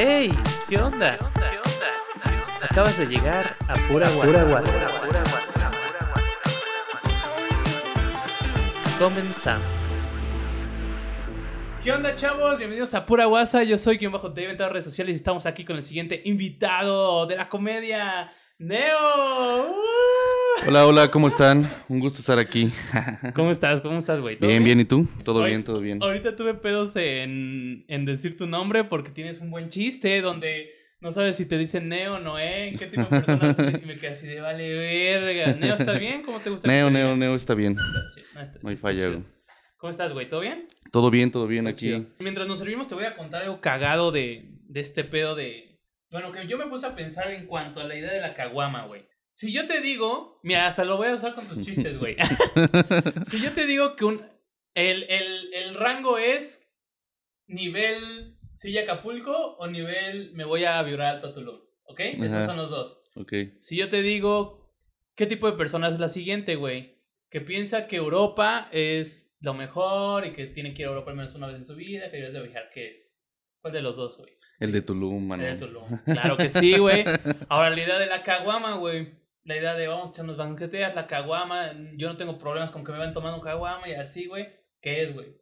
Hey, 0.00 0.30
¿qué 0.68 0.78
onda? 0.78 1.18
Acabas 2.62 2.96
de 2.96 3.06
llegar 3.06 3.56
a 3.66 3.74
Pura 3.88 4.08
Guasa. 4.10 4.62
Comenzamos. 8.96 9.66
¿Qué 11.82 11.90
onda, 11.90 12.14
chavos? 12.14 12.58
Bienvenidos 12.58 12.94
a 12.94 13.04
Pura 13.04 13.24
Guasa. 13.24 13.64
Yo 13.64 13.76
soy 13.76 13.98
quien 13.98 14.12
bajo 14.12 14.32
TV 14.32 14.52
en 14.52 14.56
todas 14.56 14.68
las 14.68 14.74
redes 14.74 14.84
sociales 14.84 15.14
y 15.14 15.16
estamos 15.16 15.46
aquí 15.46 15.64
con 15.64 15.74
el 15.74 15.82
siguiente 15.82 16.22
invitado 16.26 17.26
de 17.26 17.34
la 17.34 17.48
comedia, 17.48 18.32
Neo. 18.58 19.74
Hola, 20.68 20.86
hola, 20.86 21.10
¿cómo 21.10 21.28
están? 21.28 21.66
Un 21.88 21.98
gusto 21.98 22.20
estar 22.20 22.38
aquí. 22.38 22.70
¿Cómo 23.34 23.50
estás? 23.50 23.80
¿Cómo 23.80 23.98
estás, 23.98 24.20
güey? 24.20 24.36
¿Todo 24.36 24.50
Bien, 24.50 24.62
bien, 24.62 24.78
¿y 24.80 24.84
tú? 24.84 25.08
Todo 25.24 25.42
bien, 25.44 25.64
todo 25.64 25.80
bien. 25.80 26.02
Ahorita 26.02 26.36
tuve 26.36 26.52
pedos 26.52 26.94
en, 26.96 27.86
en 27.88 28.04
decir 28.04 28.36
tu 28.36 28.46
nombre 28.46 28.84
porque 28.84 29.10
tienes 29.10 29.40
un 29.40 29.50
buen 29.50 29.70
chiste 29.70 30.20
donde 30.20 30.70
no 31.00 31.10
sabes 31.10 31.36
si 31.36 31.46
te 31.46 31.56
dicen 31.56 31.88
Neo, 31.88 32.18
Noé, 32.20 32.74
qué 32.78 32.86
tipo 32.86 33.00
de 33.02 33.08
personas. 33.22 33.56
y 33.82 33.86
me 33.86 33.96
quedé 33.96 34.08
así 34.10 34.26
de 34.26 34.42
vale, 34.42 34.74
verga. 34.74 35.54
Neo, 35.54 35.74
¿está 35.76 35.92
bien? 35.92 36.22
¿Cómo 36.22 36.38
te 36.40 36.50
gusta? 36.50 36.68
Neo, 36.68 36.90
Neo? 36.90 37.16
Neo 37.16 37.34
está 37.34 37.54
bien. 37.54 37.74
No, 38.34 38.40
está- 38.42 38.58
No 38.62 38.68
hay 38.68 38.76
falla, 38.76 39.00
chido. 39.00 39.12
güey. 39.12 39.24
¿Cómo 39.78 39.90
estás, 39.90 40.12
güey? 40.12 40.28
¿Todo 40.28 40.40
bien? 40.40 40.66
Todo 40.92 41.10
bien, 41.10 41.30
todo 41.30 41.46
bien 41.46 41.74
Chido. 41.76 41.98
aquí. 41.98 42.08
Mientras 42.18 42.46
nos 42.46 42.58
servimos, 42.58 42.88
te 42.88 42.94
voy 42.94 43.04
a 43.04 43.14
contar 43.14 43.42
algo 43.44 43.60
cagado 43.62 44.12
de, 44.12 44.50
de 44.68 44.80
este 44.80 45.04
pedo 45.04 45.34
de. 45.34 45.78
Bueno, 46.10 46.30
que 46.32 46.46
yo 46.46 46.58
me 46.58 46.66
puse 46.66 46.84
a 46.86 46.94
pensar 46.96 47.30
en 47.30 47.46
cuanto 47.46 47.80
a 47.80 47.84
la 47.84 47.94
idea 47.94 48.12
de 48.12 48.20
la 48.20 48.34
caguama, 48.34 48.84
güey. 48.86 49.06
Si 49.38 49.52
yo 49.52 49.66
te 49.66 49.80
digo. 49.80 50.40
Mira, 50.42 50.66
hasta 50.66 50.84
lo 50.84 50.96
voy 50.96 51.06
a 51.06 51.14
usar 51.14 51.36
con 51.36 51.46
tus 51.46 51.64
chistes, 51.64 51.96
güey. 51.96 52.16
si 53.30 53.40
yo 53.40 53.52
te 53.52 53.66
digo 53.66 53.94
que 53.94 54.04
un. 54.04 54.20
El, 54.74 55.04
el, 55.04 55.54
el 55.54 55.74
rango 55.74 56.18
es. 56.18 56.68
Nivel 57.46 58.36
Silla 58.54 58.82
Acapulco 58.82 59.54
o 59.58 59.68
nivel 59.68 60.32
me 60.34 60.44
voy 60.44 60.64
a 60.64 60.82
vibrar 60.82 61.14
alto 61.14 61.28
a 61.28 61.32
Tulum. 61.32 61.60
¿Ok? 61.84 62.00
Esos 62.00 62.46
son 62.46 62.56
los 62.56 62.70
dos. 62.70 63.00
Ok. 63.14 63.32
Si 63.60 63.76
yo 63.76 63.88
te 63.88 64.02
digo, 64.02 64.74
¿qué 65.14 65.26
tipo 65.26 65.48
de 65.48 65.56
persona 65.56 65.86
es 65.86 66.00
la 66.00 66.08
siguiente, 66.08 66.56
güey? 66.56 67.00
Que 67.30 67.40
piensa 67.40 67.86
que 67.86 67.94
Europa 67.94 68.68
es 68.72 69.36
lo 69.38 69.54
mejor 69.54 70.26
y 70.26 70.32
que 70.32 70.46
tiene 70.46 70.74
que 70.74 70.82
ir 70.82 70.88
a 70.88 70.90
Europa 70.90 71.12
al 71.12 71.16
menos 71.16 71.36
una 71.36 71.46
vez 71.46 71.56
en 71.58 71.64
su 71.66 71.76
vida, 71.76 72.10
que 72.10 72.16
debes 72.16 72.32
de 72.32 72.42
viajar, 72.42 72.70
¿qué 72.74 72.90
es? 72.90 73.16
¿Cuál 73.60 73.72
de 73.72 73.82
los 73.82 73.94
dos, 73.94 74.18
güey? 74.18 74.32
El 74.58 74.72
de 74.72 74.82
Tulum, 74.82 75.28
mano. 75.28 75.46
El 75.46 75.56
de 75.56 75.64
Tulum. 75.64 75.84
Claro 76.04 76.36
que 76.36 76.50
sí, 76.50 76.76
güey. 76.76 77.04
Ahora, 77.48 77.70
la 77.70 77.80
idea 77.80 77.98
de 78.00 78.06
la 78.06 78.24
caguama, 78.24 78.74
güey. 78.74 79.17
La 79.48 79.56
idea 79.56 79.74
de 79.74 79.88
vamos 79.88 80.08
a 80.08 80.12
echarnos 80.12 80.36
banqueteas, 80.36 80.94
la 80.94 81.06
caguama. 81.06 81.72
Yo 81.96 82.08
no 82.08 82.16
tengo 82.18 82.36
problemas 82.38 82.70
con 82.70 82.84
que 82.84 82.92
me 82.92 82.98
vayan 82.98 83.14
tomando 83.14 83.40
caguama 83.40 83.88
y 83.88 83.94
así, 83.94 84.26
güey. 84.26 84.46
¿Qué 84.82 85.02
es, 85.04 85.14
güey? 85.14 85.34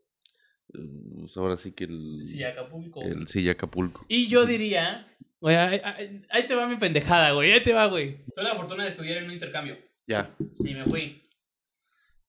Pues 1.20 1.36
ahora 1.36 1.56
sí 1.56 1.72
que 1.72 1.84
el... 1.84 2.20
Sí, 2.24 2.44
Acapulco. 2.44 3.00
güey. 3.00 3.12
El 3.12 3.26
Silla 3.26 3.52
Acapulco. 3.52 4.04
Y 4.08 4.28
yo 4.28 4.46
diría, 4.46 5.08
güey, 5.40 5.56
ahí, 5.56 5.80
ahí- 5.82 6.22
ahí 6.30 6.46
te 6.46 6.54
va 6.54 6.68
mi 6.68 6.76
pendejada, 6.76 7.32
güey. 7.32 7.50
Ahí 7.52 7.62
te 7.64 7.72
va, 7.72 7.86
güey. 7.86 8.24
Tuve 8.26 8.44
la 8.44 8.54
fortuna 8.54 8.84
de 8.84 8.90
estudiar 8.90 9.18
en 9.18 9.24
un 9.24 9.32
intercambio. 9.32 9.76
Ya. 10.06 10.34
Y 10.60 10.74
me 10.74 10.84
fui. 10.84 11.28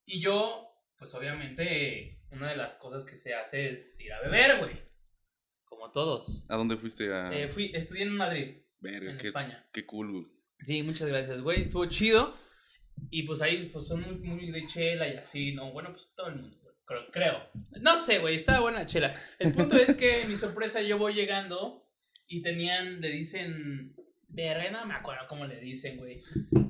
Y 0.06 0.20
yo, 0.20 0.68
pues 0.98 1.14
obviamente, 1.14 2.24
una 2.32 2.50
de 2.50 2.58
las 2.58 2.76
cosas 2.78 3.06
que 3.06 3.16
se 3.18 3.36
hace 3.36 3.70
es 3.70 4.00
ir 4.00 4.12
a 4.14 4.22
beber, 4.22 4.58
güey. 4.60 4.82
Como 5.66 5.92
todos. 5.92 6.44
¿A 6.50 6.56
dónde 6.56 6.78
fuiste 6.78 7.14
a...? 7.14 7.32
Eh, 7.38 7.50
fui, 7.50 7.72
estudié 7.76 8.02
en 8.04 8.14
Madrid, 8.16 8.58
Verga, 8.80 9.12
en 9.12 9.18
qué, 9.20 9.28
España. 9.28 9.70
qué 9.72 9.86
cool, 9.86 10.12
güey. 10.12 10.37
Sí, 10.60 10.84
muchas 10.84 11.08
gracias, 11.08 11.42
güey. 11.42 11.64
Estuvo 11.64 11.86
chido. 11.86 12.36
Y 13.12 13.24
pues 13.24 13.42
ahí 13.42 13.70
pues 13.72 13.88
son 13.88 14.02
muy, 14.02 14.16
muy 14.16 14.52
de 14.52 14.66
chela 14.68 15.08
y 15.08 15.18
así, 15.18 15.54
¿no? 15.54 15.72
Bueno, 15.72 15.92
pues 15.92 16.14
todo 16.16 16.30
el 16.30 16.38
mundo, 16.38 16.58
creo, 16.86 17.02
creo. 17.12 17.50
No 17.82 17.98
sé, 17.98 18.20
güey, 18.20 18.36
estaba 18.36 18.60
buena 18.62 18.80
la 18.80 18.86
chela. 18.86 19.14
El 19.40 19.54
punto 19.54 19.76
es 19.76 19.96
que, 19.96 20.26
mi 20.28 20.36
sorpresa, 20.36 20.82
yo 20.82 20.98
voy 20.98 21.14
llegando 21.14 21.88
y 22.28 22.42
tenían, 22.42 23.02
le 23.02 23.10
dicen... 23.10 23.96
Verga, 24.30 24.70
no 24.70 24.86
me 24.86 24.94
acuerdo 24.94 25.26
cómo 25.28 25.46
le 25.48 25.60
dicen, 25.60 25.98
güey. 25.98 26.22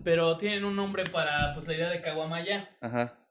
Pero 0.04 0.38
tienen 0.38 0.64
un 0.64 0.76
nombre 0.76 1.04
para, 1.12 1.54
pues, 1.56 1.68
la 1.68 1.74
idea 1.74 1.90
de 1.90 2.02
Caguamaya. 2.02 2.78
Ajá. 2.80 3.28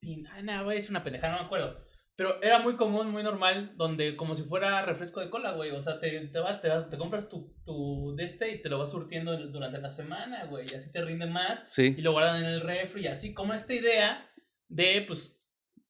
Pin- 0.00 0.26
ah, 0.26 0.42
no, 0.42 0.64
güey, 0.64 0.78
es 0.78 0.90
una 0.90 1.04
pendejada, 1.04 1.34
no 1.34 1.38
me 1.40 1.46
acuerdo. 1.46 1.85
Pero 2.16 2.42
era 2.42 2.60
muy 2.60 2.76
común, 2.76 3.10
muy 3.10 3.22
normal, 3.22 3.72
donde 3.76 4.16
como 4.16 4.34
si 4.34 4.42
fuera 4.42 4.80
refresco 4.82 5.20
de 5.20 5.28
cola, 5.28 5.52
güey. 5.52 5.70
O 5.72 5.82
sea, 5.82 6.00
te, 6.00 6.18
te 6.28 6.38
vas, 6.38 6.62
te, 6.62 6.68
vas- 6.68 6.88
te 6.88 6.96
compras 6.96 7.28
tu, 7.28 7.54
tu 7.64 8.14
de 8.16 8.24
este 8.24 8.50
y 8.52 8.62
te 8.62 8.70
lo 8.70 8.78
vas 8.78 8.90
surtiendo 8.90 9.36
durante 9.48 9.78
la 9.82 9.90
semana, 9.90 10.46
güey. 10.46 10.64
Y 10.72 10.74
así 10.76 10.90
te 10.90 11.04
rinde 11.04 11.26
más. 11.26 11.66
Sí. 11.68 11.94
Y 11.96 12.00
lo 12.00 12.12
guardan 12.12 12.42
en 12.42 12.50
el 12.50 12.62
refri. 12.62 13.02
Y 13.04 13.08
así 13.08 13.34
como 13.34 13.52
esta 13.52 13.74
idea 13.74 14.30
de, 14.68 15.04
pues, 15.06 15.38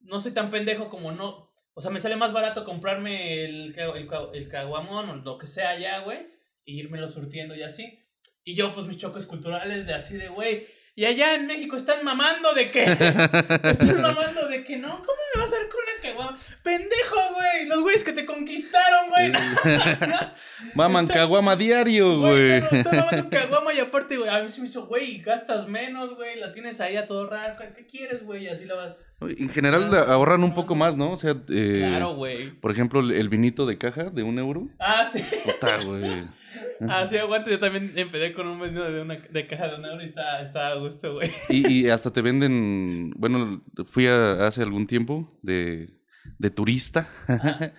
no 0.00 0.19
soy 0.19 0.32
tan 0.32 0.50
pendejo 0.50 0.88
como 0.91 1.12
no. 1.12 1.47
O 1.75 1.81
sea, 1.81 1.92
me 1.92 2.00
sale 2.00 2.16
más 2.16 2.32
barato 2.32 2.64
comprarme 2.64 3.44
el, 3.44 3.78
el, 3.78 4.08
el 4.34 4.48
caguamón 4.48 5.08
o 5.10 5.16
lo 5.16 5.38
que 5.38 5.47
sea 5.47 5.78
ya, 5.78 6.00
güey. 6.00 6.26
Y 6.64 6.81
irmelo 6.81 7.08
surtiendo 7.08 7.54
y 7.54 7.62
así. 7.62 8.00
Y 8.43 8.54
yo, 8.56 8.75
pues, 8.75 8.87
mis 8.87 8.98
choques 8.98 9.26
culturales 9.26 9.87
de 9.87 9.94
así 9.94 10.16
de, 10.16 10.28
güey. 10.28 10.66
Y 10.98 11.04
allá 11.04 11.34
en 11.34 11.46
México 11.46 11.76
están 11.76 12.02
mamando 12.02 12.54
de 12.54 12.70
que. 12.70 12.82
están 12.84 14.00
mamando 14.00 14.48
de 14.48 14.64
que 14.64 14.78
no. 14.78 14.88
¿Cómo 14.88 15.18
me 15.34 15.42
vas 15.42 15.52
a 15.52 15.56
hacer 15.56 15.68
con 15.68 15.80
una 15.82 16.02
caguama? 16.02 16.38
Pendejo, 16.62 17.34
güey. 17.34 17.66
Los 17.66 17.82
güeyes 17.82 18.02
que 18.02 18.14
te 18.14 18.24
conquistaron, 18.24 19.10
güey. 19.10 19.30
Maman 20.76 21.06
caguama 21.06 21.56
diario, 21.56 22.19
Güey, 22.20 22.60
güey. 22.60 22.82
no, 22.92 23.31
caguama 23.31 23.72
y 23.75 23.81
aparte, 23.81 24.16
güey, 24.16 24.28
a 24.31 24.42
mí 24.42 24.48
se 24.50 24.60
me 24.60 24.66
hizo, 24.66 24.87
güey, 24.87 25.19
gastas 25.19 25.66
menos, 25.69 26.14
güey, 26.14 26.38
la 26.38 26.53
tienes 26.53 26.81
ahí 26.81 26.97
a 26.97 27.06
todo 27.06 27.28
raro, 27.28 27.54
¿qué 27.76 27.87
quieres, 27.87 28.22
güey? 28.25 28.44
Y 28.44 28.48
así 28.48 28.64
la 28.66 28.75
vas. 28.75 29.06
En 29.20 29.48
general 29.48 29.92
ahorran 30.09 30.42
un 30.44 30.54
poco 30.54 30.75
más, 30.75 30.97
¿no? 30.97 31.10
O 31.12 31.16
sea, 31.16 31.32
eh, 31.48 31.75
Claro, 31.78 32.14
güey. 32.14 32.50
por 32.60 32.70
ejemplo, 32.70 33.00
el- 33.00 33.28
vinito 33.28 33.66
de 33.66 33.76
caja 33.78 34.04
de 34.04 34.22
un 34.22 34.38
euro. 34.38 34.69
Ah, 34.78 35.09
sí. 35.12 35.22
Puta, 35.44 35.78
güey. 35.84 36.22
Ah, 36.88 37.06
sí, 37.06 37.19
aguante, 37.19 37.50
yo 37.50 37.58
también 37.58 37.93
empecé 37.97 38.32
con 38.32 38.47
un 38.47 38.58
venido 38.58 38.91
de 38.91 39.03
una 39.03 39.16
de 39.16 39.47
caja 39.47 39.69
de 39.69 39.75
un 39.76 39.84
euro 39.84 40.00
y 40.03 40.06
está, 40.06 40.41
está 40.41 40.69
a 40.69 40.75
gusto, 40.76 41.14
güey. 41.14 41.31
Y, 41.50 41.70
y 41.84 41.88
hasta 41.91 42.10
te 42.12 42.22
venden, 42.22 43.12
bueno, 43.16 43.62
fui 43.84 44.06
a- 44.06 44.47
hace 44.47 44.62
algún 44.62 44.87
tiempo 44.87 45.38
de, 45.43 45.91
de 46.38 46.50
turista 46.50 47.06
Ajá. 47.28 47.72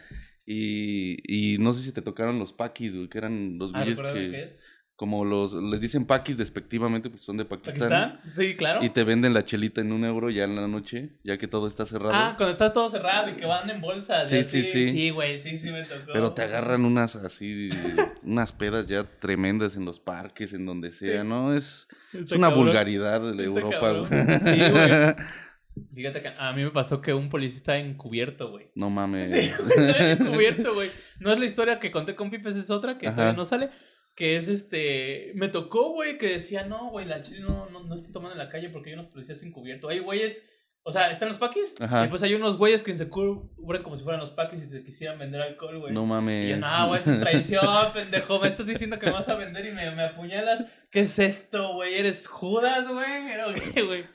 Y, 0.50 1.18
y 1.28 1.58
no 1.59 1.74
sé 1.74 1.81
si 1.81 1.91
te 1.91 2.02
tocaron 2.02 2.40
los 2.40 2.53
paquis, 2.53 2.96
güey, 2.96 3.09
que 3.09 3.18
eran 3.18 3.58
los 3.59 3.72
Ah, 3.75 3.84
billetes 3.84 3.97
¿recuerdan 4.03 4.31
que, 4.31 4.38
qué 4.38 4.44
es? 4.46 4.59
como 4.96 5.25
los, 5.25 5.53
les 5.53 5.80
dicen 5.80 6.06
paquis 6.08 6.38
despectivamente 6.38 7.12
porque 7.12 7.24
son 7.24 7.38
de 7.38 7.46
Pakistán. 7.46 7.90
¿Pakistán? 8.18 8.19
Sí, 8.35 8.56
claro. 8.56 8.84
Y 8.84 8.90
te 8.90 9.03
venden 9.03 9.34
la 9.35 9.46
chelita 9.46 9.81
en 9.81 9.91
un 9.91 10.03
euro 10.06 10.31
ya 10.31 10.46
en 10.46 10.56
la 10.56 10.68
noche, 10.68 11.12
ya 11.24 11.38
que 11.38 11.47
todo 11.47 11.68
está 11.68 11.85
cerrado. 11.85 12.16
Ah, 12.16 12.34
cuando 12.35 12.53
está 12.53 12.74
todo 12.74 12.90
cerrado 12.90 13.30
y 13.30 13.34
que 13.34 13.46
van 13.46 13.69
en 13.69 13.80
bolsas. 13.80 14.28
Sí, 14.28 14.44
sí, 14.44 14.63
sí. 14.63 14.90
Sí, 14.91 15.09
güey, 15.12 15.38
sí, 15.38 15.56
sí 15.58 15.69
me 15.69 15.84
tocó. 15.84 16.13
pero 16.13 16.31
te 16.34 16.41
agarran 16.41 16.84
unas 16.84 17.16
así, 17.16 17.69
unas 18.24 18.52
pedas 18.53 18.88
ya 18.88 19.03
tremendas 19.03 19.75
en 19.75 19.85
los 19.85 20.00
parques, 20.00 20.53
en 20.53 20.66
donde 20.66 20.91
sea, 20.91 21.22
Sí. 21.22 21.28
¿no? 21.28 21.53
Es, 21.53 21.88
es 22.14 22.31
una 22.31 22.47
cabrón. 22.47 22.66
vulgaridad 22.68 23.22
de 23.22 23.29
Está 23.31 23.44
Europa, 23.44 23.91
güey. 23.91 24.09
Sí, 24.41 24.72
güey. 24.72 24.90
Fíjate 25.94 26.22
que 26.22 26.30
a 26.38 26.54
mí 26.54 26.64
me 26.64 26.72
pasó 26.72 27.02
que 27.02 27.14
un 27.14 27.30
policía 27.30 27.58
estaba 27.58 27.78
encubierto, 27.80 28.50
güey. 28.52 28.72
No 28.76 28.90
mames. 28.90 29.30
Sí, 29.32 29.40
estaba 29.40 30.12
encubierto, 30.12 30.74
güey. 30.74 30.90
No 31.20 31.32
es 31.34 31.40
la 31.40 31.46
historia 31.46 31.80
que 31.80 31.92
conté 31.92 32.16
con 32.16 32.30
Pipes, 32.30 32.56
es 32.56 32.70
otra 32.70 32.98
que 32.98 33.08
Ajá. 33.08 33.16
todavía 33.16 33.38
no 33.38 33.46
sale. 33.46 33.70
Que 34.16 34.36
es 34.38 34.48
este. 34.48 35.32
Me 35.36 35.48
tocó, 35.48 35.92
güey, 35.94 36.18
que 36.18 36.28
decía, 36.28 36.66
no, 36.66 36.90
güey, 36.90 37.06
la 37.06 37.22
chile 37.22 37.42
no, 37.42 37.70
no, 37.70 37.84
no 37.84 37.96
estoy 37.96 38.12
tomando 38.12 38.34
en 38.34 38.40
la 38.40 38.50
calle 38.50 38.70
porque 38.70 38.90
hay 38.90 38.96
unos 38.96 39.08
policías 39.08 39.44
encubiertos. 39.44 39.92
Hay 39.92 40.00
güeyes. 40.00 40.50
O 40.82 40.92
sea, 40.92 41.12
están 41.12 41.28
los 41.28 41.38
paquis. 41.38 41.76
Ajá. 41.82 42.06
Y 42.06 42.08
pues 42.08 42.24
hay 42.24 42.34
unos 42.34 42.58
güeyes 42.58 42.82
que 42.82 42.98
se 42.98 43.09
cubren 43.09 43.84
como 43.84 43.98
si 43.98 44.04
fueran 44.06 44.22
los 44.22 44.32
paquis 44.32 44.64
y 44.64 44.70
te 44.70 44.84
quisieran 44.86 45.20
vender 45.20 45.42
alcohol, 45.42 45.80
güey. 45.80 45.94
No 45.94 46.04
Y 46.04 46.08
mames. 46.08 46.50
yo, 46.50 46.58
no, 46.58 46.88
güey, 46.88 47.00
esto 47.00 47.12
es 47.12 47.20
traición, 47.20 47.94
pendejo. 47.94 48.40
Me 48.40 48.48
estás 48.48 48.66
diciendo 48.66 48.98
que 48.98 49.08
me 49.08 49.12
vas 49.12 49.28
a 49.28 49.36
vender 49.36 49.66
y 49.66 49.72
me, 49.74 49.92
me 49.92 50.04
apuñalas. 50.04 50.66
¿Qué 50.90 51.02
es 51.02 51.20
esto, 51.20 51.74
güey? 51.74 51.96
¿Eres 51.96 52.26
Judas, 52.28 52.88
güey? 52.88 53.06
¿Pero 53.28 53.48
qué, 53.74 53.82
güey? 53.86 54.06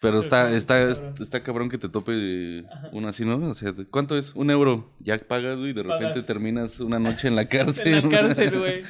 Pero 0.00 0.20
está, 0.20 0.50
está, 0.54 0.82
está 0.90 1.02
cabrón. 1.02 1.22
está 1.22 1.42
cabrón 1.42 1.68
que 1.70 1.78
te 1.78 1.88
tope 1.88 2.64
uno 2.92 3.08
así, 3.08 3.24
¿no? 3.24 3.36
O 3.48 3.54
sea, 3.54 3.72
¿cuánto 3.90 4.16
es? 4.16 4.34
Un 4.34 4.50
euro. 4.50 4.94
Ya 5.00 5.18
pagas, 5.18 5.58
güey, 5.58 5.70
y 5.70 5.74
de 5.74 5.82
repente 5.82 6.06
Pagas. 6.10 6.26
terminas 6.26 6.80
una 6.80 6.98
noche 6.98 7.28
en 7.28 7.36
la 7.36 7.48
cárcel. 7.48 7.86
En 8.04 8.10
la 8.10 8.20
cárcel, 8.20 8.58
güey. 8.58 8.82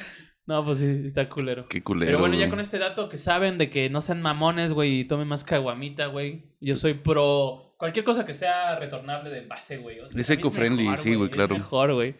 No, 0.45 0.65
pues 0.65 0.79
sí, 0.79 1.03
está 1.05 1.29
culero. 1.29 1.67
Qué 1.67 1.83
culero. 1.83 2.07
Pero 2.09 2.19
bueno, 2.19 2.35
ya 2.35 2.49
con 2.49 2.59
este 2.59 2.79
dato 2.79 3.07
que 3.07 3.17
saben 3.19 3.57
de 3.57 3.69
que 3.69 3.89
no 3.89 4.01
sean 4.01 4.21
mamones, 4.21 4.73
güey, 4.73 5.01
y 5.01 5.05
tomen 5.05 5.27
más 5.27 5.43
caguamita, 5.43 6.07
güey. 6.07 6.55
Yo 6.59 6.73
soy 6.75 6.95
pro 6.95 7.75
cualquier 7.77 8.03
cosa 8.03 8.25
que 8.25 8.33
sea 8.33 8.77
retornable 8.79 9.29
de 9.29 9.39
envase, 9.39 9.77
güey. 9.77 9.99
O 9.99 10.09
sea, 10.09 10.19
Es 10.19 10.29
eco-friendly, 10.29 10.97
sí, 10.97 11.13
güey, 11.15 11.29
es 11.29 11.35
claro. 11.35 11.55
mejor, 11.55 11.93
güey. 11.93 12.15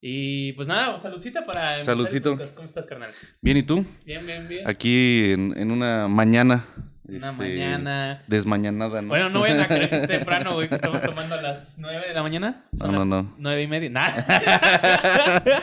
Y 0.00 0.52
pues 0.52 0.68
nada, 0.68 0.96
saludcita 0.98 1.44
para 1.44 1.82
Saludcito. 1.82 2.38
¿Cómo 2.54 2.66
estás, 2.66 2.86
carnal? 2.86 3.10
Bien, 3.40 3.56
¿y 3.56 3.62
tú? 3.64 3.84
Bien, 4.04 4.24
bien, 4.26 4.46
bien. 4.48 4.68
Aquí 4.68 5.32
en, 5.32 5.56
en 5.56 5.70
una 5.72 6.06
mañana. 6.08 6.64
Una 7.08 7.30
este, 7.30 7.32
mañana. 7.32 8.22
Desmañanada, 8.26 9.00
¿no? 9.00 9.08
Bueno, 9.08 9.30
no 9.30 9.40
vayan 9.40 9.60
a 9.60 9.66
creer 9.68 9.88
que 9.88 9.96
es 9.96 10.06
temprano, 10.06 10.54
güey, 10.54 10.68
que 10.68 10.74
estamos 10.74 11.00
tomando 11.00 11.34
a 11.36 11.42
las 11.42 11.76
9 11.78 12.08
de 12.08 12.14
la 12.14 12.22
mañana. 12.22 12.64
Son 12.74 12.92
No, 12.92 13.04
no, 13.04 13.16
las 13.16 13.24
no. 13.24 13.34
9 13.38 13.62
y 13.62 13.66
media. 13.66 13.90
Nada. 13.90 14.26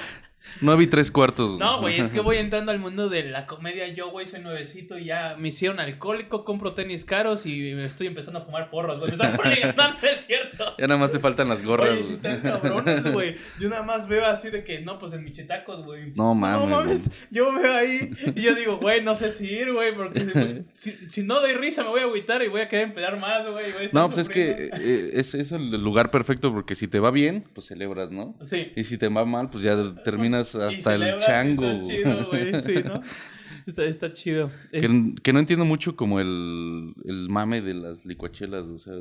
No 0.61 0.77
vi 0.77 0.87
tres 0.87 1.11
cuartos. 1.11 1.57
No, 1.57 1.81
güey, 1.81 1.99
es 1.99 2.09
que 2.09 2.19
voy 2.19 2.37
entrando 2.45 2.71
al 2.71 2.79
mundo 2.79 3.09
de 3.09 3.23
la 3.23 3.45
comedia. 3.45 3.87
Yo, 3.89 4.09
güey, 4.09 4.25
soy 4.25 4.41
nuevecito 4.41 4.97
y 4.97 5.05
ya 5.05 5.35
me 5.37 5.49
hicieron 5.49 5.79
alcohólico, 5.79 6.45
compro 6.45 6.73
tenis 6.73 7.05
caros 7.05 7.45
y 7.45 7.73
me 7.73 7.85
estoy 7.85 8.07
empezando 8.07 8.39
a 8.39 8.41
fumar 8.43 8.69
porros, 8.69 8.99
güey. 8.99 9.11
Me 9.11 9.15
están 9.17 9.35
poniendo, 9.35 9.73
no, 9.77 10.07
es 10.07 10.25
cierto. 10.25 10.75
Ya 10.77 10.87
nada 10.87 10.99
más 10.99 11.11
te 11.11 11.19
faltan 11.19 11.49
las 11.49 11.63
gorras. 11.63 11.89
Oye, 11.89 12.03
si 12.03 12.13
están 12.13 12.41
cabrones, 12.41 13.11
güey. 13.11 13.35
Yo 13.59 13.69
nada 13.69 13.83
más 13.83 14.07
veo 14.07 14.25
así 14.25 14.49
de 14.49 14.63
que, 14.63 14.81
no, 14.81 14.97
pues 14.99 15.13
en 15.13 15.23
michetacos, 15.23 15.83
güey. 15.83 16.13
No 16.15 16.33
mames. 16.33 16.69
No 16.69 16.75
mames. 16.75 17.09
Yo 17.31 17.53
veo 17.53 17.73
ahí 17.73 18.11
y 18.35 18.41
yo 18.41 18.55
digo, 18.55 18.77
güey, 18.77 19.03
no 19.03 19.15
sé 19.15 19.31
si 19.31 19.45
ir, 19.45 19.73
güey, 19.73 19.93
porque 19.95 20.63
si, 20.73 20.91
si, 21.09 21.23
no 21.23 21.39
doy 21.39 21.53
risa 21.53 21.83
me 21.83 21.89
voy 21.89 22.01
a 22.01 22.03
agüitar 22.03 22.41
y 22.43 22.47
voy 22.47 22.61
a 22.61 22.69
querer 22.69 22.89
empedar 22.89 23.19
más, 23.19 23.47
güey. 23.47 23.65
No, 23.91 24.07
pues 24.07 24.19
es 24.19 24.29
que 24.29 24.69
eh, 24.73 25.11
es, 25.13 25.33
es 25.33 25.51
el 25.51 25.83
lugar 25.83 26.11
perfecto 26.11 26.53
porque 26.53 26.75
si 26.75 26.87
te 26.87 26.99
va 26.99 27.11
bien, 27.11 27.45
pues 27.53 27.67
celebras, 27.67 28.11
¿no? 28.11 28.35
Sí. 28.47 28.71
Y 28.75 28.83
si 28.83 28.97
te 28.97 29.07
va 29.07 29.25
mal, 29.25 29.49
pues 29.49 29.63
ya 29.63 29.75
terminas 30.03 30.44
hasta 30.53 30.95
el 30.95 31.19
chango. 31.19 31.71
Está 31.71 31.87
chido, 31.87 32.27
güey, 32.29 32.61
sí, 32.61 32.73
¿no? 32.83 33.01
Está, 33.65 33.83
está 33.85 34.13
chido. 34.13 34.51
Que, 34.69 34.77
es... 34.77 34.91
que, 35.23 35.33
no 35.33 35.39
entiendo 35.39 35.65
mucho 35.65 35.95
como 35.95 36.19
el, 36.19 36.93
el 37.03 37.29
mame 37.29 37.61
de 37.61 37.73
las 37.73 38.05
licuachelas, 38.05 38.65
o 38.65 38.77
sea... 38.77 38.93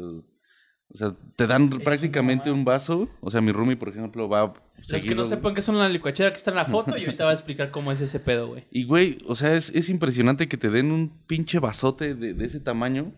O 0.93 0.97
sea, 0.97 1.17
te 1.35 1.47
dan 1.47 1.73
es 1.73 1.83
prácticamente 1.83 2.53
un 2.53 2.65
vaso. 2.65 3.09
O 3.21 3.31
sea, 3.31 3.41
mi 3.41 3.51
roomie, 3.51 3.77
por 3.77 3.89
ejemplo, 3.89 4.29
va. 4.29 4.55
Los 4.89 5.03
que 5.03 5.15
no 5.15 5.25
sepan 5.25 5.55
qué 5.55 5.63
son 5.63 5.79
la 5.79 5.89
licuachera, 5.89 6.31
que 6.31 6.37
está 6.37 6.51
en 6.51 6.57
la 6.57 6.67
foto, 6.67 6.97
y 6.97 7.05
ahorita 7.05 7.25
va 7.25 7.31
a 7.31 7.35
explicar 7.35 7.71
cómo 7.71 7.91
es 7.91 8.01
ese 8.01 8.21
pedo, 8.21 8.49
güey. 8.49 8.65
Y, 8.71 8.85
güey, 8.85 9.19
o 9.27 9.35
sea, 9.35 9.57
es, 9.57 9.71
es, 9.71 9.89
impresionante 9.89 10.47
que 10.47 10.57
te 10.57 10.71
den 10.71 10.93
un 10.93 11.09
pinche 11.27 11.59
vasote 11.59 12.15
de, 12.15 12.35
de 12.35 12.45
ese 12.45 12.61
tamaño. 12.61 13.13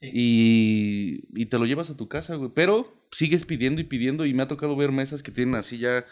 Sí. 0.00 0.10
Y, 0.12 1.40
y 1.40 1.46
te 1.46 1.58
lo 1.58 1.66
llevas 1.66 1.90
a 1.90 1.96
tu 1.96 2.08
casa, 2.08 2.34
güey. 2.34 2.50
Pero 2.52 2.92
sigues 3.12 3.44
pidiendo 3.44 3.80
y 3.80 3.84
pidiendo. 3.84 4.24
Y 4.26 4.34
me 4.34 4.42
ha 4.42 4.48
tocado 4.48 4.74
ver 4.74 4.90
mesas 4.90 5.22
que 5.22 5.30
tienen 5.30 5.54
así 5.54 5.78
ya 5.78 6.06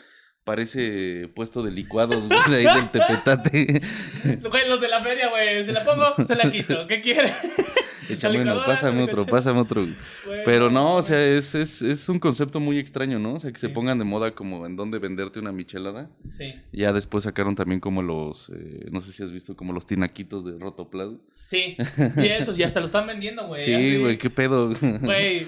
parece 0.48 1.28
puesto 1.34 1.62
de 1.62 1.70
licuados, 1.70 2.26
güey, 2.26 2.40
de 2.48 2.56
ahí 2.56 2.74
del 2.74 2.90
tepetate. 2.90 3.82
Güey, 4.50 4.66
los 4.66 4.80
de 4.80 4.88
la 4.88 5.02
feria, 5.02 5.28
güey, 5.28 5.62
se 5.62 5.72
la 5.72 5.84
pongo, 5.84 6.26
se 6.26 6.34
la 6.34 6.50
quito, 6.50 6.86
¿qué 6.86 7.02
quiere? 7.02 7.30
Échame 8.08 8.40
uno, 8.40 8.64
pásame 8.64 9.02
otro, 9.02 9.26
pásame 9.26 9.60
otro. 9.60 9.86
Güey, 10.24 10.44
Pero 10.46 10.70
no, 10.70 10.96
o 10.96 11.02
sea, 11.02 11.22
es, 11.22 11.54
es, 11.54 11.82
es, 11.82 12.08
un 12.08 12.18
concepto 12.18 12.60
muy 12.60 12.78
extraño, 12.78 13.18
¿no? 13.18 13.34
O 13.34 13.38
sea, 13.38 13.52
que 13.52 13.58
sí. 13.58 13.66
se 13.66 13.72
pongan 13.74 13.98
de 13.98 14.06
moda 14.06 14.30
como 14.30 14.64
en 14.64 14.74
dónde 14.74 14.98
venderte 14.98 15.38
una 15.38 15.52
michelada. 15.52 16.08
Sí. 16.38 16.54
Ya 16.72 16.94
después 16.94 17.24
sacaron 17.24 17.54
también 17.54 17.78
como 17.78 18.00
los, 18.00 18.48
eh, 18.48 18.86
no 18.90 19.02
sé 19.02 19.12
si 19.12 19.22
has 19.22 19.30
visto, 19.30 19.54
como 19.54 19.74
los 19.74 19.86
tinaquitos 19.86 20.46
de 20.46 20.58
Rotoplas. 20.58 21.10
Sí, 21.44 21.76
y 22.16 22.26
esos, 22.26 22.58
y 22.58 22.62
hasta 22.62 22.80
lo 22.80 22.86
están 22.86 23.06
vendiendo, 23.06 23.46
güey. 23.46 23.62
Sí, 23.62 23.98
güey, 23.98 24.16
qué 24.16 24.30
pedo. 24.30 24.72
Güey, 25.02 25.46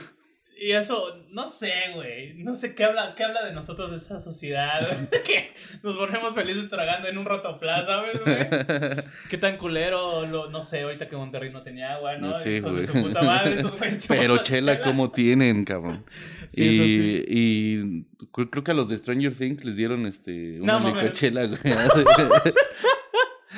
y 0.60 0.72
eso, 0.72 1.24
no 1.30 1.46
sé, 1.46 1.72
güey. 1.94 2.34
No 2.34 2.54
sé 2.54 2.74
qué 2.74 2.84
habla, 2.84 3.14
qué 3.16 3.24
habla 3.24 3.46
de 3.46 3.52
nosotros 3.52 3.90
de 3.90 3.96
esa 3.96 4.20
sociedad. 4.20 4.86
que 5.24 5.52
nos 5.82 5.96
ponemos 5.96 6.34
felices 6.34 6.68
tragando 6.68 7.08
en 7.08 7.16
un 7.16 7.24
rotoplas, 7.24 7.86
¿sabes, 7.86 8.20
güey? 8.22 8.36
Qué 9.30 9.38
tan 9.38 9.56
culero, 9.56 10.26
lo, 10.26 10.50
no 10.50 10.60
sé, 10.60 10.82
ahorita 10.82 11.08
que 11.08 11.16
Monterrey 11.16 11.50
no 11.50 11.62
tenía 11.62 11.94
agua, 11.94 12.18
¿no? 12.18 12.34
Sí, 12.34 12.60
güey. 12.60 12.76
de 12.76 12.86
su 12.86 12.92
puta 12.92 13.22
madre, 13.22 13.54
estos 13.54 13.74
Pero 14.08 14.36
chela, 14.38 14.74
chela, 14.74 14.80
¿cómo 14.82 15.10
tienen, 15.10 15.64
cabrón? 15.64 16.04
Sí, 16.50 16.62
y, 16.62 16.78
sí. 16.78 17.24
y 17.26 18.04
creo 18.30 18.62
que 18.62 18.70
a 18.70 18.74
los 18.74 18.90
de 18.90 18.98
Stranger 18.98 19.34
Things 19.34 19.64
les 19.64 19.76
dieron 19.76 20.04
este 20.04 20.60
una 20.60 20.78
No, 20.78 20.88
licuachela, 20.88 21.46
güey. 21.46 21.60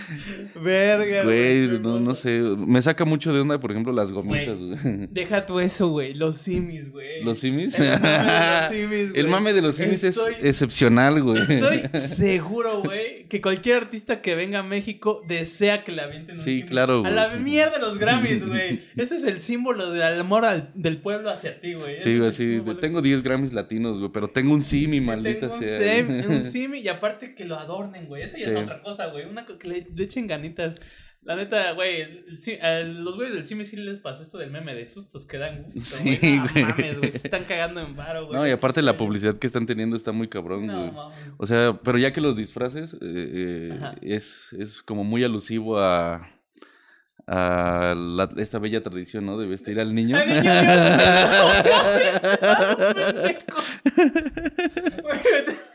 Verga, 0.55 1.25
güey. 1.25 1.79
No, 1.81 2.01
no 2.01 2.15
sé. 2.15 2.41
Me 2.41 2.81
saca 2.83 3.05
mucho 3.05 3.33
de 3.33 3.41
onda, 3.41 3.59
por 3.61 3.71
ejemplo, 3.71 3.93
las 3.93 4.13
gomitas, 4.13 4.59
güey. 4.59 4.77
Deja 5.11 5.47
tú 5.47 5.61
eso, 5.61 5.89
güey. 5.89 6.15
Los 6.15 6.37
simis, 6.37 6.91
güey. 6.91 7.23
¿Los 7.25 7.39
simis? 7.39 7.77
El 7.79 7.89
mame 7.89 8.03
de 8.03 8.03
los 8.03 8.71
simis, 8.71 9.13
El 9.15 9.29
mame 9.29 9.53
de 9.53 9.63
los 9.63 9.77
simis 9.77 10.05
Estoy... 10.05 10.35
es 10.35 10.45
excepcional, 10.63 11.23
güey. 11.23 11.41
Estoy 11.41 11.83
seguro, 12.01 12.83
güey, 12.83 13.25
que 13.29 13.41
cualquier 13.41 13.77
artista 13.77 14.21
que 14.21 14.35
venga 14.35 14.61
a 14.61 14.63
México 14.63 15.23
desea 15.27 15.85
que 15.85 15.93
le 15.93 16.03
avienten 16.03 16.37
un 16.37 16.43
Sí, 16.43 16.63
claro, 16.65 16.99
A 16.99 17.01
güey. 17.01 17.15
la 17.15 17.29
mierda 17.37 17.79
los 17.79 17.99
Grammys, 17.99 18.47
güey. 18.47 18.83
Ese 18.97 19.17
es 19.17 19.25
el 19.25 19.39
símbolo 19.39 19.91
del 19.91 20.21
amor 20.21 20.45
al, 20.45 20.71
del 20.75 20.99
pueblo 20.99 21.31
hacia 21.31 21.61
ti, 21.61 21.75
güey. 21.75 21.99
Sí, 21.99 22.19
güey, 22.19 22.31
sí. 22.33 22.63
Tengo 22.81 23.03
10 23.03 23.23
Grammys 23.23 23.53
latinos, 23.53 23.99
güey, 23.99 24.11
pero 24.13 24.29
tengo 24.29 24.53
un 24.55 24.63
simi, 24.63 24.99
sí, 24.99 25.05
maldita 25.05 25.41
tengo 25.49 25.55
un 25.55 25.61
sea. 25.61 25.81
Sem, 25.81 26.31
un 26.31 26.43
simi 26.43 26.79
y 26.81 26.89
aparte 26.89 27.35
que 27.35 27.45
lo 27.45 27.57
adornen, 27.57 28.07
güey. 28.07 28.23
Eso 28.23 28.37
ya 28.37 28.45
Sí. 28.45 28.51
es 28.51 28.57
otra 28.57 28.83
cosa, 28.83 29.07
güey. 29.07 29.25
Una 29.27 29.47
que 29.47 29.69
le, 29.69 29.87
le 29.95 30.05
echen 30.05 30.27
ganitas. 30.27 30.81
La 31.25 31.37
neta, 31.37 31.71
güey, 31.73 32.25
los 32.85 33.15
güeyes 33.15 33.33
del 33.33 33.45
Simi 33.45 33.65
sí 33.65 33.77
les 33.77 34.01
pasó 34.01 34.25
esto 34.25 34.39
del 34.39 34.51
meme 34.51 34.75
de 34.75 34.85
sustos 34.87 35.25
que 35.25 35.39
dan 35.39 35.63
gusto, 35.63 35.81
Sí, 35.81 36.17
güey. 36.21 36.37
No 36.39 36.49
güey. 36.53 36.65
mames, 36.65 36.99
güey, 36.99 37.11
se 37.13 37.19
están 37.19 37.45
cagando 37.45 37.81
en 37.81 37.95
varo, 37.95 38.27
güey. 38.27 38.37
No, 38.41 38.45
y 38.49 38.51
aparte 38.51 38.83
la 38.83 38.97
publicidad 38.97 39.39
que 39.39 39.47
están 39.47 39.65
teniendo 39.65 39.95
está 39.97 40.11
muy 40.11 40.27
cabrón, 40.27 40.67
No, 40.67 40.79
güey. 40.81 40.91
mames. 40.91 41.17
O 41.39 41.47
sea, 41.47 41.79
pero 41.85 41.97
ya 41.99 42.13
que 42.13 42.21
los 42.21 42.37
disfraces, 42.37 42.95
eh, 42.95 42.99
eh, 43.03 43.79
es, 44.03 44.49
es 44.59 44.83
como 44.83 45.05
muy 45.05 45.23
alusivo 45.23 45.79
a, 45.79 46.29
a 47.29 47.95
la- 47.97 48.33
esta 48.39 48.59
bella 48.59 48.83
tradición, 48.83 49.25
¿no? 49.25 49.39
De 49.39 49.47
vestir 49.47 49.79
al 49.79 49.95
niño. 49.95 50.17
¡Ay, 50.17 50.27
niño, 50.27 50.43
Dios! 50.43 50.53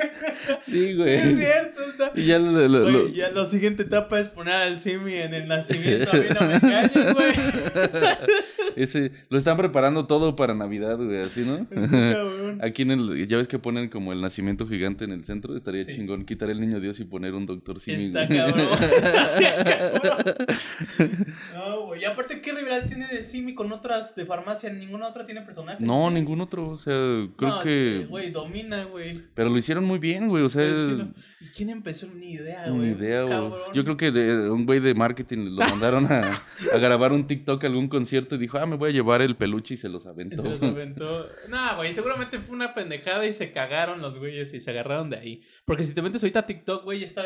Güey, 0.00 0.58
sí, 0.66 0.94
güey. 0.94 1.14
es 1.14 1.38
cierto. 1.38 1.82
Está... 1.90 2.12
Y 2.14 2.26
ya 2.26 2.38
lo, 2.38 2.68
lo- 2.68 2.82
Güey, 2.82 2.92
lo- 2.92 3.08
ya 3.08 3.30
la 3.30 3.46
siguiente 3.46 3.82
etapa 3.84 4.18
es 4.20 4.28
poner 4.28 4.54
al 4.54 4.78
Simi 4.78 5.14
en 5.14 5.34
el 5.34 5.48
nacimiento. 5.48 6.10
A 6.12 6.14
mí 6.16 6.24
no 6.40 6.46
me 6.46 6.54
engañes, 6.54 7.14
güey. 7.14 7.32
ese, 8.76 9.12
lo 9.28 9.38
están 9.38 9.56
preparando 9.56 10.06
todo 10.06 10.36
para 10.36 10.54
Navidad, 10.54 10.96
güey, 10.96 11.18
así, 11.22 11.42
¿no? 11.42 11.66
Cabrón. 11.68 12.58
Aquí 12.62 12.82
en 12.82 12.90
el, 12.92 13.26
ya 13.28 13.36
ves 13.36 13.48
que 13.48 13.58
ponen 13.58 13.88
como 13.88 14.12
el 14.12 14.20
nacimiento 14.20 14.66
gigante 14.66 15.04
en 15.04 15.12
el 15.12 15.24
centro, 15.24 15.56
estaría 15.56 15.84
Sí. 15.84 15.94
chingón 15.94 16.24
quitar 16.24 16.50
el 16.50 16.60
niño 16.60 16.78
Dios 16.80 17.00
y 17.00 17.04
poner 17.04 17.34
un 17.34 17.46
doctor 17.46 17.80
Simi. 17.80 18.06
Está 18.06 18.26
güey. 18.26 18.38
cabrón. 18.38 18.68
No, 21.54 21.86
güey. 21.86 22.02
Y 22.02 22.04
aparte, 22.04 22.40
¿qué 22.40 22.52
rivalidad 22.52 22.86
tiene 22.86 23.06
de 23.08 23.22
Simi 23.22 23.54
con 23.54 23.72
otras 23.72 24.14
de 24.14 24.24
farmacia? 24.24 24.70
Ninguna 24.70 25.08
otra 25.08 25.26
tiene 25.26 25.42
personaje. 25.42 25.82
No, 25.84 26.10
ningún 26.10 26.40
otro, 26.40 26.68
o 26.70 26.78
sea, 26.78 26.94
creo 27.36 27.48
No, 27.50 27.62
que... 27.62 28.06
Güey, 28.08 28.30
domina, 28.30 28.84
güey. 28.84 29.20
Pero 29.34 29.48
lo 29.50 29.58
hicieron 29.58 29.84
muy 29.90 29.98
bien, 29.98 30.28
güey, 30.28 30.42
o 30.44 30.48
sea... 30.48 30.74
Sí, 30.74 30.94
no. 30.96 31.12
¿Y 31.40 31.46
quién 31.56 31.70
empezó? 31.70 32.06
Ni 32.06 32.32
idea, 32.32 32.68
güey. 32.68 32.78
Ni 32.80 32.88
idea, 32.98 33.22
güey. 33.24 33.52
Yo 33.74 33.84
creo 33.84 33.96
que 33.96 34.10
de, 34.10 34.48
un 34.50 34.64
güey 34.66 34.80
de 34.80 34.94
marketing 34.94 35.56
lo 35.56 35.66
mandaron 35.66 36.06
a, 36.10 36.32
a 36.72 36.78
grabar 36.78 37.12
un 37.12 37.26
TikTok 37.26 37.64
a 37.64 37.66
algún 37.66 37.88
concierto 37.88 38.34
y 38.36 38.38
dijo, 38.38 38.58
ah, 38.58 38.66
me 38.66 38.76
voy 38.76 38.90
a 38.90 38.92
llevar 38.92 39.20
el 39.22 39.36
peluche 39.36 39.74
y 39.74 39.76
se 39.76 39.88
los 39.88 40.06
aventó. 40.06 40.42
Se 40.42 40.48
los 40.48 40.62
aventó. 40.62 41.26
No, 41.48 41.76
güey, 41.76 41.92
seguramente 41.92 42.38
fue 42.38 42.54
una 42.54 42.72
pendejada 42.74 43.26
y 43.26 43.32
se 43.32 43.52
cagaron 43.52 44.00
los 44.00 44.16
güeyes 44.18 44.54
y 44.54 44.60
se 44.60 44.70
agarraron 44.70 45.10
de 45.10 45.16
ahí. 45.16 45.42
Porque 45.64 45.84
si 45.84 45.92
te 45.94 46.02
metes 46.02 46.22
ahorita 46.22 46.40
a 46.40 46.46
TikTok, 46.46 46.84
güey, 46.84 47.00
ya 47.00 47.06
está 47.06 47.22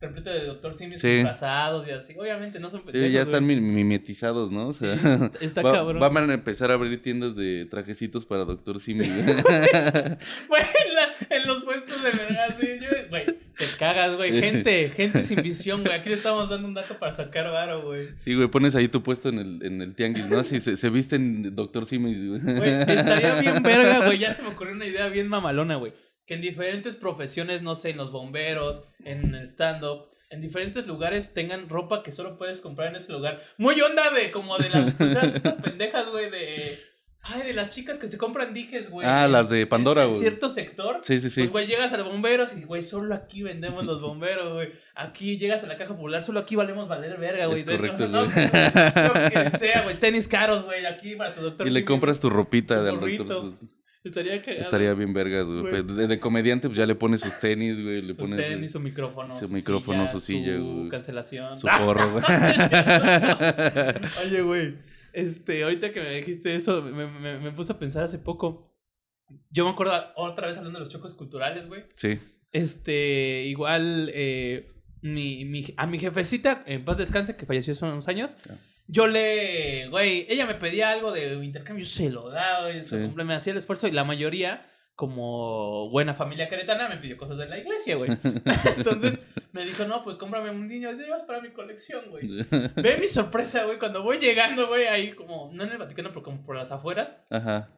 repleto 0.00 0.28
de 0.28 0.44
Doctor 0.44 0.74
Simios 0.74 1.00
Sí. 1.00 1.08
disfrazados 1.08 1.86
y 1.88 1.90
así. 1.92 2.14
Obviamente 2.18 2.60
no 2.60 2.68
son 2.68 2.80
Sí, 2.80 2.86
pendejos. 2.86 3.12
ya 3.14 3.22
están 3.22 3.44
güey. 3.44 3.58
mimetizados, 3.60 4.50
¿no? 4.50 4.68
O 4.68 4.72
sea, 4.74 4.98
Sí, 4.98 5.46
está 5.46 5.62
va- 5.62 5.72
cabrón. 5.72 5.98
van 6.14 6.30
a 6.30 6.34
empezar 6.34 6.70
a 6.70 6.74
abrir 6.74 7.00
tiendas 7.00 7.34
de 7.36 7.66
trajecitos 7.70 8.26
para 8.26 8.44
Doctor 8.44 8.80
Simi. 8.80 9.06
güey. 9.08 9.24
Güey, 9.24 10.62
en, 10.62 10.94
la- 10.94 11.23
en 11.44 11.48
los 11.48 11.62
puestos 11.62 12.02
de 12.02 12.10
verga, 12.10 12.44
así, 12.48 12.66
yo- 12.80 13.08
güey, 13.08 13.26
te 13.26 13.66
cagas, 13.78 14.16
güey. 14.16 14.40
Gente, 14.40 14.88
gente 14.90 15.22
sin 15.24 15.40
visión, 15.42 15.82
güey. 15.84 15.94
Aquí 15.94 16.08
le 16.08 16.16
estamos 16.16 16.48
dando 16.50 16.66
un 16.66 16.74
dato 16.74 16.98
para 16.98 17.12
sacar 17.12 17.50
varo, 17.52 17.82
güey. 17.82 18.08
Sí, 18.18 18.34
güey, 18.34 18.48
pones 18.48 18.74
ahí 18.74 18.88
tu 18.88 19.02
puesto 19.02 19.28
en 19.28 19.38
el, 19.38 19.64
en 19.64 19.80
el 19.80 19.94
tianguis, 19.94 20.26
¿no? 20.26 20.40
Así 20.40 20.58
se, 20.60 20.76
se 20.76 20.90
visten 20.90 21.54
Doctor 21.54 21.86
Simi. 21.86 22.14
güey. 22.28 22.40
Güey, 22.40 22.72
estaría 22.72 23.40
bien 23.40 23.62
verga, 23.62 24.06
güey. 24.06 24.18
Ya 24.18 24.34
se 24.34 24.42
me 24.42 24.48
ocurrió 24.48 24.74
una 24.74 24.86
idea 24.86 25.08
bien 25.08 25.28
mamalona, 25.28 25.76
güey. 25.76 25.92
Que 26.26 26.34
en 26.34 26.40
diferentes 26.40 26.96
profesiones, 26.96 27.62
no 27.62 27.74
sé, 27.74 27.90
en 27.90 27.98
los 27.98 28.10
bomberos, 28.10 28.82
en 29.04 29.34
el 29.34 29.44
stand-up, 29.46 30.08
en 30.30 30.40
diferentes 30.40 30.86
lugares 30.86 31.34
tengan 31.34 31.68
ropa 31.68 32.02
que 32.02 32.10
solo 32.10 32.38
puedes 32.38 32.60
comprar 32.60 32.88
en 32.88 32.96
ese 32.96 33.12
lugar. 33.12 33.42
Muy 33.58 33.80
onda 33.82 34.10
de 34.10 34.30
como 34.30 34.56
de 34.58 34.70
las 34.70 34.94
pendejas, 35.62 36.08
güey, 36.08 36.30
de. 36.30 36.78
Ay, 37.26 37.42
de 37.42 37.54
las 37.54 37.70
chicas 37.70 37.98
que 37.98 38.10
se 38.10 38.18
compran 38.18 38.52
dijes, 38.52 38.90
güey. 38.90 39.06
Ah, 39.08 39.26
las 39.28 39.48
de 39.48 39.66
Pandora, 39.66 40.02
en 40.02 40.08
güey. 40.10 40.20
cierto 40.20 40.50
sector. 40.50 41.00
Sí, 41.02 41.20
sí, 41.20 41.30
sí. 41.30 41.40
Pues, 41.40 41.50
güey, 41.50 41.66
llegas 41.66 41.90
a 41.94 41.96
los 41.96 42.06
bomberos 42.06 42.50
y, 42.54 42.62
güey, 42.64 42.82
solo 42.82 43.14
aquí 43.14 43.42
vendemos 43.42 43.82
los 43.84 44.02
bomberos, 44.02 44.52
güey. 44.52 44.72
Aquí 44.94 45.38
llegas 45.38 45.64
a 45.64 45.66
la 45.66 45.78
caja 45.78 45.94
popular, 45.94 46.22
solo 46.22 46.40
aquí 46.40 46.54
valemos 46.54 46.86
valer 46.86 47.16
verga, 47.18 47.46
güey. 47.46 47.58
Es 47.60 47.64
correcto, 47.64 48.08
no, 48.08 48.26
güey. 48.26 48.44
Lo 48.44 49.30
que 49.30 49.50
sea, 49.58 49.82
güey. 49.84 49.96
Tenis 49.96 50.28
caros, 50.28 50.64
güey, 50.64 50.84
aquí 50.84 51.16
para 51.16 51.34
tu 51.34 51.40
doctor. 51.40 51.66
Y 51.66 51.70
le 51.70 51.84
compras 51.84 52.20
tu 52.20 52.28
ropita 52.28 52.76
gorrito. 52.90 53.24
doctor. 53.24 53.68
Estaría 54.04 54.42
cagado. 54.42 54.60
Estaría 54.60 54.92
bien 54.92 55.14
vergas, 55.14 55.46
güey. 55.46 55.62
Pues, 55.62 55.96
De, 55.96 56.06
de 56.06 56.20
comediante, 56.20 56.68
pues 56.68 56.76
ya 56.76 56.84
le 56.84 56.94
pones 56.94 57.22
sus 57.22 57.40
tenis, 57.40 57.82
güey. 57.82 58.02
Le 58.02 58.08
Sus 58.08 58.16
pones 58.18 58.46
tenis, 58.46 58.70
su 58.72 58.80
micrófono. 58.80 59.34
su 59.38 59.48
micrófono, 59.48 60.08
su 60.08 60.20
silla, 60.20 60.56
su 60.58 60.62
güey. 60.74 60.88
cancelación. 60.90 61.58
su 61.58 61.66
porro, 61.68 62.10
güey. 62.12 62.22
Oye, 64.26 64.42
güey. 64.42 64.74
Este, 65.14 65.62
ahorita 65.62 65.92
que 65.92 66.00
me 66.00 66.10
dijiste 66.16 66.54
eso, 66.54 66.82
me, 66.82 67.06
me, 67.06 67.38
me 67.38 67.52
puse 67.52 67.72
a 67.72 67.78
pensar 67.78 68.04
hace 68.04 68.18
poco. 68.18 68.70
Yo 69.50 69.64
me 69.64 69.70
acuerdo 69.70 69.94
otra 70.16 70.46
vez 70.48 70.58
hablando 70.58 70.78
de 70.78 70.84
los 70.84 70.92
chocos 70.92 71.14
culturales, 71.14 71.68
güey. 71.68 71.84
Sí. 71.96 72.18
Este, 72.52 73.44
igual, 73.46 74.10
eh, 74.14 74.70
mi, 75.02 75.44
mi, 75.44 75.64
a 75.76 75.86
mi 75.86 75.98
jefecita, 75.98 76.62
en 76.66 76.84
paz 76.84 76.98
descanse, 76.98 77.36
que 77.36 77.46
falleció 77.46 77.72
hace 77.72 77.84
unos 77.84 78.06
años, 78.08 78.36
yo 78.86 79.06
le, 79.06 79.88
güey, 79.88 80.26
ella 80.28 80.46
me 80.46 80.54
pedía 80.54 80.90
algo 80.90 81.10
de 81.10 81.34
intercambio, 81.44 81.84
yo 81.84 81.90
se 81.90 82.10
lo 82.10 82.28
daba, 82.30 82.68
güey, 82.68 82.84
Sí. 82.84 82.96
me 83.14 83.34
hacía 83.34 83.52
el 83.52 83.58
esfuerzo 83.58 83.88
y 83.88 83.92
la 83.92 84.04
mayoría 84.04 84.70
como 84.94 85.90
buena 85.90 86.14
familia 86.14 86.48
queretana, 86.48 86.88
me 86.88 86.98
pidió 86.98 87.16
cosas 87.16 87.38
de 87.38 87.46
la 87.46 87.58
iglesia, 87.58 87.96
güey. 87.96 88.10
Entonces 88.76 89.20
me 89.52 89.64
dijo, 89.64 89.84
no, 89.84 90.04
pues 90.04 90.16
cómprame 90.16 90.50
un 90.50 90.68
niño 90.68 90.94
de 90.96 91.04
Dios 91.04 91.22
para 91.22 91.40
mi 91.40 91.50
colección, 91.50 92.10
güey. 92.10 92.44
Ve 92.76 92.96
mi 93.00 93.08
sorpresa, 93.08 93.64
güey, 93.64 93.78
cuando 93.78 94.02
voy 94.02 94.18
llegando, 94.18 94.68
güey, 94.68 94.86
ahí 94.86 95.12
como, 95.12 95.50
no 95.52 95.64
en 95.64 95.72
el 95.72 95.78
Vaticano, 95.78 96.10
pero 96.10 96.22
como 96.22 96.44
por 96.44 96.56
las 96.56 96.70
afueras. 96.70 97.16
Ajá 97.30 97.68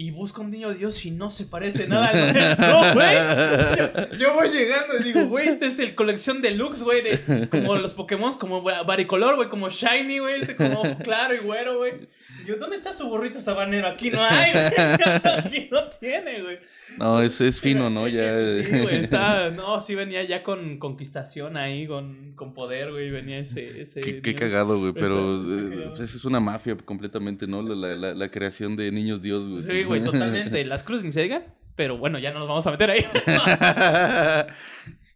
y 0.00 0.10
busca 0.12 0.40
un 0.40 0.50
niño 0.50 0.72
Dios 0.72 1.04
y 1.04 1.10
no 1.10 1.30
se 1.30 1.44
parece 1.44 1.86
nada 1.86 2.08
al 2.08 2.32
No, 2.58 2.94
güey. 2.94 4.18
Yo, 4.18 4.32
voy 4.32 4.48
llegando 4.48 4.94
y 4.98 5.02
digo, 5.02 5.26
güey, 5.26 5.48
este 5.48 5.66
es 5.66 5.78
el 5.78 5.94
colección 5.94 6.40
deluxe, 6.40 6.82
güey, 6.82 7.02
de 7.02 7.48
como 7.50 7.76
los 7.76 7.92
Pokémon, 7.92 8.32
como 8.38 8.62
varicolor, 8.62 9.36
güey, 9.36 9.50
como 9.50 9.68
shiny, 9.68 10.20
güey, 10.20 10.40
este 10.40 10.56
como 10.56 10.98
claro 11.00 11.34
y 11.34 11.40
güero, 11.40 11.76
güey. 11.76 12.08
Yo, 12.46 12.56
¿dónde 12.56 12.76
está 12.76 12.92
su 12.92 13.08
burrito 13.08 13.40
sabanero? 13.40 13.86
Aquí 13.88 14.10
no 14.10 14.22
hay, 14.24 14.52
güey. 14.52 14.64
Aquí 15.38 15.68
no 15.70 15.88
tiene, 15.90 16.42
güey. 16.42 16.58
No, 16.98 17.22
es, 17.22 17.40
es 17.40 17.60
fino, 17.60 17.90
¿no? 17.90 18.08
Ya... 18.08 18.44
Sí, 18.44 18.78
güey, 18.82 18.96
está... 18.96 19.50
No, 19.60 19.80
sí 19.80 19.94
venía 19.94 20.24
ya 20.24 20.42
con 20.42 20.78
conquistación 20.78 21.56
ahí, 21.56 21.86
con, 21.86 22.32
con 22.34 22.54
poder, 22.54 22.90
güey. 22.90 23.10
Venía 23.10 23.38
ese... 23.38 23.82
ese 23.82 24.00
qué, 24.00 24.34
cagado, 24.34 24.78
güey, 24.78 24.92
pero 24.92 25.36
eh, 25.36 25.92
eso 25.94 26.04
es 26.04 26.24
una 26.24 26.40
mafia 26.40 26.76
completamente, 26.76 27.46
¿no? 27.46 27.62
La, 27.62 27.94
la, 27.94 28.14
la, 28.14 28.30
creación 28.30 28.76
de 28.76 28.90
niños 28.90 29.22
dios, 29.22 29.46
güey. 29.48 29.62
Sí, 29.62 29.84
güey, 29.90 30.04
totalmente. 30.04 30.64
Las 30.64 30.82
cruces 30.82 31.04
ni 31.04 31.12
se 31.12 31.22
digan, 31.22 31.44
pero 31.76 31.98
bueno, 31.98 32.18
ya 32.18 32.32
no 32.32 32.38
nos 32.38 32.48
vamos 32.48 32.66
a 32.66 32.70
meter 32.70 32.90
ahí. 32.90 33.04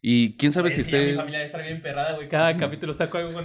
Y 0.06 0.36
quién 0.36 0.52
sabe 0.52 0.70
si 0.70 0.82
esté. 0.82 1.02
Mi 1.06 1.14
familia 1.14 1.42
está 1.42 1.56
bien 1.62 1.80
perrada, 1.80 2.12
güey. 2.14 2.28
Cada 2.28 2.54
capítulo 2.58 2.92
saco 2.92 3.16
algo 3.16 3.32
con 3.32 3.44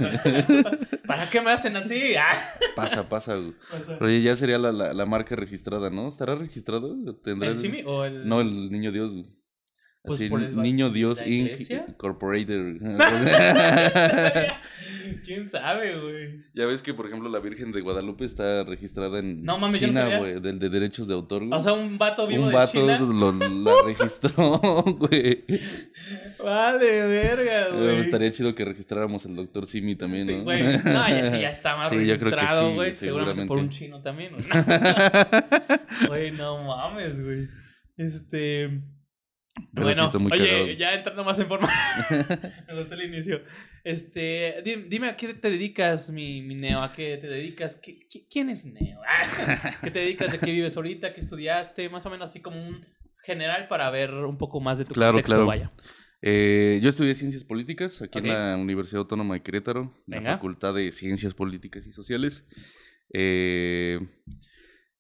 ¿Para 1.07 1.29
qué 1.29 1.39
me 1.39 1.51
hacen 1.51 1.77
así? 1.77 2.15
Ah. 2.17 2.33
Pasa, 2.75 3.07
pasa, 3.07 3.35
güey. 3.35 3.53
Pero 3.87 4.09
ya 4.09 4.35
sería 4.35 4.57
la, 4.57 4.73
la, 4.73 4.93
la, 4.93 5.05
marca 5.05 5.37
registrada, 5.37 5.89
¿no? 5.89 6.09
¿Estará 6.09 6.35
registrado? 6.35 6.97
¿Tendrá 7.23 7.47
¿El 7.47 7.55
Simi 7.55 7.81
o 7.85 8.03
el.? 8.03 8.27
No, 8.27 8.41
el 8.41 8.69
niño 8.73 8.91
Dios, 8.91 9.13
güey. 9.13 9.25
Pues 10.01 10.21
Así, 10.21 10.29
Niño 10.29 10.89
Dios 10.91 11.21
Incorporated. 11.25 12.77
¿Quién 15.25 15.49
sabe, 15.49 15.99
güey? 15.99 16.45
Ya 16.53 16.65
ves 16.65 16.81
que, 16.81 16.93
por 16.93 17.05
ejemplo, 17.07 17.29
la 17.29 17.39
Virgen 17.39 17.73
de 17.73 17.81
Guadalupe 17.81 18.23
está 18.23 18.63
registrada 18.63 19.19
en 19.19 19.45
China, 19.73 20.17
güey, 20.19 20.39
del 20.39 20.57
de 20.57 20.69
derechos 20.69 21.05
de 21.07 21.13
autor. 21.13 21.43
O 21.51 21.61
sea, 21.61 21.73
un 21.73 21.97
vato 21.97 22.27
vivo 22.27 22.45
un 22.45 22.53
vato 22.53 22.79
Lo, 22.81 23.33
la 23.33 23.73
registró, 23.85 24.59
güey. 24.83 25.43
Vale, 26.41 27.07
verga, 27.07 27.69
güey. 27.75 27.99
estaría 27.99 28.31
chido 28.31 28.55
que 28.55 28.63
registráramos 28.63 29.25
el 29.25 29.35
doctor 29.35 29.67
Simi 29.67 29.95
también, 29.95 30.27
¿no? 30.27 30.33
Sí, 30.33 30.39
güey. 30.41 30.63
No, 30.63 31.09
ya 31.09 31.29
sí, 31.29 31.41
ya 31.41 31.49
está 31.49 31.75
más 31.75 31.91
registrado, 31.91 32.73
güey. 32.73 32.93
seguramente 32.93 33.47
por 33.47 33.57
un 33.57 33.69
chino 33.69 34.01
también. 34.01 34.33
Güey, 36.07 36.31
no 36.31 36.63
mames, 36.63 37.21
güey. 37.21 37.49
Este 37.97 38.81
bueno, 39.71 40.11
oye, 40.31 40.77
ya 40.77 40.93
entrando 40.93 41.23
más 41.23 41.39
en 41.39 41.47
forma. 41.47 41.69
Me 42.67 42.75
gustó 42.75 42.95
el 42.95 43.03
inicio. 43.03 43.41
Este, 43.83 44.61
dime, 44.63 45.09
¿a 45.09 45.17
qué 45.17 45.33
te 45.33 45.49
dedicas, 45.49 46.09
mi, 46.09 46.41
mi 46.41 46.55
Neo? 46.55 46.81
¿A 46.81 46.93
qué 46.93 47.17
te 47.17 47.27
dedicas? 47.27 47.79
quién 48.29 48.49
es 48.49 48.65
Neo? 48.65 49.01
¿Qué 49.83 49.91
te 49.91 49.99
dedicas? 49.99 50.31
¿De 50.31 50.39
qué 50.39 50.51
vives 50.51 50.75
ahorita? 50.75 51.13
¿Qué 51.13 51.21
estudiaste? 51.21 51.89
Más 51.89 52.05
o 52.05 52.09
menos 52.09 52.29
así 52.29 52.41
como 52.41 52.61
un 52.61 52.85
general 53.23 53.67
para 53.67 53.89
ver 53.89 54.13
un 54.13 54.37
poco 54.37 54.59
más 54.59 54.77
de 54.77 54.85
tu 54.85 54.93
claro, 54.93 55.13
contexto, 55.13 55.35
claro. 55.35 55.47
vaya. 55.47 55.69
Eh, 56.21 56.79
yo 56.81 56.89
estudié 56.89 57.15
Ciencias 57.15 57.43
Políticas 57.43 58.01
aquí 58.01 58.19
en 58.19 58.27
la 58.27 58.57
Universidad 58.57 58.99
Autónoma 58.99 59.35
de 59.35 59.41
Querétaro, 59.41 59.93
en 60.07 60.23
la 60.23 60.33
Facultad 60.33 60.73
de 60.73 60.91
Ciencias 60.91 61.33
Políticas 61.33 61.85
y 61.87 61.93
Sociales. 61.93 62.45
Eh, 63.13 63.99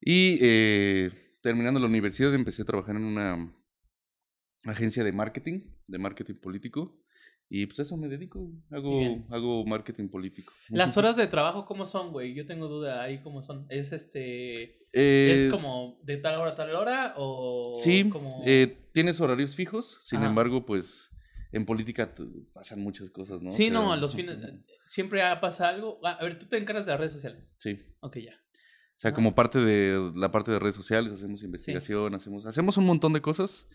y 0.01 0.37
eh, 0.41 1.11
terminando 1.41 1.79
la 1.79 1.87
universidad 1.87 2.33
empecé 2.33 2.61
a 2.61 2.65
trabajar 2.65 2.95
en 2.95 3.03
una 3.03 3.53
agencia 4.65 5.03
de 5.03 5.11
marketing, 5.11 5.61
de 5.87 5.97
marketing 5.97 6.35
político. 6.35 6.99
Y 7.51 7.65
pues 7.65 7.79
eso 7.79 7.97
me 7.97 8.07
dedico, 8.07 8.51
hago, 8.69 9.25
hago 9.31 9.65
marketing 9.65 10.07
político. 10.07 10.53
¿Las 10.69 10.95
horas 10.97 11.17
de 11.17 11.25
trabajo 11.25 11.65
cómo 11.65 11.87
son, 11.87 12.11
güey? 12.11 12.35
Yo 12.35 12.45
tengo 12.45 12.67
duda 12.67 13.01
ahí 13.01 13.21
cómo 13.21 13.41
son. 13.41 13.65
¿Es 13.69 13.91
este... 13.91 14.77
¿Es 14.91 15.45
eh, 15.45 15.47
como 15.49 15.99
de 16.03 16.17
tal 16.17 16.39
hora 16.39 16.51
a 16.51 16.55
tal 16.55 16.75
hora 16.75 17.13
o...? 17.17 17.73
Sí, 17.75 18.07
eh, 18.45 18.77
tienes 18.93 19.19
horarios 19.19 19.55
fijos, 19.55 19.97
sin 20.01 20.21
embargo, 20.21 20.65
pues 20.65 21.09
en 21.51 21.65
política 21.65 22.13
pasan 22.53 22.81
muchas 22.81 23.09
cosas, 23.09 23.41
¿no? 23.41 23.49
Sí, 23.49 23.71
no, 23.71 23.95
los 23.95 24.15
fines... 24.15 24.37
Siempre 24.85 25.21
pasa 25.41 25.69
algo. 25.69 25.99
Ah, 26.03 26.17
a 26.19 26.23
ver, 26.23 26.37
tú 26.39 26.47
te 26.47 26.57
encargas 26.57 26.85
de 26.85 26.91
las 26.91 26.99
redes 26.99 27.13
sociales. 27.13 27.43
Sí. 27.57 27.79
Ok, 28.01 28.17
ya. 28.17 28.33
O 28.33 29.01
sea, 29.01 29.13
como 29.13 29.33
parte 29.33 29.59
de 29.59 30.11
la 30.15 30.31
parte 30.31 30.51
de 30.51 30.59
redes 30.59 30.75
sociales, 30.75 31.13
hacemos 31.13 31.41
investigación, 31.41 32.13
hacemos, 32.15 32.45
hacemos 32.45 32.75
un 32.77 32.85
montón 32.85 33.13
de 33.13 33.21
cosas. 33.21 33.67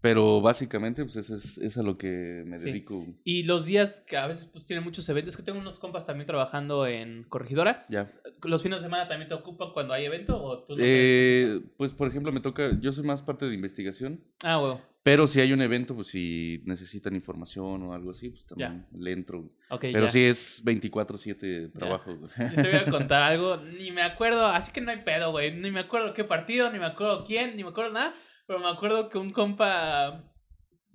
Pero 0.00 0.40
básicamente, 0.40 1.04
pues 1.04 1.16
eso 1.16 1.36
es, 1.36 1.76
a 1.76 1.82
lo 1.82 1.98
que 1.98 2.42
me 2.46 2.58
dedico. 2.58 3.06
Y 3.22 3.42
los 3.42 3.66
días 3.66 4.00
que 4.06 4.16
a 4.16 4.26
veces 4.26 4.46
pues 4.46 4.64
tienen 4.64 4.82
muchos 4.82 5.08
eventos, 5.08 5.36
que 5.36 5.42
tengo 5.42 5.58
unos 5.58 5.78
compas 5.78 6.06
también 6.06 6.26
trabajando 6.26 6.86
en 6.86 7.24
Corregidora. 7.24 7.86
Ya. 7.90 8.10
¿Los 8.42 8.62
fines 8.62 8.78
de 8.78 8.84
semana 8.84 9.08
también 9.08 9.28
te 9.28 9.34
ocupan 9.34 9.72
cuando 9.72 9.92
hay 9.92 10.06
evento 10.06 10.42
o 10.42 10.62
tú 10.64 10.74
no 10.74 10.82
eh, 10.82 11.60
Pues 11.76 11.92
por 11.92 12.08
ejemplo 12.08 12.32
me 12.32 12.40
toca, 12.40 12.78
yo 12.80 12.92
soy 12.92 13.04
más 13.04 13.22
parte 13.22 13.46
de 13.46 13.54
investigación. 13.54 14.24
Ah, 14.42 14.56
bueno. 14.56 14.80
Pero 15.02 15.26
si 15.26 15.40
hay 15.40 15.52
un 15.52 15.62
evento, 15.62 15.94
pues 15.94 16.08
si 16.08 16.62
necesitan 16.66 17.14
información 17.14 17.82
o 17.82 17.94
algo 17.94 18.10
así, 18.10 18.28
pues 18.28 18.44
también 18.44 18.86
le 18.92 19.12
entro. 19.12 19.50
Pero 19.80 20.08
sí 20.08 20.24
es 20.24 20.62
24/7 20.62 21.72
trabajo. 21.72 22.18
Yo 22.38 22.62
te 22.62 22.68
voy 22.68 22.80
a 22.80 22.84
contar 22.84 23.22
algo, 23.22 23.56
ni 23.56 23.92
me 23.92 24.02
acuerdo, 24.02 24.46
así 24.46 24.72
que 24.72 24.82
no 24.82 24.90
hay 24.90 24.98
pedo, 24.98 25.30
güey. 25.30 25.52
Ni 25.54 25.70
me 25.70 25.80
acuerdo 25.80 26.12
qué 26.12 26.24
partido, 26.24 26.70
ni 26.70 26.78
me 26.78 26.84
acuerdo 26.84 27.24
quién, 27.24 27.56
ni 27.56 27.64
me 27.64 27.70
acuerdo 27.70 27.92
nada. 27.92 28.14
Pero 28.50 28.58
me 28.58 28.68
acuerdo 28.68 29.08
que 29.08 29.16
un 29.16 29.30
compa 29.30 30.24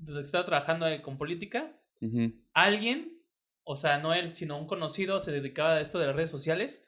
que 0.06 0.20
estaba 0.20 0.44
trabajando 0.44 0.88
con 1.02 1.18
política, 1.18 1.72
alguien, 2.54 3.24
o 3.64 3.78
sea, 3.78 3.98
no 3.98 4.14
él, 4.14 4.34
sino 4.34 4.58
un 4.58 4.68
conocido, 4.68 5.22
se 5.22 5.32
dedicaba 5.32 5.76
a 5.76 5.80
esto 5.80 5.98
de 5.98 6.08
las 6.08 6.18
redes 6.18 6.30
sociales 6.30 6.84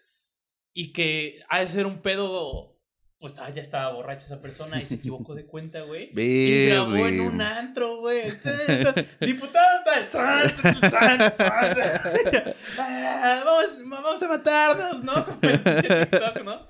y 0.74 0.92
que 0.92 1.42
ha 1.48 1.62
de 1.62 1.70
ser 1.70 1.86
un 1.86 2.02
pedo, 2.02 2.78
pues 3.18 3.40
ah, 3.40 3.50
ya 3.50 3.62
estaba 3.62 3.94
borracho 3.94 4.26
esa 4.26 4.42
persona 4.42 4.82
y 4.82 4.86
se 4.86 4.96
equivocó 4.96 5.36
de 5.36 5.46
cuenta, 5.46 5.84
güey. 5.84 6.12
y 6.14 6.68
grabó 6.68 7.08
en 7.08 7.22
un 7.22 7.42
antro, 7.42 8.02
güey. 8.02 8.24
Diputado 9.22 9.86
tal. 9.86 10.10
Ah, 12.78 13.42
vamos, 13.46 13.78
vamos 13.86 14.22
a 14.22 14.28
matarnos, 14.28 15.02
¿no? 15.02 15.26
¿no? 16.44 16.68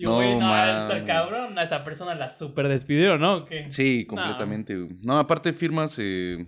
Yo, 0.00 0.14
güey, 0.14 0.36
no, 0.36 0.88
no 0.88 1.04
cabrón, 1.04 1.58
a 1.58 1.62
esa 1.62 1.84
persona 1.84 2.14
la 2.14 2.30
super 2.30 2.68
despidieron, 2.68 3.20
¿no? 3.20 3.46
Sí, 3.68 4.06
completamente. 4.06 4.88
No, 5.02 5.18
aparte 5.18 5.52
firmas, 5.52 5.96
eh, 5.98 6.46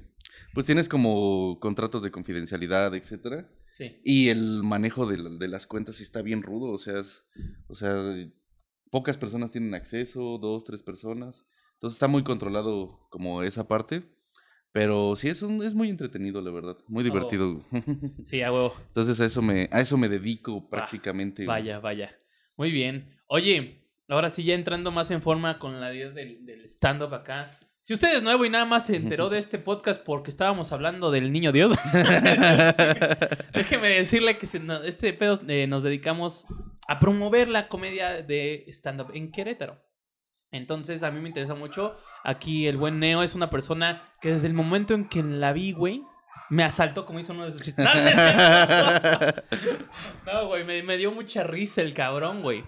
pues 0.55 0.67
tienes 0.67 0.89
como 0.89 1.59
contratos 1.61 2.03
de 2.03 2.11
confidencialidad, 2.11 2.95
etcétera. 2.95 3.49
Sí. 3.71 4.01
Y 4.05 4.29
el 4.29 4.63
manejo 4.63 5.07
de, 5.07 5.39
de 5.39 5.49
las 5.49 5.67
cuentas 5.67 6.01
está 6.01 6.23
bien 6.23 6.43
rudo, 6.43 6.71
o 6.73 6.79
sea, 6.79 7.03
o 7.69 7.75
sea, 7.75 7.95
pocas 8.91 9.17
personas 9.17 9.51
tienen 9.51 9.75
acceso, 9.75 10.39
dos, 10.39 10.65
tres 10.65 10.83
personas. 10.83 11.47
Entonces 11.75 11.97
está 11.97 12.09
muy 12.09 12.23
controlado 12.23 13.07
como 13.11 13.43
esa 13.43 13.69
parte. 13.69 14.03
Pero 14.73 15.17
sí, 15.17 15.29
es, 15.29 15.43
es 15.43 15.75
muy 15.75 15.91
entretenido, 15.91 16.41
la 16.41 16.51
verdad. 16.51 16.79
Muy 16.89 17.05
divertido. 17.05 17.61
Sí, 18.25 18.41
a 18.41 18.51
huevo. 18.51 18.73
Entonces 18.89 19.21
a 19.21 19.27
eso 19.27 19.43
me, 19.43 19.69
a 19.71 19.81
eso 19.81 19.99
me 19.99 20.09
dedico 20.09 20.69
prácticamente. 20.71 21.45
vaya, 21.45 21.79
vaya. 21.79 22.19
Muy 22.63 22.71
bien. 22.71 23.13
Oye, 23.27 23.89
ahora 24.07 24.31
sí, 24.31 24.45
ya 24.45 24.55
entrando 24.55 24.93
más 24.93 25.11
en 25.11 25.21
forma 25.21 25.59
con 25.59 25.81
la 25.81 25.93
idea 25.93 26.11
del, 26.11 26.63
stand-up 26.67 27.13
acá. 27.13 27.59
Si 27.81 27.93
usted 27.93 28.19
es 28.19 28.23
nuevo 28.23 28.45
y 28.45 28.51
nada 28.51 28.65
más 28.65 28.87
se 28.87 28.95
enteró 28.95 29.29
de 29.29 29.41
este 29.41 29.59
podcast 29.59 30.01
porque 30.01 30.31
estábamos 30.31 30.71
hablando 30.71 31.11
del 31.11 31.33
niño 31.33 31.51
Dios, 31.51 31.73
déjeme 33.53 33.89
decirle 33.89 34.39
que 34.39 34.47
este 34.85 35.13
pedo 35.13 35.35
eh, 35.49 35.67
nos 35.67 35.83
dedicamos 35.83 36.47
a 36.87 37.01
promover 37.01 37.49
la 37.49 37.67
comedia 37.67 38.23
de 38.23 38.65
stand-up 38.69 39.11
en 39.13 39.33
Querétaro. 39.33 39.83
Entonces, 40.53 41.03
a 41.03 41.11
mí 41.11 41.21
me 41.21 41.31
interesa 41.31 41.57
mucho. 41.57 41.97
Aquí 42.23 42.69
el 42.69 42.77
buen 42.77 43.01
Neo 43.01 43.25
es 43.25 43.35
una 43.35 43.51
persona 43.51 44.05
que 44.21 44.31
desde 44.31 44.47
el 44.47 44.55
momento 44.55 44.95
en 44.95 45.09
que 45.09 45.25
la 45.25 45.53
vi, 45.53 45.73
güey, 45.73 46.05
me 46.53 46.65
asaltó 46.65 47.07
como 47.07 47.19
hizo 47.19 47.33
uno 47.33 47.47
de 47.47 47.53
sus 47.53 47.63
chistes. 47.63 47.87
No, 50.27 50.47
güey, 50.49 50.65
me, 50.65 50.83
me, 50.83 50.99
dio 50.99 51.11
mucha 51.11 51.43
risa 51.43 51.81
el 51.81 51.95
cabrón, 51.95 52.43
güey. 52.43 52.63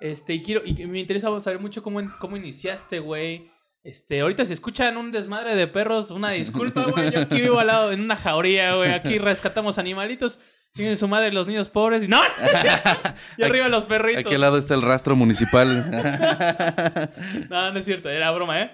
Este, 0.00 0.34
y 0.34 0.40
quiero, 0.40 0.62
y 0.64 0.86
me 0.86 1.00
interesa 1.00 1.40
saber 1.40 1.58
mucho 1.58 1.82
cómo, 1.82 2.00
cómo 2.20 2.36
iniciaste, 2.36 3.00
güey. 3.00 3.50
Este, 3.82 4.20
ahorita 4.20 4.44
se 4.44 4.52
escuchan 4.52 4.96
un 4.96 5.10
desmadre 5.10 5.56
de 5.56 5.66
perros, 5.66 6.12
una 6.12 6.30
disculpa, 6.30 6.84
güey. 6.84 7.10
Yo 7.10 7.22
aquí 7.22 7.40
vivo 7.40 7.58
al 7.58 7.66
lado 7.66 7.90
en 7.90 8.00
una 8.00 8.14
jauría, 8.14 8.76
güey. 8.76 8.92
Aquí 8.92 9.18
rescatamos 9.18 9.78
animalitos. 9.78 10.38
Tienen 10.72 10.96
su 10.96 11.08
madre 11.08 11.32
los 11.32 11.48
niños 11.48 11.68
pobres 11.68 12.04
y 12.04 12.08
¡no! 12.08 12.20
y 13.36 13.42
arriba 13.42 13.68
los 13.68 13.84
perritos. 13.84 14.24
Aquí 14.26 14.34
al 14.34 14.40
lado 14.42 14.58
está 14.58 14.74
el 14.74 14.82
rastro 14.82 15.16
municipal. 15.16 15.90
no, 17.50 17.72
no 17.72 17.78
es 17.78 17.84
cierto, 17.84 18.08
era 18.10 18.30
broma, 18.30 18.62
¿eh? 18.62 18.72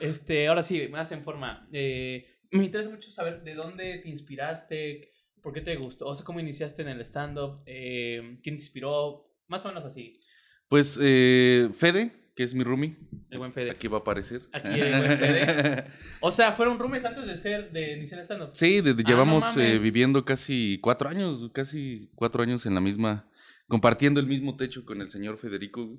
este, 0.00 0.48
ahora 0.48 0.62
sí, 0.62 0.88
me 0.90 1.00
en 1.00 1.22
forma. 1.22 1.66
Eh, 1.72 2.26
me 2.50 2.64
interesa 2.64 2.90
mucho 2.90 3.10
saber 3.10 3.42
de 3.42 3.54
dónde 3.54 3.98
te 3.98 4.08
inspiraste, 4.08 5.12
por 5.42 5.52
qué 5.52 5.60
te 5.60 5.76
gustó, 5.76 6.06
o 6.06 6.14
sea, 6.14 6.24
cómo 6.24 6.40
iniciaste 6.40 6.82
en 6.82 6.88
el 6.88 7.00
stand-up, 7.00 7.62
eh, 7.66 8.38
quién 8.42 8.56
te 8.56 8.62
inspiró, 8.62 9.26
más 9.48 9.64
o 9.64 9.68
menos 9.68 9.84
así. 9.84 10.20
Pues 10.68 10.98
eh, 11.02 11.68
Fede, 11.74 12.10
que 12.36 12.44
es 12.44 12.54
mi 12.54 12.62
roomie. 12.62 12.96
El 13.30 13.38
buen 13.38 13.52
Fede. 13.52 13.70
Aquí 13.70 13.88
va 13.88 13.98
a 13.98 14.00
aparecer. 14.00 14.42
Aquí 14.52 14.80
el 14.80 14.90
buen 14.98 15.18
Fede. 15.18 15.84
O 16.20 16.30
sea, 16.30 16.52
fueron 16.52 16.78
roomies 16.78 17.04
antes 17.04 17.26
de 17.26 17.36
ser, 17.36 17.72
de 17.72 17.94
iniciar 17.96 18.20
stand-up. 18.24 18.50
Sí, 18.54 18.80
de- 18.80 18.94
de- 18.94 19.02
Ah, 19.04 19.08
llevamos 19.08 19.56
no 19.56 19.62
eh, 19.62 19.78
viviendo 19.78 20.24
casi 20.24 20.78
cuatro 20.82 21.08
años, 21.08 21.50
casi 21.52 22.10
cuatro 22.14 22.42
años 22.42 22.66
en 22.66 22.74
la 22.74 22.80
misma, 22.80 23.28
compartiendo 23.66 24.20
el 24.20 24.26
mismo 24.26 24.56
techo 24.56 24.84
con 24.84 25.00
el 25.00 25.08
señor 25.08 25.38
Federico. 25.38 25.98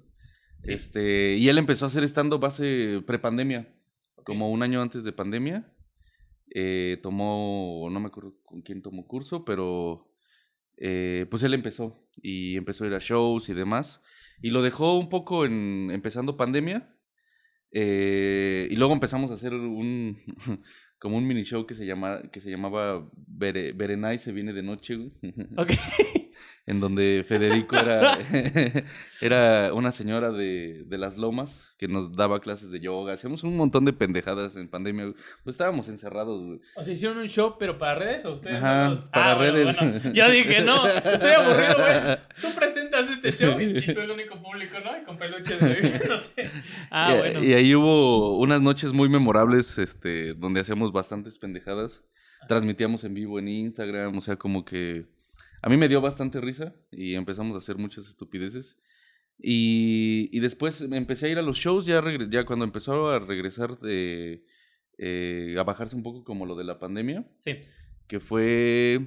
Sí. 0.60 0.74
Este, 0.74 1.36
y 1.38 1.50
él 1.50 1.58
empezó 1.58 1.86
a 1.86 1.88
hacer 1.88 2.04
stand-up 2.04 2.46
hace 2.46 3.02
prepandemia, 3.06 3.68
Ok. 4.16 4.26
como 4.28 4.52
un 4.52 4.62
año 4.62 4.82
antes 4.82 5.04
de 5.04 5.12
pandemia. 5.12 5.68
Eh, 6.54 7.00
tomó, 7.02 7.88
no 7.90 8.00
me 8.00 8.08
acuerdo 8.08 8.36
con 8.44 8.62
quién 8.62 8.82
tomó 8.82 9.08
curso, 9.08 9.46
pero 9.46 10.12
eh, 10.78 11.26
pues 11.30 11.44
él 11.44 11.54
empezó 11.54 12.08
y 12.22 12.58
empezó 12.58 12.84
a 12.84 12.88
ir 12.88 12.94
a 12.94 13.00
shows 13.00 13.50
y 13.50 13.54
demás. 13.54 14.02
Y 14.42 14.50
lo 14.52 14.62
dejó 14.62 14.98
un 15.00 15.10
poco 15.10 15.46
en 15.46 15.90
empezando 15.92 16.38
pandemia. 16.38 16.96
eh, 17.72 18.68
y 18.70 18.76
luego 18.76 18.94
empezamos 18.94 19.32
a 19.32 19.36
hacer 19.36 19.54
un 19.54 20.18
como 21.00 21.18
un 21.18 21.28
mini 21.28 21.44
show 21.44 21.66
que 21.66 21.74
se 21.74 21.86
llama 21.86 22.22
que 22.32 22.42
se 22.42 22.52
llamaba 22.52 23.10
Bere, 23.16 23.74
Berenay 23.74 24.18
se 24.18 24.32
viene 24.32 24.54
de 24.54 24.64
noche, 24.64 24.96
güey. 24.96 25.12
En 26.72 26.80
donde 26.80 27.26
Federico 27.28 27.76
era, 27.76 28.18
era 29.22 29.74
una 29.74 29.92
señora 29.92 30.32
de, 30.32 30.84
de 30.86 30.98
las 30.98 31.18
lomas 31.18 31.74
que 31.78 31.90
nos 31.90 32.14
daba 32.16 32.40
clases 32.40 32.72
de 32.72 32.80
yoga. 32.80 33.12
Hacíamos 33.14 33.44
un 33.44 33.58
montón 33.58 33.84
de 33.84 33.92
pendejadas 33.92 34.56
en 34.56 34.70
pandemia. 34.70 35.12
Pues 35.44 35.56
estábamos 35.56 35.90
encerrados, 35.90 36.46
güey. 36.46 36.62
O 36.78 36.82
sea, 36.84 36.94
hicieron 36.94 37.18
un 37.18 37.28
show, 37.28 37.58
pero 37.60 37.78
para 37.78 37.96
redes 37.96 38.24
o 38.24 38.32
ustedes. 38.32 38.56
Ajá, 38.56 39.10
para 39.12 39.32
Ah, 39.32 39.36
bueno, 39.36 39.52
redes. 39.54 39.76
bueno. 39.78 40.14
Yo 40.14 40.32
dije, 40.32 40.62
no, 40.62 40.88
estoy 40.88 41.32
aburrido, 41.32 41.76
güey. 41.76 42.18
Tú 42.42 42.56
presentas 42.58 43.10
este 43.10 43.34
show 43.34 43.60
y, 43.60 43.78
y 43.78 43.94
tú 43.94 44.00
el 44.00 44.12
único 44.12 44.42
público, 44.42 44.78
¿no? 44.80 44.98
Y 44.98 45.04
con 45.04 45.18
peluches, 45.18 45.60
güey. 45.60 45.82
No 46.08 46.18
sé. 46.20 46.50
Ah, 46.90 47.14
y, 47.14 47.18
bueno. 47.20 47.44
y 47.44 47.54
ahí 47.54 47.76
hubo 47.76 48.40
unas 48.40 48.62
noches 48.62 48.94
muy 48.94 49.10
memorables, 49.10 49.78
este, 49.78 50.36
donde 50.36 50.62
hacíamos 50.62 50.94
bastantes 50.94 51.38
pendejadas. 51.38 52.02
Transmitíamos 52.48 53.04
en 53.04 53.14
vivo 53.14 53.40
en 53.40 53.50
Instagram, 53.50 54.18
o 54.18 54.22
sea, 54.22 54.38
como 54.38 54.64
que 54.64 55.06
a 55.62 55.70
mí 55.70 55.78
me 55.78 55.88
dio 55.88 56.02
bastante 56.02 56.40
risa 56.42 56.76
y 56.92 57.16
empezamos 57.16 57.54
a 57.56 57.58
hacer 57.60 57.78
muchas 57.78 58.08
estupideces. 58.08 58.78
Y, 59.44 60.30
y 60.32 60.40
después 60.40 60.88
me 60.88 60.98
empecé 60.98 61.26
a 61.26 61.30
ir 61.30 61.38
a 61.40 61.42
los 61.42 61.58
shows, 61.58 61.86
ya, 61.86 62.04
ya 62.30 62.46
cuando 62.46 62.64
empezó 62.66 63.10
a 63.10 63.20
regresar 63.20 63.80
de, 63.80 64.46
eh, 64.98 65.56
a 65.58 65.64
bajarse 65.64 65.96
un 65.96 66.04
poco 66.04 66.24
como 66.24 66.46
lo 66.46 66.56
de 66.56 66.64
la 66.64 66.78
pandemia, 66.78 67.26
Sí. 67.38 67.54
que 68.08 68.20
fue 68.20 69.00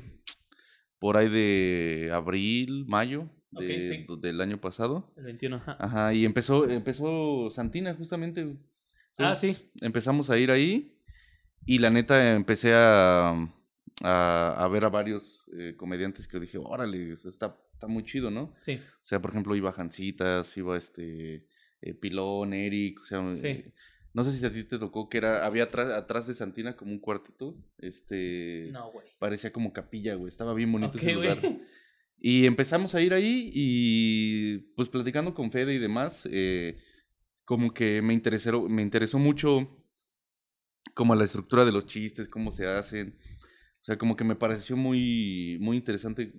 por 0.98 1.16
ahí 1.16 1.28
de 1.28 2.10
abril, 2.12 2.84
mayo 2.88 3.30
de- 3.52 4.04
del 4.20 4.40
año 4.40 4.60
pasado. 4.60 5.12
El 5.16 5.24
21, 5.24 5.56
ajá. 5.56 5.76
Ajá, 5.78 6.14
y 6.14 6.24
empezó, 6.24 6.68
empezó 6.68 7.50
Santina 7.50 7.94
justamente. 7.94 8.40
Ah, 9.16 9.24
Entonces, 9.28 9.70
Empezamos 9.80 10.30
a 10.30 10.38
ir 10.38 10.50
ahí 10.50 10.98
y 11.64 11.78
la 11.78 11.90
neta 11.90 12.34
empecé 12.34 12.72
a, 12.74 13.32
a, 14.02 14.54
a 14.58 14.68
ver 14.68 14.84
a 14.84 14.88
varios 14.88 15.44
eh, 15.56 15.74
comediantes 15.76 16.26
que 16.26 16.40
dije, 16.40 16.58
órale, 16.58 17.12
o 17.12 17.16
sea, 17.16 17.30
está, 17.30 17.56
está 17.72 17.86
muy 17.86 18.04
chido, 18.04 18.30
¿no? 18.30 18.54
Sí. 18.60 18.74
O 18.74 19.06
sea, 19.06 19.20
por 19.20 19.30
ejemplo, 19.30 19.54
iba 19.56 19.72
Jancitas, 19.72 20.56
iba 20.56 20.76
este 20.76 21.46
eh, 21.80 21.94
Pilón, 21.94 22.52
Eric, 22.54 23.00
o 23.00 23.04
sea, 23.04 23.36
Sí. 23.36 23.46
eh, 23.46 23.72
no 24.12 24.22
sé 24.24 24.32
si 24.32 24.44
a 24.46 24.52
ti 24.52 24.62
te 24.64 24.78
tocó 24.78 25.08
que 25.08 25.18
era, 25.18 25.44
había 25.44 25.64
atrás, 25.64 25.88
atrás 25.92 26.26
de 26.28 26.34
Santina 26.34 26.76
como 26.76 26.92
un 26.92 27.00
cuartito, 27.00 27.56
este, 27.78 28.68
No, 28.72 28.90
güey. 28.92 29.08
parecía 29.18 29.52
como 29.52 29.72
capilla, 29.72 30.14
güey, 30.14 30.28
estaba 30.28 30.54
bien 30.54 30.70
bonito 30.72 30.90
Ok, 30.96 31.02
ese 31.02 31.12
lugar. 31.14 31.38
Y 32.20 32.46
empezamos 32.46 32.94
a 32.94 33.02
ir 33.02 33.12
ahí 33.12 33.50
y 33.54 34.58
pues 34.76 34.88
platicando 34.88 35.34
con 35.34 35.50
Fede 35.50 35.74
y 35.74 35.78
demás, 35.78 36.26
eh, 36.30 36.78
como 37.44 37.74
que 37.74 38.00
me 38.02 38.14
interesó, 38.14 38.68
me 38.68 38.82
interesó 38.82 39.18
mucho 39.18 39.84
como 40.94 41.14
la 41.14 41.24
estructura 41.24 41.64
de 41.64 41.72
los 41.72 41.86
chistes, 41.86 42.28
cómo 42.28 42.50
se 42.52 42.66
hacen. 42.66 43.16
O 43.84 43.86
sea, 43.86 43.98
como 43.98 44.16
que 44.16 44.24
me 44.24 44.34
pareció 44.34 44.78
muy, 44.78 45.58
muy 45.60 45.76
interesante 45.76 46.32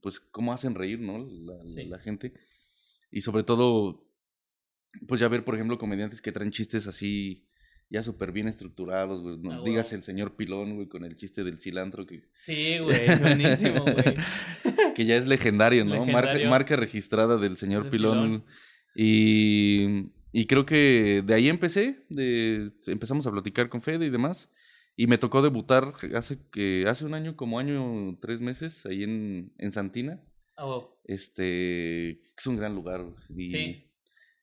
pues 0.00 0.18
cómo 0.18 0.52
hacen 0.52 0.74
reír, 0.74 0.98
¿no? 0.98 1.18
La, 1.18 1.54
Sí. 1.70 1.84
la 1.84 2.00
gente. 2.00 2.32
Y 3.12 3.20
sobre 3.20 3.44
todo, 3.44 4.04
pues 5.06 5.20
ya 5.20 5.28
ver, 5.28 5.44
por 5.44 5.54
ejemplo, 5.54 5.78
comediantes 5.78 6.20
que 6.20 6.32
traen 6.32 6.50
chistes 6.50 6.88
así 6.88 7.46
ya 7.88 8.02
súper 8.02 8.32
bien 8.32 8.48
estructurados, 8.48 9.22
güey. 9.22 9.36
No 9.38 9.52
Ah, 9.52 9.62
digas 9.64 9.92
el 9.92 10.02
señor 10.02 10.34
Pilón, 10.36 10.74
güey, 10.74 10.88
con 10.88 11.04
el 11.04 11.14
chiste 11.16 11.44
del 11.44 11.60
cilantro 11.60 12.04
que 12.04 12.22
Sí, 12.38 12.78
güey. 12.82 13.06
Buenísimo, 13.20 13.82
güey. 13.84 14.16
que 14.96 15.04
ya 15.04 15.14
es 15.16 15.28
legendario, 15.28 15.84
¿no? 15.84 16.04
Marca, 16.04 16.36
marca 16.48 16.74
registrada 16.76 17.36
del 17.36 17.56
señor 17.58 17.82
Del 17.84 17.90
Pilón. 17.92 18.18
Pilón. 18.28 18.44
Y, 18.96 20.10
y 20.32 20.46
creo 20.46 20.66
que 20.66 21.22
de 21.24 21.32
ahí 21.34 21.48
empecé, 21.48 22.04
de, 22.08 22.72
empezamos 22.86 23.24
a 23.26 23.30
platicar 23.30 23.68
con 23.68 23.82
Fede 23.82 24.06
y 24.06 24.10
demás. 24.10 24.48
Y 24.96 25.06
me 25.06 25.18
tocó 25.18 25.40
debutar 25.42 25.94
hace 26.14 26.38
que 26.52 26.84
hace 26.86 27.04
un 27.06 27.14
año, 27.14 27.36
como 27.36 27.58
año, 27.58 28.18
tres 28.20 28.40
meses, 28.40 28.84
ahí 28.86 29.02
en, 29.04 29.52
en 29.58 29.72
Santina. 29.72 30.20
Ah, 30.56 30.64
güey. 30.66 30.82
Este, 31.04 32.10
es 32.36 32.46
un 32.46 32.56
gran 32.56 32.74
lugar. 32.74 33.04
Y, 33.34 33.48
Sí. 33.48 33.84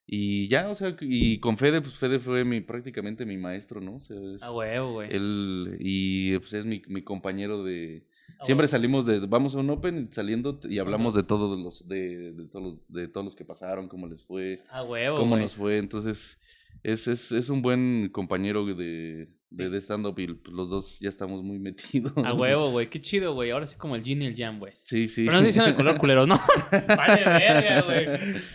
y 0.08 0.48
ya, 0.48 0.70
o 0.70 0.76
sea, 0.76 0.96
y 1.02 1.40
con 1.40 1.58
Fede, 1.58 1.82
pues 1.82 1.96
Fede 1.96 2.20
fue 2.20 2.44
mi, 2.44 2.62
prácticamente 2.62 3.26
mi 3.26 3.38
maestro, 3.38 3.82
¿no? 3.82 3.96
O 3.96 4.00
sea, 4.00 4.18
es- 4.34 4.42
Ah, 4.42 4.52
huevo, 4.52 4.94
güey. 4.94 5.10
él, 5.16 5.78
y 5.80 6.38
pues 6.40 6.54
es 6.54 6.66
mi, 6.66 6.82
mi 6.88 7.04
compañero 7.04 7.64
de, 7.64 8.08
Siempre 8.44 8.68
salimos 8.68 9.06
de, 9.08 9.20
vamos 9.26 9.56
a 9.56 9.60
un 9.60 9.70
open 9.72 10.12
saliendo 10.14 10.60
y 10.70 10.78
hablamos 10.80 11.16
de 11.16 11.24
todos 11.24 11.58
los, 11.60 11.88
de, 11.88 12.34
de 12.34 12.48
todos 12.48 12.64
los, 12.66 12.88
de 12.88 13.08
todos 13.08 13.26
los 13.26 13.36
que 13.36 13.46
pasaron, 13.46 13.88
cómo 13.88 14.06
les 14.08 14.22
fue, 14.26 14.64
Ah, 14.70 14.84
huevo, 14.84 15.18
cómo 15.18 15.32
güey. 15.32 15.42
nos 15.44 15.56
fue. 15.56 15.78
Entonces, 15.78 16.40
es, 16.84 17.08
es, 17.08 17.32
es 17.32 17.50
un 17.50 17.62
buen 17.64 18.10
compañero 18.12 18.64
de, 18.66 19.30
de, 19.50 19.70
de 19.70 19.78
stand-up 19.80 20.20
y 20.20 20.28
pues, 20.34 20.54
los 20.54 20.70
dos 20.70 21.00
ya 21.00 21.10
estamos 21.10 21.42
muy 21.44 21.58
metidos. 21.60 22.14
A 22.26 22.34
huevo, 22.34 22.72
güey. 22.72 22.90
Qué 22.90 23.00
chido, 23.02 23.34
güey. 23.34 23.52
Ahora 23.52 23.66
sí 23.68 23.78
como 23.78 23.96
el 23.96 24.04
Gin 24.04 24.22
y 24.22 24.28
el 24.28 24.36
Jam, 24.36 24.60
güey. 24.60 24.74
Sí, 24.76 25.08
sí. 25.08 25.22
Pero 25.26 25.34
no 25.34 25.38
estoy 25.40 25.48
diciendo 25.48 25.70
el 25.70 25.76
color 25.76 25.98
culero, 25.98 26.28
no. 26.28 26.40
vale, 26.88 27.24
verga, 27.24 27.82
güey. 27.84 28.06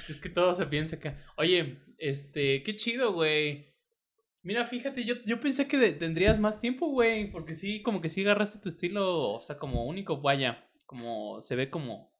Es 0.08 0.20
que 0.20 0.28
todo 0.28 0.54
se 0.54 0.66
piensa 0.66 0.96
acá. 0.96 1.18
Oye, 1.36 1.78
este, 1.98 2.62
qué 2.62 2.74
chido, 2.74 3.12
güey. 3.12 3.72
Mira, 4.42 4.66
fíjate, 4.66 5.04
yo, 5.04 5.14
yo 5.24 5.40
pensé 5.40 5.66
que 5.66 5.78
de- 5.78 5.92
tendrías 5.92 6.38
más 6.40 6.60
tiempo, 6.60 6.88
güey. 6.90 7.30
Porque 7.30 7.54
sí, 7.54 7.80
como 7.82 8.00
que 8.00 8.08
sí 8.08 8.22
agarraste 8.22 8.58
tu 8.58 8.68
estilo, 8.68 9.30
o 9.32 9.40
sea, 9.40 9.56
como 9.58 9.86
único, 9.86 10.20
vaya. 10.20 10.68
Como 10.84 11.40
se 11.40 11.56
ve 11.56 11.70
como. 11.70 12.11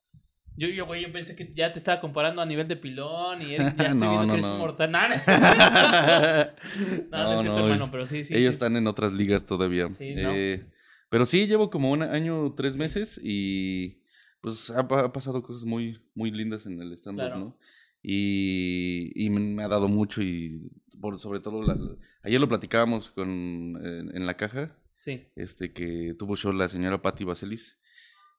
Yo, 0.57 0.69
yo, 0.69 0.87
güey, 0.87 1.03
yo 1.03 1.13
pensé 1.13 1.35
que 1.35 1.51
ya 1.55 1.73
te 1.73 1.79
estaba 1.79 2.01
comparando 2.01 2.43
a 2.43 2.47
nivel 2.47 2.69
de 2.69 2.77
pilón 2.77 3.41
y 3.43 3.55
Eric, 3.55 3.75
ya 3.79 3.85
estoy 3.89 4.01
No, 4.01 4.11
viendo 4.11 4.27
no, 4.27 4.29
que 4.33 4.33
eres 4.39 4.43
no. 4.43 4.53
un 4.55 4.59
mortal. 4.59 4.91
No, 7.11 7.25
no, 7.25 7.35
es 7.35 7.41
cierto, 7.41 7.59
hermano, 7.61 7.91
pero 7.91 8.07
sí, 8.07 8.25
sí. 8.25 8.35
Ellos 8.35 8.51
sí. 8.51 8.55
están 8.55 8.77
en 8.77 8.87
otras 8.87 9.13
ligas 9.13 9.45
todavía. 9.45 9.89
Sí, 9.93 10.15
¿no? 10.15 10.33
Eh, 10.35 10.67
pero 11.09 11.27
sí, 11.27 11.47
llevo 11.47 11.71
como 11.71 11.91
un 11.91 12.03
año, 12.03 12.55
tres 12.55 12.77
meses 12.77 13.21
y 13.23 14.03
pues 14.41 14.71
ha, 14.71 14.89
pa- 14.89 15.05
ha 15.05 15.13
pasado 15.13 15.43
cosas 15.43 15.65
muy, 15.65 16.01
muy 16.15 16.31
lindas 16.31 16.67
en 16.67 16.81
el 16.81 16.93
stand-up, 16.95 17.27
Claro. 17.27 17.39
¿no? 17.39 17.59
Y, 18.03 19.11
y 19.15 19.31
me- 19.31 19.63
ha 19.63 19.69
dado 19.69 19.89
mucho 19.89 20.23
y 20.23 20.71
por, 21.01 21.19
sobre 21.19 21.41
todo, 21.41 21.63
la- 21.63 21.77
ayer 22.23 22.41
lo 22.41 22.49
platicábamos 22.49 23.11
con, 23.11 23.29
en, 23.31 24.11
en 24.17 24.27
la 24.27 24.37
caja, 24.37 24.77
Sí. 24.99 25.27
este 25.37 25.73
que 25.73 26.15
tuvo 26.19 26.37
show 26.37 26.53
la 26.53 26.69
señora 26.69 27.03
Patti 27.03 27.25
Vaselis. 27.25 27.79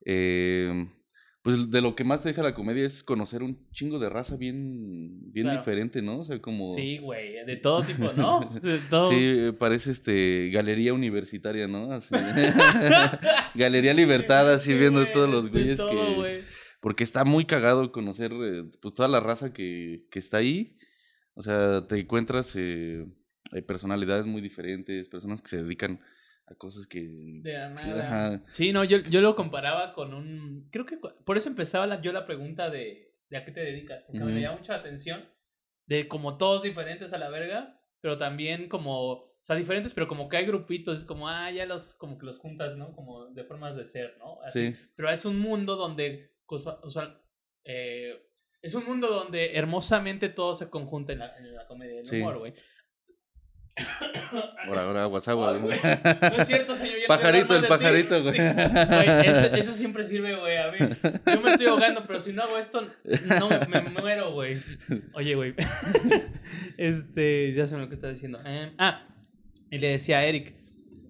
Eh, 0.06 0.88
pues 1.44 1.70
de 1.70 1.82
lo 1.82 1.94
que 1.94 2.06
más 2.06 2.24
te 2.24 2.30
deja 2.30 2.42
la 2.42 2.56
comedia 2.56 2.86
es 2.86 3.04
conocer 3.04 3.44
un 3.44 3.70
chingo 3.72 4.00
de 4.00 4.10
raza 4.10 4.38
bien, 4.38 5.32
bien 5.34 5.46
Claro. 5.48 5.60
diferente, 5.60 6.02
¿no? 6.02 6.20
O 6.20 6.24
sea, 6.24 6.40
como... 6.42 6.74
Sí, 6.74 7.00
güey, 7.00 7.46
de 7.46 7.58
todo 7.58 7.84
tipo, 7.84 8.14
¿no? 8.14 8.50
De 8.62 8.80
todo. 8.90 9.10
Sí, 9.12 9.18
eh, 9.20 9.54
parece 9.54 9.92
este 9.92 10.50
galería 10.54 10.94
universitaria, 10.94 11.68
¿no? 11.68 11.92
Así. 11.92 12.16
galería 13.56 13.94
Libertad, 13.94 14.54
así 14.54 14.72
Sí, 14.72 14.78
viendo 14.80 15.06
todos 15.12 15.30
los 15.30 15.50
güeyes 15.52 15.78
todo, 15.78 15.90
que. 16.24 16.42
Porque 16.80 17.04
está 17.04 17.26
muy 17.26 17.46
cagado 17.46 17.92
conocer 17.92 18.32
eh, 18.32 18.64
pues 18.82 18.94
toda 18.94 19.10
la 19.10 19.20
raza 19.20 19.52
que, 19.52 20.06
que 20.10 20.20
está 20.20 20.38
ahí. 20.38 20.78
O 21.34 21.42
sea, 21.42 21.86
te 21.88 22.00
encuentras 22.00 22.54
eh, 22.56 23.06
hay 23.52 23.62
personalidades 23.64 24.26
muy 24.26 24.42
diferentes, 24.42 25.10
personas 25.10 25.42
que 25.42 25.50
se 25.50 25.64
dedican 25.64 26.00
a 26.46 26.56
cosas 26.56 26.88
que. 26.88 27.02
De 27.42 27.54
la 27.54 27.70
nada. 27.70 28.06
ajá. 28.08 28.44
Sí, 28.52 28.72
no, 28.74 28.84
yo, 28.84 28.98
yo 29.00 29.22
lo 29.22 29.36
comparaba 29.36 29.94
con 29.94 30.14
un... 30.14 30.68
Creo 30.72 30.86
que 30.86 30.98
por 30.98 31.38
eso 31.38 31.50
empezaba 31.50 31.88
la- 31.88 32.02
yo 32.02 32.12
la 32.14 32.26
pregunta 32.26 32.70
de, 32.70 33.16
de 33.30 33.38
a 33.38 33.46
qué 33.46 33.52
te 33.52 33.62
dedicas, 33.62 34.04
porque 34.04 34.20
me 34.20 34.32
Ujú. 34.32 34.40
llama 34.40 34.58
mucha 34.58 34.76
atención 34.76 35.24
de 35.86 36.08
como 36.08 36.38
todos 36.38 36.64
diferentes 36.64 37.14
a 37.14 37.18
la 37.18 37.30
verga, 37.30 37.80
pero 38.02 38.18
también 38.18 38.68
como... 38.70 39.12
O 39.12 39.46
sea, 39.46 39.58
diferentes, 39.58 39.94
pero 39.94 40.08
como 40.08 40.30
que 40.30 40.38
hay 40.38 40.46
grupitos, 40.46 41.00
es 41.00 41.04
como, 41.06 41.28
ah, 41.28 41.52
ya 41.52 41.66
los, 41.66 41.94
como 41.96 42.18
que 42.18 42.26
los 42.26 42.40
juntas, 42.40 42.78
¿no? 42.78 42.94
Como 42.96 43.26
de 43.26 43.44
formas 43.44 43.76
de 43.76 43.84
ser, 43.84 44.16
¿no? 44.18 44.42
Así. 44.42 44.72
Sí. 44.72 44.78
Pero 44.96 45.10
es 45.10 45.26
un 45.26 45.38
mundo 45.38 45.76
donde, 45.76 46.32
cosa- 46.46 46.80
o 46.82 46.90
sea, 46.90 47.20
eh, 47.66 48.26
es 48.62 48.74
un 48.76 48.86
mundo 48.86 49.10
donde 49.10 49.58
hermosamente 49.58 50.30
todo 50.30 50.56
se 50.56 50.70
conjunta 50.70 51.12
en 51.12 51.20
la, 51.20 51.38
en 51.38 51.54
la 51.54 51.68
comedia 51.68 51.98
del 51.98 52.06
Sí. 52.06 52.22
humor, 52.22 52.38
güey. 52.40 52.54
Ahora, 54.68 54.84
ahora, 54.84 55.08
WhatsApp, 55.08 55.36
güey. 55.36 55.60
No 55.62 56.42
es 56.42 56.48
cierto, 56.48 56.76
señor. 56.76 56.96
Pajarito, 57.08 57.56
el 57.56 57.68
pajarito, 57.68 58.22
güey. 58.22 58.36
Sí. 58.36 58.42
Eso, 59.26 59.56
eso 59.56 59.74
siempre 59.74 60.08
sirve, 60.08 60.36
güey. 60.36 60.58
A 60.58 60.72
mí, 60.72 60.78
yo 61.26 61.42
me 61.42 61.52
estoy 61.52 61.68
ahogando, 61.68 62.06
pero 62.08 62.20
si 62.20 62.34
no 62.34 62.44
hago 62.44 62.58
esto, 62.58 62.88
no 63.40 63.50
me, 63.50 63.60
me 63.68 63.90
muero, 63.90 64.32
güey. 64.32 64.60
Oye, 65.14 65.36
güey. 65.36 65.54
Este, 66.78 67.54
ya 67.54 67.68
sé 67.68 67.78
lo 67.78 67.88
que 67.90 67.96
estaba 67.96 68.14
diciendo. 68.14 68.40
Eh, 68.46 68.72
ah, 68.78 69.08
y 69.72 69.78
le 69.78 69.90
decía 69.90 70.20
a 70.20 70.26
Eric. 70.26 70.54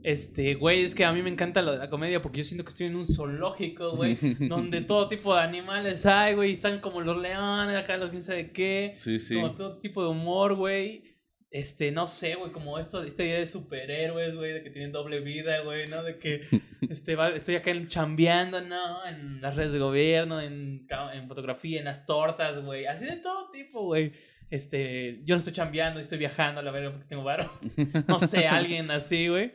Este, 0.03 0.55
güey, 0.55 0.83
es 0.83 0.95
que 0.95 1.05
a 1.05 1.13
mí 1.13 1.21
me 1.21 1.29
encanta 1.29 1.61
lo 1.61 1.71
de 1.71 1.77
la 1.77 1.89
comedia 1.89 2.21
porque 2.21 2.39
yo 2.39 2.43
siento 2.43 2.65
que 2.65 2.69
estoy 2.69 2.87
en 2.87 2.97
un 2.97 3.07
zoológico, 3.07 3.95
güey, 3.95 4.15
donde 4.39 4.81
todo 4.81 5.07
tipo 5.07 5.33
de 5.33 5.41
animales 5.41 6.05
hay, 6.05 6.35
güey, 6.35 6.53
están 6.53 6.79
como 6.79 6.99
los 6.99 7.21
leones, 7.21 7.77
acá 7.77 7.95
los 7.95 8.09
quién 8.09 8.21
sabe 8.21 8.51
qué, 8.51 8.95
Sí, 8.97 9.19
sí. 9.21 9.35
como 9.35 9.51
todo 9.55 9.77
tipo 9.77 10.03
de 10.03 10.09
humor, 10.09 10.55
güey. 10.55 11.12
Este, 11.53 11.91
no 11.91 12.07
sé, 12.07 12.33
güey, 12.33 12.51
como 12.51 12.79
esto, 12.79 13.03
esta 13.03 13.23
idea 13.23 13.37
de 13.37 13.45
superhéroes, 13.45 14.33
güey, 14.35 14.53
de 14.53 14.63
que 14.63 14.71
tienen 14.71 14.91
doble 14.91 15.19
vida, 15.19 15.59
güey, 15.59 15.85
¿no? 15.85 16.01
De 16.01 16.17
que 16.17 16.41
este, 16.89 17.15
va- 17.15 17.29
estoy 17.29 17.53
acá 17.55 17.71
chambeando, 17.87 18.59
¿no? 18.61 19.05
En 19.05 19.39
las 19.39 19.55
redes 19.55 19.71
de 19.71 19.77
gobierno, 19.77 20.41
en, 20.41 20.87
en 21.13 21.27
fotografía, 21.27 21.77
en 21.77 21.85
las 21.85 22.07
tortas, 22.07 22.59
güey. 22.65 22.87
Así 22.87 23.05
de 23.05 23.17
todo 23.17 23.51
tipo, 23.51 23.83
güey. 23.83 24.13
Este, 24.49 25.21
yo 25.25 25.35
no 25.35 25.37
estoy 25.37 25.53
chambeando, 25.53 25.99
estoy 25.99 26.17
viajando 26.17 26.59
a 26.59 26.63
la 26.63 26.71
verga 26.71 26.91
porque 26.91 27.07
tengo 27.07 27.23
varo. 27.23 27.51
No 28.07 28.17
sé, 28.17 28.47
alguien 28.47 28.89
así, 28.89 29.27
güey. 29.27 29.53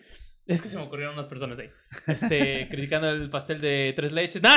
Es 0.48 0.60
que 0.62 0.68
se 0.68 0.76
me 0.76 0.82
ocurrieron 0.86 1.14
unas 1.14 1.26
personas 1.28 1.58
ahí. 1.60 1.70
Este, 2.08 2.66
criticando 2.70 3.08
el 3.10 3.30
pastel 3.30 3.60
de 3.60 3.92
tres 3.94 4.10
leches. 4.10 4.42
¡Nah! 4.42 4.56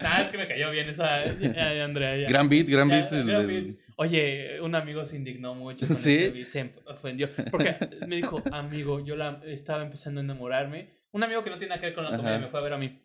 Nah, 0.00 0.20
es 0.22 0.28
que 0.28 0.36
me 0.38 0.46
cayó 0.48 0.70
bien 0.70 0.88
esa. 0.88 1.24
ya, 1.38 1.84
Andrea, 1.84 2.16
ya. 2.16 2.28
Gran 2.28 2.48
beat, 2.48 2.66
gran 2.68 2.88
Ya, 2.90 2.96
beat. 2.96 3.12
el- 3.12 3.26
gran 3.26 3.40
el- 3.42 3.46
beat. 3.64 3.76
Oye, 4.00 4.60
un 4.60 4.74
amigo 4.76 5.04
se 5.04 5.16
indignó 5.16 5.54
mucho 5.56 5.84
con 5.86 5.96
¿Sí? 5.96 6.16
ese 6.16 6.30
beat, 6.30 6.48
se 6.48 6.74
ofendió. 6.86 7.28
Porque 7.50 7.76
me 8.06 8.16
dijo, 8.16 8.42
amigo, 8.52 9.04
yo 9.04 9.16
la 9.16 9.40
estaba 9.44 9.82
empezando 9.82 10.20
a 10.20 10.24
enamorarme. 10.24 10.90
Un 11.10 11.24
amigo 11.24 11.42
que 11.42 11.50
no 11.50 11.56
tiene 11.56 11.70
nada 11.70 11.80
que 11.80 11.86
ver 11.86 11.94
con 11.96 12.04
la 12.04 12.10
comedia 12.10 12.36
Ajá. 12.36 12.44
me 12.44 12.48
fue 12.50 12.60
a 12.60 12.62
ver 12.62 12.72
a 12.74 12.78
mí. 12.78 13.02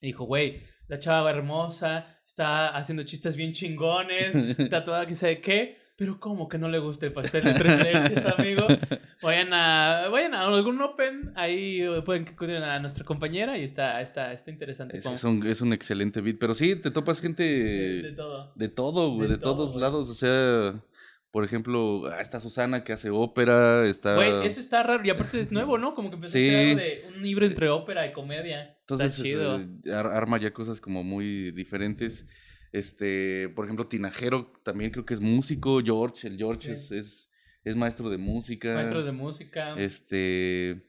Y 0.00 0.06
dijo, 0.06 0.24
güey, 0.24 0.62
la 0.88 0.98
chava 0.98 1.30
hermosa, 1.30 2.20
está 2.26 2.68
haciendo 2.68 3.02
chistes 3.04 3.36
bien 3.36 3.52
chingones, 3.52 4.56
tatuada 4.70 5.06
que 5.06 5.14
sabe 5.14 5.40
qué. 5.40 5.78
Pero 6.02 6.18
¿cómo 6.18 6.48
que 6.48 6.58
no 6.58 6.68
le 6.68 6.80
gusta 6.80 7.06
el 7.06 7.12
pastel 7.12 7.44
de 7.44 7.54
tres 7.54 7.78
leches, 7.78 8.26
amigo? 8.26 8.66
Vayan 9.22 9.52
a, 9.52 10.08
vayan 10.10 10.34
a 10.34 10.40
algún 10.48 10.80
open, 10.82 11.30
ahí 11.36 11.80
eh, 11.80 12.02
pueden 12.04 12.24
que 12.24 12.32
acuden 12.32 12.64
a 12.64 12.80
nuestra 12.80 13.04
compañera 13.04 13.56
y 13.56 13.62
está, 13.62 14.00
está, 14.00 14.32
está 14.32 14.50
interesante. 14.50 14.98
Es, 14.98 15.06
es 15.06 15.22
un, 15.22 15.46
es 15.46 15.60
un 15.60 15.72
excelente 15.72 16.20
beat. 16.20 16.38
Pero 16.40 16.54
sí, 16.54 16.74
te 16.74 16.90
topas 16.90 17.20
gente 17.20 17.44
de, 17.44 18.02
de 18.02 18.12
todo. 18.14 18.52
de 18.56 18.68
todo, 18.68 19.12
güey, 19.14 19.28
de 19.28 19.34
de, 19.36 19.40
todo, 19.40 19.54
todos 19.54 19.70
güey. 19.74 19.80
lados. 19.82 20.08
O 20.10 20.14
sea, 20.14 20.74
por 21.30 21.44
ejemplo, 21.44 22.06
ah, 22.06 22.20
está 22.20 22.40
Susana 22.40 22.82
que 22.82 22.92
hace 22.94 23.10
ópera, 23.10 23.84
está... 23.86 24.16
Güey, 24.16 24.44
eso 24.44 24.58
está 24.58 24.82
raro. 24.82 25.02
Y 25.06 25.10
aparte 25.10 25.38
es 25.38 25.52
nuevo, 25.52 25.78
¿no? 25.78 25.94
Como 25.94 26.10
que 26.10 26.16
empezó 26.16 26.32
Sí. 26.32 26.48
a 26.48 26.50
ser 26.50 26.66
algo 26.70 26.80
de 26.80 27.04
un 27.14 27.22
libro 27.22 27.46
entre 27.46 27.68
ópera 27.68 28.04
y 28.08 28.12
comedia. 28.12 28.76
Entonces, 28.80 29.12
está 29.12 29.22
chido. 29.22 29.60
eh, 29.60 29.92
ar- 29.94 30.08
arma 30.12 30.40
ya 30.40 30.52
cosas 30.52 30.80
como 30.80 31.04
muy 31.04 31.52
diferentes. 31.52 32.26
Este, 32.72 33.50
por 33.50 33.66
ejemplo, 33.66 33.86
Tinajero 33.86 34.50
también 34.64 34.90
creo 34.90 35.04
que 35.04 35.14
es 35.14 35.20
músico. 35.20 35.80
George, 35.84 36.26
el 36.26 36.36
George 36.38 36.74
Sí. 36.74 36.94
es, 36.96 37.06
es, 37.06 37.30
es 37.64 37.76
maestro 37.76 38.08
de 38.10 38.18
música. 38.18 38.74
Maestros 38.74 39.04
de 39.04 39.12
música. 39.12 39.74
Este. 39.76 40.70
el- 40.70 40.82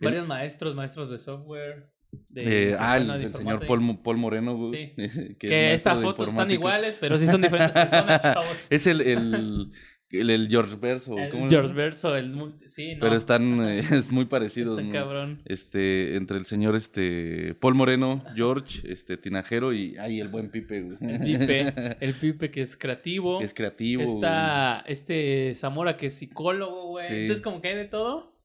varios 0.00 0.26
maestros, 0.28 0.74
maestros 0.74 1.10
de 1.10 1.18
software. 1.18 1.90
De, 2.28 2.70
eh, 2.70 2.76
ah, 2.78 2.96
el, 2.96 3.34
señor. 3.34 3.66
Paul, 3.66 4.00
Paul 4.02 4.16
Moreno, 4.16 4.70
Sí. 4.72 4.92
que, 4.96 5.36
Que, 5.38 5.74
es 5.74 5.84
maestro 5.84 5.92
estas 5.92 6.02
fotos 6.02 6.28
están 6.28 6.50
iguales, 6.50 6.96
pero 7.00 7.18
sí 7.18 7.26
son 7.26 7.42
diferentes 7.42 7.72
personas, 7.90 8.22
chavos. 8.22 8.66
Es 8.70 8.86
el, 8.86 9.00
el, 9.00 9.72
el, 10.20 10.30
el 10.30 10.48
George 10.48 10.76
Verso. 10.76 11.18
El. 11.18 11.48
George 11.48 11.72
Verso, 11.72 12.16
el 12.16 12.30
multi- 12.32 12.68
sí, 12.68 12.94
no. 12.94 13.00
Pero 13.00 13.16
están, 13.16 13.60
eh, 13.68 13.78
es 13.92 14.10
muy 14.10 14.24
parecido. 14.26 14.78
Está 14.78 14.92
cabrón. 14.92 15.42
Este, 15.44 16.16
entre 16.16 16.38
el 16.38 16.46
señor 16.46 16.76
este 16.76 17.54
Paul 17.60 17.74
Moreno, 17.74 18.24
George, 18.34 18.80
este 18.90 19.16
Tinajero 19.16 19.72
y 19.72 19.96
ay, 19.98 20.20
el 20.20 20.28
buen 20.28 20.50
Pipe, 20.50 20.82
güey. 20.82 20.98
El 21.00 21.20
Pipe, 21.38 21.96
el 22.00 22.14
Pipe 22.14 22.50
que 22.50 22.62
es 22.62 22.76
creativo. 22.76 23.40
Es 23.40 23.54
creativo. 23.54 24.02
Está 24.02 24.84
este 24.86 25.54
Zamora 25.54 25.96
que 25.96 26.06
es 26.06 26.14
psicólogo, 26.14 26.88
güey. 26.88 27.06
Sí. 27.06 27.14
Entonces, 27.14 27.42
como 27.42 27.60
que 27.60 27.68
hay 27.68 27.76
de 27.76 27.84
todo. 27.86 28.36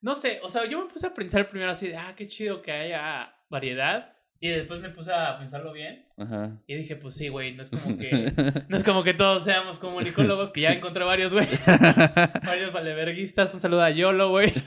No 0.00 0.14
sé, 0.14 0.38
o 0.44 0.48
sea, 0.48 0.68
yo 0.68 0.80
me 0.84 0.92
puse 0.92 1.06
a 1.06 1.14
pensar 1.14 1.48
primero 1.48 1.72
así 1.72 1.88
de, 1.88 1.96
ah, 1.96 2.14
qué 2.16 2.28
chido 2.28 2.62
que 2.62 2.70
haya 2.70 3.34
variedad. 3.50 4.12
Y 4.40 4.48
después 4.50 4.80
me 4.80 4.90
puse 4.90 5.12
a 5.12 5.36
pensarlo 5.38 5.72
bien. 5.72 6.06
Ajá. 6.16 6.62
Y 6.68 6.76
dije, 6.76 6.94
pues 6.94 7.14
sí, 7.14 7.28
güey, 7.28 7.54
no 7.56 7.62
es 7.62 7.70
como 7.70 7.98
que. 7.98 8.32
No 8.68 8.76
es 8.76 8.84
como 8.84 9.02
que 9.02 9.12
todos 9.14 9.42
seamos 9.44 9.78
comunicólogos, 9.78 10.52
que 10.52 10.60
ya 10.60 10.72
encontré 10.72 11.04
varios, 11.04 11.32
güey. 11.32 11.46
varios 12.46 12.72
valeverguistas. 12.72 13.52
Un 13.54 13.60
saludo 13.60 13.82
a 13.82 13.90
Yolo, 13.90 14.30
güey. 14.30 14.52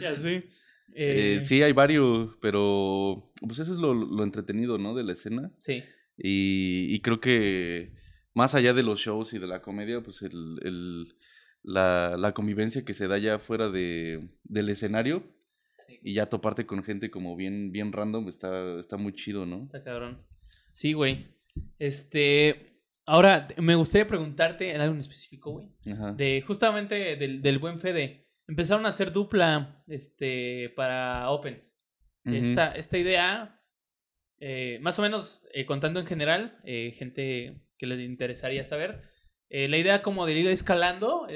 y 0.00 0.04
así. 0.04 0.28
Eh, 0.96 1.38
Eh, 1.40 1.40
sí, 1.44 1.62
hay 1.62 1.72
varios, 1.72 2.36
pero 2.40 3.32
pues 3.46 3.58
eso 3.58 3.72
es 3.72 3.78
lo, 3.78 3.92
lo 3.94 4.22
entretenido, 4.22 4.78
¿no? 4.78 4.94
De 4.94 5.02
la 5.04 5.12
escena. 5.12 5.50
sí. 5.58 5.82
Y, 6.16 6.94
y 6.94 7.00
creo 7.00 7.18
que 7.20 7.90
más 8.34 8.54
allá 8.54 8.72
de 8.72 8.84
los 8.84 9.00
shows 9.00 9.32
y 9.32 9.40
de 9.40 9.48
la 9.48 9.62
comedia, 9.62 10.00
pues 10.00 10.22
el, 10.22 10.30
el- 10.62 11.16
la, 11.64 12.16
la 12.16 12.32
convivencia 12.34 12.84
que 12.84 12.94
se 12.94 13.08
da 13.08 13.18
ya 13.18 13.40
fuera 13.40 13.68
de, 13.68 14.28
del 14.44 14.68
escenario 14.68 15.24
Sí, 16.02 16.10
y 16.10 16.14
ya 16.14 16.26
toparte 16.26 16.66
con 16.66 16.82
gente 16.82 17.10
como 17.10 17.36
bien, 17.36 17.72
bien 17.72 17.92
random 17.92 18.28
está, 18.28 18.78
está 18.78 18.96
muy 18.96 19.12
chido, 19.12 19.46
¿no? 19.46 19.64
está 19.64 19.82
cabrón. 19.82 20.22
Sí, 20.70 20.92
güey. 20.92 21.26
Este. 21.78 22.80
Ahora, 23.06 23.48
me 23.58 23.74
gustaría 23.74 24.08
preguntarte 24.08 24.74
en 24.74 24.80
algo 24.80 24.94
en 24.94 25.00
específico, 25.00 25.52
güey. 25.52 25.68
Ajá. 25.92 26.12
De 26.12 26.42
justamente 26.46 27.16
del, 27.16 27.42
del 27.42 27.58
buen 27.58 27.78
Fede. 27.78 28.26
Empezaron 28.46 28.86
a 28.86 28.90
hacer 28.90 29.12
dupla 29.12 29.82
este, 29.86 30.70
para 30.76 31.30
Opens. 31.30 31.74
Esta, 32.24 32.72
esta 32.72 32.96
idea, 32.96 33.60
eh, 34.38 34.78
más 34.80 34.98
o 34.98 35.02
menos 35.02 35.46
eh, 35.52 35.66
contando 35.66 36.00
en 36.00 36.06
general, 36.06 36.58
eh, 36.64 36.94
gente 36.96 37.60
que 37.76 37.86
les 37.86 38.00
interesaría 38.00 38.64
saber, 38.64 39.02
la 39.50 39.76
idea 39.76 40.02
como 40.02 40.26
de 40.26 40.32
ir 40.32 40.48
escalando, 40.48 41.28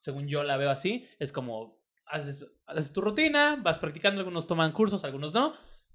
según 0.00 0.26
yo 0.26 0.42
la 0.42 0.56
veo 0.56 0.70
así, 0.70 1.06
es 1.20 1.30
como 1.30 1.80
haces, 2.06 2.44
haces 2.76 2.92
tu 2.92 3.00
rutina, 3.00 3.56
vas 3.62 3.78
practicando, 3.78 4.20
algunos 4.20 4.46
toman 4.46 4.72
cursos, 4.72 5.04
algunos 5.04 5.32
no, 5.32 5.54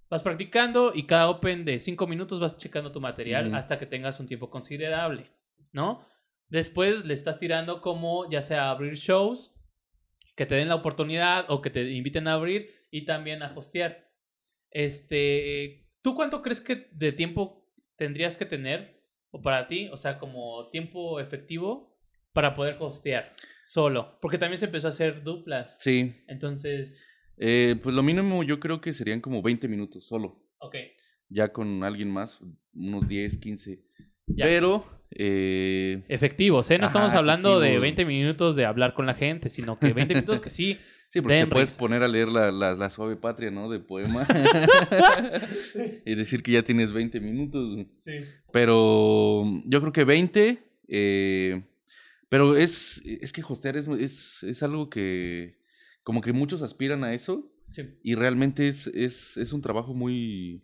vas 0.10 0.22
practicando 0.22 0.92
y 0.94 1.04
cada 1.04 1.30
Open 1.30 1.66
de 1.66 1.80
5 1.80 2.08
minutos 2.08 2.40
vas 2.40 2.58
checando 2.58 2.92
tu 2.92 3.02
material 3.02 3.54
hasta 3.54 3.78
que 3.78 3.86
tengas 3.86 4.20
un 4.20 4.28
tiempo 4.28 4.50
considerable, 4.50 5.30
¿no? 5.72 6.06
Después 6.50 7.06
le 7.06 7.14
estás 7.14 7.38
tirando 7.38 7.82
como 7.82 8.30
ya 8.30 8.42
sea 8.42 8.70
abrir 8.70 8.96
shows, 8.96 9.54
que 10.36 10.46
te 10.46 10.56
den 10.56 10.70
la 10.70 10.76
oportunidad 10.76 11.46
o 11.50 11.62
que 11.62 11.70
te 11.70 11.92
inviten 11.92 12.28
a 12.28 12.34
abrir 12.34 12.72
y 12.90 13.06
también 13.06 13.44
a 13.44 13.54
hostear. 13.56 14.10
Este, 14.72 15.90
¿tú 16.02 16.16
cuánto 16.16 16.42
crees 16.42 16.62
que 16.62 16.88
de 16.92 17.12
tiempo 17.12 17.68
tendrías 17.96 18.38
que 18.38 18.46
tener 18.46 19.04
o 19.32 19.42
para 19.42 19.68
ti, 19.68 19.90
o 19.92 19.98
sea, 19.98 20.18
como 20.20 20.70
tiempo 20.70 21.20
efectivo 21.20 21.97
para 22.38 22.54
poder 22.54 22.78
hostear 22.80 23.34
solo? 23.66 24.20
Porque 24.22 24.38
también 24.38 24.60
se 24.60 24.66
empezó 24.66 24.86
a 24.86 24.92
hacer 24.92 25.24
duplas. 25.24 25.76
Sí, 25.80 26.14
Entonces, 26.28 27.04
eh, 27.36 27.76
pues 27.82 27.96
lo 27.96 28.04
mínimo 28.04 28.44
yo 28.44 28.60
creo 28.60 28.80
que 28.80 28.94
serían 28.94 29.22
como 29.22 29.42
20 29.42 29.68
minutos 29.68 30.06
solo. 30.06 30.40
ok, 30.60 30.76
Ya 31.30 31.52
con 31.52 31.84
alguien 31.84 32.12
más, 32.12 32.40
unos 32.76 33.08
10, 33.08 33.38
15. 33.40 33.82
Ya. 34.28 34.46
Pero, 34.46 34.86
eh, 35.10 36.04
efectivos, 36.10 36.70
¿eh? 36.70 36.78
No 36.78 36.86
Ajá, 36.86 36.92
estamos 36.92 37.14
hablando 37.16 37.60
de 37.60 37.70
efectivos. 37.70 37.82
20 37.82 38.06
minutos 38.06 38.56
de 38.56 38.66
hablar 38.66 38.94
con 38.94 39.08
la 39.08 39.16
gente, 39.16 39.50
sino 39.50 39.80
que 39.80 39.94
20 39.94 40.14
minutos 40.14 40.40
que 40.40 40.52
sí. 40.52 40.78
sí, 41.10 41.22
porque 41.22 41.40
te 41.42 41.48
puedes 41.48 41.70
risa. 41.70 41.80
poner 41.80 42.04
a 42.04 42.08
leer 42.08 42.28
la, 42.28 42.52
la, 42.52 42.76
la 42.76 42.90
suave 42.92 43.16
patria, 43.16 43.50
¿no? 43.50 43.68
De 43.68 43.80
poema. 43.80 44.28
y 46.06 46.14
decir 46.14 46.44
que 46.44 46.52
ya 46.52 46.62
tienes 46.62 46.92
20 46.92 47.20
minutos. 47.20 47.80
Sí. 47.98 48.12
Pero 48.52 49.44
yo 49.66 49.80
creo 49.82 49.92
que 49.92 50.04
20. 50.04 50.60
eh, 50.90 51.64
pero 52.30 52.56
es, 52.56 53.02
es 53.06 53.32
que 53.34 53.44
hostear 53.48 53.78
es, 53.78 53.88
es, 53.88 54.44
es 54.44 54.64
algo 54.64 54.90
que 54.90 55.58
como 56.04 56.22
que 56.22 56.34
muchos 56.34 56.62
aspiran 56.62 57.04
a 57.04 57.14
eso 57.14 57.52
Sí. 57.70 57.82
y 58.02 58.16
realmente 58.16 58.70
es, 58.70 58.88
es, 58.88 59.36
es 59.36 59.52
un 59.52 59.62
trabajo 59.62 59.94
muy 59.94 60.64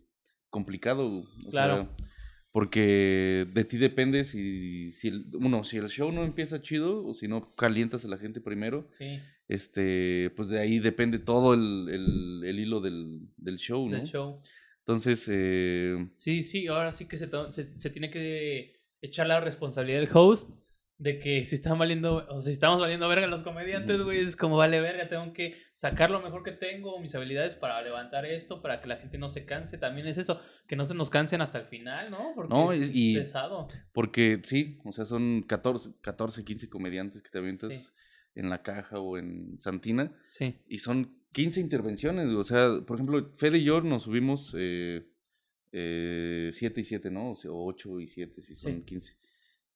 complicado. 0.49 1.05
o 1.45 1.49
Claro. 1.51 1.89
sea, 1.97 2.07
porque 2.51 3.47
de 3.53 3.65
ti 3.65 3.77
depende 3.77 4.23
si, 4.25 4.91
si 4.93 5.07
el, 5.09 5.25
uno, 5.33 5.63
si 5.63 5.77
el 5.77 5.87
show 5.89 6.11
no 6.11 6.23
empieza 6.23 6.61
chido 6.61 7.03
o 7.05 7.13
si 7.13 7.27
no 7.27 7.53
calientas 7.55 8.05
a 8.05 8.07
la 8.07 8.17
gente 8.17 8.39
primero, 8.41 8.87
Sí, 8.91 9.19
este, 9.47 10.29
pues 10.35 10.47
de 10.47 10.59
ahí 10.59 10.79
depende 10.79 11.19
todo 11.19 11.53
el, 11.55 11.89
el, 11.89 12.41
el 12.45 12.59
hilo 12.59 12.79
del, 12.79 13.27
del 13.37 13.57
show, 13.57 13.89
¿no? 13.89 13.97
del 13.97 14.05
show. 14.07 14.39
Entonces, 14.79 15.27
eh, 15.31 16.09
Sí, 16.15 16.41
sí, 16.43 16.67
ahora 16.67 16.91
sí 16.93 17.07
que 17.07 17.17
se, 17.17 17.27
se, 17.51 17.77
se 17.77 17.89
tiene 17.89 18.09
que 18.09 18.81
echar 19.01 19.27
la 19.27 19.39
responsabilidad 19.41 19.99
del 20.01 20.09
host 20.13 20.49
de 20.97 21.19
que 21.19 21.43
si 21.45 21.55
están 21.55 21.77
valiendo, 21.79 22.25
o 22.29 22.39
si 22.41 22.51
estamos 22.51 22.79
valiendo 22.79 23.07
verga 23.09 23.27
los 23.27 23.43
comediantes, 23.43 24.01
güey, 24.03 24.19
es 24.19 24.35
como 24.35 24.57
vale 24.57 24.79
verga, 24.79 25.09
tengo 25.09 25.33
que 25.33 25.55
sacar 25.73 26.09
lo 26.11 26.21
mejor 26.21 26.43
que 26.43 26.51
tengo, 26.51 26.99
mis 26.99 27.13
habilidades 27.15 27.55
para 27.55 27.81
levantar 27.81 28.25
esto, 28.25 28.61
para 28.61 28.79
que 28.79 28.87
la 28.87 28.97
gente 28.97 29.17
no 29.17 29.27
se 29.27 29.45
canse, 29.45 29.77
también 29.77 30.07
es 30.07 30.17
eso, 30.17 30.39
que 30.67 30.75
no 30.75 30.85
se 30.85 30.93
nos 30.93 31.09
cansen 31.09 31.41
hasta 31.41 31.57
el 31.59 31.65
final, 31.65 32.09
¿no? 32.11 32.31
Porque 32.35 32.53
No, 32.53 32.71
es, 32.71 32.89
y- 32.93 33.15
pesado. 33.15 33.67
Porque 33.91 34.39
sí, 34.43 34.79
o 34.85 34.91
sea, 34.93 35.05
son 35.05 35.41
14, 35.41 35.91
14 36.01 36.43
15 36.45 36.69
comediantes 36.69 37.21
que 37.21 37.29
te 37.29 37.39
avientas. 37.39 37.73
Sí. 37.73 37.87
en 38.35 38.49
La 38.49 38.63
Caja 38.63 38.99
o 38.99 39.17
en 39.19 39.61
Santina. 39.61 40.11
Sí. 40.27 40.55
Y 40.67 40.79
son 40.79 41.19
15 41.33 41.59
intervenciones, 41.59 42.27
o 42.29 42.43
sea, 42.43 42.67
por 42.87 42.97
ejemplo, 42.97 43.31
Fede 43.35 43.59
y 43.59 43.63
yo 43.63 43.81
nos 43.81 44.03
subimos 44.03 44.55
eh, 44.57 45.05
eh, 45.71 46.49
7 46.51 46.81
y 46.81 46.83
7, 46.83 47.11
¿no? 47.11 47.31
O 47.31 47.35
sea, 47.35 47.51
8 47.51 47.99
y 47.99 48.07
7, 48.07 48.41
si 48.41 48.55
son 48.55 48.83
15. 48.83 49.15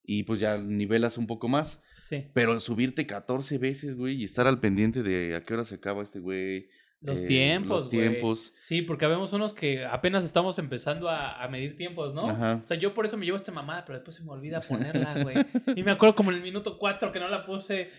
Y 0.07 0.23
pues 0.23 0.39
ya 0.39 0.57
nivelas 0.57 1.19
un 1.19 1.27
poco 1.27 1.47
más. 1.47 1.79
Sí. 2.03 2.25
Pero 2.33 2.59
subirte 2.59 3.05
14 3.05 3.59
veces, 3.59 3.97
güey, 3.97 4.15
y 4.15 4.23
estar 4.23 4.47
al 4.47 4.59
pendiente 4.59 5.03
de 5.03 5.35
a 5.35 5.43
qué 5.43 5.53
hora 5.53 5.65
se 5.65 5.75
acaba 5.75 6.01
este 6.01 6.19
güey, 6.19 6.69
los 7.01 7.19
eh, 7.19 7.27
tiempos, 7.27 7.83
Los 7.83 7.89
tiempos. 7.89 8.53
Sí, 8.59 8.81
porque 8.81 9.05
vemos 9.05 9.31
unos 9.31 9.53
que 9.53 9.85
apenas 9.85 10.25
estamos 10.25 10.57
empezando 10.57 11.09
a, 11.09 11.47
medir 11.47 11.77
tiempos, 11.77 12.13
¿no? 12.13 12.25
O 12.25 12.65
sea, 12.65 12.75
yo 12.75 12.93
por 12.93 13.05
eso 13.05 13.17
me 13.17 13.25
llevo 13.25 13.37
esta 13.37 13.51
mamada, 13.51 13.85
pero 13.85 13.99
después 13.99 14.15
se 14.15 14.23
me 14.23 14.31
olvida 14.31 14.61
ponerla, 14.61 15.21
güey. 15.21 15.37
y 15.75 15.83
me 15.83 15.91
acuerdo 15.91 16.15
como 16.15 16.31
en 16.31 16.37
el 16.37 16.43
minuto 16.43 16.77
4 16.77 17.11
que 17.11 17.19
no 17.19 17.29
la 17.29 17.45
puse. 17.45 17.91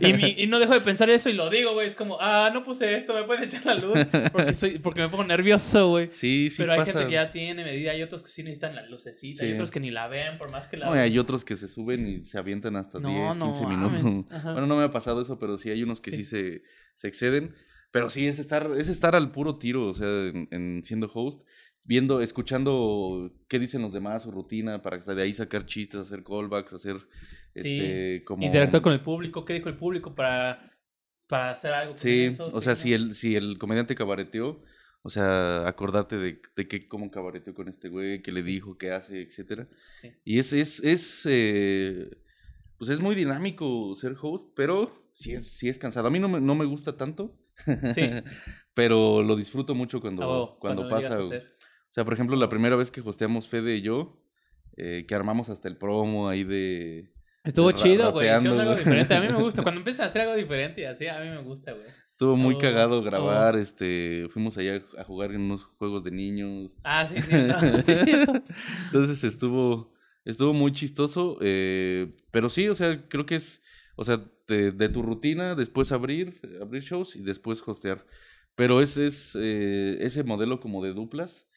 Y, 0.00 0.42
y, 0.42 0.46
no 0.46 0.58
dejo 0.58 0.74
de 0.74 0.80
pensar 0.82 1.08
eso 1.10 1.30
y 1.30 1.32
lo 1.32 1.48
digo, 1.48 1.72
güey. 1.72 1.86
Es 1.86 1.94
como, 1.94 2.18
ah, 2.20 2.50
no 2.52 2.64
puse 2.64 2.94
esto, 2.94 3.14
me 3.14 3.24
pueden 3.24 3.44
echar 3.44 3.64
la 3.64 3.74
luz. 3.74 3.98
Porque, 4.32 4.54
soy, 4.54 4.78
porque 4.78 5.00
me 5.00 5.08
pongo 5.08 5.24
nervioso, 5.24 5.88
güey. 5.88 6.08
Sí, 6.12 6.50
sí. 6.50 6.58
Pero 6.58 6.72
hay 6.72 6.84
gente 6.84 7.06
que 7.06 7.12
ya 7.12 7.30
tiene 7.30 7.64
medida, 7.64 7.92
hay 7.92 8.02
otros 8.02 8.22
que 8.22 8.30
sí 8.30 8.42
necesitan 8.42 8.74
la 8.74 8.86
lucecita, 8.86 9.44
hay 9.44 9.54
otros 9.54 9.70
que 9.70 9.80
ni 9.80 9.90
la 9.90 10.06
ven, 10.06 10.38
por 10.38 10.50
más 10.50 10.68
que 10.68 10.76
la 10.76 10.86
No, 10.86 10.96
y 10.96 10.98
hay 10.98 11.18
otros 11.18 11.44
que 11.44 11.56
se 11.56 11.66
suben 11.66 12.06
y 12.06 12.24
se 12.24 12.38
avientan 12.38 12.76
hasta 12.76 12.98
10, 12.98 13.38
15 13.38 13.66
minutos. 13.66 14.02
Bueno, 14.02 14.66
no 14.66 14.76
me 14.76 14.84
ha 14.84 14.90
pasado 14.90 15.22
eso, 15.22 15.38
pero 15.38 15.56
sí 15.56 15.70
hay 15.70 15.82
unos 15.82 16.00
que 16.00 16.10
sí, 16.12 16.24
se, 16.24 16.62
se 16.94 17.08
exceden. 17.08 17.54
Pero 17.90 18.10
sí, 18.10 18.26
es 18.26 18.38
estar, 18.38 18.70
es 18.76 18.88
estar 18.88 19.14
al 19.14 19.32
puro 19.32 19.58
tiro, 19.58 19.86
o 19.88 19.94
sea, 19.94 20.06
en, 20.06 20.82
siendo 20.84 21.10
host, 21.12 21.42
viendo, 21.84 22.20
escuchando 22.20 23.32
qué 23.48 23.58
dicen 23.58 23.82
los 23.82 23.92
demás, 23.92 24.24
su 24.24 24.30
rutina, 24.30 24.82
para 24.82 24.98
de 24.98 25.22
ahí 25.22 25.32
sacar 25.32 25.64
chistes, 25.64 26.00
hacer 26.00 26.22
callbacks, 26.22 26.74
hacer 26.74 26.96
este, 27.54 28.24
como... 28.24 28.44
Interactuar 28.44 28.82
con 28.82 28.92
el 28.92 29.00
público, 29.00 29.44
qué 29.44 29.54
dijo 29.54 29.68
el 29.68 29.76
público 29.76 30.14
para, 30.14 30.76
para 31.26 31.52
hacer 31.52 31.72
algo. 31.72 31.96
sí, 31.96 32.36
o 32.38 32.60
sea, 32.60 32.76
si, 32.76 32.92
el, 32.92 33.14
si 33.14 33.36
el 33.36 33.56
comediante 33.56 33.94
cabareteó, 33.94 34.62
o 35.02 35.10
sea, 35.10 35.66
acordarte 35.66 36.18
de, 36.18 36.42
de 36.56 36.68
que, 36.68 36.88
cómo 36.88 37.10
cabareteó 37.10 37.54
con 37.54 37.68
este 37.68 37.88
güey, 37.88 38.20
qué 38.20 38.32
le 38.32 38.42
dijo, 38.42 38.76
qué 38.76 38.92
hace, 38.92 39.22
etcétera. 39.22 39.68
Y 40.24 40.38
es, 40.38 40.52
es, 40.52 40.80
es 40.84 41.22
eh, 41.24 42.10
pues 42.76 42.90
es 42.90 43.00
muy 43.00 43.14
dinámico 43.14 43.94
ser 43.94 44.16
host, 44.20 44.50
pero 44.54 45.10
sí 45.12 45.32
es, 45.32 45.50
sí 45.50 45.68
es 45.68 45.78
cansado. 45.78 46.08
A 46.08 46.10
mí 46.10 46.18
no 46.18 46.28
me, 46.28 46.40
no 46.40 46.54
me 46.54 46.64
gusta 46.64 46.96
tanto. 46.96 47.36
Sí. 47.94 48.10
Pero 48.74 49.22
lo 49.22 49.34
disfruto 49.34 49.74
mucho 49.74 50.00
cuando, 50.00 50.56
cuando, 50.60 50.88
pasa. 50.88 51.18
O 51.20 51.30
sea, 51.88 52.04
por 52.04 52.14
ejemplo, 52.14 52.36
la 52.36 52.48
primera 52.48 52.76
vez 52.76 52.90
que 52.90 53.00
hosteamos 53.00 53.48
Fede 53.48 53.76
y 53.76 53.82
yo, 53.82 54.22
eh, 54.76 55.04
que 55.08 55.14
armamos 55.14 55.48
hasta 55.48 55.68
el 55.68 55.76
promo 55.76 56.28
ahí 56.28 56.44
de. 56.44 57.10
Estuvo 57.42 57.72
chido, 57.72 58.12
güey. 58.12 58.32
Hicieron 58.32 58.60
algo 58.60 58.76
diferente. 58.76 59.14
A 59.14 59.20
mí 59.20 59.28
me 59.28 59.42
gusta. 59.42 59.62
Cuando 59.62 59.80
empiezas 59.80 60.04
a 60.04 60.06
hacer 60.06 60.22
algo 60.22 60.36
diferente 60.36 60.82
y 60.82 60.84
así, 60.84 61.06
a 61.08 61.18
mí 61.18 61.28
me 61.28 61.42
gusta, 61.42 61.72
güey. 61.72 61.86
Estuvo 62.18 62.36
muy 62.36 62.58
cagado 62.58 63.00
grabar, 63.00 63.56
este, 63.56 64.26
fuimos 64.30 64.58
allá 64.58 64.82
a 64.98 65.04
jugar 65.04 65.30
en 65.30 65.42
unos 65.42 65.62
juegos 65.62 66.02
de 66.02 66.10
niños. 66.10 66.76
Ah, 66.82 67.06
sí, 67.06 67.22
sí. 67.22 67.32
Entonces 68.86 69.22
estuvo, 69.22 69.92
estuvo 70.24 70.52
muy 70.52 70.72
chistoso, 70.72 71.38
eh, 71.40 72.16
pero 72.32 72.48
sí, 72.48 72.68
o 72.68 72.74
sea, 72.74 73.06
creo 73.08 73.24
que 73.24 73.36
es, 73.36 73.62
o 73.98 74.04
sea, 74.04 74.24
de, 74.46 74.88
tu 74.90 75.02
rutina, 75.02 75.56
después 75.56 75.90
abrir, 75.90 76.40
abrir 76.62 76.84
shows 76.84 77.16
y 77.16 77.20
después 77.20 77.60
hostear. 77.66 78.06
Pero 78.54 78.80
ese 78.80 79.08
es 79.08 79.36
eh, 79.38 79.98
ese 80.00 80.22
modelo 80.22 80.60
como 80.60 80.84
de 80.84 80.92
duplas. 80.92 81.48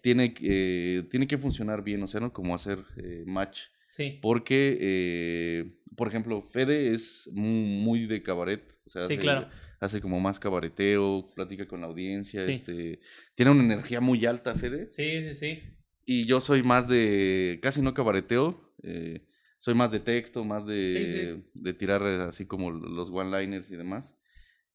Tiene, 0.00 0.34
eh, 0.40 1.04
tiene 1.10 1.26
que 1.26 1.36
funcionar 1.36 1.84
bien, 1.84 2.02
o 2.02 2.08
sea, 2.08 2.20
¿no? 2.20 2.32
Como 2.32 2.54
hacer 2.54 2.78
eh, 2.96 3.24
match. 3.26 3.64
Sí. 3.86 4.18
Porque, 4.22 5.70
por 5.94 6.08
ejemplo, 6.08 6.40
Fede 6.50 6.92
es 6.92 7.28
muy, 7.30 8.06
de 8.06 8.22
cabaret. 8.22 8.62
O 8.86 8.90
sea, 8.90 9.06
sí, 9.06 9.14
hace, 9.14 9.22
claro. 9.22 9.48
hace 9.78 10.00
como 10.00 10.18
más 10.18 10.40
cabareteo, 10.40 11.30
platica 11.34 11.68
con 11.68 11.82
la 11.82 11.88
audiencia. 11.88 12.42
Este, 12.46 13.00
tiene 13.34 13.50
una 13.50 13.64
energía 13.64 14.00
muy 14.00 14.24
alta, 14.24 14.54
Fede. 14.54 14.88
Sí, 14.88 15.28
sí, 15.28 15.34
sí. 15.34 15.62
Y 16.06 16.24
yo 16.24 16.40
soy 16.40 16.62
más 16.62 16.88
de. 16.88 17.60
casi 17.62 17.82
no 17.82 17.92
cabareteo. 17.92 18.74
Eh, 18.82 19.26
soy 19.62 19.74
más 19.74 19.92
de 19.92 20.00
texto, 20.00 20.44
más 20.44 20.66
de, 20.66 21.40
de 21.54 21.72
tirar 21.72 22.02
así 22.02 22.46
como 22.46 22.72
los 22.72 23.10
one-liners 23.10 23.70
y 23.70 23.76
demás. 23.76 24.16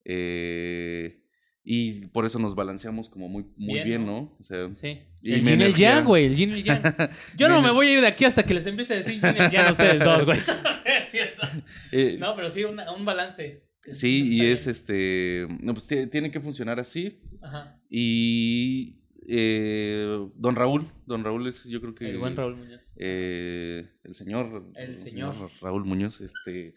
Eh, 0.06 1.26
y 1.62 2.06
por 2.06 2.26
eso 2.26 2.40
nos 2.40 2.56
balanceamos 2.56 3.10
como 3.10 3.28
muy, 3.28 3.48
muy 3.58 3.82
bien, 3.82 4.06
¿no? 4.06 4.34
O 4.40 4.44
sea, 4.44 4.74
sí. 4.74 5.02
el 5.24 5.44
yin 5.44 5.62
el 5.62 5.76
yang, 5.76 6.06
güey, 6.06 6.28
el 6.28 6.38
yin 6.38 6.52
el 6.52 6.64
yang. 6.64 6.82
Yo 7.38 7.50
no 7.50 7.62
me 7.62 7.72
voy 7.72 7.88
a 7.88 7.94
ir 7.96 8.00
de 8.00 8.08
aquí 8.08 8.24
hasta 8.24 8.46
que 8.46 8.54
les 8.54 8.66
empiece 8.66 8.94
a 8.94 8.98
decir 8.98 9.16
yin 9.16 9.26
el 9.26 9.52
yang 9.52 9.66
a 9.66 9.72
ustedes 9.72 10.00
dos, 10.00 10.24
güey. 10.24 10.40
es 10.86 11.12
cierto. 11.12 11.46
Eh, 11.92 12.16
no, 12.18 12.34
pero 12.38 12.50
sí, 12.50 12.64
un 12.64 13.04
balance. 13.04 13.68
Sí, 13.92 14.36
y 14.38 14.46
es 14.46 14.68
este. 14.68 15.48
No, 15.60 15.74
pues 15.74 15.86
tiene 16.10 16.32
que 16.32 16.40
funcionar 16.40 16.80
así. 16.80 17.20
Ajá. 17.42 17.78
Y 17.90 19.02
eh, 19.30 20.30
don 20.36 20.56
Raúl, 20.56 20.86
don 21.06 21.24
Raúl 21.24 21.48
es 21.48 21.66
yo 21.66 21.82
creo 21.82 21.94
que... 21.94 22.10
El 22.10 22.18
buen 22.18 22.36
Raúl 22.36 22.56
Muñoz. 22.56 22.94
Eh, 22.96 23.90
el 24.04 24.16
señor... 24.16 24.72
El 24.76 24.98
señor. 24.98 25.36
Raúl 25.62 25.86
Muñoz, 25.86 26.22
este... 26.22 26.74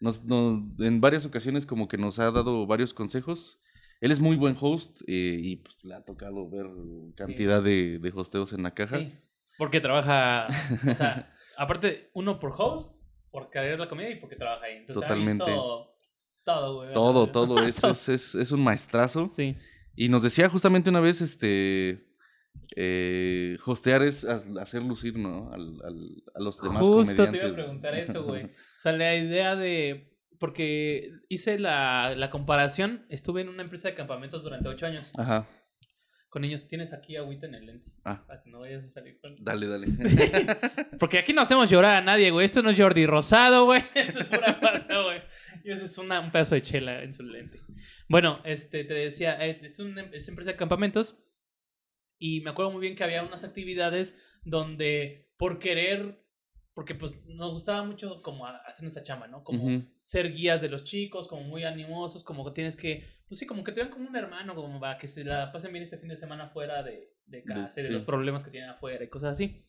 Nos, 0.00 0.24
en 0.80 1.00
varias 1.00 1.24
ocasiones 1.24 1.64
como 1.64 1.86
que 1.86 1.96
nos 1.96 2.18
ha 2.18 2.32
dado 2.32 2.66
varios 2.66 2.92
consejos. 2.92 3.60
Él 4.00 4.10
es 4.10 4.18
muy 4.18 4.34
buen 4.34 4.56
host 4.60 5.00
eh, 5.06 5.38
y 5.40 5.56
pues, 5.56 5.76
le 5.84 5.94
ha 5.94 6.04
tocado 6.04 6.50
ver 6.50 6.66
cantidad 7.14 7.62
de, 7.62 8.00
de, 8.00 8.12
hosteos 8.12 8.52
en 8.52 8.64
la 8.64 8.74
caja. 8.74 8.98
Sí, 8.98 9.12
porque 9.56 9.80
trabaja, 9.80 10.48
o 10.48 10.96
sea, 10.96 11.32
aparte 11.56 12.10
uno 12.14 12.40
por 12.40 12.52
host, 12.58 12.96
por 13.30 13.48
cargar 13.48 13.78
la 13.78 13.88
comida 13.88 14.10
y 14.10 14.16
porque 14.16 14.34
trabaja 14.34 14.66
ahí. 14.66 14.78
Entonces, 14.78 15.02
Totalmente. 15.02 15.44
todo, 16.44 16.74
güey. 16.74 16.92
Todo, 16.92 17.30
todo, 17.30 17.62
es, 17.64 17.84
es, 17.84 18.08
es, 18.08 18.34
es 18.34 18.50
un 18.50 18.64
maestrazo. 18.64 19.26
Sí. 19.26 19.56
Y 19.94 20.08
nos 20.08 20.22
decía 20.22 20.48
justamente 20.48 20.90
una 20.90 21.00
vez, 21.00 21.20
este, 21.20 22.06
eh, 22.76 23.58
hostear 23.64 24.02
es 24.02 24.24
hacer 24.24 24.82
lucir, 24.82 25.18
¿no? 25.18 25.52
Al, 25.52 25.80
al, 25.84 26.22
a 26.34 26.40
los 26.40 26.60
demás 26.62 26.82
comediantes. 26.82 27.16
Justo 27.16 27.30
te 27.30 27.36
iba 27.38 27.48
a 27.48 27.52
preguntar 27.52 27.94
eso, 27.94 28.24
güey. 28.24 28.44
o 28.76 28.80
sea, 28.80 28.92
la 28.92 29.16
idea 29.16 29.56
de... 29.56 30.08
Porque 30.38 31.12
hice 31.28 31.58
la, 31.58 32.14
la 32.16 32.30
comparación, 32.30 33.06
estuve 33.08 33.42
en 33.42 33.48
una 33.48 33.62
empresa 33.62 33.88
de 33.88 33.94
campamentos 33.94 34.42
durante 34.42 34.68
ocho 34.68 34.86
años. 34.86 35.10
Ajá. 35.16 35.46
Con 36.32 36.40
niños, 36.42 36.66
tienes 36.66 36.94
aquí 36.94 37.14
agüita 37.14 37.46
en 37.46 37.54
el 37.54 37.66
lente. 37.66 37.92
Ah. 38.04 38.24
Para 38.26 38.42
que 38.42 38.50
no 38.50 38.58
vayas 38.58 38.82
a 38.84 38.88
salir 38.88 39.20
con... 39.20 39.36
Dale, 39.38 39.66
dale. 39.66 39.86
Porque 40.98 41.18
aquí 41.18 41.34
no 41.34 41.42
hacemos 41.42 41.68
llorar 41.68 41.96
a 41.96 42.00
nadie, 42.00 42.30
güey. 42.30 42.46
Esto 42.46 42.62
no 42.62 42.70
es 42.70 42.80
Jordi 42.80 43.04
Rosado, 43.04 43.66
güey. 43.66 43.82
Esto 43.94 44.20
es 44.20 44.28
pura 44.28 44.58
pasa, 44.58 45.02
güey. 45.02 45.22
Y 45.64 45.70
eso 45.70 45.84
es 45.84 45.98
una, 45.98 46.20
un 46.20 46.30
pedazo 46.30 46.54
de 46.54 46.62
chela 46.62 47.02
en 47.02 47.14
su 47.14 47.22
lente. 47.22 47.60
Bueno, 48.08 48.40
este, 48.44 48.84
te 48.84 48.94
decía, 48.94 49.44
eh, 49.44 49.60
es 49.62 49.78
una 49.78 50.02
es 50.02 50.28
empresa 50.28 50.52
de 50.52 50.56
campamentos 50.56 51.16
y 52.18 52.40
me 52.40 52.50
acuerdo 52.50 52.70
muy 52.70 52.80
bien 52.80 52.94
que 52.94 53.04
había 53.04 53.22
unas 53.22 53.44
actividades 53.44 54.16
donde 54.44 55.32
por 55.36 55.58
querer, 55.58 56.24
porque 56.74 56.94
pues 56.94 57.24
nos 57.26 57.52
gustaba 57.52 57.84
mucho 57.84 58.22
como 58.22 58.46
hacer 58.46 58.82
nuestra 58.82 59.02
chama, 59.02 59.26
¿no? 59.26 59.44
Como 59.44 59.82
ser 59.96 60.32
guías 60.32 60.60
de 60.60 60.68
los 60.68 60.84
chicos, 60.84 61.28
como 61.28 61.42
muy 61.42 61.64
animosos, 61.64 62.24
como 62.24 62.44
que 62.44 62.52
tienes 62.52 62.76
que, 62.76 63.04
pues 63.28 63.38
sí, 63.38 63.46
como 63.46 63.64
que 63.64 63.72
te 63.72 63.80
vean 63.80 63.90
como 63.90 64.08
un 64.08 64.16
hermano, 64.16 64.54
como 64.54 64.80
para 64.80 64.98
que 64.98 65.08
se 65.08 65.24
la 65.24 65.52
pasen 65.52 65.72
bien 65.72 65.84
este 65.84 65.98
fin 65.98 66.08
de 66.08 66.16
semana 66.16 66.48
fuera 66.48 66.82
de, 66.82 67.12
de 67.26 67.42
casa 67.42 67.80
de, 67.80 67.88
de 67.88 67.90
los 67.90 68.04
problemas 68.04 68.44
que 68.44 68.50
tienen 68.50 68.70
afuera 68.70 69.04
y 69.04 69.08
cosas 69.08 69.32
así. 69.32 69.64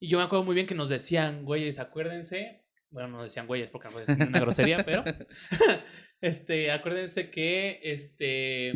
Y 0.00 0.08
yo 0.08 0.18
me 0.18 0.24
acuerdo 0.24 0.44
muy 0.44 0.54
bien 0.54 0.66
que 0.66 0.74
nos 0.74 0.88
decían, 0.88 1.44
güeyes, 1.44 1.78
acuérdense 1.78 2.61
bueno, 2.92 3.08
no 3.08 3.22
decían 3.22 3.46
güeyes 3.46 3.70
porque 3.70 3.88
no 3.88 3.98
decir 3.98 4.28
una 4.28 4.40
grosería, 4.40 4.84
pero 4.84 5.02
este, 6.20 6.70
acuérdense 6.70 7.30
que 7.30 7.80
este, 7.82 8.72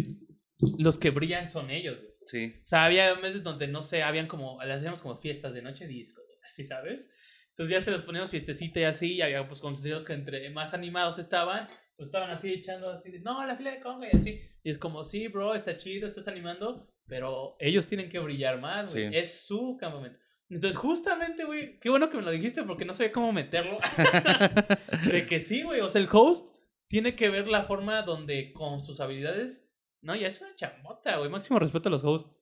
los 0.79 0.99
que 0.99 1.11
brillan 1.11 1.49
son 1.49 1.71
ellos, 1.71 2.01
güey. 2.01 2.17
Sí. 2.27 2.61
O 2.65 2.67
sea, 2.67 2.85
había 2.85 3.15
meses 3.17 3.45
donde, 3.45 3.69
no 3.69 3.83
sé, 3.83 4.03
habían 4.03 4.27
como, 4.27 4.61
le 4.63 4.73
hacíamos 4.73 5.01
como 5.01 5.19
fiestas 5.19 5.55
de 5.55 5.63
noche 5.63 5.87
disco, 5.87 6.23
así, 6.45 6.65
¿sabes? 6.65 7.09
Entonces 7.51 7.75
ya 7.75 7.81
se 7.81 7.91
los 7.91 8.03
poníamos 8.03 8.31
fiestecita 8.31 8.81
y 8.81 8.85
así, 8.85 9.15
y 9.15 9.23
había 9.23 9.47
pues 9.47 9.61
consejos 9.61 10.05
que 10.05 10.13
entre 10.13 10.51
más 10.51 10.75
animados 10.75 11.19
estaban, 11.19 11.69
pues 11.97 12.09
estaban 12.09 12.31
así 12.31 12.53
echando 12.53 12.91
así 12.91 13.11
de, 13.11 13.21
no, 13.21 13.47
la 13.47 13.57
fila 13.57 13.71
de 13.71 13.81
conga 13.81 14.09
y 14.13 14.17
así. 14.17 14.41
Y 14.63 14.71
es 14.71 14.77
como, 14.77 15.05
sí, 15.05 15.29
bro, 15.29 15.55
está 15.55 15.77
chido, 15.77 16.09
estás 16.09 16.27
animando, 16.29 16.93
pero 17.07 17.57
ellos 17.61 17.87
tienen 17.87 18.09
que 18.09 18.19
brillar 18.19 18.61
más, 18.61 18.93
güey. 18.93 19.17
Es 19.17 19.47
su 19.47 19.77
campamento. 19.79 20.19
Entonces, 20.49 20.77
justamente, 20.77 21.45
güey, 21.45 21.79
qué 21.81 21.91
bueno 21.91 22.09
que 22.09 22.17
me 22.17 22.23
lo 22.23 22.31
dijiste 22.31 22.63
porque 22.63 22.85
no 22.85 22.95
sabía 22.95 23.13
cómo 23.13 23.33
meterlo. 23.33 23.79
de 25.11 25.27
que 25.27 25.41
sí, 25.41 25.63
güey, 25.63 25.81
o 25.81 25.89
sea, 25.89 26.01
el 26.01 26.09
host 26.11 26.49
tiene 26.89 27.17
que 27.17 27.31
ver 27.31 27.49
la 27.49 27.65
forma 27.65 28.03
donde 28.03 28.53
con 28.53 28.79
sus 28.79 29.01
habilidades. 29.01 29.69
No, 30.03 30.15
ya 30.15 30.29
es 30.29 30.41
una 30.41 30.55
chambota, 30.55 31.17
güey. 31.17 31.31
Máximo 31.31 31.59
respeto 31.59 31.89
a 31.89 31.93
los 31.93 32.05
hosts. 32.05 32.33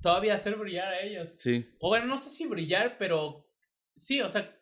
Todavía 0.00 0.34
hacer 0.34 0.56
brillar 0.56 0.88
a 0.88 1.00
ellos. 1.00 1.34
Sí. 1.36 1.66
O 1.78 1.88
bueno, 1.88 2.06
no 2.06 2.16
sé 2.16 2.30
si 2.30 2.46
brillar, 2.46 2.96
pero 2.98 3.46
sí, 3.94 4.20
o 4.22 4.30
sea, 4.30 4.58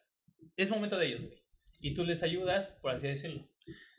es 0.56 0.68
momento 0.70 0.98
de 0.98 1.06
ellos, 1.06 1.22
güey. 1.22 1.40
Y 1.78 1.94
tú 1.94 2.04
les 2.04 2.22
ayudas, 2.22 2.66
por 2.82 2.90
así 2.90 3.06
decirlo. 3.06 3.48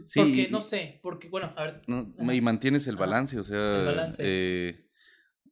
Sí, 0.05 0.19
porque, 0.19 0.49
no 0.51 0.61
sé, 0.61 0.99
porque, 1.01 1.29
bueno, 1.29 1.53
a 1.55 1.63
ver. 1.63 1.81
y 1.87 2.41
mantienes 2.41 2.85
el 2.87 2.97
balance, 2.97 3.39
o 3.39 3.43
sea. 3.43 3.79
El 3.79 3.85
balance. 3.85 4.21
Eh, 4.23 4.90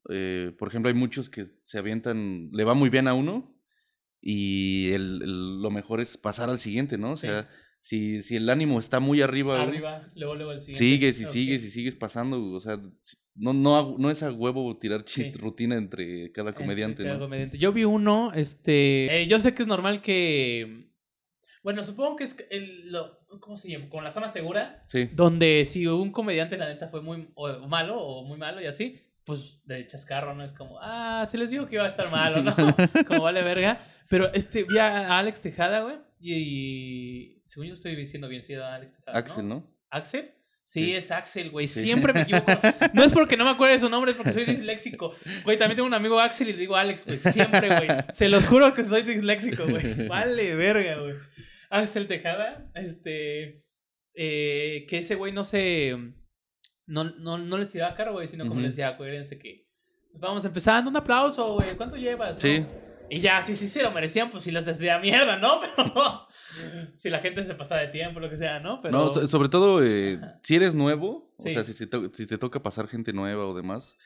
eh, 0.09 0.53
por 0.57 0.69
ejemplo, 0.69 0.89
hay 0.89 0.95
muchos 0.95 1.29
que 1.29 1.47
se 1.65 1.77
avientan, 1.77 2.49
le 2.51 2.63
va 2.63 2.73
muy 2.73 2.89
bien 2.89 3.07
a 3.07 3.13
uno 3.13 3.55
y 4.21 4.91
el, 4.91 5.61
lo 5.61 5.71
mejor 5.71 6.01
es 6.01 6.17
pasar 6.17 6.49
al 6.49 6.59
siguiente, 6.59 6.97
¿no? 6.97 7.11
O 7.11 7.17
sea, 7.17 7.49
si, 7.81 8.21
si 8.23 8.35
el 8.35 8.49
ánimo 8.49 8.79
está 8.79 8.99
muy 8.99 9.21
arriba. 9.21 9.61
Arriba, 9.61 10.11
luego, 10.15 10.35
luego 10.35 10.51
el 10.51 10.61
siguiente. 10.61 10.79
Sigues 10.79 11.19
y 11.19 11.25
sigues 11.25 11.63
y 11.63 11.69
sigues 11.69 11.95
pasando, 11.95 12.41
o 12.51 12.59
sea, 12.59 12.79
no, 13.35 13.53
no, 13.53 13.95
no 13.97 14.11
es 14.11 14.23
a 14.23 14.31
huevo 14.31 14.77
tirar 14.77 15.05
rutina 15.35 15.75
entre 15.75 16.31
cada 16.31 16.53
comediante, 16.53 17.03
cada 17.03 17.19
comediante. 17.19 17.57
Yo 17.57 17.71
vi 17.71 17.85
uno, 17.85 18.31
este, 18.33 19.21
eh, 19.21 19.27
yo 19.27 19.39
sé 19.39 19.53
que 19.53 19.61
es 19.61 19.67
normal 19.67 20.01
que, 20.01 20.89
bueno, 21.63 21.83
supongo 21.83 22.17
que 22.17 22.23
es 22.25 22.35
el, 22.49 22.91
lo, 22.91 23.19
¿cómo 23.39 23.57
se 23.57 23.69
llama? 23.69 23.89
Con 23.89 24.03
la 24.03 24.11
zona 24.11 24.29
segura. 24.29 24.83
Sí. 24.87 25.09
Donde 25.13 25.65
si 25.65 25.87
un 25.87 26.11
comediante 26.11 26.57
la 26.57 26.67
neta 26.67 26.89
fue 26.89 27.01
muy 27.01 27.29
malo 27.67 28.01
o 28.01 28.25
muy 28.25 28.37
malo 28.37 28.61
y 28.61 28.65
así, 28.65 29.01
pues 29.29 29.61
de 29.63 29.85
chascarro, 29.85 30.33
¿no? 30.33 30.43
Es 30.43 30.53
como, 30.53 30.79
ah, 30.81 31.23
se 31.29 31.37
les 31.37 31.51
dijo 31.51 31.67
que 31.67 31.75
iba 31.75 31.85
a 31.85 31.87
estar 31.87 32.09
malo, 32.11 32.41
¿no? 32.41 32.55
como 33.07 33.21
vale 33.21 33.43
verga. 33.43 33.79
Pero 34.07 34.33
este, 34.33 34.63
vi 34.63 34.79
a 34.79 35.19
Alex 35.19 35.43
Tejada, 35.43 35.81
güey, 35.81 35.97
y, 36.19 37.39
según 37.45 37.67
yo 37.67 37.75
estoy 37.75 37.95
diciendo 37.95 38.27
bien, 38.27 38.41
sí, 38.41 38.55
Alex 38.55 38.91
Tejada. 38.91 39.19
Axel, 39.19 39.47
¿no? 39.47 39.71
¿Axel? 39.91 40.33
Sí, 40.63 40.95
es 40.95 41.11
Axel, 41.11 41.51
güey. 41.51 41.67
Siempre 41.67 42.11
me 42.11 42.21
equivoco. 42.21 42.51
No 42.93 43.03
es 43.03 43.11
porque 43.11 43.37
no 43.37 43.45
me 43.45 43.51
acuerde 43.51 43.73
de 43.73 43.79
su 43.79 43.89
nombre, 43.89 44.11
es 44.11 44.17
porque 44.17 44.33
soy 44.33 44.45
disléxico. 44.45 45.13
Güey, 45.43 45.59
también 45.59 45.75
tengo 45.75 45.87
un 45.87 45.93
amigo 45.93 46.19
Axel 46.19 46.49
y 46.49 46.53
le 46.53 46.57
digo 46.57 46.75
Alex, 46.75 47.05
güey. 47.05 47.19
Siempre, 47.19 47.67
güey. 47.67 47.87
Se 48.11 48.29
los 48.29 48.47
juro 48.47 48.73
que 48.73 48.83
soy 48.83 49.03
disléxico, 49.03 49.67
güey. 49.67 50.07
Vale, 50.07 50.55
verga, 50.55 50.99
güey. 51.01 51.13
Axel 51.69 52.07
Tejada, 52.07 52.71
este. 52.73 53.63
Eh, 54.15 54.87
que 54.89 54.97
ese 54.97 55.13
güey 55.13 55.31
no 55.33 55.43
se. 55.43 56.15
No, 56.89 57.03
no, 57.03 57.37
no 57.37 57.57
les 57.57 57.69
tiraba 57.69 57.93
cara, 57.93 58.11
güey, 58.11 58.27
sino 58.27 58.47
como 58.47 58.59
les 58.61 58.71
decía, 58.71 58.89
acuérdense 58.89 59.37
que. 59.37 59.67
Vamos 60.13 60.43
empezando, 60.43 60.89
un 60.89 60.97
aplauso, 60.97 61.53
güey. 61.53 61.77
¿Cuánto 61.77 61.95
llevas? 61.95 62.41
Sí. 62.41 62.65
Y 63.11 63.19
ya, 63.19 63.41
sí, 63.43 63.55
sí, 63.55 63.67
sí 63.67 63.79
lo 63.81 63.91
merecían, 63.91 64.31
pues 64.31 64.43
si 64.43 64.51
les 64.51 64.65
decía 64.65 64.97
mierda, 64.99 65.37
¿no? 65.37 65.61
Pero 65.75 66.27
si 66.95 67.09
la 67.09 67.19
gente 67.19 67.43
se 67.43 67.53
pasa 67.53 67.77
de 67.77 67.87
tiempo, 67.87 68.19
lo 68.19 68.29
que 68.29 68.37
sea, 68.37 68.59
¿no? 68.59 68.81
Pero... 68.81 68.97
No, 68.97 69.09
sobre 69.09 69.49
todo, 69.49 69.83
eh, 69.83 70.19
si 70.43 70.55
eres 70.55 70.73
nuevo, 70.73 71.31
o 71.37 71.43
sea, 71.43 71.63
si, 71.63 71.73
si, 71.73 71.87
te, 71.87 72.37
toca 72.37 72.61
pasar 72.61 72.87
gente 72.87 73.13
nueva 73.13 73.45
o 73.45 73.53
demás, 73.53 73.97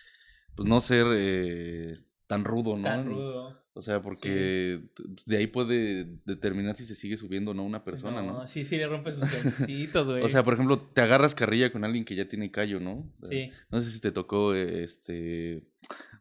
pues 0.56 0.67
no 0.67 0.80
ser 0.82 1.06
eh, 1.13 1.98
tan 2.34 2.43
rudo, 2.43 2.78
¿no? 2.78 2.84
Tan 2.84 3.06
rudo. 3.06 3.63
O 3.76 3.82
sea, 3.82 4.04
porque 4.04 4.82
de 5.26 5.38
ahí 5.38 5.48
puede 5.48 6.06
determinar 6.26 6.76
si 6.76 6.86
se 6.86 6.93
sigue 6.93 7.17
subiendo 7.17 7.52
o 7.52 7.54
no 7.56 7.63
una 7.63 7.84
persona, 7.84 8.22
¿no? 8.22 8.34
¿no? 8.34 8.48
Sí, 8.48 8.65
sí, 8.65 8.78
le 8.78 8.88
rompe 8.88 9.12
sus 9.12 9.22
besitos, 9.43 10.12
güey. 10.12 10.22
o 10.22 10.30
sea, 10.30 10.43
por 10.43 10.54
ejemplo, 10.54 10.80
te 10.80 11.02
agarras 11.02 11.34
carrilla 11.34 11.72
con 11.72 11.84
alguien 11.84 12.06
que 12.06 12.13
ya 12.13 12.30
tiene 12.30 12.52
callo, 12.52 12.80
¿no? 12.80 13.12
Sí. 13.28 13.52
No 13.72 13.82
sé 13.82 13.89
si 13.89 14.00
te 14.00 14.12
tocó, 14.12 14.54
este... 14.54 15.63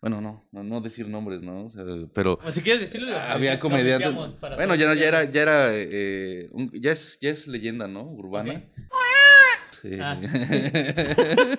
Bueno, 0.00 0.22
no, 0.22 0.48
no, 0.50 0.80
decir 0.80 1.08
nombres, 1.08 1.42
¿no? 1.42 1.66
O 1.66 1.70
sea, 1.70 1.84
pero... 2.14 2.38
O 2.42 2.50
si 2.50 2.62
quieres 2.62 2.80
decirlo... 2.80 3.14
Había 3.18 3.60
comediantes... 3.60 4.38
Bueno, 4.40 4.74
ya, 4.74 4.94
ya 4.94 5.08
era, 5.08 5.24
ya 5.24 5.42
era, 5.42 5.70
eh, 5.74 6.50
ya, 6.72 6.92
es, 6.92 7.18
ya 7.20 7.28
es 7.30 7.46
leyenda, 7.46 7.86
¿no? 7.86 8.04
Urbana. 8.04 8.64
Sí. 9.82 9.90
Ah, 10.00 10.18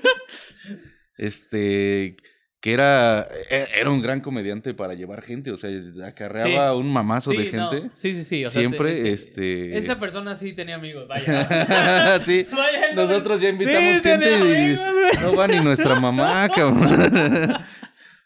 este 1.18 2.18
que 2.64 2.72
era, 2.72 3.28
e, 3.50 3.68
era 3.78 3.90
un 3.90 4.02
gran 4.02 4.22
comediante 4.22 4.74
para 4.74 4.94
llevar 4.94 5.22
gente, 5.22 5.52
o 5.52 5.58
sea, 5.58 5.70
acarreaba 6.08 6.74
un 6.78 6.94
mamazo 6.94 7.32
de 7.32 7.48
gente. 7.48 7.90
Sí, 7.94 8.14
sí, 8.14 8.24
sí. 8.24 8.46
Siempre, 8.50 9.12
este... 9.12 9.78
Esa 9.78 10.00
persona 10.00 10.38
sí 10.38 10.54
tenía 10.54 10.76
amigos, 10.76 11.06
vaya. 11.06 12.20
sí, 12.26 12.48
nosotros 12.96 13.42
ya 13.42 13.50
invitamos 13.50 14.02
gente 14.02 14.38
y 14.38 15.22
no 15.22 15.36
va 15.36 15.46
ni 15.50 15.60
nuestra 15.60 16.00
mamá, 16.00 16.48
cabrón. 16.56 17.54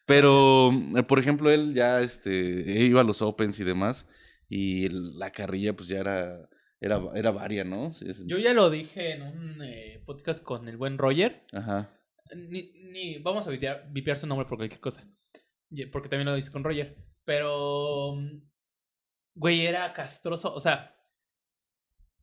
Pero, 0.05 0.71
por 1.07 1.17
ejemplo, 1.17 1.49
él 1.49 1.73
ya 1.73 2.01
este, 2.01 2.31
iba 2.31 3.01
a 3.01 3.03
los 3.03 3.23
Opens 3.23 3.59
y 3.59 3.63
demás, 3.63 4.05
y 4.49 4.87
la 5.17 5.31
carrilla 5.31 5.75
pues 5.75 5.89
ya 5.89 5.97
era, 5.97 6.47
era, 6.79 7.01
era 7.15 7.31
varia, 7.31 7.63
¿no? 7.63 7.91
Yo 8.27 8.37
ya 8.37 8.53
lo 8.53 8.69
dije 8.69 9.13
en 9.13 9.23
un 9.23 9.63
eh, 9.63 9.99
podcast 10.05 10.43
con 10.43 10.67
el 10.67 10.77
buen 10.77 10.99
Roger. 10.99 11.41
Ajá 11.51 11.89
ni, 12.35 12.71
ni 12.91 13.19
vamos 13.19 13.47
a 13.47 13.51
vipear, 13.51 14.17
su 14.17 14.27
nombre 14.27 14.47
por 14.47 14.57
cualquier 14.57 14.81
cosa. 14.81 15.07
Porque 15.91 16.09
también 16.09 16.27
lo 16.27 16.37
hice 16.37 16.51
con 16.51 16.63
Roger. 16.63 16.97
Pero, 17.25 18.15
mm, 18.15 18.41
güey, 19.35 19.65
era 19.65 19.93
castroso. 19.93 20.53
O 20.53 20.59
sea, 20.59 20.95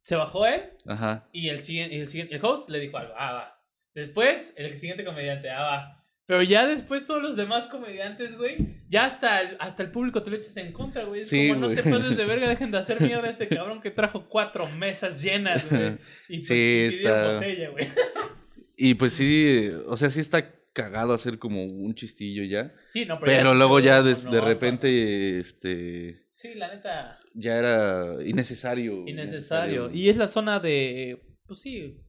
se 0.03 0.17
bajó 0.17 0.47
él. 0.47 0.73
Ajá. 0.87 1.29
Y 1.33 1.49
el 1.49 1.61
siguiente, 1.61 2.01
el 2.01 2.09
siguiente, 2.09 2.35
el 2.35 2.45
host 2.45 2.69
le 2.69 2.81
dijo 2.81 2.97
algo. 2.97 3.15
Ah, 3.17 3.33
va. 3.33 3.65
Después, 3.95 4.55
el 4.57 4.77
siguiente 4.77 5.05
comediante. 5.05 5.51
Ah, 5.51 5.63
va. 5.63 6.05
Pero 6.27 6.43
ya 6.43 6.67
después 6.67 7.05
todos 7.05 7.23
los 7.23 7.37
demás 7.37 7.67
comediantes, 7.67 8.37
güey, 8.39 8.57
ya 8.87 9.05
hasta 9.05 9.43
el, 9.43 9.57
hasta 9.61 9.83
el 9.83 9.91
público 9.91 10.23
te 10.23 10.31
lo 10.31 10.37
echas 10.37 10.57
en 10.57 10.73
contra, 10.73 11.05
güey. 11.05 11.21
Es 11.21 11.31
como 11.31 11.69
no 11.69 11.75
te 11.75 11.83
pases 11.83 12.17
de 12.17 12.25
verga, 12.25 12.49
dejen 12.49 12.71
de 12.71 12.79
hacer 12.79 12.99
mierda 13.03 13.29
a 13.29 13.31
este 13.31 13.47
cabrón 13.47 13.83
que 13.83 13.91
trajo 13.91 14.27
cuatro 14.27 14.67
mesas 14.69 15.23
llenas, 15.23 15.69
güey. 15.69 15.99
Y, 16.31 16.43
sí, 16.43 16.89
está... 16.91 17.35
botella, 17.35 17.71
güey. 17.71 17.89
Y 18.77 18.95
pues 18.95 19.13
sí, 19.13 19.69
o 19.87 19.97
sea, 19.97 20.11
sí 20.11 20.21
está 20.21 20.53
cagado 20.73 21.15
hacer 21.15 21.39
como 21.39 21.65
un 21.65 21.95
chistillo 21.95 22.45
ya. 22.45 22.75
Sí, 22.91 23.07
no, 23.07 23.19
pero, 23.21 23.33
pero 23.33 23.55
luego 23.55 23.81
ya 23.81 24.03
de, 24.03 24.15
de 24.15 24.41
repente, 24.41 25.39
este... 25.39 26.27
Sí, 26.33 26.55
la 26.55 26.75
neta. 26.75 27.21
Ya 27.33 27.57
era 27.59 28.17
innecesario. 28.25 29.07
Innecesario. 29.07 29.91
Y 29.91 30.09
es 30.09 30.17
la 30.17 30.29
zona 30.29 30.59
de, 30.59 31.23
pues 31.47 31.61
sí, 31.61 32.05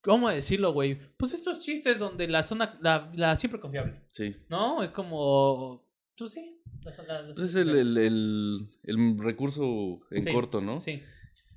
¿cómo 0.00 0.28
decirlo, 0.28 0.72
güey? 0.72 0.98
Pues 1.16 1.32
estos 1.32 1.60
chistes 1.60 1.98
donde 1.98 2.26
la 2.28 2.42
zona, 2.42 2.78
la, 2.82 3.10
la 3.14 3.36
siempre 3.36 3.60
confiable. 3.60 4.02
Sí. 4.10 4.36
¿No? 4.48 4.82
Es 4.82 4.90
como, 4.90 5.88
pues 6.18 6.32
sí. 6.32 6.58
La, 6.84 7.24
pues 7.24 7.38
es 7.38 7.54
el, 7.54 7.70
el, 7.70 7.96
el, 7.96 8.68
el, 8.82 9.18
recurso 9.18 10.00
en 10.10 10.32
corto, 10.32 10.60
¿no? 10.60 10.80
Sí. 10.80 11.00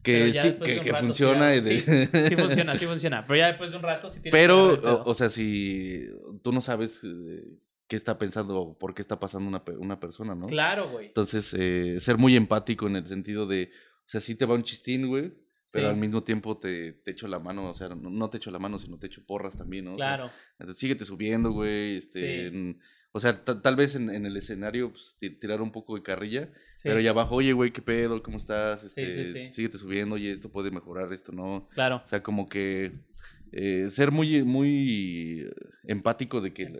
Que 0.05 0.31
sí, 0.31 0.53
que, 0.53 0.93
funciona. 0.93 1.51
Sí, 1.63 1.79
sí, 2.29 2.35
funciona, 2.37 2.75
sí 2.77 2.85
funciona. 2.85 3.25
Pero 3.25 3.37
ya 3.37 3.47
después 3.47 3.71
de 3.71 3.77
un 3.77 3.83
rato 3.83 4.07
sí 4.07 4.21
tiene 4.21 4.37
Pero, 4.37 5.03
o, 5.03 5.13
sea, 5.15 5.29
si 5.29 6.07
tú 6.43 6.51
no 6.51 6.61
sabes 6.61 7.01
eh, 7.03 7.43
qué 7.87 7.95
está 7.95 8.19
pensando 8.19 8.55
o 8.55 8.77
por 8.77 8.93
qué 8.93 9.01
está 9.01 9.19
pasando 9.19 9.49
una, 9.49 9.63
una 9.79 9.99
persona, 9.99 10.35
¿no? 10.35 10.45
Claro, 10.45 10.91
güey. 10.91 11.07
Entonces, 11.07 11.51
eh, 11.57 11.99
ser 11.99 12.17
muy 12.19 12.35
empático 12.35 12.85
en 12.85 12.97
el 12.97 13.07
sentido 13.07 13.47
de, 13.47 13.71
o 14.05 14.09
sea, 14.09 14.21
sí 14.21 14.35
te 14.35 14.45
va 14.45 14.53
un 14.53 14.63
chistín, 14.63 15.07
güey. 15.07 15.33
Pero 15.73 15.89
al 15.89 15.97
mismo 15.97 16.23
tiempo 16.23 16.59
te, 16.59 16.93
te 16.93 17.11
echo 17.11 17.27
la 17.27 17.39
mano, 17.39 17.71
o 17.71 17.73
sea, 17.73 17.89
no, 17.89 18.29
te 18.29 18.37
echo 18.37 18.51
la 18.51 18.59
mano, 18.59 18.77
sino 18.77 18.99
te 18.99 19.07
echo 19.07 19.25
porras 19.25 19.57
también, 19.57 19.85
¿no? 19.85 19.95
Claro. 19.95 20.29
O 20.59 20.65
sea, 20.65 20.73
síguete 20.75 21.05
subiendo, 21.05 21.51
güey. 21.51 21.97
Este, 21.97 22.51
o 23.15 23.19
sea, 23.21 23.45
tal 23.45 23.77
vez 23.77 23.95
en, 23.95 24.09
en, 24.09 24.25
el 24.25 24.35
escenario 24.35 24.91
pues, 24.91 25.17
tirar 25.39 25.61
un 25.61 25.71
poco 25.71 25.95
de 25.95 26.03
carrilla, 26.03 26.49
pero 26.83 26.99
ya 26.99 27.11
abajo, 27.11 27.35
oye, 27.35 27.53
güey, 27.53 27.71
¿qué 27.71 27.81
pedo? 27.81 28.21
¿Cómo 28.21 28.35
estás? 28.35 28.83
Este, 28.83 29.53
síguete 29.53 29.77
subiendo, 29.77 30.15
oye, 30.15 30.33
esto 30.33 30.51
puede 30.51 30.69
mejorar, 30.69 31.13
esto 31.13 31.31
no. 31.31 31.69
Claro. 31.73 32.01
O 32.03 32.07
sea, 32.07 32.21
como 32.21 32.49
que 32.49 32.91
eh, 33.53 33.87
ser 33.89 34.11
muy, 34.11 34.43
muy 34.43 35.49
empático 35.85 36.41
de 36.41 36.53
que 36.53 36.77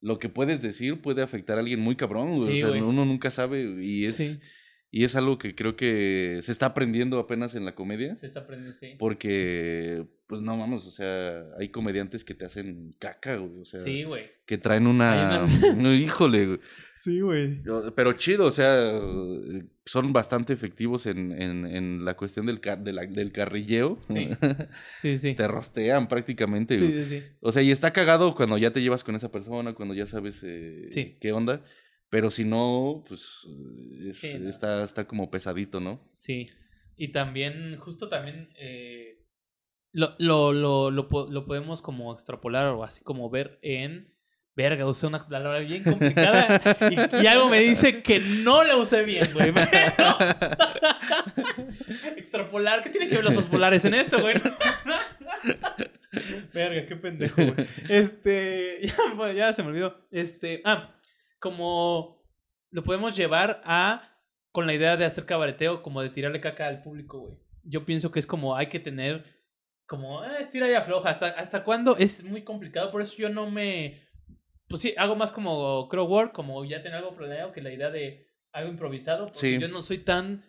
lo 0.00 0.20
que 0.20 0.28
puedes 0.28 0.62
decir 0.62 1.02
puede 1.02 1.20
afectar 1.20 1.56
a 1.58 1.62
alguien 1.62 1.80
muy 1.80 1.96
cabrón. 1.96 2.28
o 2.28 2.52
sea, 2.52 2.70
uno 2.70 3.04
nunca 3.04 3.32
sabe 3.32 3.62
y 3.82 4.04
es 4.04 4.38
y 4.94 5.04
es 5.04 5.16
algo 5.16 5.38
que 5.38 5.54
creo 5.54 5.74
que 5.74 6.40
se 6.42 6.52
está 6.52 6.66
aprendiendo 6.66 7.18
apenas 7.18 7.54
en 7.54 7.64
la 7.64 7.74
comedia. 7.74 8.14
Se 8.14 8.26
está 8.26 8.40
aprendiendo, 8.40 8.78
sí. 8.78 8.94
Porque, 8.98 10.04
pues 10.26 10.42
no 10.42 10.58
vamos, 10.58 10.86
o 10.86 10.90
sea, 10.90 11.44
hay 11.58 11.70
comediantes 11.70 12.24
que 12.24 12.34
te 12.34 12.44
hacen 12.44 12.94
caca, 12.98 13.36
güey. 13.36 13.62
O 13.62 13.64
sea, 13.64 13.80
sí, 13.80 14.04
güey. 14.04 14.30
Que 14.44 14.58
traen 14.58 14.86
una. 14.86 15.48
Híjole, 15.98 16.46
güey. 16.46 16.60
Sí, 16.94 17.20
güey. 17.20 17.62
Pero 17.96 18.12
chido, 18.12 18.44
o 18.44 18.50
sea, 18.50 19.00
son 19.86 20.12
bastante 20.12 20.52
efectivos 20.52 21.06
en, 21.06 21.32
en, 21.40 21.64
en 21.64 22.04
la 22.04 22.14
cuestión 22.14 22.44
del, 22.44 22.60
del 22.60 23.32
carrilleo. 23.32 23.98
Sí. 24.10 24.28
sí, 25.00 25.16
sí. 25.16 25.34
Te 25.34 25.48
rostean 25.48 26.06
prácticamente, 26.06 26.76
güey. 26.76 26.92
Sí, 26.92 27.04
sí, 27.04 27.18
sí. 27.20 27.26
O 27.40 27.50
sea, 27.50 27.62
y 27.62 27.70
está 27.70 27.94
cagado 27.94 28.34
cuando 28.34 28.58
ya 28.58 28.74
te 28.74 28.82
llevas 28.82 29.04
con 29.04 29.14
esa 29.14 29.32
persona, 29.32 29.72
cuando 29.72 29.94
ya 29.94 30.06
sabes 30.06 30.42
eh, 30.44 31.16
qué 31.18 31.32
onda. 31.32 31.64
Pero 32.12 32.30
si 32.30 32.44
no, 32.44 33.02
pues 33.08 33.46
está, 34.46 34.84
está 34.84 35.06
como 35.06 35.30
pesadito, 35.30 35.80
¿no? 35.80 35.98
Sí. 36.14 36.50
Y 36.94 37.08
también, 37.08 37.78
justo 37.78 38.10
también, 38.10 38.50
eh, 38.58 39.24
lo, 39.92 40.14
lo, 40.18 40.52
lo, 40.52 40.90
lo, 40.90 41.46
podemos 41.46 41.80
como 41.80 42.12
extrapolar 42.12 42.66
o 42.66 42.84
así 42.84 43.02
como 43.02 43.30
ver 43.30 43.58
en... 43.62 44.12
Verga, 44.54 44.84
usé 44.84 45.06
una 45.06 45.26
palabra 45.26 45.60
bien 45.60 45.84
complicada 45.84 46.60
y, 47.22 47.26
algo 47.26 47.48
me 47.48 47.60
dice 47.60 48.02
que 48.02 48.20
no 48.20 48.62
la 48.62 48.76
usé 48.76 49.04
bien, 49.04 49.32
güey. 49.32 49.48
Extrapolar, 52.18 52.82
¿qué 52.82 52.90
tiene 52.90 53.08
que 53.08 53.14
ver 53.14 53.24
los 53.24 53.48
polares 53.48 53.86
en 53.86 53.94
esto, 53.94 54.20
güey? 54.20 54.34
Verga, 56.52 56.86
qué 56.86 56.94
pendejo, 56.94 57.36
güey. 57.36 57.66
Este, 57.88 58.80
ya, 58.82 59.32
ya 59.32 59.54
se 59.54 59.62
me 59.62 59.70
olvidó. 59.70 60.06
Este, 60.10 60.60
ah, 60.66 60.94
como 61.42 62.24
lo 62.70 62.84
podemos 62.84 63.16
llevar 63.16 63.60
a 63.64 64.16
con 64.52 64.66
la 64.66 64.74
idea 64.74 64.96
de 64.96 65.04
hacer 65.04 65.26
cabareteo, 65.26 65.82
como 65.82 66.00
de 66.00 66.10
tirarle 66.10 66.40
caca 66.40 66.68
al 66.68 66.82
público, 66.82 67.20
güey. 67.20 67.38
Yo 67.64 67.84
pienso 67.84 68.12
que 68.12 68.20
es 68.20 68.26
como 68.26 68.54
hay 68.56 68.68
que 68.68 68.80
tener 68.80 69.24
como 69.86 70.24
eh, 70.24 70.40
estira 70.40 70.70
y 70.70 70.74
afloja 70.74 71.10
hasta 71.10 71.26
hasta 71.26 71.64
cuándo 71.64 71.96
es 71.96 72.22
muy 72.22 72.44
complicado, 72.44 72.90
por 72.92 73.02
eso 73.02 73.16
yo 73.16 73.28
no 73.28 73.50
me 73.50 74.08
pues 74.68 74.80
sí, 74.80 74.94
hago 74.96 75.16
más 75.16 75.32
como 75.32 75.88
crowd 75.88 76.08
work, 76.08 76.32
como 76.32 76.64
ya 76.64 76.80
tener 76.80 76.98
algo 76.98 77.14
planeado 77.14 77.52
que 77.52 77.60
la 77.60 77.72
idea 77.72 77.90
de 77.90 78.26
algo 78.52 78.70
improvisado, 78.70 79.26
porque 79.26 79.58
yo 79.58 79.68
no 79.68 79.82
soy 79.82 79.98
tan 79.98 80.44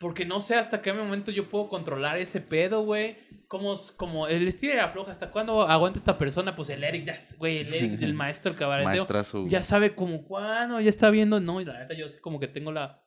Porque 0.00 0.24
no 0.24 0.40
sé 0.40 0.54
hasta 0.54 0.80
qué 0.80 0.94
momento 0.94 1.30
yo 1.30 1.50
puedo 1.50 1.68
controlar 1.68 2.16
ese 2.16 2.40
pedo, 2.40 2.82
güey. 2.84 3.18
Como, 3.48 3.74
como 3.98 4.28
el 4.28 4.48
estilo 4.48 4.72
era 4.72 4.88
floja, 4.88 5.10
¿hasta 5.10 5.30
cuándo 5.30 5.60
aguanta 5.68 5.98
esta 5.98 6.16
persona? 6.16 6.56
Pues 6.56 6.70
el 6.70 6.82
Eric, 6.82 7.04
ya, 7.04 7.18
güey, 7.36 7.58
el 7.58 7.74
Eric, 7.74 8.00
el 8.00 8.14
maestro, 8.14 8.52
el 8.52 8.56
cabareteo. 8.56 9.06
Ya 9.46 9.62
sabe 9.62 9.94
como 9.94 10.24
cuándo, 10.24 10.80
ya 10.80 10.88
está 10.88 11.10
viendo. 11.10 11.38
No, 11.38 11.60
y 11.60 11.66
la 11.66 11.80
neta, 11.80 11.92
yo 11.92 12.08
sé 12.08 12.18
como 12.18 12.40
que 12.40 12.48
tengo 12.48 12.72
la, 12.72 13.04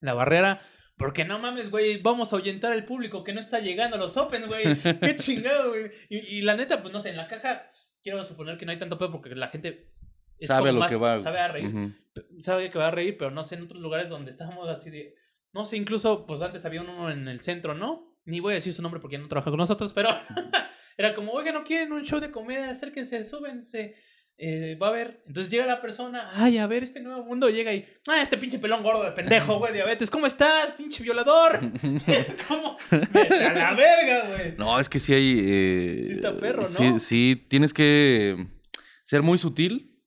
la 0.00 0.14
barrera. 0.14 0.62
Porque 0.96 1.24
no 1.24 1.38
mames, 1.38 1.70
güey, 1.70 2.02
vamos 2.02 2.32
a 2.32 2.36
ahuyentar 2.36 2.72
al 2.72 2.84
público 2.86 3.22
que 3.22 3.32
no 3.32 3.38
está 3.38 3.60
llegando 3.60 3.94
a 3.94 4.00
los 4.00 4.16
Open, 4.16 4.48
güey. 4.48 4.64
Qué 5.00 5.14
chingado, 5.14 5.68
güey. 5.68 5.92
Y, 6.08 6.42
la 6.42 6.56
neta, 6.56 6.82
pues 6.82 6.92
no 6.92 6.98
sé, 6.98 7.10
en 7.10 7.18
la 7.18 7.28
caja 7.28 7.66
quiero 8.02 8.24
suponer 8.24 8.58
que 8.58 8.66
no 8.66 8.72
hay 8.72 8.78
tanto 8.78 8.98
pedo 8.98 9.12
porque 9.12 9.32
la 9.36 9.46
gente 9.46 9.92
sabe 10.40 10.72
lo 10.72 10.88
que 10.88 10.96
va. 10.96 11.20
Sabe 11.20 11.38
a 11.38 11.46
reír. 11.46 11.94
Sabe 12.40 12.68
que 12.68 12.78
va 12.80 12.88
a 12.88 12.90
reír, 12.90 13.16
pero 13.16 13.30
no 13.30 13.44
sé, 13.44 13.54
en 13.54 13.62
otros 13.62 13.80
lugares 13.80 14.08
donde 14.08 14.32
estábamos 14.32 14.68
así 14.68 14.90
de 14.90 15.21
no 15.52 15.64
sé, 15.64 15.76
incluso, 15.76 16.26
pues 16.26 16.40
antes 16.40 16.64
había 16.64 16.82
uno 16.82 17.10
en 17.10 17.28
el 17.28 17.40
centro, 17.40 17.74
¿no? 17.74 18.16
Ni 18.24 18.40
voy 18.40 18.52
a 18.52 18.56
decir 18.56 18.72
su 18.72 18.82
nombre 18.82 19.00
porque 19.00 19.18
no 19.18 19.28
trabaja 19.28 19.50
con 19.50 19.58
nosotros, 19.58 19.92
pero 19.92 20.08
era 20.96 21.14
como, 21.14 21.32
oiga, 21.32 21.52
¿no 21.52 21.64
quieren 21.64 21.92
un 21.92 22.04
show 22.04 22.20
de 22.20 22.30
comedia? 22.30 22.70
Acérquense, 22.70 23.24
súbense. 23.24 23.96
Eh, 24.38 24.76
va 24.80 24.88
a 24.88 24.92
ver. 24.92 25.22
Entonces 25.26 25.52
llega 25.52 25.66
la 25.66 25.80
persona, 25.80 26.30
ay, 26.34 26.58
a 26.58 26.66
ver, 26.66 26.82
este 26.82 27.00
nuevo 27.00 27.22
mundo 27.24 27.50
llega 27.50 27.72
y, 27.72 27.86
ah, 28.08 28.22
este 28.22 28.38
pinche 28.38 28.58
pelón 28.58 28.82
gordo 28.82 29.04
de 29.04 29.12
pendejo, 29.12 29.58
güey, 29.58 29.72
diabetes, 29.72 30.10
¿cómo 30.10 30.26
estás, 30.26 30.72
pinche 30.72 31.02
violador? 31.02 31.60
es 32.06 32.44
como, 32.48 32.76
a 32.90 33.52
la 33.52 33.74
verga, 33.74 34.28
güey. 34.28 34.54
No, 34.56 34.80
es 34.80 34.88
que 34.88 34.98
sí 34.98 35.12
hay. 35.12 35.38
Eh, 35.38 36.02
sí 36.06 36.12
está 36.14 36.36
perro, 36.36 36.62
¿no? 36.62 36.68
Sí, 36.68 36.98
sí, 36.98 37.46
tienes 37.48 37.74
que 37.74 38.48
ser 39.04 39.22
muy 39.22 39.36
sutil 39.36 40.02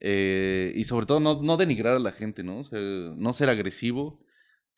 eh, 0.00 0.72
y 0.74 0.84
sobre 0.84 1.06
todo 1.06 1.20
no, 1.20 1.42
no 1.42 1.56
denigrar 1.58 1.96
a 1.96 2.00
la 2.00 2.12
gente, 2.12 2.42
¿no? 2.42 2.60
O 2.60 2.64
sea, 2.64 2.78
no 2.80 3.32
ser 3.34 3.50
agresivo 3.50 4.24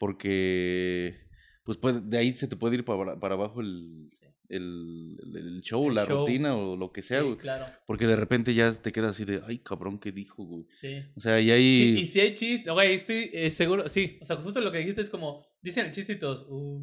porque 0.03 1.15
pues 1.63 1.79
de 2.11 2.19
ahí 2.19 2.35
se 2.35 2.49
te 2.49 2.57
puede 2.57 2.75
ir 2.75 2.85
para, 2.85 3.21
para 3.21 3.35
abajo 3.35 3.61
el, 3.61 4.11
el, 4.49 5.17
el, 5.33 5.63
show, 5.63 5.89
la 5.91 6.05
rutina 6.05 6.57
o 6.57 6.75
lo 6.75 6.91
que 6.91 7.03
sea, 7.03 7.23
sí, 7.23 7.37
Claro. 7.39 7.67
Porque 7.87 8.09
de 8.09 8.17
repente 8.17 8.53
ya 8.53 8.73
te 8.73 8.91
quedas 8.91 9.11
así 9.11 9.25
de, 9.25 9.41
ay, 9.47 9.61
cabrón, 9.61 10.01
¿qué 10.01 10.11
dijo, 10.11 10.43
güey? 10.43 10.67
Sí. 10.71 11.05
O 11.15 11.21
sea, 11.21 11.41
y 11.41 11.53
ahí... 11.53 11.99
y 12.01 12.07
si 12.07 12.19
hay 12.19 12.35
chistes, 12.35 12.73
güey, 12.73 12.95
estoy 12.95 13.31
eh, 13.33 13.49
seguro, 13.53 13.89
sí, 13.89 14.19
o 14.21 14.27
sea, 14.27 14.35
justo 14.39 14.61
lo 14.61 14.73
que 14.73 14.79
dijiste 14.79 15.03
es 15.03 15.09
como, 15.09 15.47
dicen 15.63 15.87
el 15.87 15.93
chiste 15.93 16.15
y 16.15 16.19
todos, 16.19 16.47
uh, 16.49 16.83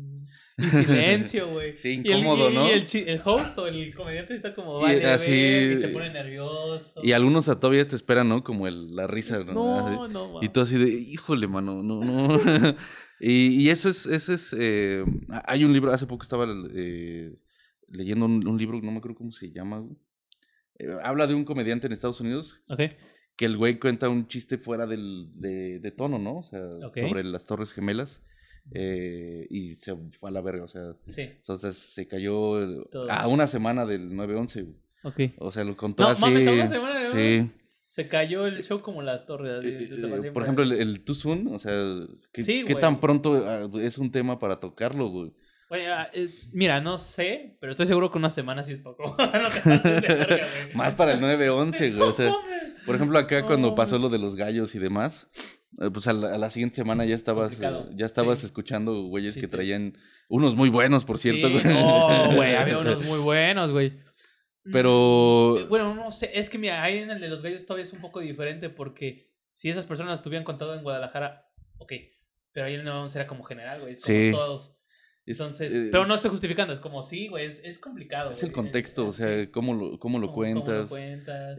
y 0.58 0.64
silencio, 0.64 1.50
güey. 1.50 1.76
sí, 1.76 2.02
incómodo, 2.02 2.50
¿no? 2.52 2.70
Y 2.70 2.72
el, 2.72 2.88
el, 3.06 3.22
host 3.22 3.58
o 3.58 3.68
el 3.68 3.94
comediante 3.94 4.34
está 4.34 4.54
como, 4.54 4.80
vale, 4.80 5.00
y, 5.00 5.04
así, 5.04 5.34
y 5.34 5.76
se 5.76 5.90
pone 5.90 6.10
nervioso. 6.10 7.02
Y 7.04 7.12
algunos 7.12 7.48
todavía 7.48 7.86
te 7.86 7.98
esperan, 7.98 8.30
¿no? 8.30 8.46
Como 8.46 8.66
el, 8.66 8.96
la 8.96 9.08
risa, 9.08 9.44
¿no? 9.44 9.54
No, 9.54 10.08
no, 10.08 10.40
Y 10.42 10.48
tú 10.48 10.62
así 10.62 10.78
de, 10.78 10.88
híjole, 10.88 11.48
mano, 11.50 11.84
no, 11.84 12.00
no... 12.00 12.40
Y, 13.20 13.62
y 13.62 13.70
eso 13.70 13.90
es, 13.90 14.06
ese 14.06 14.34
es, 14.34 14.56
eh, 14.58 15.04
hay 15.46 15.66
un 15.66 15.74
libro, 15.74 15.92
hace 15.92 16.08
poco 16.08 16.24
estaba 16.24 16.46
eh, 16.74 17.36
leyendo 17.90 18.26
un, 18.26 18.58
libro, 18.58 18.80
no 18.82 18.92
me 18.92 18.98
acuerdo 19.00 19.18
cómo 19.18 19.32
se 19.32 19.52
llama, 19.52 19.86
eh, 20.78 20.88
habla 21.04 21.28
de 21.28 21.34
un 21.34 21.44
comediante 21.44 21.88
en 21.88 21.94
Estados 21.94 22.22
Unidos. 22.22 22.62
Que 23.36 23.46
el 23.46 23.56
güey 23.56 23.80
cuenta 23.80 24.10
un 24.10 24.28
chiste 24.28 24.58
fuera 24.58 24.86
del, 24.86 25.32
de, 25.36 25.80
de 25.80 25.92
tono, 25.92 26.20
¿no? 26.20 26.40
O 26.40 26.44
sea, 26.44 26.60
sobre 26.94 27.24
las 27.24 27.46
Torres 27.46 27.72
Gemelas. 27.72 28.22
y 28.70 29.76
se 29.76 29.96
fue 30.20 30.30
a 30.30 30.34
la 30.34 30.42
verga, 30.42 30.66
o 30.66 30.68
sea. 30.68 30.94
Sí. 31.08 31.22
Entonces 31.22 31.78
se 31.78 32.06
cayó 32.06 32.58
a 33.10 33.28
una 33.30 33.48
semana 33.48 33.86
del 33.86 34.12
9-11. 34.12 34.76
Ok. 35.04 35.20
O 35.38 35.52
sea, 35.52 35.64
lo 35.64 35.78
contó 35.78 36.04
no, 36.04 36.10
así. 36.10 36.22
Mames, 36.22 36.48
a 36.48 36.52
una 36.52 36.68
semana 36.68 37.00
de 37.00 37.06
Sí. 37.06 37.52
Se 38.00 38.08
cayó 38.08 38.48
el 38.48 38.64
show 38.64 38.80
como 38.80 39.02
las 39.02 39.26
torres. 39.26 39.62
Eh, 39.66 39.90
eh, 39.92 40.32
por 40.32 40.44
ejemplo, 40.44 40.64
el, 40.64 40.72
el 40.72 41.04
Too 41.04 41.14
Soon, 41.14 41.54
o 41.54 41.60
sea, 41.60 41.74
¿qué, 42.32 42.78
tan 42.80 43.02
pronto 43.02 43.44
ah, 43.46 43.70
es 43.82 43.98
un 43.98 44.10
tema 44.10 44.40
para 44.40 44.58
tocarlo, 44.58 45.10
güey? 45.10 45.34
Ah, 45.70 46.08
eh, 46.14 46.30
mira, 46.54 46.80
no 46.80 46.98
sé, 46.98 47.58
pero 47.60 47.72
estoy 47.72 47.88
seguro 47.88 48.10
que 48.10 48.18
una 48.18 48.30
semana 48.30 48.64
sí 48.64 48.72
es 48.72 48.80
poco. 48.80 49.18
Más 50.76 50.94
para 50.94 51.12
el 51.12 51.20
9-11, 51.20 51.98
güey. 51.98 52.10
O 52.10 52.14
sea, 52.14 52.34
por 52.86 52.96
ejemplo, 52.96 53.20
acá 53.20 53.46
cuando 53.46 53.76
pasó 53.76 53.98
lo 53.98 54.08
de 54.08 54.20
los 54.20 54.38
gallos 54.38 54.74
y 54.76 54.80
demás, 54.80 55.28
pues 55.92 56.08
a 56.08 56.14
la, 56.14 56.50
siguiente 56.50 56.78
semana 56.78 57.04
ya 57.04 57.16
estabas, 57.16 57.52
ya 57.60 58.06
estabas 58.06 58.46
escuchando 58.46 58.94
güeyes 59.08 59.36
que 59.36 59.50
traían 59.50 59.98
unos 60.30 60.56
muy 60.56 60.70
buenos, 60.70 61.04
por 61.04 61.18
cierto. 61.18 61.52
Güey. 61.52 61.66
No, 61.66 62.34
güey, 62.34 62.56
había 62.56 62.78
unos 62.80 63.06
muy 63.06 63.20
buenos, 63.20 63.72
güey. 63.72 63.94
Pero. 64.64 65.60
Eh, 65.60 65.66
bueno, 65.66 65.96
no 65.96 66.12
sé, 66.12 66.32
es 66.34 66.50
que 66.50 66.58
mira, 66.58 66.84
ahí 66.84 66.98
en 66.98 67.12
el 67.12 67.20
de 67.20 67.30
los 67.30 67.42
gallos 67.42 67.66
todavía 67.66 67.86
es 67.86 67.94
un 67.94 68.02
poco 68.02 68.20
diferente 68.20 68.70
porque 68.70 69.30
si 69.54 69.70
esas 69.70 69.86
personas 69.86 70.22
tuvieran 70.22 70.44
contado 70.44 70.76
en 70.76 70.84
Guadalajara, 70.84 71.52
ok. 71.78 71.94
Pero 72.52 72.66
ahí 72.66 72.76
en 72.76 72.88
el 72.88 73.08
era 73.14 73.28
como 73.28 73.44
general, 73.44 73.82
güey. 73.82 73.96
Sí. 73.96 74.32
Como 74.32 74.44
todos. 74.44 74.76
Entonces, 75.26 75.90
pero 75.92 76.08
no 76.08 76.16
estoy 76.16 76.32
justificando, 76.32 76.74
es 76.74 76.80
como 76.80 77.04
sí, 77.04 77.28
güey, 77.28 77.46
es, 77.46 77.78
complicado. 77.78 78.32
Es 78.32 78.42
el 78.42 78.52
contexto, 78.52 79.06
o 79.06 79.12
sea, 79.12 79.52
cómo 79.52 79.76
lo, 79.76 80.00
cómo 80.00 80.18
lo 80.18 80.34
cuentas. 80.34 80.92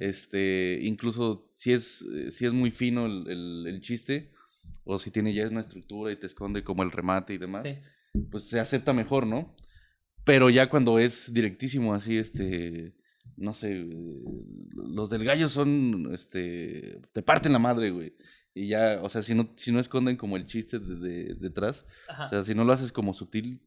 Este, 0.01 0.81
incluso 0.83 1.53
si 1.55 1.73
es, 1.73 2.05
si 2.31 2.47
es 2.47 2.53
muy 2.53 2.73
fino 2.73 3.07
el, 3.07 3.67
el, 3.69 3.81
chiste, 3.81 4.33
o 4.83 4.99
si 4.99 5.13
tiene 5.13 5.33
ya 5.33 5.47
una 5.47 5.61
estructura 5.61 6.11
y 6.11 6.17
te 6.17 6.27
esconde 6.27 6.65
como 6.65 6.83
el 6.83 6.91
remate 6.91 7.35
y 7.35 7.39
demás, 7.39 7.63
pues 8.33 8.49
se 8.49 8.59
acepta 8.59 8.93
mejor, 8.93 9.25
¿no? 9.25 9.55
Pero 10.25 10.51
ya 10.51 10.69
cuando 10.69 10.99
es 10.99 11.33
directísimo 11.33 11.95
así, 11.95 12.19
este, 12.19 12.95
no 13.37 13.55
sé, 13.55 13.87
los 14.75 15.11
del 15.11 15.25
gallo 15.25 15.49
son, 15.49 16.11
este, 16.13 17.01
te 17.13 17.23
parten 17.23 17.53
la 17.53 17.59
madre, 17.59 17.91
güey. 17.91 18.15
Y 18.53 18.69
ya, 18.69 19.01
o 19.03 19.09
sea, 19.09 19.23
si 19.23 19.35
no, 19.35 19.53
si 19.57 19.73
no 19.73 19.81
esconden 19.81 20.17
como 20.17 20.37
el 20.37 20.47
chiste 20.47 20.79
de, 20.79 21.35
detrás, 21.35 21.87
o 22.25 22.29
sea, 22.29 22.43
si 22.43 22.55
no 22.55 22.65
lo 22.65 22.73
haces 22.73 22.93
como 22.93 23.15
sutil, 23.15 23.63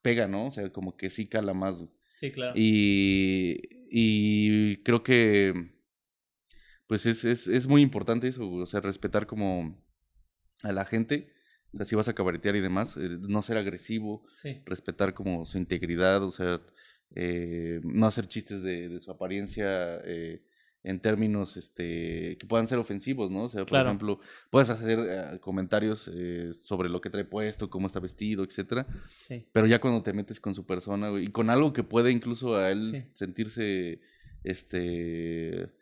pega, 0.00 0.28
¿no? 0.28 0.46
O 0.46 0.50
sea, 0.50 0.70
como 0.72 0.96
que 0.96 1.10
sí 1.10 1.28
cala 1.28 1.52
más. 1.54 1.76
Sí, 2.14 2.30
claro. 2.30 2.52
Y, 2.56 3.60
y 3.90 4.82
creo 4.82 5.02
que, 5.02 5.72
pues 6.86 7.04
es, 7.04 7.24
es, 7.24 7.48
es 7.48 7.66
muy 7.66 7.82
importante 7.82 8.28
eso, 8.28 8.48
o 8.48 8.66
sea, 8.66 8.80
respetar 8.80 9.26
como 9.26 9.84
a 10.62 10.72
la 10.72 10.84
gente 10.84 11.35
si 11.84 11.94
vas 11.94 12.08
a 12.08 12.14
cabaretear 12.14 12.56
y 12.56 12.60
demás, 12.60 12.96
eh, 12.96 13.18
no 13.20 13.42
ser 13.42 13.58
agresivo, 13.58 14.24
respetar 14.64 15.14
como 15.14 15.46
su 15.46 15.58
integridad, 15.58 16.22
o 16.22 16.30
sea, 16.30 16.60
eh, 17.14 17.80
no 17.84 18.06
hacer 18.06 18.28
chistes 18.28 18.62
de, 18.62 19.00
su 19.00 19.10
apariencia 19.10 20.00
eh, 20.04 20.42
en 20.82 21.00
términos 21.00 21.56
este, 21.56 22.36
que 22.38 22.46
puedan 22.46 22.68
ser 22.68 22.78
ofensivos, 22.78 23.30
¿no? 23.30 23.44
O 23.44 23.48
sea, 23.48 23.64
por 23.66 23.80
ejemplo, 23.80 24.20
puedes 24.50 24.70
hacer 24.70 25.40
comentarios 25.40 26.10
sobre 26.60 26.88
lo 26.88 27.00
que 27.00 27.10
trae 27.10 27.24
puesto, 27.24 27.68
cómo 27.68 27.86
está 27.86 28.00
vestido, 28.00 28.44
etcétera, 28.44 28.86
pero 29.52 29.66
ya 29.66 29.80
cuando 29.80 30.02
te 30.02 30.12
metes 30.12 30.40
con 30.40 30.54
su 30.54 30.64
persona 30.64 31.10
y 31.20 31.28
con 31.28 31.50
algo 31.50 31.72
que 31.72 31.82
puede 31.82 32.12
incluso 32.12 32.56
a 32.56 32.70
él 32.70 33.04
sentirse, 33.14 34.00
este 34.44 35.72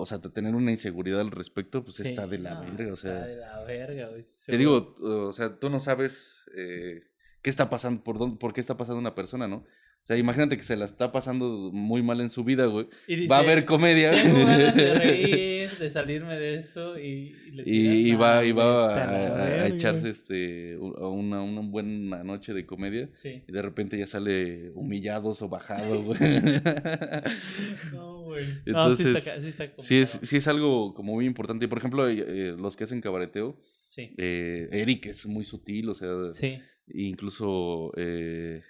o 0.00 0.06
sea, 0.06 0.18
tener 0.18 0.54
una 0.54 0.70
inseguridad 0.70 1.20
al 1.20 1.30
respecto, 1.30 1.84
pues 1.84 2.00
está 2.00 2.26
de 2.26 2.38
la 2.38 2.60
verga, 2.60 2.92
o 2.92 2.96
sea. 2.96 3.12
Está 3.12 3.26
de 3.26 3.36
la 3.36 3.64
verga, 3.64 4.08
güey. 4.08 4.24
Te 4.46 4.56
digo, 4.56 4.94
o 5.00 5.32
sea, 5.32 5.58
tú 5.58 5.70
no 5.70 5.78
sabes 5.78 6.44
eh, 6.56 7.04
qué 7.42 7.50
está 7.50 7.70
pasando, 7.70 8.02
por, 8.02 8.18
dónde, 8.18 8.38
por 8.38 8.52
qué 8.52 8.60
está 8.60 8.76
pasando 8.76 8.98
una 8.98 9.14
persona, 9.14 9.48
¿no? 9.48 9.64
O 10.02 10.06
sea, 10.06 10.16
imagínate 10.16 10.56
que 10.56 10.62
se 10.62 10.76
la 10.76 10.86
está 10.86 11.12
pasando 11.12 11.70
muy 11.72 12.02
mal 12.02 12.20
en 12.20 12.30
su 12.30 12.42
vida, 12.42 12.66
güey. 12.66 12.88
va 13.30 13.36
a 13.36 13.40
haber 13.40 13.64
comedia. 13.64 14.10
Tengo 14.10 14.38
ganas 14.44 14.74
de 14.74 14.94
reír, 14.94 15.70
de 15.78 15.90
salirme 15.90 16.36
de 16.38 16.56
esto 16.56 16.98
y... 16.98 17.36
Y, 17.64 18.14
va, 18.14 18.44
y 18.44 18.52
va 18.52 18.96
a, 18.96 19.68
echarse 19.68 20.08
este, 20.08 20.76
una, 20.78 21.42
una 21.42 21.60
buena 21.60 22.24
noche 22.24 22.54
de 22.54 22.66
comedia. 22.66 23.08
Sí. 23.12 23.42
Y 23.46 23.52
de 23.52 23.62
repente 23.62 23.98
ya 23.98 24.06
sale 24.06 24.70
humillados 24.70 25.42
o 25.42 25.48
bajado, 25.48 26.02
güey. 26.02 26.18
no, 27.92 28.19
güey. 28.30 28.44
Entonces, 28.66 29.64
sí, 29.78 29.98
es, 29.98 30.20
sí 30.22 30.36
es 30.36 30.48
algo 30.48 30.94
como 30.94 31.14
muy 31.14 31.26
importante. 31.26 31.68
Por 31.68 31.78
ejemplo, 31.78 32.08
eh, 32.08 32.24
eh, 32.26 32.54
los 32.58 32.76
que 32.76 32.84
hacen 32.84 33.00
cabareteo. 33.00 33.56
Sí. 33.90 34.14
Eh, 34.16 34.68
Eric 34.72 35.06
es 35.06 35.26
muy 35.26 35.44
sutil, 35.44 35.88
o 35.88 35.94
sea... 35.94 36.28
Sí. 36.28 36.58
Incluso... 36.92 37.92
Eh, 37.96 38.62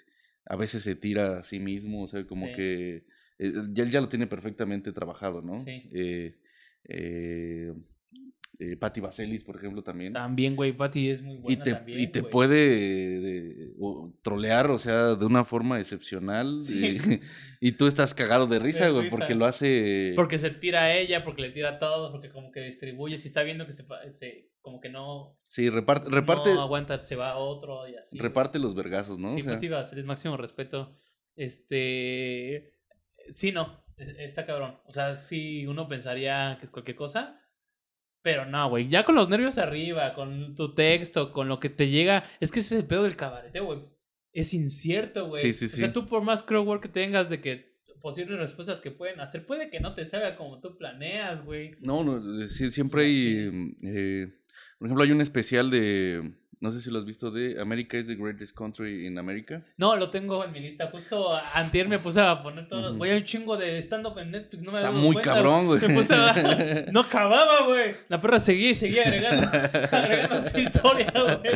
a 0.45 0.55
veces 0.55 0.83
se 0.83 0.95
tira 0.95 1.39
a 1.39 1.43
sí 1.43 1.59
mismo, 1.59 2.03
o 2.03 2.07
sea, 2.07 2.25
como 2.25 2.47
que 2.53 3.05
eh, 3.39 3.53
él 3.75 3.89
ya 3.91 4.01
lo 4.01 4.09
tiene 4.09 4.27
perfectamente 4.27 4.91
trabajado, 4.91 5.41
¿no? 5.41 5.63
Sí. 5.63 5.89
Eh, 8.61 8.65
eh, 8.65 8.71
eh, 8.73 8.77
Patti 8.77 9.01
Vaselis, 9.01 9.43
por 9.43 9.57
ejemplo, 9.57 9.83
también. 9.83 10.13
También, 10.13 10.55
güey, 10.55 10.71
Patti 10.71 11.09
es 11.09 11.21
muy 11.21 11.37
buena 11.37 11.59
Y 11.59 11.63
te, 11.63 11.73
también, 11.73 11.99
y 11.99 12.07
te 12.07 12.23
puede 12.23 13.73
trolear, 14.21 14.69
o 14.69 14.77
sea, 14.77 15.15
de 15.15 15.25
una 15.25 15.43
forma 15.43 15.79
excepcional. 15.79 16.61
Y, 17.63 17.73
tú 17.73 17.85
estás 17.85 18.15
cagado 18.15 18.47
de 18.47 18.57
risa, 18.57 18.89
güey, 18.89 19.07
porque 19.07 19.35
lo 19.35 19.45
hace... 19.45 20.13
Porque 20.15 20.39
se 20.39 20.49
tira 20.49 20.85
a 20.85 20.95
ella, 20.95 21.23
porque 21.23 21.43
le 21.43 21.51
tira 21.51 21.69
a 21.69 21.77
todos, 21.77 22.11
porque 22.11 22.31
como 22.31 22.51
que 22.51 22.61
distribuye, 22.61 23.19
si 23.19 23.27
está 23.27 23.43
viendo 23.43 23.67
que 23.67 23.73
se, 23.73 23.85
se 24.13 24.49
como 24.61 24.81
que 24.81 24.89
no... 24.89 25.37
Sí, 25.47 25.69
reparte... 25.69 26.09
reparte 26.09 26.55
no 26.55 26.61
aguanta, 26.61 26.99
se 27.03 27.15
va 27.15 27.29
a 27.29 27.37
otro 27.37 27.87
y 27.87 27.95
así. 27.97 28.17
Reparte 28.17 28.57
los 28.57 28.73
vergazos, 28.73 29.19
¿no? 29.19 29.29
Sí, 29.29 29.41
o 29.41 29.43
sea... 29.43 29.89
el 29.91 30.03
máximo 30.05 30.37
respeto. 30.37 30.97
Este... 31.35 32.73
Sí, 33.29 33.51
no, 33.51 33.83
e, 33.95 34.25
está 34.25 34.47
cabrón. 34.47 34.79
O 34.87 34.91
sea, 34.91 35.19
si 35.19 35.67
uno 35.67 35.87
pensaría 35.87 36.57
que 36.59 36.65
es 36.65 36.71
cualquier 36.71 36.97
cosa 36.97 37.40
Pero 38.21 38.45
no, 38.45 38.69
güey. 38.69 38.87
Ya 38.89 39.03
con 39.03 39.15
los 39.15 39.29
nervios 39.29 39.57
arriba, 39.57 40.13
con 40.13 40.55
tu 40.55 40.73
texto, 40.73 41.31
con 41.31 41.47
lo 41.47 41.59
que 41.59 41.69
te 41.69 41.89
llega. 41.89 42.23
Es 42.39 42.51
que 42.51 42.59
ese 42.59 42.75
es 42.75 42.81
el 42.81 42.87
pedo 42.87 43.03
del 43.03 43.15
cabaret, 43.15 43.57
güey. 43.61 43.79
Es 44.31 44.53
incierto, 44.53 45.27
güey. 45.27 45.41
Sí, 45.41 45.53
sí, 45.53 45.67
sí. 45.67 45.77
O 45.77 45.79
sea, 45.79 45.93
tú 45.93 46.07
por 46.07 46.23
más 46.23 46.43
crowdwork 46.43 46.83
que 46.83 46.89
tengas 46.89 47.29
de 47.29 47.41
que 47.41 47.71
posibles 48.01 48.39
respuestas 48.39 48.81
que 48.81 48.91
pueden 48.91 49.19
hacer, 49.19 49.45
puede 49.45 49.69
que 49.69 49.79
no 49.79 49.93
te 49.93 50.05
salga 50.05 50.35
como 50.35 50.59
tú 50.59 50.77
planeas, 50.77 51.43
güey. 51.45 51.75
No, 51.81 52.03
no, 52.03 52.47
sí, 52.47 52.69
siempre 52.69 53.03
hay. 53.03 53.75
Eh, 53.83 54.27
por 54.77 54.87
ejemplo, 54.87 55.03
hay 55.03 55.11
un 55.11 55.21
especial 55.21 55.69
de 55.69 56.33
no 56.61 56.71
sé 56.71 56.79
si 56.79 56.91
lo 56.91 56.99
has 56.99 57.05
visto 57.05 57.31
de 57.31 57.59
America 57.59 57.97
is 57.97 58.05
the 58.05 58.15
greatest 58.15 58.55
country 58.55 59.07
in 59.07 59.17
America. 59.17 59.65
No, 59.77 59.95
lo 59.95 60.11
tengo 60.11 60.45
en 60.45 60.51
mi 60.51 60.59
lista. 60.59 60.87
Justo 60.91 61.35
antier 61.55 61.87
me 61.87 61.97
puse 61.97 62.21
a 62.21 62.43
poner 62.43 62.67
todos. 62.67 62.95
Voy 62.95 63.09
a 63.09 63.15
un 63.15 63.23
chingo 63.23 63.57
de 63.57 63.79
stand-up 63.79 64.19
en 64.19 64.29
Netflix. 64.29 64.63
No 64.63 64.71
me 64.71 64.77
Está 64.77 64.91
muy 64.91 65.15
cabrón, 65.17 65.65
güey. 65.65 65.81
Me 65.81 65.95
puse 65.95 66.13
a... 66.13 66.85
No 66.91 66.99
acababa, 66.99 67.65
güey. 67.65 67.95
La 68.09 68.21
perra 68.21 68.39
seguía 68.39 68.69
y 68.69 68.75
seguía 68.75 69.07
agregando, 69.07 69.47
agregando 69.91 70.49
su 70.49 70.59
historia, 70.59 71.11
güey. 71.11 71.55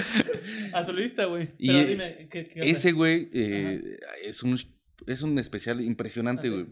A 0.74 0.84
su 0.84 0.92
lista, 0.92 1.26
güey. 1.26 1.52
Pero 1.56 1.80
y 1.80 1.86
dime, 1.86 2.28
¿qué, 2.32 2.44
qué 2.44 2.70
ese 2.72 2.92
güey 2.92 3.30
eh, 3.32 4.00
es 4.24 4.42
un 4.42 4.58
es 5.06 5.22
un 5.22 5.38
especial 5.38 5.82
impresionante, 5.82 6.50
güey. 6.50 6.66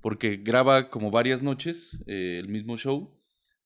Porque 0.00 0.36
graba 0.36 0.88
como 0.88 1.10
varias 1.10 1.42
noches 1.42 1.98
eh, 2.06 2.38
el 2.38 2.48
mismo 2.48 2.78
show, 2.78 3.10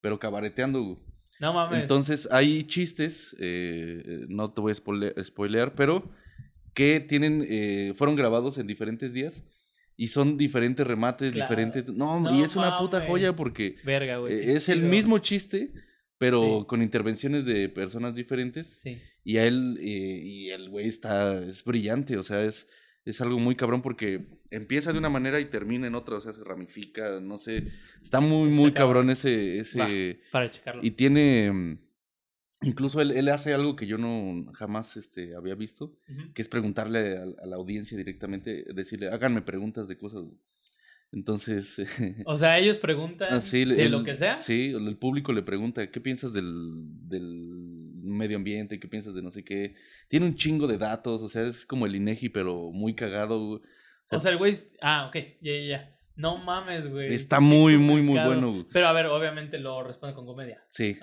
pero 0.00 0.18
cabareteando, 0.18 0.82
güey. 0.82 0.96
No 1.41 1.53
mames. 1.53 1.82
Entonces 1.82 2.28
hay 2.30 2.64
chistes, 2.64 3.37
eh, 3.39 4.24
no 4.28 4.53
te 4.53 4.61
voy 4.61 4.72
a 4.72 5.24
spoilear, 5.24 5.74
pero 5.74 6.11
que 6.74 7.01
tienen, 7.01 7.47
eh, 7.49 7.95
fueron 7.97 8.16
grabados 8.16 8.59
en 8.59 8.66
diferentes 8.66 9.12
días 9.12 9.45
y 9.97 10.09
son 10.09 10.37
diferentes 10.37 10.87
remates, 10.87 11.32
diferentes... 11.32 11.89
No, 11.89 12.34
y 12.34 12.43
es 12.43 12.57
una 12.57 12.78
puta 12.78 13.07
joya 13.07 13.32
porque 13.32 13.76
Verga, 13.84 14.18
eh, 14.28 14.57
es 14.57 14.68
el 14.68 14.82
mismo 14.82 15.18
chiste, 15.18 15.72
pero 16.18 16.66
con 16.66 16.82
intervenciones 16.82 17.45
de 17.47 17.68
personas 17.68 18.14
diferentes. 18.14 18.80
Sí. 18.82 18.99
Y 19.24 19.39
a 19.39 19.47
él, 19.47 19.78
y 19.80 20.51
el 20.51 20.68
güey 20.68 20.87
está, 20.87 21.39
es 21.39 21.64
brillante, 21.64 22.16
o 22.16 22.22
sea, 22.22 22.43
es 22.45 22.68
es 23.07 23.20
algo 23.20 23.38
muy 23.38 23.54
cabrón 23.54 23.82
porque 23.82 24.26
empieza 24.50 24.92
de 24.92 24.98
una 24.98 25.09
manera 25.09 25.38
y 25.40 25.44
termina 25.44 25.86
en 25.86 25.94
otra, 25.94 26.16
o 26.16 26.20
sea, 26.20 26.32
se 26.32 26.42
ramifica, 26.42 27.20
no 27.20 27.38
sé. 27.38 27.68
Está 28.02 28.18
muy, 28.18 28.50
muy 28.50 28.72
cabrón, 28.72 29.11
ese... 29.11 29.59
ese 29.59 30.20
para 30.32 30.50
checarlo. 30.50 30.82
Y 30.84 30.90
tiene... 30.90 31.52
Mm, 31.52 31.78
incluso 32.62 33.00
él, 33.00 33.12
él, 33.12 33.28
hace 33.28 33.54
algo 33.54 33.76
que 33.76 33.86
yo 33.86 33.96
no 33.96 34.50
jamás 34.54 34.96
este, 34.96 35.36
había 35.36 35.54
visto, 35.54 35.96
que 36.34 36.42
es 36.42 36.48
preguntarle 36.48 37.16
a, 37.16 37.46
la 37.46 37.57
audiencia 37.57 37.96
directamente, 37.96 38.64
decirle, 38.74 39.09
háganme 39.09 39.40
preguntas 39.40 39.86
de 39.86 39.96
cosas. 39.96 40.24
Entonces... 41.12 41.76
o 42.26 42.36
sea, 42.36 42.59
ellos 42.59 42.78
preguntan 42.78 43.28
ah, 43.32 43.38
de 43.38 43.88
lo 43.88 44.02
que 44.02 44.16
sea. 44.16 44.36
Sí, 44.36 44.72
el 44.76 44.96
público 44.98 45.32
le 45.32 45.42
pregunta, 45.42 45.92
¿qué 45.92 46.00
piensas 46.00 46.32
del, 46.32 46.72
del 47.09 47.55
medio 48.16 48.36
ambiente, 48.36 48.80
qué 48.80 48.88
piensas 48.88 49.14
de 49.14 49.22
no 49.22 49.30
sé 49.30 49.44
qué. 49.44 49.74
Tiene 50.08 50.26
un 50.26 50.34
chingo 50.34 50.66
de 50.66 50.78
datos, 50.78 51.22
o 51.22 51.28
sea, 51.28 51.42
es 51.42 51.66
como 51.66 51.86
el 51.86 51.94
INEGI, 51.94 52.30
pero 52.30 52.70
muy 52.72 52.94
cagado. 52.94 53.62
O 54.10 54.20
sea, 54.20 54.30
el 54.32 54.38
güey. 54.38 54.54
Ah, 54.80 55.06
ok, 55.08 55.16
ya, 55.40 55.52
ya, 55.52 55.60
ya. 55.60 55.96
No 56.16 56.38
mames, 56.38 56.90
güey. 56.90 57.12
Está 57.12 57.40
muy, 57.40 57.76
muy, 57.76 58.00
muy 58.00 58.18
bueno. 58.18 58.66
Pero 58.72 58.88
a 58.88 58.92
ver, 58.94 59.04
obviamente 59.06 59.58
lo 59.58 59.82
responde 59.82 60.14
con 60.14 60.24
comedia. 60.24 60.64
Sí. 60.70 60.96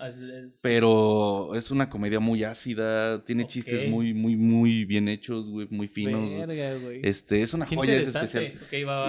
Pero 0.64 1.54
es 1.54 1.70
una 1.70 1.88
comedia 1.88 2.20
muy 2.20 2.44
ácida, 2.44 3.24
tiene 3.24 3.46
chistes 3.46 3.88
muy, 3.88 4.16
muy, 4.16 4.36
muy 4.36 4.86
bien 4.86 5.08
hechos, 5.08 5.52
güey, 5.52 5.68
muy 5.70 5.88
finos. 5.88 6.48
Verga, 6.48 6.78
güey. 6.80 7.02
Este, 7.04 7.44
es 7.44 7.54
una 7.54 7.68
joya, 7.68 7.96
es 7.96 8.08
especial. 8.08 8.54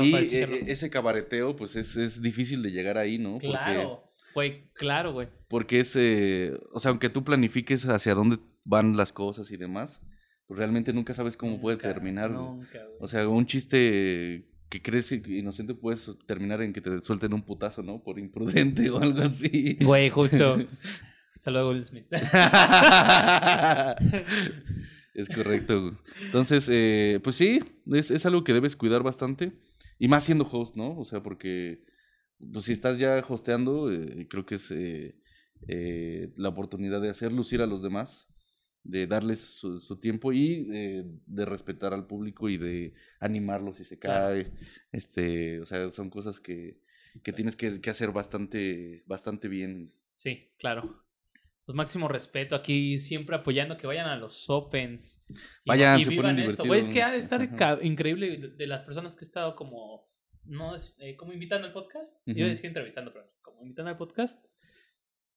y 0.03 0.15
e, 0.15 0.65
ese 0.71 0.91
cabareteo, 0.91 1.57
pues 1.57 1.75
es, 1.75 1.97
es, 1.97 2.21
difícil 2.21 2.63
de 2.63 2.71
llegar 2.71 2.99
ahí, 2.99 3.17
¿no? 3.17 3.39
Claro. 3.39 4.14
Güey, 4.35 4.65
claro, 4.75 5.13
güey. 5.13 5.29
Porque 5.49 5.81
es, 5.81 5.95
eh, 5.97 6.59
o 6.73 6.81
sea, 6.81 6.91
aunque 6.91 7.09
tú 7.09 7.25
planifiques 7.25 7.89
hacia 7.89 8.15
dónde 8.15 8.39
van 8.65 8.97
las 8.97 9.13
cosas 9.13 9.51
y 9.51 9.57
demás, 9.57 10.01
pues 10.47 10.59
realmente 10.59 10.93
nunca 10.93 11.15
sabes 11.15 11.37
cómo 11.37 11.61
puede 11.61 11.77
terminar. 11.77 12.31
Nunca, 12.31 12.81
o 12.99 13.07
sea, 13.07 13.29
un 13.29 13.47
chiste 13.47 14.49
que 14.69 14.83
crees 14.83 15.13
inocente 15.13 15.75
puedes 15.75 16.11
terminar 16.27 16.63
en 16.63 16.73
que 16.73 16.81
te 16.81 17.03
suelten 17.03 17.33
un 17.33 17.43
putazo, 17.43 17.83
¿no? 17.83 18.03
Por 18.03 18.19
imprudente 18.19 18.91
o 18.91 18.99
algo 18.99 19.23
así. 19.23 19.79
Güey, 19.81 20.11
justo. 20.11 20.59
Saludos 21.39 21.75
Will 21.75 21.85
Smith. 21.85 22.07
es 25.15 25.29
correcto. 25.29 25.99
Entonces, 26.25 26.69
eh, 26.71 27.21
pues 27.23 27.37
sí, 27.37 27.63
es, 27.93 28.11
es 28.11 28.27
algo 28.27 28.45
que 28.45 28.53
debes 28.53 28.77
cuidar 28.77 29.03
bastante. 29.03 29.53
Y 29.99 30.09
más 30.09 30.25
siendo 30.25 30.49
host, 30.51 30.77
¿no? 30.77 30.99
O 30.99 31.05
sea, 31.05 31.23
porque 31.23 31.85
pues 32.53 32.65
si 32.65 32.73
estás 32.73 32.99
ya 32.99 33.25
hosteando, 33.29 33.93
eh, 33.93 34.27
creo 34.29 34.45
que 34.47 34.57
es 34.57 34.71
eh, 34.71 35.17
eh, 35.69 36.33
la 36.37 36.51
oportunidad 36.51 37.01
de 37.01 37.11
hacer 37.11 37.33
lucir 37.33 37.63
a 37.63 37.67
los 37.67 37.83
demás, 37.83 38.29
de 38.83 39.07
darles 39.07 39.41
su, 39.41 39.99
tiempo 39.99 40.33
y 40.33 40.65
de 41.27 41.45
respetar 41.47 41.95
al 41.95 42.07
público 42.07 42.51
y 42.51 42.59
de 42.59 42.95
animarlos 43.19 43.77
si 43.77 43.85
se 43.85 43.99
cae. 43.99 44.53
Este, 44.93 45.61
o 45.61 45.65
sea, 45.65 45.89
son 45.91 46.11
cosas 46.11 46.39
que, 46.39 46.81
que 47.23 47.33
tienes 47.33 47.57
que, 47.57 47.81
que, 47.81 47.91
hacer 47.91 48.13
bastante, 48.13 49.03
bastante 49.07 49.49
bien. 49.49 49.95
Sí, 50.17 50.51
claro. 50.59 51.03
Pues 51.65 51.75
máximo 51.75 52.09
respeto 52.09 52.55
aquí, 52.55 52.99
siempre 52.99 53.37
apoyando 53.37 53.79
que 53.79 53.87
vayan 53.87 54.07
a 54.07 54.17
los 54.17 54.51
Opens. 54.51 55.25
vayan, 55.65 55.99
y 55.99 56.05
se 56.05 56.11
vivan 56.11 56.39
esto. 56.39 56.75
es 56.75 56.91
que 56.91 57.03
ha 57.03 57.11
de 57.11 57.19
estar 57.19 57.41
increíble 57.83 58.37
de 58.55 58.67
las 58.67 58.83
personas 58.83 59.17
que 59.17 59.25
he 59.25 59.29
estado 59.29 59.57
como 59.57 60.14
no 60.47 60.75
es 60.75 60.95
eh, 60.99 61.17
como 61.17 61.33
invitando 61.33 61.67
al 61.67 61.73
podcast. 61.73 62.15
Yo 62.27 62.47
decía 62.47 62.69
entrevistando, 62.69 63.13
pero 63.13 63.31
como 63.43 63.63
invitando 63.63 63.91
al 63.91 63.97
podcast. 63.97 64.45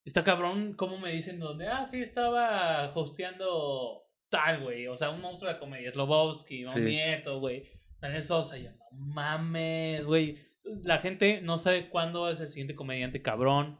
Está 0.03 0.23
cabrón 0.23 0.73
cómo 0.73 0.97
me 0.97 1.11
dicen 1.11 1.39
donde, 1.39 1.67
ah, 1.67 1.85
sí, 1.85 1.99
estaba 1.99 2.89
hosteando 2.95 4.03
tal, 4.29 4.63
güey. 4.63 4.87
O 4.87 4.95
sea, 4.95 5.09
un 5.09 5.21
monstruo 5.21 5.51
de 5.51 5.59
comedia. 5.59 5.91
Slobowski, 5.91 6.65
un 6.65 6.85
nieto, 6.85 7.39
güey. 7.39 7.69
Daniel 7.99 8.23
Sosa. 8.23 8.57
Yo, 8.57 8.71
no 8.71 8.85
mames, 8.91 10.05
güey. 10.05 10.39
La 10.83 10.99
gente 10.99 11.41
no 11.41 11.57
sabe 11.57 11.89
cuándo 11.89 12.29
es 12.29 12.39
el 12.39 12.47
siguiente 12.47 12.75
comediante 12.75 13.21
cabrón. 13.21 13.79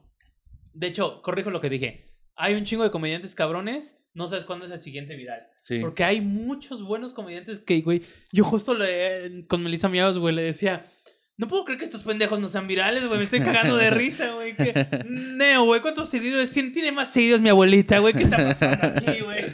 De 0.73 0.87
hecho, 0.87 1.21
corrijo 1.21 1.49
lo 1.49 1.61
que 1.61 1.69
dije. 1.69 2.05
Hay 2.35 2.53
un 2.53 2.65
chingo 2.65 2.83
de 2.83 2.91
comediantes 2.91 3.35
cabrones. 3.35 4.03
No 4.13 4.27
sabes 4.27 4.45
cuándo 4.45 4.65
es 4.65 4.71
el 4.71 4.79
siguiente 4.79 5.15
viral. 5.15 5.47
Porque 5.81 6.03
hay 6.03 6.21
muchos 6.21 6.83
buenos 6.83 7.13
comediantes 7.13 7.59
que, 7.59 7.81
güey. 7.81 8.01
Yo 8.31 8.43
justo 8.43 8.73
le, 8.73 9.45
con 9.47 9.63
Melissa 9.63 9.89
Miados, 9.89 10.17
güey, 10.17 10.33
le 10.33 10.41
decía 10.41 10.85
no 11.37 11.47
puedo 11.47 11.65
creer 11.65 11.79
que 11.79 11.85
estos 11.85 12.01
pendejos 12.01 12.39
no 12.39 12.49
sean 12.49 12.67
virales, 12.67 13.05
güey. 13.05 13.19
Me 13.19 13.23
estoy 13.25 13.41
cagando 13.41 13.77
de 13.77 13.91
risa, 13.91 14.33
güey. 14.33 14.55
Neo, 15.05 15.65
güey. 15.65 15.81
¿Cuántos 15.81 16.09
seguidores 16.09 16.49
tiene? 16.49 16.71
Tiene 16.71 16.91
más 16.91 17.13
seguidores 17.13 17.41
mi 17.41 17.49
abuelita, 17.49 17.99
güey. 17.99 18.13
¿Qué 18.15 18.23
está 18.23 18.37
pasando 18.37 18.87
aquí, 18.87 19.19
güey? 19.23 19.45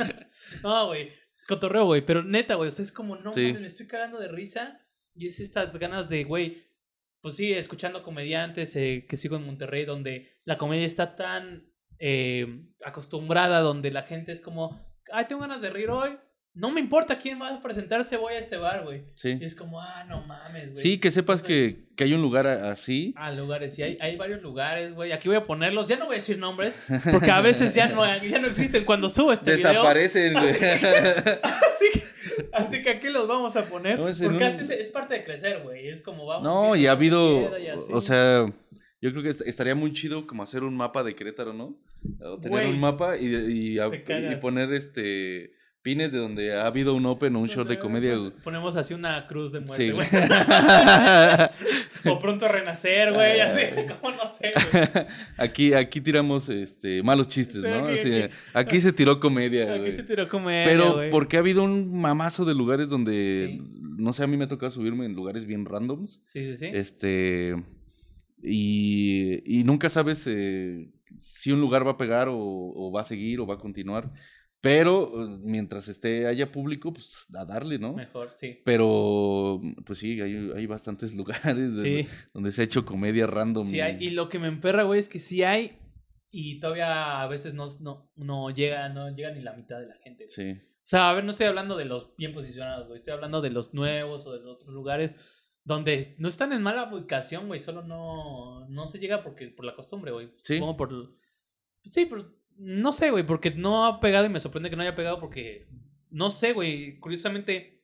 No, 0.63 0.87
güey. 0.87 1.11
Cotorreo, 1.45 1.83
güey. 1.85 2.05
Pero 2.05 2.23
neta, 2.23 2.55
güey. 2.55 2.69
Ustedes 2.69 2.93
como, 2.93 3.17
no, 3.17 3.33
me 3.35 3.67
estoy 3.67 3.85
cagando 3.85 4.17
de 4.17 4.29
risa. 4.29 4.79
Y 5.13 5.27
es 5.27 5.41
estas 5.41 5.77
ganas 5.77 6.07
de, 6.07 6.23
güey. 6.23 6.63
Pues 7.19 7.35
sí, 7.35 7.51
escuchando 7.51 8.01
comediantes 8.01 8.75
eh, 8.77 9.05
que 9.07 9.17
sigo 9.17 9.35
en 9.35 9.45
Monterrey, 9.45 9.83
donde 9.83 10.39
la 10.45 10.57
comedia 10.57 10.85
está 10.85 11.17
tan 11.17 11.69
eh, 11.99 12.65
acostumbrada, 12.85 13.59
donde 13.59 13.91
la 13.91 14.03
gente 14.03 14.31
es 14.31 14.41
como, 14.41 14.81
ay, 15.11 15.25
tengo 15.27 15.41
ganas 15.41 15.61
de 15.61 15.69
reír 15.69 15.89
hoy 15.89 16.17
no 16.55 16.71
me 16.71 16.79
importa 16.79 17.17
quién 17.17 17.41
va 17.41 17.49
a 17.49 17.61
presentarse, 17.61 18.15
voy 18.15 18.35
a 18.35 18.39
este 18.39 18.57
bar, 18.57 18.83
güey. 18.83 19.03
Sí. 19.15 19.37
Y 19.41 19.43
es 19.43 19.55
como, 19.55 19.81
ah, 19.81 20.05
no 20.07 20.21
mames, 20.21 20.73
güey. 20.73 20.81
Sí, 20.81 20.99
que 20.99 21.09
sepas 21.09 21.41
que, 21.41 21.85
que, 21.95 22.03
hay 22.03 22.13
un 22.13 22.21
lugar 22.21 22.45
así. 22.45 23.13
Ah, 23.17 23.31
lugares, 23.31 23.73
sí, 23.73 23.81
hay, 23.81 23.97
hay 23.99 24.17
varios 24.17 24.43
lugares, 24.43 24.93
güey. 24.93 25.13
Aquí 25.13 25.27
voy 25.27 25.37
a 25.37 25.45
ponerlos, 25.45 25.87
ya 25.87 25.97
no 25.97 26.05
voy 26.05 26.15
a 26.15 26.17
decir 26.17 26.37
nombres, 26.37 26.75
porque 27.11 27.31
a 27.31 27.41
veces 27.41 27.73
ya 27.73 27.87
no, 27.87 28.05
ya 28.23 28.39
no 28.39 28.47
existen 28.47 28.85
cuando 28.85 29.09
subo 29.09 29.33
este 29.33 29.57
Desaparecen, 29.57 30.33
güey. 30.33 30.49
Así 30.51 31.85
que, 31.91 32.03
así, 32.53 32.81
que, 32.83 32.89
aquí 32.91 33.09
los 33.09 33.27
vamos 33.27 33.55
a 33.55 33.65
poner, 33.65 33.97
porque 33.97 34.43
así 34.43 34.71
es, 34.71 34.87
parte 34.89 35.15
de 35.15 35.23
crecer, 35.23 35.61
güey. 35.63 35.87
Es 35.87 36.01
como 36.01 36.27
vamos. 36.27 36.43
No, 36.43 36.75
y 36.75 36.85
ha 36.87 36.91
habido, 36.91 37.51
o 37.89 38.01
sea... 38.01 38.45
Yo 39.01 39.11
creo 39.11 39.21
que 39.21 39.49
estaría 39.49 39.75
muy 39.75 39.91
chido 39.91 40.25
como 40.25 40.43
hacer 40.43 40.63
un 40.63 40.77
mapa 40.77 41.03
de 41.03 41.13
Querétaro, 41.13 41.51
¿no? 41.51 41.75
O 42.21 42.39
tener 42.39 42.67
un 42.67 42.79
mapa 42.79 43.17
y, 43.17 43.25
y, 43.25 43.77
y 43.77 44.35
poner 44.37 44.71
este 44.71 45.51
pines 45.83 46.13
de 46.13 46.17
donde 46.17 46.55
ha 46.55 46.65
habido 46.65 46.95
un 46.95 47.05
open 47.05 47.35
o 47.35 47.41
un 47.41 47.47
short 47.49 47.69
de 47.69 47.77
comedia. 47.77 48.15
Ponemos 48.43 48.77
así 48.77 48.93
una 48.93 49.27
cruz 49.27 49.51
de 49.51 49.59
muerte, 49.59 49.91
güey. 49.91 50.07
o 52.05 52.19
pronto 52.19 52.47
renacer, 52.47 53.11
güey, 53.11 53.41
así, 53.41 53.63
como 53.99 54.15
no 54.15 54.23
sé, 54.37 54.53
Aquí, 55.37 55.73
aquí 55.73 55.99
tiramos 55.99 56.47
este 56.47 57.03
malos 57.03 57.27
chistes, 57.27 57.61
¿no? 57.61 57.85
Aquí, 58.53 58.79
se 58.79 58.93
tiró 58.93 59.19
comedia, 59.19 59.73
Aquí 59.73 59.91
se 59.91 60.03
tiró 60.03 60.29
comedia, 60.29 60.71
Pero 60.71 61.01
porque 61.11 61.35
ha 61.35 61.41
habido 61.41 61.63
un 61.63 61.99
mamazo 61.99 62.45
de 62.45 62.55
lugares 62.55 62.87
donde, 62.87 63.59
no 63.81 64.13
sé, 64.13 64.23
a 64.23 64.27
mí 64.27 64.37
me 64.37 64.45
ha 64.45 64.47
tocado 64.47 64.71
subirme 64.71 65.05
en 65.05 65.13
lugares 65.13 65.45
bien 65.45 65.65
randoms. 65.65 66.21
Sí, 66.25 66.45
sí, 66.45 66.55
sí. 66.55 66.71
Este, 66.73 67.55
y, 68.41 69.59
y 69.59 69.65
nunca 69.65 69.89
sabes 69.89 70.25
eh, 70.27 70.89
si 71.19 71.51
un 71.51 71.59
lugar 71.59 71.85
va 71.85 71.91
a 71.91 71.97
pegar 71.97 72.29
o, 72.29 72.37
o 72.37 72.89
va 72.89 73.01
a 73.01 73.05
seguir 73.05 73.41
o 73.41 73.45
va 73.45 73.55
a 73.55 73.59
continuar. 73.59 74.09
Pero 74.63 75.11
eh, 75.21 75.39
mientras 75.41 75.89
esté 75.89 76.25
haya 76.25 76.49
público, 76.49 76.93
pues 76.93 77.27
a 77.35 77.43
darle, 77.43 77.79
¿no? 77.79 77.91
Mejor, 77.91 78.31
sí. 78.33 78.61
Pero, 78.63 79.59
pues 79.85 79.99
sí, 79.99 80.21
hay, 80.21 80.51
hay 80.55 80.65
bastantes 80.67 81.13
lugares 81.15 81.73
donde 82.33 82.51
se 82.53 82.61
ha 82.61 82.63
hecho 82.63 82.85
comedia 82.85 83.27
random. 83.27 83.67
Sí, 83.67 83.81
hay, 83.81 83.97
y 83.99 84.11
lo 84.11 84.29
que 84.29 84.39
me 84.39 84.47
emperra, 84.47 84.83
güey, 84.83 85.01
es 85.01 85.09
que 85.09 85.19
sí 85.19 85.43
hay 85.43 85.77
y 86.31 86.61
todavía 86.61 87.21
a 87.21 87.27
veces 87.27 87.53
no, 87.53 87.67
no, 87.81 88.09
no 88.15 88.51
llega, 88.51 88.87
no 88.87 89.13
llega 89.13 89.31
ni 89.31 89.41
la 89.41 89.51
mitad 89.51 89.81
de 89.81 89.87
la 89.87 89.95
gente. 89.95 90.29
Sí. 90.29 90.51
O 90.51 90.85
sea, 90.85 91.09
a 91.09 91.13
ver, 91.13 91.25
no 91.25 91.31
estoy 91.31 91.47
hablando 91.47 91.75
de 91.75 91.83
los 91.83 92.15
bien 92.15 92.33
posicionados, 92.33 92.87
güey. 92.87 92.99
Estoy 92.99 93.13
hablando 93.13 93.41
de 93.41 93.49
los 93.49 93.73
nuevos 93.73 94.25
o 94.25 94.31
de 94.31 94.39
los 94.39 94.55
otros 94.55 94.73
lugares 94.73 95.13
donde 95.65 96.15
no 96.19 96.29
están 96.29 96.53
en 96.53 96.63
mala 96.63 96.89
ubicación, 96.89 97.47
güey. 97.47 97.59
Solo 97.59 97.83
no, 97.83 98.65
no 98.69 98.87
se 98.87 98.99
llega 98.99 99.23
porque 99.23 99.49
por 99.49 99.65
la 99.65 99.75
costumbre, 99.75 100.13
güey. 100.13 100.31
Sí. 100.37 100.55
Supongo 100.55 100.77
por... 100.77 101.17
Sí, 101.83 102.05
pero 102.05 102.33
no 102.57 102.91
sé, 102.91 103.11
güey, 103.11 103.25
porque 103.25 103.51
no 103.51 103.85
ha 103.85 103.99
pegado 103.99 104.25
y 104.25 104.29
me 104.29 104.39
sorprende 104.39 104.69
que 104.69 104.75
no 104.75 104.81
haya 104.81 104.95
pegado 104.95 105.19
porque... 105.19 105.67
No 106.09 106.29
sé, 106.29 106.53
güey. 106.53 106.99
Curiosamente, 106.99 107.81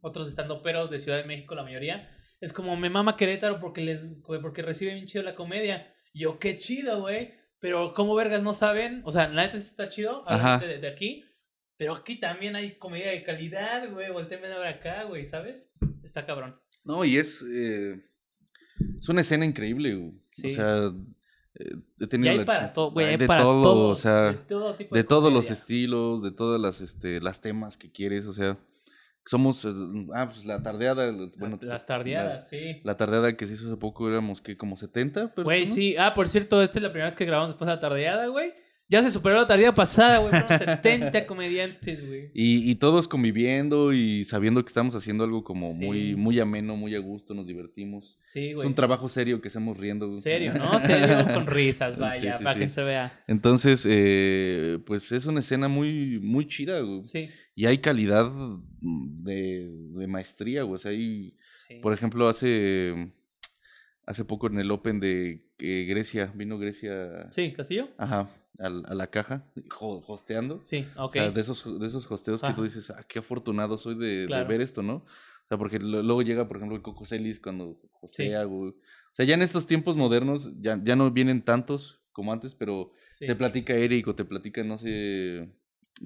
otros 0.00 0.28
estando 0.28 0.62
peros 0.62 0.90
de 0.90 0.98
Ciudad 0.98 1.18
de 1.18 1.24
México, 1.24 1.54
la 1.54 1.62
mayoría, 1.62 2.10
es 2.40 2.52
como 2.52 2.76
me 2.76 2.90
mama 2.90 3.16
Querétaro 3.16 3.60
porque 3.60 3.82
les 3.82 4.06
porque 4.24 4.62
recibe 4.62 4.94
bien 4.94 5.06
chido 5.06 5.22
la 5.22 5.34
comedia. 5.34 5.94
Y 6.12 6.20
yo, 6.20 6.38
qué 6.38 6.56
chido, 6.56 7.00
güey. 7.00 7.34
Pero 7.60 7.92
como 7.94 8.14
vergas 8.14 8.42
no 8.42 8.54
saben, 8.54 9.02
o 9.04 9.12
sea, 9.12 9.28
la 9.28 9.42
neta 9.42 9.58
está 9.58 9.88
chido, 9.88 10.24
de, 10.60 10.78
de 10.78 10.88
aquí, 10.88 11.24
pero 11.76 11.94
aquí 11.94 12.16
también 12.18 12.56
hay 12.56 12.78
comedia 12.78 13.10
de 13.10 13.22
calidad, 13.22 13.90
güey. 13.90 14.10
Volteenme 14.10 14.48
a 14.48 14.58
ver 14.58 14.68
acá, 14.68 15.04
güey, 15.04 15.24
¿sabes? 15.24 15.72
Está 16.02 16.24
cabrón. 16.26 16.58
No, 16.84 17.04
y 17.04 17.16
es. 17.18 17.42
eh, 17.42 18.02
es 18.98 19.08
una 19.08 19.20
escena 19.20 19.44
increíble, 19.44 19.94
güey. 19.94 20.12
Sí. 20.32 20.46
O 20.48 20.50
sea, 20.50 20.90
he 21.54 22.06
tenido 22.06 22.34
la 22.36 22.44
para 22.44 22.72
todo, 22.72 22.98
hay 22.98 23.16
de 23.16 23.26
para 23.26 23.42
todo, 23.42 23.62
todo. 23.62 23.88
o 23.88 23.94
sea, 23.94 24.32
de 24.32 24.34
todo 24.34 24.74
tipo 24.74 24.94
de 24.94 25.04
todos 25.04 25.32
los 25.32 25.50
estilos, 25.50 26.22
de 26.22 26.30
todas 26.30 26.60
las, 26.60 26.80
este, 26.80 27.20
las 27.20 27.40
temas 27.40 27.76
que 27.76 27.90
quieres, 27.90 28.26
o 28.26 28.32
sea, 28.32 28.56
somos, 29.26 29.64
eh, 29.64 29.70
ah, 30.14 30.28
pues 30.30 30.44
la 30.44 30.62
tardeada, 30.62 31.10
bueno, 31.38 31.58
Las 31.62 31.82
la- 31.82 31.86
tardeadas, 31.86 32.48
sí. 32.48 32.80
La, 32.84 32.96
tardeada 32.96 33.36
que 33.36 33.46
se 33.46 33.54
hizo 33.54 33.66
hace 33.66 33.76
poco 33.76 34.08
éramos 34.08 34.40
que 34.40 34.56
como 34.56 34.76
70 34.76 35.20
personas. 35.34 35.44
Güey, 35.44 35.66
sí. 35.66 35.96
Ah, 35.98 36.14
por 36.14 36.28
cierto, 36.28 36.62
esta 36.62 36.78
es 36.78 36.82
la 36.82 36.88
primera 36.90 37.06
vez 37.06 37.16
que 37.16 37.24
grabamos 37.24 37.50
después 37.50 37.66
de 37.66 37.74
la 37.74 37.80
tardeada, 37.80 38.26
güey. 38.28 38.52
Ya 38.90 39.02
se 39.04 39.10
superó 39.12 39.36
la 39.36 39.46
tardeada 39.46 39.72
pasada, 39.74 40.18
güey. 40.18 40.30
Fueron 40.32 40.58
70 40.58 41.24
comediantes, 41.26 42.06
güey. 42.06 42.30
Y, 42.34 42.68
y 42.70 42.74
todos 42.74 43.06
conviviendo 43.06 43.92
y 43.92 44.24
sabiendo 44.24 44.62
que 44.64 44.68
estamos 44.68 44.94
haciendo 44.96 45.22
algo 45.24 45.44
como 45.44 45.68
Sí. 45.72 45.78
muy, 45.78 46.16
muy 46.16 46.40
ameno, 46.40 46.74
muy 46.76 46.94
a 46.96 46.98
gusto, 46.98 47.32
nos 47.32 47.46
divertimos. 47.46 48.18
Sí, 48.32 48.48
Es 48.48 48.56
güey. 48.56 48.66
un 48.66 48.74
trabajo 48.74 49.08
serio 49.08 49.40
que 49.40 49.46
estamos 49.48 49.78
riendo. 49.78 50.08
güey. 50.08 50.18
Serio, 50.20 50.52
¿no? 50.58 50.80
Serio, 50.80 51.24
con 51.32 51.46
risas, 51.46 51.96
vaya, 51.96 52.36
sí, 52.38 52.44
para 52.44 52.58
que 52.58 52.68
se 52.68 52.82
vea. 52.82 53.22
Entonces, 53.28 53.86
eh, 53.88 54.78
pues 54.84 55.12
es 55.12 55.24
una 55.24 55.38
escena 55.40 55.68
muy, 55.68 56.18
muy 56.20 56.48
chida, 56.48 56.80
güey. 56.80 57.04
Sí, 57.04 57.30
Y 57.54 57.66
hay 57.66 57.78
calidad 57.78 58.28
de, 58.80 59.70
de 59.94 60.06
maestría, 60.08 60.64
güey. 60.64 60.74
O 60.74 60.78
sea, 60.78 60.90
hay, 60.90 61.36
sí. 61.68 61.76
por 61.80 61.92
ejemplo, 61.92 62.28
hace, 62.28 63.12
hace 64.04 64.24
poco 64.24 64.48
en 64.48 64.58
el 64.58 64.70
Open 64.72 64.98
de 64.98 65.46
eh, 65.58 65.86
Grecia, 65.88 66.32
vino 66.34 66.58
Grecia 66.58 67.28
Sí, 67.30 67.52
¿Castillo? 67.52 67.88
ajá, 67.98 68.28
a, 68.60 68.94
la 68.94 69.06
caja, 69.08 69.44
ho- 69.80 70.02
hosteando. 70.06 70.60
Sí, 70.62 70.86
ok. 70.96 71.10
O 71.10 71.12
sea, 71.12 71.30
de 71.30 71.40
esos, 71.40 71.80
de 71.80 71.86
esos 71.86 72.10
hosteos 72.10 72.42
que 72.42 72.52
tú 72.52 72.62
dices, 72.62 72.90
ah, 72.90 73.02
qué 73.08 73.18
afortunado 73.18 73.78
soy 73.78 73.94
de, 73.96 74.26
ver 74.44 74.60
esto, 74.60 74.82
¿no? 74.82 74.96
O 74.96 75.48
sea, 75.48 75.58
porque 75.58 75.78
luego 75.78 76.22
llega, 76.22 76.46
por 76.46 76.58
ejemplo, 76.58 76.76
el 76.76 76.82
Coco 76.82 77.04
Celis 77.04 77.40
cuando 77.40 77.80
hostea, 78.00 78.44
güey. 78.44 78.70
O 78.70 79.14
sea, 79.14 79.24
ya 79.24 79.34
en 79.34 79.42
estos 79.42 79.66
tiempos 79.66 79.96
modernos 79.96 80.52
ya, 80.60 80.78
ya 80.82 80.94
no 80.94 81.10
vienen 81.10 81.42
tantos 81.42 82.00
como 82.12 82.32
antes, 82.32 82.54
pero 82.54 82.92
sí. 83.10 83.26
te 83.26 83.34
platica 83.34 83.74
Eric 83.74 84.06
o 84.08 84.14
te 84.14 84.24
platica, 84.24 84.62
no 84.62 84.78
sé, 84.78 85.52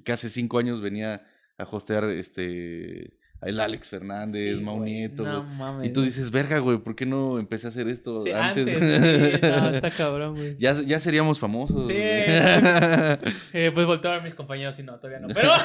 que 0.03 0.11
hace 0.11 0.29
cinco 0.29 0.57
años 0.57 0.81
venía 0.81 1.27
a 1.57 1.63
hostear 1.63 2.05
este 2.05 3.19
el 3.45 3.59
Alex 3.59 3.89
Fernández, 3.89 4.57
Sí, 4.57 4.63
Mau. 4.63 4.83
Nieto, 4.83 5.23
No 5.23 5.43
mames. 5.43 5.89
Y 5.89 5.93
tú 5.93 6.01
dices, 6.01 6.31
verga, 6.31 6.59
güey, 6.59 6.77
¿por 6.79 6.95
qué 6.95 7.05
no 7.05 7.39
empecé 7.39 7.67
a 7.67 7.69
hacer 7.69 7.87
esto 7.87 8.23
Sí, 8.23 8.31
antes? 8.31 8.81
antes. 8.81 9.33
sí, 9.35 9.39
no, 9.41 9.69
está 9.75 9.91
cabrón, 9.91 10.35
güey. 10.35 10.55
ya, 10.57 10.73
ya 10.81 10.99
seríamos 10.99 11.39
famosos. 11.39 11.87
Sí. 11.87 11.93
Eh, 13.53 13.71
pues 13.73 13.85
volteo 13.87 14.11
a 14.11 14.13
ver 14.15 14.21
a 14.21 14.23
mis 14.23 14.33
compañeros 14.33 14.77
y 14.79 14.83
no, 14.83 14.95
todavía 14.99 15.19
no. 15.19 15.27
Pero. 15.33 15.49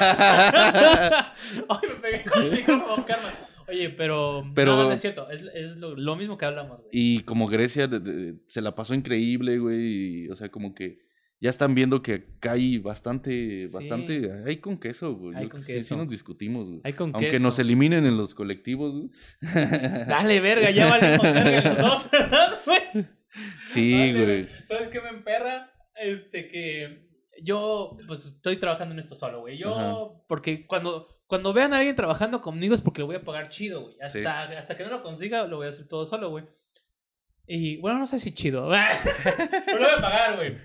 Ay, 1.69 1.87
me 1.87 1.95
pegué 2.01 2.23
con 2.25 2.43
el 2.43 2.51
micrófono, 2.51 3.05
karma. 3.05 3.29
Oye, 3.67 3.89
pero. 3.89 4.43
Pero- 4.55 4.75
No, 4.75 4.83
no 4.83 4.91
es 4.91 5.01
cierto. 5.01 5.29
Es, 5.29 5.43
es 5.53 5.77
lo, 5.77 5.95
lo 5.95 6.15
mismo 6.15 6.37
que 6.37 6.45
hablamos, 6.45 6.77
güey. 6.79 6.89
Y 6.91 7.19
como 7.23 7.47
Grecia 7.47 7.87
de- 7.87 7.99
de- 7.99 8.35
se 8.45 8.61
la 8.61 8.75
pasó 8.75 8.93
increíble, 8.93 9.57
güey. 9.59 10.25
y, 10.25 10.29
o 10.29 10.35
sea, 10.35 10.49
como 10.49 10.73
que 10.73 10.99
ya 11.41 11.49
están 11.49 11.73
viendo 11.75 12.01
que 12.01 12.27
acá 12.37 12.53
hay 12.53 12.77
bastante, 12.77 13.65
Sí. 13.67 13.73
bastante. 13.73 14.31
Hay 14.45 14.57
con 14.57 14.77
queso, 14.79 15.15
güey. 15.15 15.35
Hay 15.35 15.43
Yo 15.43 15.49
con 15.49 15.61
creo 15.61 15.61
que 15.61 15.65
sí, 15.65 15.71
sí 15.73 15.77
queso. 15.79 15.97
nos 15.97 16.07
discutimos, 16.07 16.67
güey. 16.69 16.81
Hay 16.83 16.93
con 16.93 17.09
Aunque 17.13 17.31
queso. 17.31 17.43
nos 17.43 17.57
eliminen 17.59 18.05
en 18.05 18.15
los 18.17 18.33
colectivos, 18.35 18.93
güey. 18.93 19.09
Dale, 20.07 20.39
verga, 20.39 20.69
ya 20.71 20.85
valimos 20.87 21.21
verga 21.21 21.69
los 21.69 21.77
dos, 21.77 22.11
¿verdad, 22.11 22.59
güey? 22.65 23.07
Sí, 23.65 24.13
güey. 24.13 24.47
¿Sabes 24.65 24.87
qué 24.89 25.01
me 25.01 25.09
emperra? 25.09 25.71
Este 25.95 26.47
que 26.47 27.09
yo 27.43 27.97
pues 28.07 28.25
estoy 28.25 28.57
trabajando 28.57 28.93
en 28.93 28.99
esto 28.99 29.15
solo, 29.15 29.39
güey. 29.41 29.57
Yo 29.57 29.77
Ajá. 29.77 30.23
porque 30.27 30.65
cuando 30.67 31.07
cuando 31.27 31.53
vean 31.53 31.73
a 31.73 31.77
alguien 31.77 31.95
trabajando 31.95 32.41
conmigo 32.41 32.75
es 32.75 32.81
porque 32.81 33.01
le 33.01 33.05
voy 33.05 33.15
a 33.15 33.23
pagar 33.23 33.49
chido, 33.49 33.83
güey. 33.83 33.95
Sí. 34.09 34.19
Hasta, 34.19 34.41
hasta 34.59 34.77
que 34.77 34.83
no 34.83 34.89
lo 34.89 35.01
consiga 35.03 35.47
lo 35.47 35.57
voy 35.57 35.67
a 35.67 35.69
hacer 35.69 35.87
todo 35.87 36.05
solo, 36.05 36.29
güey. 36.29 36.45
Y 37.47 37.77
bueno, 37.77 37.99
no 37.99 38.07
sé 38.07 38.19
si 38.19 38.31
chido. 38.33 38.67
Pero 39.65 39.79
lo 39.79 39.85
voy 39.85 39.97
a 39.97 40.01
pagar, 40.01 40.35
güey. 40.37 40.57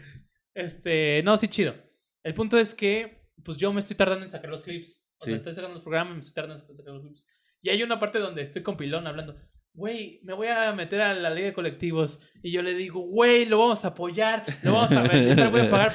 Este, 0.57 1.23
no, 1.25 1.37
sí 1.37 1.49
chido. 1.49 1.75
El 2.25 2.35
punto 2.35 2.59
es 2.59 2.75
que 2.75 3.25
pues 3.45 3.57
yo 3.59 3.73
me 3.73 3.79
estoy 3.81 3.95
tardando 3.97 4.25
en 4.25 4.31
sacar 4.31 4.51
los 4.51 4.63
clips. 4.63 5.03
O 5.19 5.25
Sí. 5.25 5.31
sea, 5.31 5.37
estoy 5.37 5.55
sacando 5.55 5.75
los 5.75 5.83
programas 5.83 6.13
y 6.13 6.15
me 6.15 6.21
estoy 6.21 6.35
tardando 6.35 6.55
en 6.63 6.67
sacar 6.77 6.93
los 6.95 7.03
clips. 7.03 7.27
Y 7.63 7.71
hay 7.71 7.83
una 7.83 8.01
parte 8.01 8.19
donde 8.19 8.43
estoy 8.43 8.63
con 8.63 8.77
Pilón 8.77 9.07
hablando, 9.07 9.37
güey, 9.73 10.21
me 10.25 10.33
voy 10.35 10.49
a 10.49 10.73
meter 10.73 11.01
a 11.03 11.15
la 11.15 11.31
ley 11.31 11.45
de 11.45 11.53
colectivos. 11.53 12.21
Y 12.43 12.51
yo 12.51 12.63
le 12.63 12.75
digo, 12.75 13.01
güey, 13.01 13.45
lo 13.47 13.59
vamos 13.59 13.85
a 13.85 13.89
apoyar, 13.89 14.45
lo 14.63 14.73
vamos 14.75 14.93
a 14.93 15.03
realizar, 15.05 15.51
voy 15.51 15.61
a 15.61 15.71
pagar 15.71 15.95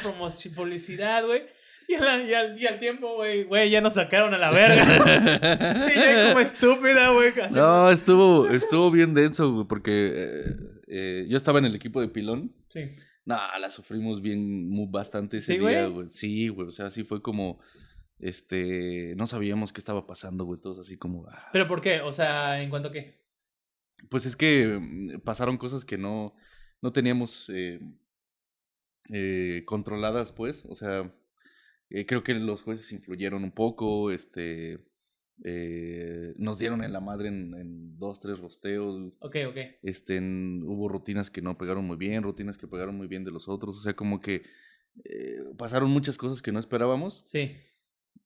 publicidad, 0.56 1.26
güey. 1.26 1.44
Y, 1.88 1.96
a 1.96 2.00
la- 2.02 2.24
y 2.24 2.34
al, 2.34 2.62
y 2.62 2.68
al 2.68 2.80
tiempo, 2.80 3.16
güey, 3.16 3.44
güey, 3.44 3.70
ya 3.70 3.82
nos 3.82 3.96
sacaron 3.96 4.34
a 4.34 4.38
la 4.38 4.52
verga. 4.52 4.86
y 5.90 6.00
yo 6.24 6.28
como 6.30 6.40
estúpida, 6.40 7.10
güey. 7.12 7.34
No, 7.52 7.90
estuvo, 7.90 8.48
estuvo 8.50 8.90
bien 8.92 9.14
denso, 9.14 9.52
güey, 9.52 9.68
porque 9.68 10.12
eh, 10.14 10.56
eh, 10.88 11.26
yo 11.28 11.36
estaba 11.38 11.60
en 11.60 11.66
el 11.66 11.76
equipo 11.76 12.00
de 12.00 12.08
pilón. 12.08 12.56
Sí. 12.70 12.92
No, 13.26 13.38
la 13.60 13.70
sufrimos 13.70 14.22
bien 14.22 14.70
muy, 14.70 14.88
bastante 14.90 15.38
ese 15.38 15.54
¿Sí, 15.54 15.60
día, 15.60 15.84
güey? 15.84 15.94
güey. 15.94 16.08
Sí, 16.10 16.48
güey. 16.50 16.68
O 16.68 16.72
sea, 16.72 16.90
sí 16.92 17.04
fue 17.04 17.22
como. 17.22 17.60
Este. 18.20 19.16
No 19.16 19.28
sabíamos 19.28 19.74
qué 19.74 19.80
estaba 19.80 20.08
pasando, 20.08 20.46
güey. 20.46 20.60
Todos 20.60 20.80
así 20.80 20.98
como. 20.98 21.28
ah. 21.28 21.50
¿Pero 21.54 21.68
por 21.68 21.82
qué? 21.82 22.02
O 22.02 22.12
sea, 22.12 22.62
¿en 22.62 22.70
cuanto 22.70 22.90
a 22.90 22.92
qué? 22.92 23.22
Pues 24.10 24.26
es 24.26 24.36
que 24.36 24.78
mm, 24.80 25.20
pasaron 25.22 25.58
cosas 25.58 25.86
que 25.86 25.98
no, 25.98 26.36
no 26.82 26.92
teníamos 26.92 27.50
eh, 27.54 27.80
eh, 29.12 29.64
controladas, 29.66 30.32
pues. 30.32 30.64
O 30.66 30.76
sea, 30.76 31.14
eh, 31.90 32.06
creo 32.06 32.24
que 32.24 32.34
los 32.34 32.62
jueces 32.64 32.92
influyeron 32.92 33.44
un 33.44 33.52
poco. 33.52 34.12
Este. 34.12 34.80
Eh, 35.44 36.34
nos 36.38 36.60
dieron 36.60 36.84
en 36.84 36.94
la 36.94 37.00
madre 37.00 37.30
en, 37.30 37.54
en 37.56 37.98
dos, 37.98 38.20
tres 38.20 38.40
rosteos. 38.40 39.14
Ok, 39.20 39.38
ok. 39.50 39.58
Este, 39.84 40.18
en- 40.18 40.64
hubo 40.66 40.88
rutinas 40.88 41.30
que 41.32 41.42
no 41.42 41.58
pegaron 41.58 41.86
muy 41.86 41.98
bien, 41.98 42.24
rutinas 42.24 42.58
que 42.58 42.68
pegaron 42.68 42.96
muy 42.96 43.08
bien 43.08 43.24
de 43.24 43.32
los 43.32 43.48
otros. 43.50 43.78
O 43.78 43.82
sea, 43.82 43.94
como 43.96 44.22
que 44.22 44.44
eh, 45.06 45.40
pasaron 45.58 45.90
muchas 45.90 46.18
cosas 46.18 46.42
que 46.42 46.52
no 46.52 46.60
esperábamos. 46.60 47.24
Sí, 47.26 47.52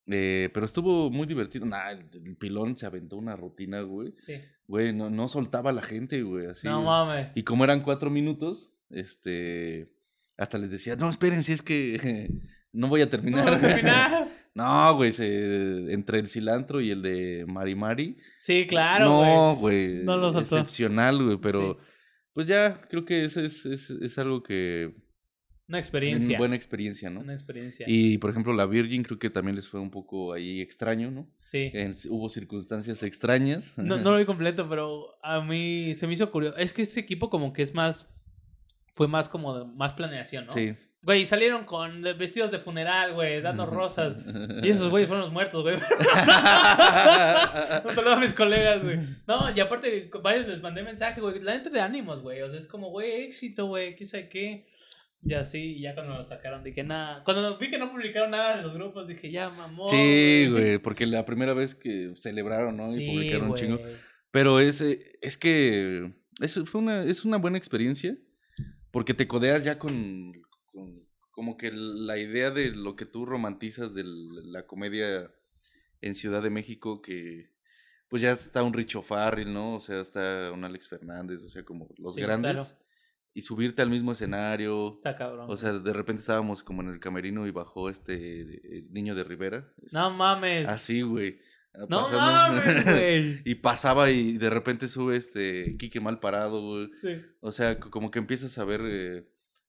eh, 0.08 0.50
pero 0.54 0.66
estuvo 0.66 1.10
muy 1.10 1.26
divertido. 1.26 1.66
Nah, 1.66 1.90
el, 1.92 2.06
el 2.26 2.36
pilón 2.38 2.78
se 2.78 2.86
aventó 2.86 3.18
una 3.18 3.36
rutina, 3.36 3.82
güey. 3.82 4.12
sí. 4.12 4.34
Güey, 4.68 4.94
no, 4.94 5.12
no 5.12 5.28
soltaba 5.30 5.70
a 5.70 5.74
la 5.74 5.84
gente, 5.84 6.24
güey. 6.24 6.48
Así, 6.48 6.66
no 6.68 6.78
güey. 6.78 6.86
mames. 6.88 7.32
Y 7.38 7.44
como 7.44 7.64
eran 7.64 7.82
cuatro 7.84 8.10
minutos, 8.10 8.72
este. 8.90 9.92
Hasta 10.38 10.58
les 10.58 10.72
decía, 10.72 10.96
no, 10.96 11.08
esperen, 11.10 11.44
si 11.44 11.54
es 11.54 11.62
que 11.62 12.30
no 12.74 12.88
voy 12.90 13.02
a 13.02 13.10
terminar. 13.10 13.46
No, 13.54 13.60
terminar. 13.60 14.28
no, 14.56 14.96
güey, 14.96 15.12
se- 15.12 15.94
entre 15.94 16.18
el 16.20 16.28
cilantro 16.28 16.82
y 16.82 16.90
el 16.92 17.02
de 17.02 17.46
Mari 17.48 17.76
Mari. 17.76 18.18
Sí, 18.40 18.66
claro, 18.68 19.18
güey. 19.18 19.30
no, 19.30 19.56
güey. 19.58 19.94
No 20.04 20.18
lo 20.18 20.32
soltó. 20.32 20.58
Excepcional, 20.58 21.24
güey, 21.24 21.38
pero. 21.38 21.74
Sí. 21.80 21.88
Pues 22.34 22.48
ya, 22.48 22.82
creo 22.90 23.06
que 23.06 23.24
ese 23.26 23.46
es, 23.46 23.66
es, 23.66 23.90
es 23.92 24.18
algo 24.18 24.42
que. 24.44 24.94
Una 25.68 25.78
Una 25.78 25.80
experiencia. 25.80 26.38
buena 26.38 26.56
experiencia, 26.56 27.10
¿no? 27.10 27.22
Una 27.22 27.34
experiencia. 27.34 27.86
Y 27.90 28.18
por 28.20 28.30
ejemplo, 28.30 28.54
la 28.54 28.66
Virgin 28.68 29.02
creo 29.02 29.18
que 29.18 29.32
también 29.32 29.56
les 29.56 29.68
fue 29.68 29.80
un 29.80 29.90
poco 29.90 30.32
ahí 30.34 30.62
extraño, 30.62 31.10
¿no? 31.10 31.28
Sí. 31.42 31.72
En- 31.74 31.96
hubo 32.10 32.30
circunstancias 32.30 33.02
extrañas. 33.04 33.76
No, 33.78 33.98
no 33.98 34.12
lo 34.12 34.18
vi 34.20 34.26
completo, 34.26 34.70
pero 34.70 35.18
a 35.24 35.42
mí 35.42 35.96
se 35.96 36.06
me 36.08 36.14
hizo 36.14 36.30
curioso. 36.32 36.56
Es 36.58 36.72
que 36.72 36.84
ese 36.84 37.00
equipo 37.00 37.30
como 37.30 37.52
que 37.52 37.62
es 37.64 37.74
más... 37.74 38.08
Fue 38.94 39.08
más 39.10 39.28
como 39.28 39.58
de 39.58 39.66
más 39.66 39.94
planeación, 39.94 40.46
¿no? 40.46 40.52
Sí. 40.54 40.76
Güey, 41.06 41.26
salieron 41.28 41.66
con 41.66 42.02
vestidos 42.02 42.50
de 42.50 42.58
funeral, 42.58 43.14
güey, 43.14 43.40
dando 43.40 43.66
rosas. 43.68 44.18
Y 44.64 44.70
esos 44.70 44.90
güeyes 44.90 45.08
fueron 45.08 45.26
los 45.26 45.34
muertos, 45.34 45.62
güey. 45.62 45.76
Un 45.76 45.82
saludo 47.96 48.14
a 48.14 48.20
mis 48.20 48.34
colegas, 48.34 48.82
güey. 48.84 48.98
No, 49.28 49.56
y 49.56 49.60
aparte, 49.60 50.10
varios 50.24 50.48
les 50.48 50.64
mandé 50.64 50.82
mensaje, 50.82 51.22
güey. 51.22 51.40
La 51.42 51.52
gente 51.54 51.70
de 51.70 51.80
ánimos, 51.80 52.24
güey. 52.24 52.42
O 52.42 52.50
sea, 52.50 52.60
es 52.60 52.66
como, 52.66 52.90
güey, 52.90 53.26
éxito, 53.26 53.68
güey, 53.68 53.96
qué 53.96 54.08
sé 54.08 54.30
qué. 54.30 54.66
Y 55.22 55.36
así, 55.36 55.76
y 55.78 55.82
ya 55.82 55.94
cuando 55.94 56.16
lo 56.16 56.24
sacaron, 56.24 56.64
dije, 56.64 56.84
nada. 56.84 57.24
Cuando 57.24 57.56
vi 57.60 57.70
que 57.70 57.78
no 57.78 57.92
publicaron 57.92 58.32
nada 58.32 58.58
en 58.58 58.64
los 58.64 58.74
grupos, 58.74 59.08
dije, 59.08 59.30
ya, 59.30 59.52
mamón. 59.52 59.88
Sí, 59.88 60.48
güey, 60.50 60.80
porque 60.80 61.06
la 61.06 61.24
primera 61.24 61.54
vez 61.54 61.76
que 61.76 62.14
celebraron, 62.16 62.78
¿no? 62.78 62.92
Y 62.96 63.00
Sí, 63.00 63.08
publicaron 63.12 63.50
un 63.52 63.56
chingo. 63.56 63.80
Pero 64.32 64.60
es, 64.60 64.82
eh, 64.82 65.14
es 65.22 65.38
que 65.38 66.12
es, 66.42 66.60
fue 66.66 66.82
una, 66.82 67.04
es 67.04 67.26
una 67.26 67.38
buena 67.38 67.60
experiencia 67.60 68.18
porque 68.92 69.14
te 69.14 69.28
codeas 69.28 69.64
ya 69.64 69.78
con, 69.78 70.45
con, 70.76 71.08
como 71.32 71.58
que 71.58 71.72
la 71.72 72.18
idea 72.18 72.52
de 72.52 72.72
lo 72.72 72.96
que 72.96 73.06
tú 73.06 73.26
romantizas 73.26 73.94
de 73.94 74.04
la 74.06 74.68
comedia 74.68 75.32
en 76.02 76.16
Ciudad 76.16 76.44
de 76.44 76.50
México, 76.50 77.02
que 77.02 77.50
pues 78.08 78.22
ya 78.22 78.32
está 78.32 78.62
un 78.64 78.74
Richo 78.74 79.02
Farrell, 79.02 79.52
¿no? 79.52 79.76
O 79.76 79.80
sea, 79.80 80.02
está 80.02 80.52
un 80.54 80.64
Alex 80.64 80.88
Fernández, 80.88 81.44
o 81.44 81.50
sea, 81.50 81.64
como 81.64 81.90
los 81.98 82.16
grandes. 82.16 82.78
Y 83.34 83.42
subirte 83.42 83.82
al 83.82 83.90
mismo 83.90 84.14
escenario. 84.14 84.94
Está 84.96 85.18
cabrón. 85.18 85.48
O 85.50 85.58
sea, 85.58 85.74
de 85.74 85.92
repente 85.92 86.22
estábamos 86.22 86.64
como 86.64 86.82
en 86.82 86.90
el 86.90 87.02
camerino 87.02 87.46
y 87.46 87.52
bajó 87.52 87.90
este 87.90 88.86
niño 88.92 89.14
de 89.14 89.26
Rivera. 89.26 89.74
No 89.92 90.10
mames. 90.12 90.70
Así, 90.70 91.02
güey. 91.02 91.40
No 91.90 92.10
mames, 92.10 92.86
güey. 92.86 93.42
y 93.44 93.56
pasaba 93.56 94.10
y 94.10 94.38
de 94.38 94.50
repente 94.50 94.88
sube 94.88 95.18
este 95.18 95.76
Quique 95.78 96.00
mal 96.00 96.22
parado, 96.22 96.62
güey. 96.62 96.90
Sí. 97.02 97.22
O 97.42 97.52
sea, 97.52 97.78
como 97.78 98.10
que 98.10 98.20
empiezas 98.20 98.58
a 98.58 98.64
ver 98.64 98.82
eh, 98.86 99.28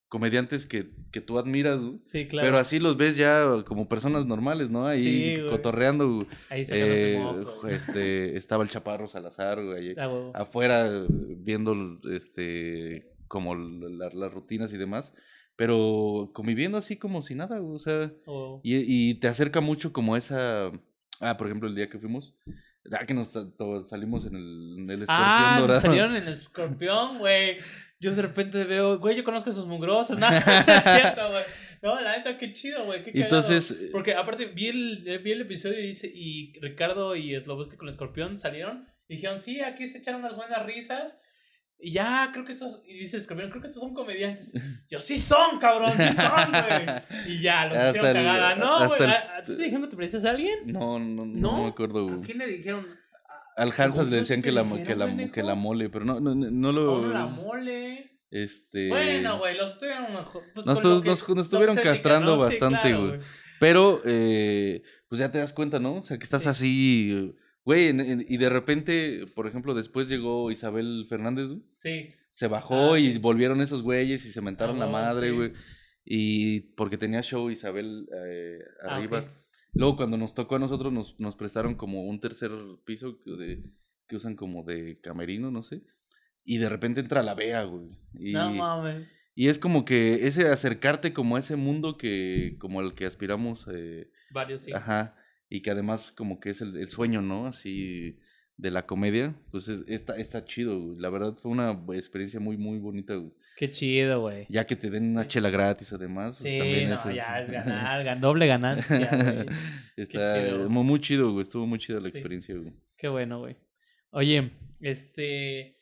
comediantes 0.08 0.66
que, 0.66 0.90
que 1.12 1.20
tú 1.20 1.38
admiras, 1.38 1.82
güey. 1.82 1.98
Sí, 2.02 2.26
claro. 2.28 2.46
Pero 2.46 2.58
así 2.58 2.78
los 2.78 2.96
ves 2.96 3.16
ya 3.16 3.64
como 3.66 3.88
personas 3.88 4.26
normales, 4.26 4.70
¿no? 4.70 4.86
Ahí 4.86 5.36
cotorreando. 5.50 6.26
Ahí 6.50 6.64
eh, 6.70 7.22
este 7.68 8.36
Estaba 8.36 8.62
el 8.62 8.70
Chaparro 8.70 9.08
Salazar, 9.08 9.62
güey. 9.64 9.94
afuera 10.34 10.90
viendo 11.08 11.98
este 12.10 13.12
como 13.28 13.54
las 13.54 14.32
rutinas 14.32 14.72
y 14.72 14.76
demás. 14.76 15.12
Pero 15.56 16.30
conviviendo 16.34 16.76
así 16.76 16.96
como 16.96 17.22
si 17.22 17.34
nada, 17.34 17.62
o 17.62 17.78
sea. 17.78 18.12
Oh. 18.26 18.60
Y, 18.62 18.76
y 19.10 19.14
te 19.14 19.28
acerca 19.28 19.60
mucho 19.60 19.92
como 19.92 20.16
esa 20.16 20.70
Ah, 21.20 21.36
por 21.36 21.46
ejemplo, 21.46 21.68
el 21.68 21.74
día 21.74 21.88
que 21.88 21.98
fuimos. 21.98 22.34
Ah, 22.92 23.04
que 23.04 23.14
nos 23.14 23.36
salimos 23.86 24.26
en 24.26 24.36
el, 24.36 24.76
en 24.78 24.90
el 24.90 25.02
escorpión 25.02 25.28
ah, 25.28 25.58
dorado. 25.60 25.80
salieron 25.80 26.14
en 26.14 26.22
el 26.22 26.32
escorpión, 26.34 27.18
güey. 27.18 27.58
Yo 27.98 28.14
de 28.14 28.22
repente 28.22 28.64
veo, 28.64 28.98
güey, 28.98 29.16
yo 29.16 29.24
conozco 29.24 29.50
a 29.50 29.52
esos 29.52 29.66
mugrosos. 29.66 30.18
No, 30.20 30.28
es 30.28 30.44
cierto, 30.44 31.30
güey. 31.30 31.44
No, 31.82 32.00
la 32.00 32.16
neta, 32.16 32.36
qué 32.36 32.52
chido, 32.52 32.84
güey. 32.84 33.02
Qué 33.02 33.12
Entonces. 33.14 33.70
Eh, 33.70 33.88
Porque 33.92 34.14
aparte 34.14 34.46
vi 34.46 34.68
el, 34.68 35.20
vi 35.22 35.32
el 35.32 35.42
episodio 35.42 35.78
y 35.78 35.86
dice, 35.86 36.10
y 36.12 36.52
Ricardo 36.60 37.16
y 37.16 37.38
Sloboski 37.40 37.76
con 37.76 37.88
el 37.88 37.92
escorpión 37.92 38.36
salieron. 38.36 38.88
Y 39.08 39.16
dijeron, 39.16 39.40
sí, 39.40 39.60
aquí 39.60 39.88
se 39.88 39.98
echaron 39.98 40.20
unas 40.20 40.36
buenas 40.36 40.64
risas. 40.66 41.20
Y 41.78 41.92
ya, 41.92 42.30
creo 42.32 42.44
que 42.44 42.52
estos, 42.52 42.82
y 42.86 42.94
dices, 42.94 43.26
creo 43.26 43.60
que 43.60 43.66
estos 43.66 43.82
son 43.82 43.92
comediantes. 43.92 44.54
Yo, 44.90 45.00
sí 45.00 45.18
son, 45.18 45.58
cabrón, 45.58 45.92
sí 45.92 46.12
son, 46.14 46.50
güey. 46.50 47.34
Y 47.34 47.40
ya, 47.40 47.66
los 47.66 47.76
hicieron 47.76 48.12
cagada. 48.12 48.56
No, 48.56 48.88
güey, 48.88 49.10
¿a, 49.10 49.42
ti 49.44 49.56
te 49.56 49.62
dijeron 49.62 49.82
que 49.82 49.88
te 49.88 49.96
parecías 49.96 50.24
a 50.24 50.30
alguien? 50.30 50.60
No, 50.66 50.98
no, 50.98 51.26
no, 51.26 51.62
me 51.64 51.68
acuerdo, 51.68 52.04
güey. 52.04 52.18
¿A 52.18 52.22
quién 52.22 52.38
le 52.38 52.46
dijeron? 52.46 52.86
Al 53.56 53.72
Hansas 53.76 54.08
le 54.08 54.18
decían 54.18 54.42
que 54.42 54.52
la, 54.52 54.62
que, 54.84 54.94
la, 54.94 55.30
que 55.32 55.42
la 55.42 55.54
mole, 55.54 55.88
pero 55.88 56.04
no, 56.04 56.20
no, 56.20 56.34
no 56.34 56.72
lo... 56.72 57.02
No, 57.02 57.08
la 57.08 57.26
mole. 57.26 58.20
Este... 58.30 58.88
Bueno, 58.88 59.38
güey, 59.38 59.56
los 59.56 59.72
estuvieron... 59.72 60.06
Pues, 60.54 60.66
nos, 60.66 60.84
nos, 60.84 61.04
nos, 61.04 61.46
estuvieron 61.46 61.76
castrando 61.76 62.36
bastante, 62.36 62.94
güey. 62.94 63.20
Pero, 63.58 64.02
eh, 64.04 64.82
pues 65.08 65.18
ya 65.18 65.32
te 65.32 65.38
das 65.38 65.52
cuenta, 65.52 65.78
¿no? 65.78 65.94
O 65.94 66.04
sea, 66.04 66.18
que 66.18 66.24
estás 66.24 66.46
así 66.46 67.34
Güey, 67.66 67.88
y 68.28 68.36
de 68.36 68.48
repente, 68.48 69.26
por 69.34 69.48
ejemplo, 69.48 69.74
después 69.74 70.08
llegó 70.08 70.52
Isabel 70.52 71.04
Fernández, 71.08 71.48
güey. 71.48 71.62
Sí. 71.72 72.08
Se 72.30 72.46
bajó 72.46 72.94
ah, 72.94 72.98
y 73.00 73.18
volvieron 73.18 73.60
esos 73.60 73.82
güeyes 73.82 74.24
y 74.24 74.30
se 74.30 74.40
mentaron 74.40 74.78
la 74.78 74.86
madre, 74.86 75.32
güey. 75.32 75.52
Y 76.04 76.60
porque 76.76 76.96
tenía 76.96 77.22
show 77.22 77.50
Isabel 77.50 78.08
eh, 78.14 78.60
ah, 78.84 78.94
arriba. 78.94 79.34
Luego 79.76 79.96
cuando 79.96 80.16
nos 80.16 80.34
tocó 80.34 80.56
a 80.56 80.58
nosotros 80.58 80.92
nos, 80.92 81.18
nos 81.20 81.36
prestaron 81.36 81.74
como 81.74 82.04
un 82.04 82.20
tercer 82.20 82.50
piso 82.84 83.18
de, 83.24 83.62
que 84.08 84.16
usan 84.16 84.36
como 84.36 84.64
de 84.64 85.00
camerino, 85.00 85.50
no 85.50 85.62
sé. 85.62 85.82
Y 86.44 86.58
de 86.58 86.68
repente 86.68 87.00
entra 87.00 87.22
la 87.22 87.34
Bea, 87.34 87.64
güey. 87.64 87.88
Y, 88.14 88.32
no 88.32 88.52
mames. 88.52 89.08
Y 89.34 89.48
es 89.48 89.58
como 89.58 89.84
que 89.84 90.26
ese 90.26 90.48
acercarte 90.48 91.12
como 91.12 91.36
a 91.36 91.40
ese 91.40 91.56
mundo 91.56 91.98
que, 91.98 92.56
como 92.58 92.80
al 92.80 92.94
que 92.94 93.04
aspiramos. 93.04 93.66
Eh, 93.72 94.10
Varios, 94.30 94.62
sí. 94.62 94.72
Ajá 94.72 95.16
y 95.48 95.62
que 95.62 95.70
además 95.70 96.12
como 96.12 96.40
que 96.40 96.50
es 96.50 96.60
el, 96.60 96.76
el 96.76 96.88
sueño, 96.88 97.22
¿no? 97.22 97.46
Así 97.46 98.18
de 98.56 98.70
la 98.70 98.86
comedia, 98.86 99.36
pues 99.50 99.68
está, 99.68 100.16
está 100.16 100.44
chido, 100.44 100.80
güey. 100.80 100.98
La 100.98 101.10
verdad 101.10 101.36
fue 101.36 101.52
una 101.52 101.70
experiencia 101.94 102.40
muy, 102.40 102.56
muy 102.56 102.78
bonita, 102.78 103.14
güey. 103.14 103.32
Qué 103.56 103.70
chido, 103.70 104.20
güey. 104.20 104.46
Ya 104.50 104.66
que 104.66 104.76
te 104.76 104.90
den 104.90 105.12
una 105.12 105.26
chela 105.26 105.48
gratis, 105.48 105.90
además. 105.92 106.36
Pues, 106.40 106.52
sí, 106.52 106.58
también 106.58 106.90
no, 106.90 107.10
ya 107.10 107.40
es 107.40 107.50
ganar, 107.50 108.20
doble 108.20 108.46
ganancia, 108.46 109.08
güey. 109.10 109.46
Está 109.96 110.50
chido. 110.50 110.68
Muy, 110.68 111.00
chido, 111.00 111.32
güey. 111.32 111.40
Estuvo 111.40 111.66
muy 111.66 111.78
chida 111.78 111.98
la 111.98 112.08
experiencia, 112.08 112.54
güey. 112.54 112.74
Qué 112.98 113.08
bueno, 113.08 113.38
güey. 113.38 113.56
Oye, 114.10 114.52
este... 114.80 115.78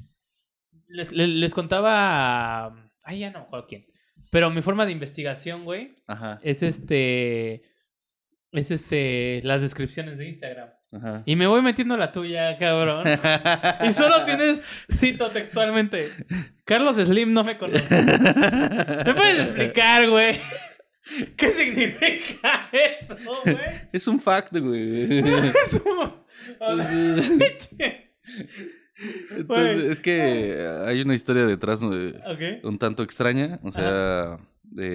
Les, 0.86 1.12
les, 1.12 1.52
contaba... 1.52 2.92
Ay, 3.02 3.18
ya 3.18 3.30
no 3.32 3.48
me 3.50 3.66
quién. 3.66 3.86
Pero 4.30 4.50
mi 4.50 4.62
forma 4.62 4.86
de 4.86 4.92
investigación, 4.92 5.64
güey, 5.64 6.02
Ajá. 6.06 6.40
es 6.42 6.62
este 6.62 7.62
es 8.50 8.70
este 8.70 9.40
las 9.44 9.60
descripciones 9.60 10.18
de 10.18 10.28
Instagram. 10.28 10.70
Y 11.24 11.36
me 11.36 11.46
voy 11.46 11.62
metiendo 11.62 11.96
la 11.96 12.12
tuya, 12.12 12.56
cabrón. 12.58 13.06
y 13.88 13.92
solo 13.92 14.24
tienes, 14.24 14.60
cito 14.92 15.30
textualmente, 15.30 16.10
Carlos 16.64 16.96
Slim 16.96 17.32
no 17.32 17.44
me 17.44 17.58
conoce. 17.58 18.02
¿Me 18.02 19.14
puedes 19.14 19.48
explicar, 19.48 20.08
güey? 20.08 20.38
¿Qué 21.36 21.50
significa 21.50 22.70
eso, 22.72 23.16
güey? 23.44 23.56
Es 23.92 24.06
un 24.06 24.20
fact, 24.20 24.56
güey. 24.56 25.22
es 25.22 25.80
es 29.90 30.00
que 30.00 30.66
hay 30.86 31.02
una 31.02 31.14
historia 31.14 31.44
detrás 31.44 31.82
un 31.82 32.78
tanto 32.78 33.02
extraña. 33.02 33.58
O 33.62 33.70
sea, 33.70 34.38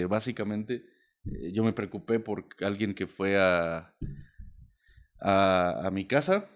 básicamente 0.07 0.85
eh, 1.25 1.51
yo 1.51 1.63
me 1.63 1.73
preocupé 1.73 2.19
por 2.19 2.45
alguien 2.61 2.93
que 2.93 3.07
fue 3.07 3.39
a, 3.39 3.93
a, 5.21 5.89
mi 5.91 6.05
casa 6.05 6.49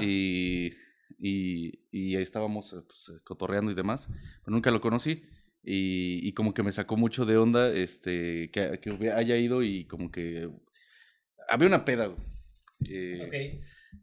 y, 0.00 0.72
y, 1.18 1.80
y, 1.90 2.16
ahí 2.16 2.22
estábamos 2.22 2.72
eh, 2.72 2.82
pues, 2.86 3.10
eh, 3.10 3.20
cotorreando 3.24 3.70
y 3.70 3.74
demás, 3.74 4.08
pero 4.44 4.54
nunca 4.54 4.70
lo 4.70 4.80
conocí. 4.80 5.24
Y, 5.62 6.26
y, 6.26 6.32
como 6.32 6.54
que 6.54 6.62
me 6.62 6.72
sacó 6.72 6.96
mucho 6.96 7.26
de 7.26 7.36
onda 7.36 7.70
este 7.70 8.50
que, 8.50 8.80
que 8.80 9.12
haya 9.12 9.36
ido 9.36 9.62
y 9.62 9.84
como 9.84 10.10
que 10.10 10.48
había 11.48 11.68
una 11.68 11.84
peda. 11.84 12.14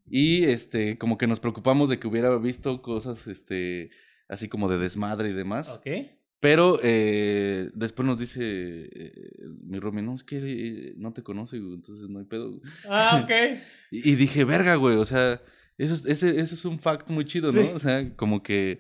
Y 0.05 0.43
este, 0.43 0.97
como 0.97 1.17
que 1.17 1.27
nos 1.27 1.39
preocupamos 1.39 1.89
de 1.89 1.99
que 1.99 2.07
hubiera 2.07 2.35
visto 2.37 2.81
cosas 2.81 3.25
este 3.27 3.89
así 4.29 4.49
como 4.49 4.69
de 4.69 4.77
desmadre 4.77 5.29
y 5.29 5.33
demás. 5.33 5.69
Okay. 5.69 6.16
Pero 6.39 6.79
eh, 6.83 7.71
después 7.73 8.05
nos 8.05 8.19
dice 8.19 8.41
eh, 8.43 9.31
mi 9.63 9.79
Romy, 9.79 10.03
no, 10.03 10.13
es 10.13 10.23
que 10.23 10.37
eh, 10.37 10.93
no 10.95 11.11
te 11.11 11.23
conoce, 11.23 11.57
güey, 11.57 11.73
entonces 11.73 12.07
no 12.09 12.19
hay 12.19 12.25
pedo. 12.25 12.61
Ah, 12.87 13.21
ok. 13.23 13.59
y, 13.91 14.15
dije, 14.15 14.43
verga, 14.43 14.75
güey, 14.75 14.97
o 14.97 15.05
sea, 15.05 15.41
eso 15.79 15.95
es, 15.95 16.05
ese, 16.05 16.39
eso 16.39 16.53
es 16.53 16.65
un 16.65 16.77
fact 16.77 17.09
muy 17.09 17.25
chido, 17.25 17.51
¿no? 17.51 17.71
O 17.71 17.79
sea, 17.79 18.15
como 18.15 18.43
que... 18.43 18.77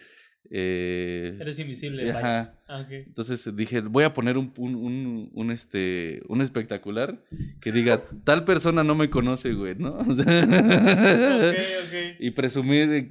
Eh, 0.49 1.35
Eres 1.41 1.59
invisible. 1.59 2.09
Ajá. 2.11 2.53
Ah, 2.67 2.81
okay. 2.81 3.03
Entonces 3.07 3.53
dije, 3.55 3.81
voy 3.81 4.05
a 4.05 4.13
poner 4.13 4.37
un, 4.37 4.53
un, 4.57 4.75
un, 4.75 5.29
un, 5.33 5.51
este, 5.51 6.21
un 6.29 6.41
espectacular 6.41 7.21
que 7.59 7.71
diga, 7.71 8.03
tal 8.23 8.45
persona 8.45 8.83
no 8.83 8.93
me 8.93 9.09
conoce, 9.09 9.53
güey, 9.53 9.75
¿no? 9.75 9.97
O 10.07 10.13
sea, 10.13 10.43
okay, 10.43 11.65
okay. 11.87 12.15
Y 12.19 12.31
presumir, 12.31 13.09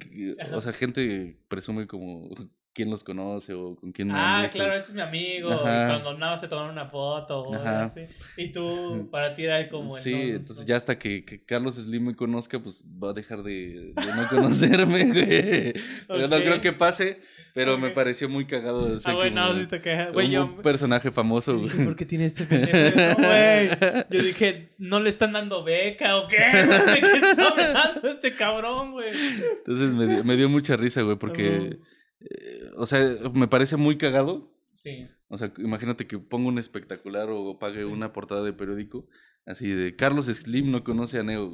o 0.53 0.61
sea, 0.61 0.71
gente 0.71 1.37
presume 1.49 1.85
como 1.85 2.29
quién 2.77 2.91
los 2.91 3.03
conoce 3.03 3.55
o 3.55 3.75
con 3.75 3.91
quién... 3.91 4.11
Ah, 4.11 4.47
claro, 4.53 4.75
este 4.75 4.89
es 4.89 4.95
mi 4.95 5.01
amigo. 5.01 5.51
Y 5.51 5.57
cuando 5.57 6.15
nada 6.15 6.33
más 6.33 6.41
se 6.41 6.47
tomaron 6.47 6.69
una 6.69 6.85
foto 6.85 7.41
o 7.41 7.55
así. 7.55 8.01
Y 8.37 8.49
tú, 8.49 9.07
para 9.11 9.33
ti 9.33 9.45
era 9.45 9.67
como... 9.67 9.97
El 9.97 10.03
sí, 10.03 10.13
entonces 10.13 10.63
ya 10.63 10.75
hasta 10.75 10.99
que, 10.99 11.41
Carlos 11.47 11.73
Slim 11.73 12.05
me 12.05 12.15
conozca, 12.15 12.59
pues 12.59 12.85
va 13.03 13.09
a 13.09 13.13
dejar 13.13 13.41
de, 13.41 13.93
no 13.95 14.27
conocerme, 14.29 15.05
güey. 15.11 15.73
Pero 16.07 16.27
no 16.27 16.37
creo 16.37 16.61
que 16.61 16.71
pase. 16.71 17.19
Pero 17.55 17.79
me 17.79 17.89
pareció 17.89 18.29
muy 18.29 18.45
cagado. 18.45 18.95
ah, 19.03 19.13
güey, 19.13 19.31
no, 19.31 19.59
sí 19.59 19.65
te 19.65 19.81
quejas. 19.81 20.13
Güey, 20.13 20.29
yo... 20.29 20.45
Un 20.45 20.61
personaje 20.61 21.09
famoso, 21.09 21.57
güey. 21.57 21.71
¿Por 21.83 21.95
qué 21.95 22.05
tiene 22.05 22.25
este 22.25 22.43
pendejo? 22.45 22.95
güey. 23.17 23.69
Yo 24.11 24.21
dije, 24.21 24.69
¿no 24.77 24.99
le 24.99 25.09
están 25.09 25.33
dando 25.33 25.63
beca 25.63 26.17
o 26.17 26.27
qué? 26.27 26.37
¿De 26.37 27.01
qué 27.01 27.17
está 27.23 27.47
hablando 27.47 28.07
este 28.07 28.33
cabrón, 28.33 28.91
güey? 28.91 29.09
Entonces 29.09 29.95
me 29.95 30.05
dio, 30.05 30.23
me 30.23 30.35
dio 30.35 30.47
mucha 30.47 30.77
risa, 30.77 31.01
güey, 31.01 31.17
porque... 31.17 31.79
Eh, 32.19 32.71
o 32.75 32.85
sea, 32.85 32.99
me 33.33 33.47
parece 33.47 33.77
muy 33.77 33.97
cagado. 33.97 34.53
Sí. 34.73 35.07
O 35.29 35.37
sea, 35.37 35.51
imagínate 35.57 36.07
que 36.07 36.19
pongo 36.19 36.49
un 36.49 36.59
espectacular 36.59 37.29
o 37.29 37.59
pague 37.59 37.85
una 37.85 38.13
portada 38.13 38.43
de 38.43 38.53
periódico 38.53 39.07
así 39.47 39.69
de 39.69 39.95
Carlos 39.95 40.27
Slim 40.27 40.71
no 40.71 40.83
conoce 40.83 41.19
a 41.19 41.23
Neo. 41.23 41.49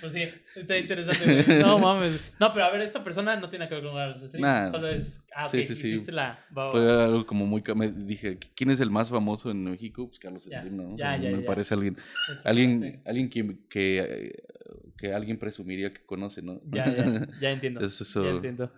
pues 0.00 0.12
sí, 0.12 0.24
está 0.56 0.76
interesante. 0.76 1.44
Güey. 1.44 1.58
No 1.62 1.78
mames. 1.78 2.20
No, 2.38 2.52
pero 2.52 2.66
a 2.66 2.70
ver, 2.70 2.82
esta 2.82 3.02
persona 3.02 3.36
no 3.36 3.48
tiene 3.48 3.68
que 3.68 3.74
ver 3.76 3.84
con 3.84 3.94
Carlos 3.94 4.20
Slim. 4.20 4.44
Solo 4.70 4.88
es. 4.88 5.22
Ah, 5.34 5.48
sí, 5.48 5.62
sí, 5.64 5.74
sí. 5.74 6.04
la. 6.10 6.44
Fue 6.52 6.92
algo 7.04 7.24
como 7.26 7.46
muy. 7.46 7.62
Me 7.74 7.90
dije, 7.90 8.38
¿quién 8.54 8.70
es 8.70 8.80
el 8.80 8.90
más 8.90 9.08
famoso 9.08 9.50
en 9.50 9.64
México? 9.64 10.06
Pues 10.06 10.18
Carlos 10.18 10.42
Slim, 10.42 10.76
¿no? 10.76 10.94
O 10.94 10.98
sea, 10.98 11.16
me 11.16 11.40
parece 11.40 11.74
alguien. 11.74 11.96
Alguien, 12.44 13.02
alguien 13.06 13.30
que, 13.30 13.56
que 13.68 14.42
que 15.00 15.14
alguien 15.14 15.38
presumiría 15.38 15.92
que 15.94 16.04
conoce, 16.04 16.42
¿no? 16.42 16.60
Ya, 16.70 16.84
ya, 16.86 17.26
ya 17.40 17.50
entiendo. 17.52 17.80
Ya 17.90 18.28
entiendo. 18.28 18.70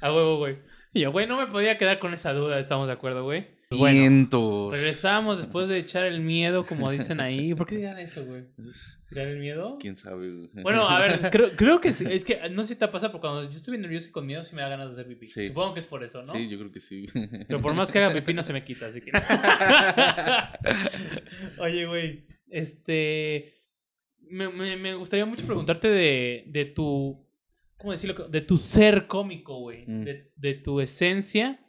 A 0.00 0.12
huevo, 0.12 0.38
güey. 0.38 0.58
Y 0.94 1.00
yo, 1.00 1.12
güey, 1.12 1.26
no 1.26 1.36
me 1.36 1.46
podía 1.46 1.76
quedar 1.76 1.98
con 1.98 2.14
esa 2.14 2.32
duda, 2.32 2.58
estamos 2.58 2.86
de 2.86 2.94
acuerdo, 2.94 3.22
güey. 3.24 3.57
Vientos. 3.70 4.72
regresamos 4.72 5.36
después 5.36 5.68
de 5.68 5.76
echar 5.76 6.06
el 6.06 6.20
miedo, 6.20 6.64
como 6.64 6.90
dicen 6.90 7.20
ahí. 7.20 7.54
¿Por 7.54 7.66
qué 7.66 7.76
digan 7.76 7.98
eso, 7.98 8.24
güey? 8.24 8.44
¿Tirar 9.10 9.28
el 9.28 9.38
miedo? 9.38 9.76
¿Quién 9.78 9.98
sabe, 9.98 10.32
güey? 10.32 10.48
Bueno, 10.62 10.88
a 10.88 10.98
ver, 11.00 11.20
creo, 11.30 11.50
creo 11.50 11.78
que 11.78 11.92
sí. 11.92 12.06
Es 12.08 12.24
que 12.24 12.48
no 12.48 12.62
sé 12.62 12.74
si 12.74 12.78
te 12.78 12.88
pasa, 12.88 13.08
pero 13.08 13.20
cuando 13.20 13.44
yo 13.44 13.54
estoy 13.54 13.76
nervioso 13.76 14.08
y 14.08 14.10
con 14.10 14.26
miedo, 14.26 14.42
sí 14.42 14.54
me 14.54 14.62
da 14.62 14.70
ganas 14.70 14.88
de 14.88 14.94
hacer 14.94 15.06
pipí. 15.06 15.26
Supongo 15.26 15.74
que 15.74 15.80
es 15.80 15.86
por 15.86 16.02
eso, 16.02 16.22
¿no? 16.22 16.32
Sí, 16.32 16.48
yo 16.48 16.58
creo 16.58 16.72
que 16.72 16.80
sí. 16.80 17.06
Pero 17.46 17.60
por 17.60 17.74
más 17.74 17.90
que 17.90 17.98
haga 17.98 18.14
pipí, 18.14 18.32
no 18.32 18.42
se 18.42 18.54
me 18.54 18.64
quita, 18.64 18.86
así 18.86 19.02
que. 19.02 19.12
Oye, 21.58 21.86
güey. 21.86 22.26
Este. 22.48 23.54
Me, 24.30 24.48
me, 24.48 24.76
me, 24.76 24.94
gustaría 24.94 25.26
mucho 25.26 25.44
preguntarte 25.44 25.88
de, 25.88 26.44
de 26.46 26.64
tu. 26.64 27.22
¿Cómo 27.76 27.92
decirlo? 27.92 28.28
De 28.28 28.40
tu 28.40 28.56
ser 28.56 29.06
cómico, 29.06 29.60
güey. 29.60 29.84
Mm. 29.86 30.04
De, 30.04 30.32
de 30.36 30.54
tu 30.54 30.80
esencia 30.80 31.60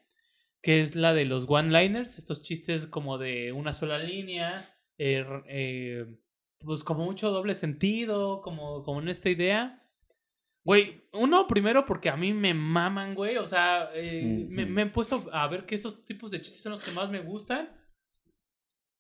que 0.62 0.82
es 0.82 0.96
la 0.96 1.14
de 1.14 1.26
los 1.26 1.46
one-liners, 1.48 2.18
estos 2.18 2.42
chistes 2.42 2.88
como 2.88 3.18
de 3.18 3.52
una 3.52 3.74
sola 3.74 3.98
línea, 3.98 4.66
eh, 4.98 5.26
eh, 5.48 6.06
pues 6.60 6.84
como 6.84 7.06
mucho 7.06 7.32
doble 7.32 7.56
sentido, 7.56 8.42
como, 8.42 8.84
como 8.84 9.02
en 9.02 9.10
esta 9.10 9.30
idea. 9.30 9.86
Güey, 10.66 11.08
uno 11.14 11.48
primero 11.48 11.86
porque 11.86 12.10
a 12.10 12.18
mí 12.18 12.34
me 12.34 12.54
maman, 12.54 13.16
güey, 13.16 13.38
o 13.38 13.46
sea, 13.46 13.90
eh, 13.96 14.46
me, 14.50 14.66
me, 14.66 14.82
he 14.84 14.86
puesto 14.88 15.30
a 15.32 15.48
ver 15.48 15.66
que 15.66 15.76
esos 15.76 16.06
tipos 16.06 16.30
de 16.32 16.42
chistes 16.42 16.62
son 16.62 16.74
los 16.74 16.84
que 16.84 16.92
más 16.92 17.10
me 17.10 17.22
gustan. 17.22 17.70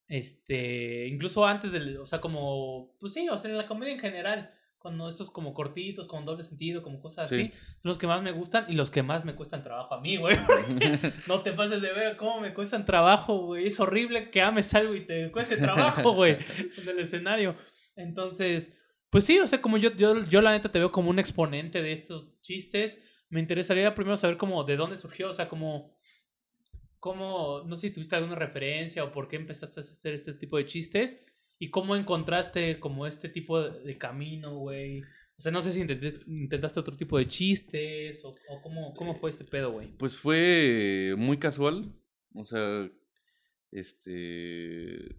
Este, 0.07 1.07
incluso 1.07 1.45
antes 1.45 1.71
del, 1.71 1.97
o 1.97 2.05
sea, 2.05 2.21
como, 2.21 2.97
pues 2.99 3.13
sí, 3.13 3.27
o 3.29 3.37
sea, 3.37 3.51
en 3.51 3.57
la 3.57 3.67
comedia 3.67 3.93
en 3.93 3.99
general 3.99 4.58
cuando 4.79 5.09
estos 5.09 5.29
como 5.29 5.53
cortitos, 5.53 6.07
con 6.07 6.25
doble 6.25 6.43
sentido, 6.43 6.81
como 6.81 7.01
cosas 7.01 7.29
así, 7.29 7.49
son 7.49 7.81
los 7.83 7.99
que 7.99 8.07
más 8.07 8.23
me 8.23 8.31
gustan 8.31 8.65
y 8.69 8.73
los 8.73 8.89
que 8.89 9.03
más 9.03 9.25
me 9.25 9.35
cuestan 9.35 9.61
trabajo 9.61 9.93
a 9.93 10.01
mí, 10.01 10.15
güey. 10.15 10.37
no 11.27 11.41
te 11.41 11.51
pases 11.51 11.81
de 11.81 11.91
ver 11.91 12.15
cómo 12.15 12.39
me 12.39 12.53
cuestan 12.53 12.85
trabajo, 12.85 13.45
güey. 13.45 13.67
Es 13.67 13.79
horrible 13.79 14.29
que 14.29 14.41
ames 14.41 14.73
algo 14.73 14.95
y 14.95 15.05
te 15.05 15.31
cueste 15.31 15.57
trabajo, 15.57 16.13
güey, 16.13 16.37
en 16.77 16.89
el 16.89 16.99
escenario. 16.99 17.57
Entonces, 17.97 18.77
pues 19.09 19.25
sí, 19.25 19.37
o 19.39 19.47
sea, 19.47 19.61
como 19.61 19.77
yo, 19.77 19.91
yo, 19.95 20.23
yo 20.23 20.41
la 20.41 20.51
neta 20.51 20.71
te 20.71 20.79
veo 20.79 20.91
como 20.91 21.09
un 21.09 21.19
exponente 21.19 21.81
de 21.81 21.91
estos 21.91 22.39
chistes, 22.39 22.99
me 23.29 23.41
interesaría 23.41 23.93
primero 23.93 24.15
saber 24.15 24.37
cómo, 24.37 24.63
de 24.63 24.77
dónde 24.77 24.95
surgió, 24.95 25.29
o 25.29 25.33
sea, 25.33 25.49
como, 25.49 25.99
cómo, 26.99 27.63
no 27.65 27.75
sé 27.75 27.87
si 27.87 27.93
tuviste 27.93 28.15
alguna 28.15 28.35
referencia 28.35 29.03
o 29.03 29.11
por 29.11 29.27
qué 29.27 29.35
empezaste 29.35 29.81
a 29.81 29.83
hacer 29.83 30.13
este 30.13 30.33
tipo 30.33 30.57
de 30.57 30.65
chistes 30.65 31.19
¿Y 31.59 31.69
cómo 31.69 31.97
encontraste 31.97 32.79
como 32.79 33.05
este 33.05 33.27
tipo 33.27 33.61
de 33.61 33.97
camino, 33.97 34.57
güey? 34.57 35.01
O 35.37 35.41
sea, 35.41 35.51
no 35.51 35.61
sé 35.61 35.73
si 35.73 35.81
intentaste, 35.81 36.79
otro 36.79 36.95
tipo 36.95 37.17
de 37.17 37.27
chistes 37.27 38.23
o, 38.23 38.35
cómo, 38.61 38.93
cómo 38.93 39.13
fue 39.13 39.29
este 39.29 39.43
pedo, 39.43 39.71
güey. 39.71 39.87
Pues 39.97 40.15
fue 40.15 41.15
muy 41.17 41.37
casual. 41.37 41.93
O 42.33 42.45
sea, 42.45 42.89
este... 43.71 45.15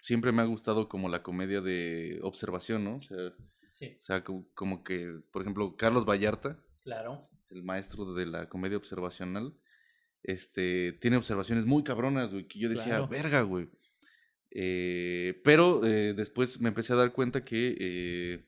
Siempre 0.00 0.32
me 0.32 0.42
ha 0.42 0.46
gustado 0.46 0.88
como 0.88 1.08
la 1.08 1.22
comedia 1.22 1.60
de 1.60 2.18
observación, 2.22 2.84
¿no? 2.84 2.96
O 2.96 3.00
sea, 3.00 3.32
sí. 3.72 3.96
o 3.98 4.02
sea 4.02 4.22
como, 4.22 4.84
que, 4.84 5.20
por 5.32 5.42
ejemplo, 5.42 5.76
Carlos 5.76 6.04
Vallarta. 6.04 6.62
Claro. 6.82 7.28
El 7.48 7.62
maestro 7.62 8.12
de 8.12 8.26
la 8.26 8.48
comedia 8.48 8.76
observacional. 8.76 9.54
Este, 10.22 10.92
tiene 10.94 11.16
observaciones 11.16 11.64
muy 11.64 11.82
cabronas, 11.84 12.30
güey, 12.30 12.46
que 12.46 12.58
yo 12.58 12.68
decía, 12.68 13.00
verga, 13.06 13.42
güey. 13.42 13.70
Eh, 14.56 15.40
pero 15.42 15.84
eh, 15.84 16.14
después 16.14 16.60
me 16.60 16.68
empecé 16.68 16.92
a 16.92 16.96
dar 16.96 17.12
cuenta 17.12 17.44
que, 17.44 17.76
eh, 17.78 18.46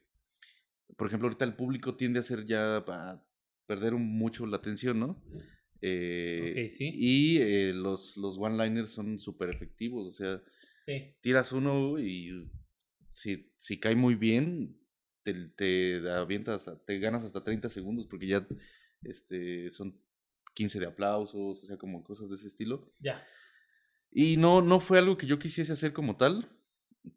por 0.97 1.09
ejemplo, 1.09 1.27
ahorita 1.27 1.45
el 1.45 1.57
público 1.57 1.97
tiende 1.97 2.21
a 2.21 2.23
ser 2.23 2.47
ya 2.47 2.77
a 2.77 3.27
perder 3.67 3.95
mucho 3.95 4.47
la 4.47 4.59
atención, 4.59 5.01
¿no? 5.01 5.23
Okay, 5.79 6.71
sí. 6.71 6.91
Y 6.95 7.73
los, 7.73 8.17
los 8.17 8.39
one-liners 8.39 8.91
son 8.91 9.19
súper 9.19 9.51
efectivos, 9.51 10.09
o 10.09 10.13
sea, 10.13 10.43
tiras 11.21 11.53
uno 11.53 11.99
y 11.99 12.49
si, 13.13 13.53
si 13.59 13.79
cae 13.79 13.95
muy 13.95 14.15
bien, 14.15 14.81
te, 15.23 15.35
te 15.51 16.09
avientas, 16.11 16.71
te 16.87 16.99
ganas 16.99 17.25
hasta 17.25 17.43
30 17.43 17.69
segundos 17.69 18.07
porque 18.07 18.29
ya 18.29 18.47
este, 19.03 19.71
son 19.71 20.01
15 20.55 20.81
de 20.81 20.87
aplausos, 20.87 21.63
o 21.63 21.67
sea, 21.67 21.77
como 21.77 22.03
cosas 22.03 22.31
de 22.31 22.37
ese 22.37 22.49
estilo. 22.49 22.93
Ya. 23.01 23.25
Y 24.19 24.39
no, 24.39 24.63
no 24.63 24.81
fue 24.81 24.99
algo 24.99 25.19
que 25.19 25.27
yo 25.27 25.39
quisiese 25.39 25.75
hacer 25.75 25.93
como 25.93 26.17
tal, 26.17 26.47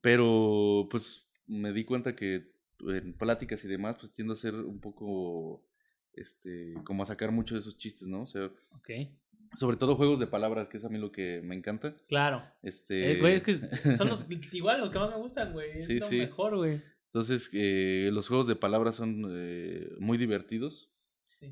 pero 0.02 0.90
pues 0.92 1.26
me 1.48 1.72
di 1.72 1.86
cuenta 1.86 2.14
que 2.14 2.52
en 2.82 3.14
pláticas 3.14 3.64
y 3.64 3.70
demás, 3.70 3.96
pues 3.98 4.14
tiendo 4.14 4.34
a 4.34 4.36
ser 4.36 4.54
un 4.54 4.82
poco, 4.82 5.66
este, 6.12 6.74
como 6.84 7.04
a 7.04 7.06
sacar 7.06 7.32
mucho 7.32 7.56
de 7.56 7.62
esos 7.62 7.78
chistes, 7.78 8.10
¿no? 8.10 8.24
O 8.24 8.28
sea, 8.28 8.52
sobre 9.56 9.78
todo 9.78 9.96
juegos 9.96 10.20
de 10.20 10.28
palabras, 10.28 10.68
que 10.68 10.76
es 10.76 10.84
a 10.84 10.90
mí 10.90 10.98
lo 10.98 11.14
que 11.14 11.40
me 11.42 11.56
encanta. 11.56 11.96
Claro. 12.10 12.44
Este... 12.64 13.14
Eh, 13.14 13.22
güey, 13.22 13.36
es 13.36 13.44
que 13.44 13.54
son 13.98 14.10
los, 14.10 14.26
igual 14.52 14.82
los 14.82 14.90
que 14.90 15.00
más 15.00 15.10
me 15.10 15.20
gustan, 15.20 15.54
güey. 15.54 15.78
Es 15.78 15.88
lo 16.02 16.10
mejor, 16.10 16.58
güey. 16.58 16.82
Entonces, 17.06 17.50
eh, 17.54 18.10
los 18.12 18.28
juegos 18.28 18.48
de 18.48 18.58
palabras 18.58 18.96
son 18.96 19.26
eh, 19.32 19.90
muy 20.00 20.18
divertidos. 20.18 20.92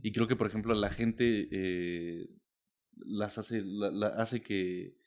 Y 0.04 0.12
creo 0.12 0.28
que, 0.28 0.36
por 0.36 0.48
ejemplo, 0.48 0.74
la 0.74 0.90
gente 0.90 1.48
eh, 1.50 2.28
las 2.98 3.38
hace, 3.38 3.62
la, 3.64 4.08
hace 4.08 4.42
que 4.42 4.98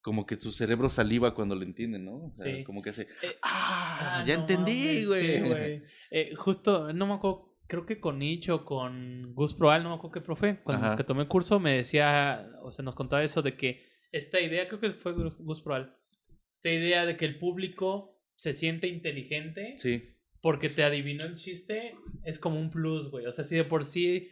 como 0.00 0.26
que 0.26 0.36
su 0.36 0.52
cerebro 0.52 0.88
saliva 0.88 1.34
cuando 1.34 1.54
lo 1.54 1.62
entiende, 1.62 1.98
¿no? 1.98 2.32
sí. 2.34 2.64
Como 2.64 2.82
que 2.82 2.90
hace, 2.90 3.02
eh, 3.22 3.36
ah, 3.42 4.20
ah, 4.20 4.24
ya 4.26 4.34
entendí, 4.34 5.04
güey. 5.04 5.82
eh, 6.10 6.34
justo, 6.36 6.92
no 6.92 7.06
me 7.06 7.14
acuerdo, 7.14 7.58
creo 7.66 7.86
que 7.86 8.00
con 8.00 8.18
Nicho, 8.18 8.64
con 8.64 9.34
Gus 9.34 9.54
Proal, 9.54 9.82
no 9.82 9.90
me 9.90 9.94
acuerdo 9.96 10.14
qué 10.14 10.20
profe, 10.20 10.60
cuando 10.62 10.86
los 10.86 10.96
que 10.96 11.04
tomé 11.04 11.22
el 11.22 11.28
curso 11.28 11.60
me 11.60 11.76
decía, 11.76 12.50
o 12.62 12.72
sea, 12.72 12.84
nos 12.84 12.94
contaba 12.94 13.22
eso 13.22 13.42
de 13.42 13.56
que 13.56 13.88
esta 14.12 14.40
idea, 14.40 14.66
creo 14.68 14.80
que 14.80 14.90
fue 14.90 15.12
Gus 15.12 15.60
Proal, 15.60 15.96
esta 16.56 16.70
idea 16.70 17.06
de 17.06 17.16
que 17.16 17.24
el 17.24 17.38
público 17.38 18.20
se 18.40 18.54
siente 18.54 18.88
inteligente. 18.88 19.74
Sí. 19.76 20.16
Porque 20.40 20.70
te 20.70 20.82
adivinó 20.82 21.24
el 21.24 21.34
chiste, 21.34 21.94
es 22.24 22.38
como 22.38 22.58
un 22.58 22.70
plus, 22.70 23.10
güey. 23.10 23.26
O 23.26 23.32
sea, 23.32 23.44
si 23.44 23.56
de 23.56 23.64
por 23.64 23.84
sí 23.84 24.30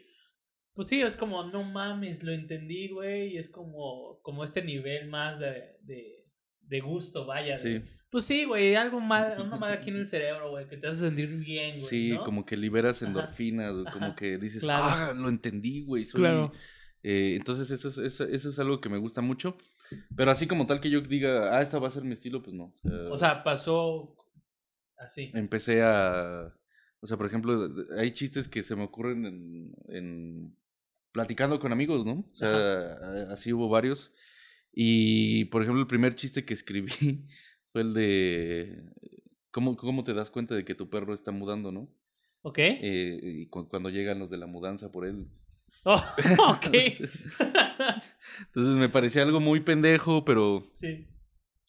pues 0.74 0.88
sí, 0.88 1.00
es 1.00 1.16
como, 1.16 1.44
no 1.44 1.62
mames, 1.64 2.22
lo 2.22 2.32
entendí, 2.32 2.88
güey. 2.88 3.34
Y 3.34 3.38
es 3.38 3.48
como, 3.48 4.20
como 4.22 4.44
este 4.44 4.62
nivel 4.62 5.08
más 5.08 5.38
de, 5.40 5.76
de, 5.82 6.24
de 6.62 6.80
gusto, 6.80 7.26
vaya. 7.26 7.56
Sí. 7.56 7.82
pues 8.10 8.24
sí, 8.24 8.44
güey, 8.44 8.74
algo 8.76 9.00
más, 9.00 9.38
una 9.38 9.56
madre 9.56 9.78
aquí 9.78 9.90
en 9.90 9.96
el 10.00 10.06
cerebro, 10.06 10.50
güey, 10.50 10.68
que 10.68 10.76
te 10.76 10.88
hace 10.88 11.00
sentir 11.00 11.28
bien, 11.28 11.70
güey. 11.70 11.82
Sí, 11.82 12.16
como 12.24 12.44
que 12.44 12.56
liberas 12.56 13.02
endorfinas, 13.02 13.72
o 13.72 13.84
como 13.92 14.14
que 14.14 14.38
dices, 14.38 14.66
ah, 14.68 15.12
lo 15.16 15.28
entendí, 15.28 15.84
güey. 15.84 16.04
Claro. 16.04 16.52
Eh, 17.02 17.34
entonces, 17.36 17.70
eso 17.70 17.88
es, 17.88 17.98
eso, 17.98 18.24
eso, 18.24 18.50
es 18.50 18.58
algo 18.58 18.80
que 18.80 18.88
me 18.88 18.98
gusta 18.98 19.20
mucho. 19.20 19.56
Pero 20.14 20.30
así 20.30 20.46
como 20.46 20.66
tal 20.66 20.80
que 20.80 20.90
yo 20.90 21.00
diga, 21.00 21.56
ah, 21.56 21.62
esta 21.62 21.78
va 21.78 21.88
a 21.88 21.92
ser 21.92 22.04
mi 22.04 22.12
estilo, 22.12 22.42
pues 22.42 22.54
no. 22.54 22.74
O 23.10 23.16
sea, 23.16 23.42
pasó 23.42 24.14
así. 24.98 25.30
Empecé 25.34 25.82
a. 25.82 26.54
O 27.00 27.06
sea, 27.06 27.16
por 27.16 27.26
ejemplo, 27.26 27.70
hay 27.96 28.12
chistes 28.12 28.48
que 28.48 28.62
se 28.62 28.74
me 28.74 28.82
ocurren 28.82 29.24
en, 29.26 29.72
en 29.88 30.56
platicando 31.12 31.60
con 31.60 31.72
amigos, 31.72 32.04
¿no? 32.04 32.24
O 32.32 32.36
sea, 32.36 32.92
así 33.30 33.52
hubo 33.52 33.68
varios. 33.68 34.12
Y, 34.72 35.46
por 35.46 35.62
ejemplo, 35.62 35.80
el 35.80 35.86
primer 35.86 36.14
chiste 36.14 36.44
que 36.44 36.54
escribí 36.54 36.90
fue 37.72 37.82
el 37.82 37.92
de 37.92 38.84
¿cómo, 39.50 39.76
cómo 39.76 40.04
te 40.04 40.14
das 40.14 40.30
cuenta 40.30 40.54
de 40.54 40.64
que 40.64 40.74
tu 40.74 40.88
perro 40.88 41.14
está 41.14 41.32
mudando, 41.32 41.72
¿no? 41.72 41.88
Ok. 42.42 42.58
Eh, 42.58 43.20
y 43.22 43.46
cuando 43.46 43.90
llegan 43.90 44.18
los 44.18 44.30
de 44.30 44.36
la 44.36 44.46
mudanza 44.46 44.92
por 44.92 45.06
él. 45.06 45.26
Oh, 45.84 46.02
ok. 46.50 46.74
Entonces 48.46 48.76
me 48.76 48.88
parecía 48.88 49.22
algo 49.22 49.40
muy 49.40 49.60
pendejo, 49.60 50.24
pero 50.24 50.70
sí. 50.74 51.06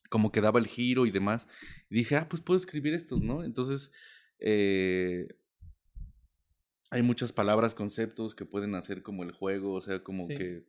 como 0.10 0.32
que 0.32 0.42
daba 0.42 0.60
el 0.60 0.68
giro 0.68 1.06
y 1.06 1.12
demás. 1.12 1.48
Y 1.90 1.96
dije, 1.96 2.16
ah, 2.16 2.28
pues 2.30 2.42
puedo 2.42 2.60
escribir 2.60 2.94
estos, 2.94 3.22
¿no? 3.22 3.44
Entonces, 3.44 3.92
eh, 4.40 5.28
hay 6.92 7.02
muchas 7.04 7.32
palabras, 7.32 7.76
conceptos 7.76 8.36
que 8.36 8.46
pueden 8.46 8.76
hacer 8.76 9.04
como 9.04 9.24
el 9.24 9.32
juego, 9.32 9.74
o 9.74 9.82
sea, 9.82 10.04
como 10.04 10.28
que 10.28 10.66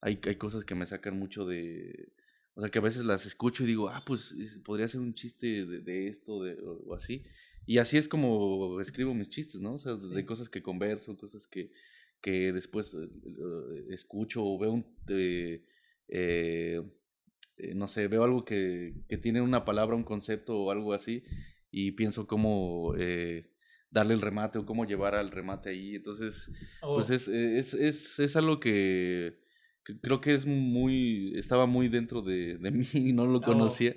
hay, 0.00 0.20
hay 0.22 0.36
cosas 0.36 0.64
que 0.64 0.74
me 0.74 0.86
sacan 0.86 1.18
mucho 1.18 1.46
de... 1.46 2.12
O 2.56 2.60
sea, 2.60 2.70
que 2.70 2.78
a 2.78 2.82
veces 2.82 3.04
las 3.04 3.26
escucho 3.26 3.64
y 3.64 3.68
digo, 3.68 3.88
ah, 3.88 4.04
pues 4.06 4.36
podría 4.64 4.86
ser 4.86 5.00
un 5.00 5.14
chiste 5.14 5.64
de, 5.64 6.08
esto 6.08 6.42
de, 6.42 6.56
o, 6.62 6.94
así. 6.94 7.24
Y 7.66 7.78
así 7.78 7.96
es 7.96 8.06
como 8.06 8.80
escribo 8.80 9.14
mis 9.14 9.30
chistes, 9.30 9.60
¿no? 9.60 9.74
O 9.74 9.78
sea, 9.78 9.94
de 9.94 10.26
cosas 10.26 10.48
que 10.48 10.62
converso, 10.62 11.16
cosas 11.16 11.48
que, 11.48 11.72
que 12.20 12.52
después 12.52 12.94
eh, 12.94 13.08
eh, 13.08 13.86
escucho 13.90 14.44
o 14.44 14.58
veo 14.58 14.72
un... 14.72 14.86
Eh, 15.08 16.82
no 17.74 17.88
sé, 17.88 18.08
veo 18.08 18.24
algo 18.24 18.44
que, 18.44 18.94
que, 19.08 19.16
tiene 19.16 19.40
una 19.40 19.64
palabra, 19.64 19.96
un 19.96 20.04
concepto 20.04 20.58
o 20.58 20.70
algo 20.70 20.92
así 20.92 21.24
y 21.74 21.92
pienso 21.92 22.26
como 22.26 22.94
darle 23.94 24.14
el 24.14 24.20
remate 24.20 24.58
o 24.58 24.66
cómo 24.66 24.84
llevar 24.84 25.14
al 25.14 25.30
remate 25.30 25.70
ahí. 25.70 25.94
Entonces, 25.94 26.50
pues 26.82 27.08
oh. 27.10 27.14
es, 27.14 27.28
es, 27.28 27.74
es, 27.74 28.18
es, 28.18 28.36
algo 28.36 28.58
que, 28.58 29.38
creo 30.02 30.20
que 30.20 30.34
es 30.34 30.44
muy, 30.44 31.32
estaba 31.38 31.66
muy 31.66 31.88
dentro 31.88 32.20
de, 32.20 32.58
de 32.58 32.70
mí 32.72 32.86
y 32.92 33.12
no 33.12 33.24
lo 33.24 33.38
oh. 33.38 33.42
conocía. 33.42 33.94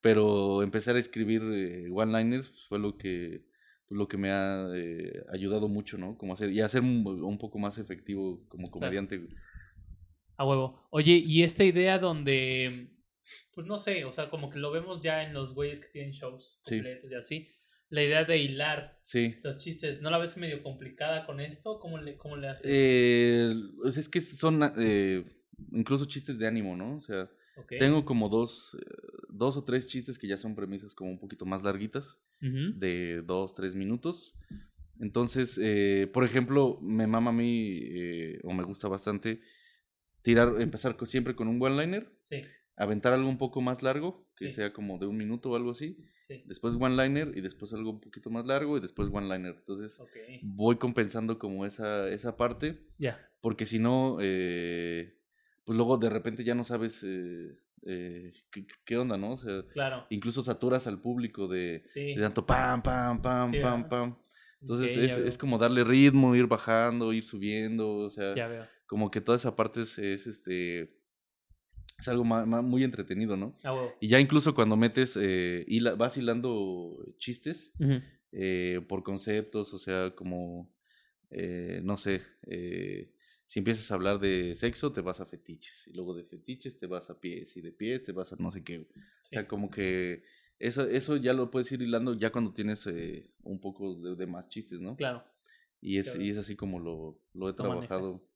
Pero 0.00 0.62
empezar 0.62 0.96
a 0.96 1.00
escribir 1.00 1.42
eh, 1.42 1.88
one-liners 1.90 2.48
pues, 2.48 2.66
fue 2.68 2.78
lo 2.78 2.98
que, 2.98 3.44
lo 3.88 4.06
que 4.06 4.16
me 4.16 4.30
ha 4.30 4.68
eh, 4.74 5.24
ayudado 5.32 5.68
mucho, 5.68 5.98
¿no? 5.98 6.18
Como 6.18 6.32
hacer, 6.32 6.50
y 6.50 6.60
hacer 6.60 6.82
un, 6.82 7.04
un, 7.06 7.38
poco 7.38 7.58
más 7.58 7.78
efectivo 7.78 8.44
como 8.48 8.70
comediante. 8.70 9.28
A 10.36 10.44
huevo. 10.44 10.86
Oye, 10.90 11.14
y 11.14 11.42
esta 11.42 11.64
idea 11.64 11.98
donde, 11.98 12.88
pues 13.54 13.66
no 13.66 13.78
sé, 13.78 14.04
o 14.04 14.12
sea, 14.12 14.30
como 14.30 14.50
que 14.50 14.58
lo 14.58 14.70
vemos 14.70 15.02
ya 15.02 15.22
en 15.22 15.32
los 15.32 15.54
güeyes 15.54 15.80
que 15.80 15.88
tienen 15.88 16.12
shows 16.12 16.60
completos 16.62 17.10
y 17.10 17.14
así. 17.14 17.48
La 17.90 18.02
idea 18.02 18.24
de 18.24 18.36
hilar 18.36 19.00
los 19.42 19.58
chistes, 19.58 20.02
¿no 20.02 20.10
la 20.10 20.18
ves 20.18 20.36
medio 20.36 20.62
complicada 20.62 21.24
con 21.24 21.40
esto? 21.40 21.78
¿Cómo 21.80 21.96
le, 21.98 22.18
cómo 22.18 22.36
le 22.36 22.48
haces? 22.48 22.66
Eh, 22.68 23.50
pues 23.80 23.96
es 23.96 24.08
que 24.10 24.20
son 24.20 24.60
eh, 24.78 25.24
incluso 25.72 26.04
chistes 26.04 26.38
de 26.38 26.46
ánimo, 26.46 26.76
¿no? 26.76 26.96
O 26.96 27.00
sea, 27.00 27.30
tengo 27.78 28.04
como 28.04 28.28
dos, 28.28 28.76
eh, 28.78 28.84
dos 29.28 29.56
o 29.56 29.64
tres 29.64 29.86
chistes 29.86 30.18
que 30.18 30.28
ya 30.28 30.36
son 30.36 30.54
premisas 30.54 30.94
como 30.94 31.10
un 31.10 31.18
poquito 31.18 31.46
más 31.46 31.62
larguitas, 31.62 32.18
de 32.40 33.22
dos, 33.22 33.54
tres 33.54 33.74
minutos. 33.74 34.34
Entonces, 35.00 35.58
eh, 35.62 36.08
por 36.12 36.24
ejemplo, 36.24 36.78
me 36.80 37.06
mama 37.06 37.30
a 37.30 37.34
mí, 37.34 37.78
eh, 37.82 38.40
o 38.44 38.52
me 38.52 38.64
gusta 38.64 38.88
bastante, 38.88 39.40
tirar, 40.22 40.60
empezar 40.60 40.96
siempre 41.06 41.34
con 41.34 41.48
un 41.48 41.62
one-liner, 41.62 42.12
sí. 42.22 42.42
Aventar 42.78 43.12
algo 43.12 43.28
un 43.28 43.38
poco 43.38 43.60
más 43.60 43.82
largo, 43.82 44.26
que 44.36 44.50
sea 44.50 44.72
como 44.72 44.98
de 44.98 45.06
un 45.06 45.16
minuto 45.16 45.50
o 45.50 45.56
algo 45.56 45.72
así, 45.72 45.98
sí. 46.26 46.42
después 46.46 46.76
one-liner 46.78 47.32
y 47.36 47.40
después 47.40 47.72
algo 47.72 47.90
un 47.90 48.00
poquito 48.00 48.30
más 48.30 48.46
largo 48.46 48.76
y 48.76 48.80
después 48.80 49.08
one-liner. 49.12 49.56
Entonces, 49.58 50.00
voy 50.42 50.76
compensando 50.76 51.38
como 51.38 51.66
esa, 51.66 52.08
esa 52.08 52.36
parte, 52.36 52.86
ya 52.98 53.28
porque 53.40 53.66
si 53.66 53.78
no, 53.78 54.18
eh, 54.20 55.16
pues 55.64 55.76
luego 55.76 55.96
de 55.98 56.10
repente 56.10 56.44
ya 56.44 56.54
no 56.54 56.64
sabes... 56.64 57.00
qué, 57.00 58.66
qué, 58.84 58.96
onda, 58.96 59.16
¿no? 59.16 59.32
O 59.32 59.36
sea, 59.36 59.62
claro. 59.72 60.06
incluso 60.10 60.42
saturas 60.42 60.86
al 60.86 61.00
público 61.00 61.46
de, 61.48 61.82
de 61.94 62.20
tanto 62.20 62.44
pam, 62.44 62.82
pam, 62.82 63.22
pam, 63.22 63.52
pam, 63.52 63.88
pam. 63.88 64.16
Entonces 64.60 64.96
es, 64.96 65.16
es, 65.16 65.38
como 65.38 65.56
darle 65.56 65.84
ritmo, 65.84 66.34
ir 66.34 66.46
bajando, 66.46 67.12
ir 67.12 67.24
subiendo, 67.24 67.98
o 67.98 68.10
sea, 68.10 68.34
como 68.86 69.10
que 69.10 69.20
toda 69.20 69.36
esa 69.36 69.54
parte 69.54 69.82
es, 69.82 69.98
es 69.98 70.26
este 70.26 70.97
es 71.98 72.08
algo 72.08 72.24
muy 72.24 72.84
entretenido, 72.84 73.36
¿no? 73.36 73.56
Ah, 73.64 73.88
y 74.00 74.08
ya 74.08 74.20
incluso 74.20 74.54
cuando 74.54 74.76
metes, 74.76 75.18
eh, 75.20 75.66
vas 75.96 76.16
hilando 76.16 76.96
chistes 77.18 77.72
eh, 78.32 78.80
por 78.88 79.02
conceptos, 79.02 79.74
o 79.74 79.78
sea, 79.78 80.14
como, 80.14 80.72
eh, 81.30 81.80
no 81.82 81.96
sé, 81.96 82.22
eh, 82.46 83.12
si 83.44 83.58
empiezas 83.58 83.90
a 83.90 83.94
hablar 83.94 84.20
de 84.20 84.54
sexo, 84.54 84.92
te 84.92 85.00
vas 85.00 85.20
a 85.20 85.26
fetiches, 85.26 85.88
y 85.88 85.94
luego 85.94 86.14
de 86.14 86.24
fetiches 86.24 86.78
te 86.78 86.86
vas 86.86 87.10
a 87.10 87.18
pies, 87.18 87.56
y 87.56 87.62
de 87.62 87.72
pies 87.72 88.04
te 88.04 88.12
vas 88.12 88.32
a 88.32 88.36
no 88.38 88.50
sé 88.50 88.62
qué. 88.62 88.78
O 88.78 89.24
sea, 89.24 89.48
como 89.48 89.70
que 89.70 90.22
eso, 90.58 90.86
eso 90.86 91.16
ya 91.16 91.32
lo 91.32 91.50
puedes 91.50 91.70
ir 91.72 91.82
hilando 91.82 92.14
ya 92.14 92.30
cuando 92.30 92.52
tienes 92.52 92.86
eh, 92.86 93.30
un 93.42 93.60
poco 93.60 93.94
de, 93.94 94.26
más 94.26 94.48
chistes, 94.48 94.80
¿no? 94.80 94.96
Claro. 94.96 95.24
Y 95.80 95.98
es, 95.98 96.14
y 96.16 96.30
es 96.30 96.36
así 96.36 96.56
como 96.56 96.80
lo, 96.80 97.20
lo 97.32 97.48
he 97.48 97.52
trabajado. 97.52 98.27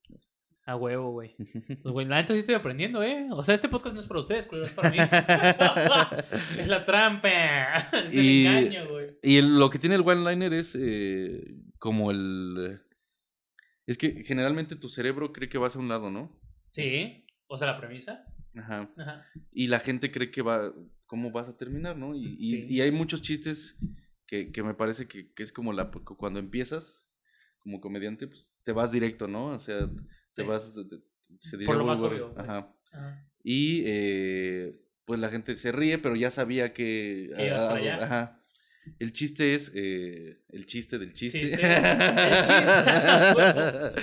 A 0.65 0.77
huevo, 0.77 1.11
güey. 1.11 1.35
Pues, 1.83 1.93
güey, 1.93 2.07
la 2.07 2.17
neta 2.17 2.35
sí 2.35 2.41
estoy 2.41 2.55
aprendiendo, 2.55 3.03
¿eh? 3.03 3.27
O 3.31 3.43
sea, 3.43 3.55
este 3.55 3.69
podcast 3.69 3.95
no 3.95 4.01
es 4.01 4.07
para 4.07 4.21
ustedes, 4.21 4.49
es 4.51 4.73
para 4.73 4.91
mí. 4.91 4.99
es 6.59 6.69
la 6.69 6.85
trampa. 6.85 7.77
Es 8.05 8.15
y, 8.15 8.47
el 8.47 8.57
engaño, 8.57 8.89
güey. 8.89 9.07
Y 9.23 9.41
lo 9.41 9.71
que 9.71 9.79
tiene 9.79 9.97
el 9.97 10.03
one-liner 10.07 10.53
es 10.53 10.77
eh, 10.79 11.55
como 11.79 12.11
el... 12.11 12.81
Es 13.87 13.99
que 13.99 14.23
generalmente 14.25 14.77
tu 14.77 14.89
cerebro 14.89 15.33
cree 15.33 15.49
que 15.49 15.59
vas 15.59 15.75
a 15.75 15.81
un 15.81 15.89
lado, 15.89 16.11
¿no? 16.11 16.41
Sí. 16.71 17.27
O 17.49 17.59
sea, 17.59 17.67
la 17.67 17.79
premisa. 17.79 18.25
Ajá. 18.57 18.89
Ajá. 18.97 19.27
Y 19.51 19.67
la 19.67 19.81
gente 19.81 20.13
cree 20.13 20.31
que 20.31 20.43
va, 20.43 20.73
cómo 21.07 21.33
vas 21.33 21.49
a 21.49 21.57
terminar, 21.57 21.97
¿no? 21.97 22.15
Y, 22.15 22.37
y, 22.39 22.81
hay 22.81 22.91
muchos 22.91 23.21
chistes 23.21 23.77
que, 24.27 24.53
que 24.53 24.63
me 24.63 24.75
parece 24.75 25.09
que, 25.09 25.33
que, 25.33 25.43
es 25.43 25.53
como 25.53 25.73
la 25.73 25.91
cuando 25.91 26.39
empiezas 26.39 27.07
como 27.59 27.81
comediante, 27.81 28.27
pues 28.27 28.55
te 28.63 28.73
vas 28.73 28.93
directo, 28.93 29.29
¿no? 29.29 29.49
O 29.49 29.61
sea, 29.61 29.91
te 30.35 30.43
vas... 30.43 30.73
se 31.39 31.59
Por 31.59 31.77
lo 31.77 31.85
más 31.85 32.01
obvio. 32.01 32.35
Pues. 32.35 32.49
Ajá. 32.49 32.75
Y 33.43 33.83
eh, 33.87 34.81
pues 35.05 35.21
la 35.21 35.29
gente 35.31 35.57
se 35.57 35.73
ríe, 35.73 35.99
pero 35.99 36.17
ya 36.17 36.31
sabía 36.31 36.73
que... 36.73 37.31
ajá. 38.01 38.39
El 38.99 39.13
chiste 39.13 39.55
es 39.55 39.71
eh, 39.77 40.43
el 40.49 40.67
chiste 40.67 40.99
del 40.99 41.15
chiste. 41.15 41.41
¿Chiste? 41.41 41.55
el 41.55 41.71
chiste. 42.41 44.03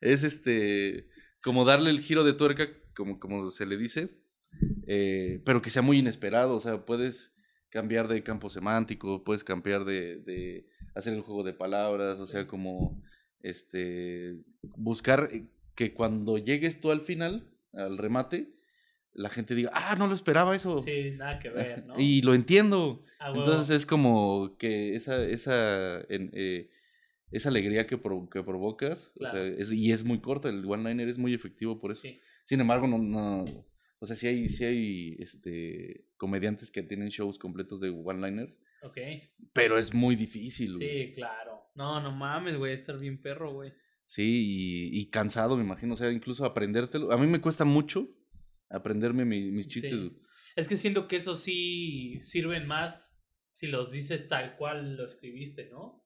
es 0.00 0.24
este 0.24 1.08
como 1.42 1.64
darle 1.64 1.90
el 1.90 2.00
giro 2.00 2.24
de 2.24 2.32
tuerca, 2.32 2.68
como, 2.94 3.18
como 3.18 3.50
se 3.50 3.66
le 3.66 3.76
dice, 3.76 4.10
eh, 4.86 5.42
pero 5.44 5.60
que 5.60 5.70
sea 5.70 5.82
muy 5.82 5.98
inesperado, 5.98 6.54
o 6.54 6.60
sea, 6.60 6.84
puedes 6.84 7.32
cambiar 7.68 8.08
de 8.08 8.22
campo 8.22 8.48
semántico, 8.48 9.24
puedes 9.24 9.44
cambiar 9.44 9.84
de, 9.84 10.18
de 10.18 10.66
hacer 10.94 11.14
el 11.14 11.22
juego 11.22 11.42
de 11.42 11.52
palabras, 11.52 12.20
o 12.20 12.26
sea, 12.26 12.46
como 12.46 13.02
este 13.42 14.36
buscar 14.62 15.30
que 15.74 15.94
cuando 15.94 16.38
llegues 16.38 16.80
tú 16.80 16.90
al 16.90 17.00
final, 17.00 17.50
al 17.72 17.98
remate, 17.98 18.54
la 19.14 19.28
gente 19.28 19.54
diga, 19.54 19.70
ah, 19.74 19.96
no 19.98 20.06
lo 20.06 20.14
esperaba 20.14 20.56
eso. 20.56 20.82
Sí, 20.82 21.12
nada 21.16 21.38
que 21.38 21.48
ver, 21.50 21.86
¿no? 21.86 21.98
Y 21.98 22.22
lo 22.22 22.34
entiendo. 22.34 23.04
Entonces 23.20 23.76
es 23.76 23.86
como 23.86 24.56
que 24.58 24.94
esa, 24.94 25.22
esa, 25.24 26.00
eh, 26.08 26.70
esa 27.30 27.48
alegría 27.48 27.86
que, 27.86 27.98
que 27.98 28.42
provocas, 28.42 29.12
o 29.16 29.28
sea, 29.28 29.44
es, 29.44 29.72
y 29.72 29.92
es 29.92 30.04
muy 30.04 30.20
corta, 30.20 30.48
el 30.48 30.64
one-liner 30.64 31.08
es 31.08 31.18
muy 31.18 31.34
efectivo 31.34 31.80
por 31.80 31.92
eso. 31.92 32.08
Sin 32.46 32.60
embargo, 32.60 32.86
no, 32.86 32.98
no, 32.98 33.44
o 33.98 34.06
sea, 34.06 34.16
sí 34.16 34.26
hay, 34.26 34.48
sí 34.48 34.64
hay 34.64 35.16
este, 35.20 36.04
comediantes 36.16 36.70
que 36.70 36.82
tienen 36.82 37.08
shows 37.10 37.38
completos 37.38 37.80
de 37.80 37.90
one-liners. 37.90 38.60
Ok. 38.82 38.98
Pero 39.52 39.78
es 39.78 39.94
muy 39.94 40.16
difícil, 40.16 40.76
Sí, 40.78 41.12
claro. 41.14 41.70
No, 41.74 42.00
no 42.00 42.12
mames, 42.12 42.56
güey, 42.56 42.74
estar 42.74 42.98
bien 42.98 43.20
perro, 43.20 43.52
güey. 43.52 43.72
Sí, 44.04 44.90
y, 44.92 45.10
cansado, 45.10 45.56
me 45.56 45.64
imagino. 45.64 45.94
O 45.94 45.96
sea, 45.96 46.10
incluso 46.10 46.44
aprendértelo. 46.44 47.12
A 47.12 47.16
mí 47.16 47.26
me 47.26 47.40
cuesta 47.40 47.64
mucho 47.64 48.08
aprenderme 48.68 49.24
mis 49.24 49.68
chistes. 49.68 50.10
Es 50.56 50.68
que 50.68 50.76
siento 50.76 51.08
que 51.08 51.16
eso 51.16 51.34
sí 51.34 52.20
sirven 52.22 52.66
más 52.66 53.16
si 53.50 53.68
los 53.68 53.90
dices 53.90 54.28
tal 54.28 54.56
cual 54.56 54.96
lo 54.96 55.06
escribiste, 55.06 55.68
¿no? 55.70 56.04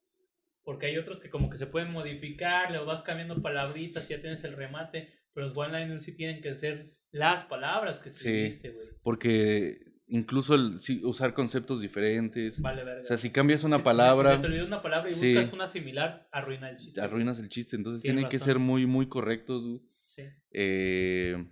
Porque 0.63 0.87
hay 0.87 0.99
otros 0.99 1.21
que 1.21 1.31
como 1.31 1.49
que 1.49 1.57
se 1.57 1.67
pueden 1.67 1.93
modificar, 1.93 2.71
le 2.71 2.79
vas 2.79 3.03
cambiando 3.03 3.41
palabritas, 3.41 4.09
ya 4.09 4.21
tienes 4.21 4.43
el 4.45 4.57
remate, 4.57 5.13
pero 5.33 5.47
los 5.47 5.57
one-liners 5.57 6.05
sí 6.05 6.15
tienen 6.15 6.41
que 6.41 6.55
ser 6.55 6.97
las 7.13 7.45
palabras 7.45 8.01
que 8.01 8.11
escribiste, 8.11 8.71
güey. 8.71 8.89
porque 9.03 9.79
incluso 10.09 10.55
el 10.55 10.79
usar 11.03 11.35
conceptos 11.35 11.81
diferentes. 11.81 12.61
Vale, 12.61 12.85
verga. 12.85 13.03
O 13.03 13.05
sea, 13.05 13.17
si 13.17 13.31
cambias 13.31 13.65
una 13.65 13.83
palabra. 13.83 14.37
Si, 14.37 14.41
te 14.41 14.47
olvidas 14.47 14.67
una 14.67 14.83
palabra 14.83 15.11
y 15.11 15.15
buscas 15.15 15.53
una 15.53 15.67
similar, 15.67 16.29
arruina 16.33 16.71
el 16.71 16.77
chiste. 16.77 17.01
Arruinas 17.01 17.39
el 17.39 17.49
chiste. 17.49 17.77
Entonces 17.77 18.03
tienen 18.03 18.29
que 18.29 18.39
ser 18.39 18.59
muy, 18.59 18.87
muy 18.87 19.09
correctos. 19.09 19.83
Sí. 20.07 20.23
Eh, 20.53 21.45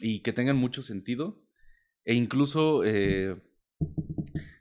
y 0.00 0.20
que 0.20 0.32
tengan 0.32 0.56
mucho 0.56 0.82
sentido. 0.82 1.44
E 2.04 2.14
incluso 2.14 2.82
eh, 2.84 3.36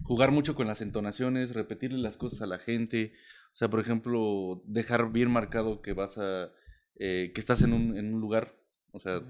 jugar 0.03 0.31
mucho 0.31 0.53
con 0.55 0.67
las 0.67 0.81
entonaciones, 0.81 1.53
repetirle 1.53 1.99
las 1.99 2.17
cosas 2.17 2.41
a 2.41 2.47
la 2.47 2.59
gente. 2.59 3.13
O 3.53 3.55
sea, 3.55 3.69
por 3.69 3.79
ejemplo, 3.79 4.61
dejar 4.65 5.11
bien 5.11 5.31
marcado 5.31 5.81
que 5.81 5.93
vas 5.93 6.17
a. 6.17 6.51
Eh, 6.99 7.31
que 7.33 7.39
estás 7.39 7.61
en 7.61 7.73
un, 7.73 7.97
en 7.97 8.13
un 8.13 8.19
lugar. 8.19 8.55
O 8.91 8.99
sea, 8.99 9.21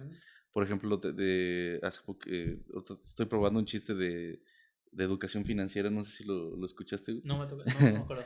por 0.58 0.64
ejemplo, 0.64 0.98
de, 0.98 1.80
hace 1.84 2.02
eh, 2.26 2.60
estoy 3.06 3.28
probando 3.28 3.60
un 3.60 3.66
chiste 3.68 3.94
de, 3.94 4.42
de, 4.92 5.04
educación 5.04 5.46
financiera, 5.46 5.92
no 5.92 6.04
sé 6.04 6.12
si 6.14 6.24
lo, 6.24 6.58
lo 6.58 6.66
escuchaste. 6.66 7.22
No 7.24 7.38
me 7.38 7.46
toca, 7.46 7.72
no, 7.76 7.80
me 7.80 7.98
acuerdo. 7.98 8.24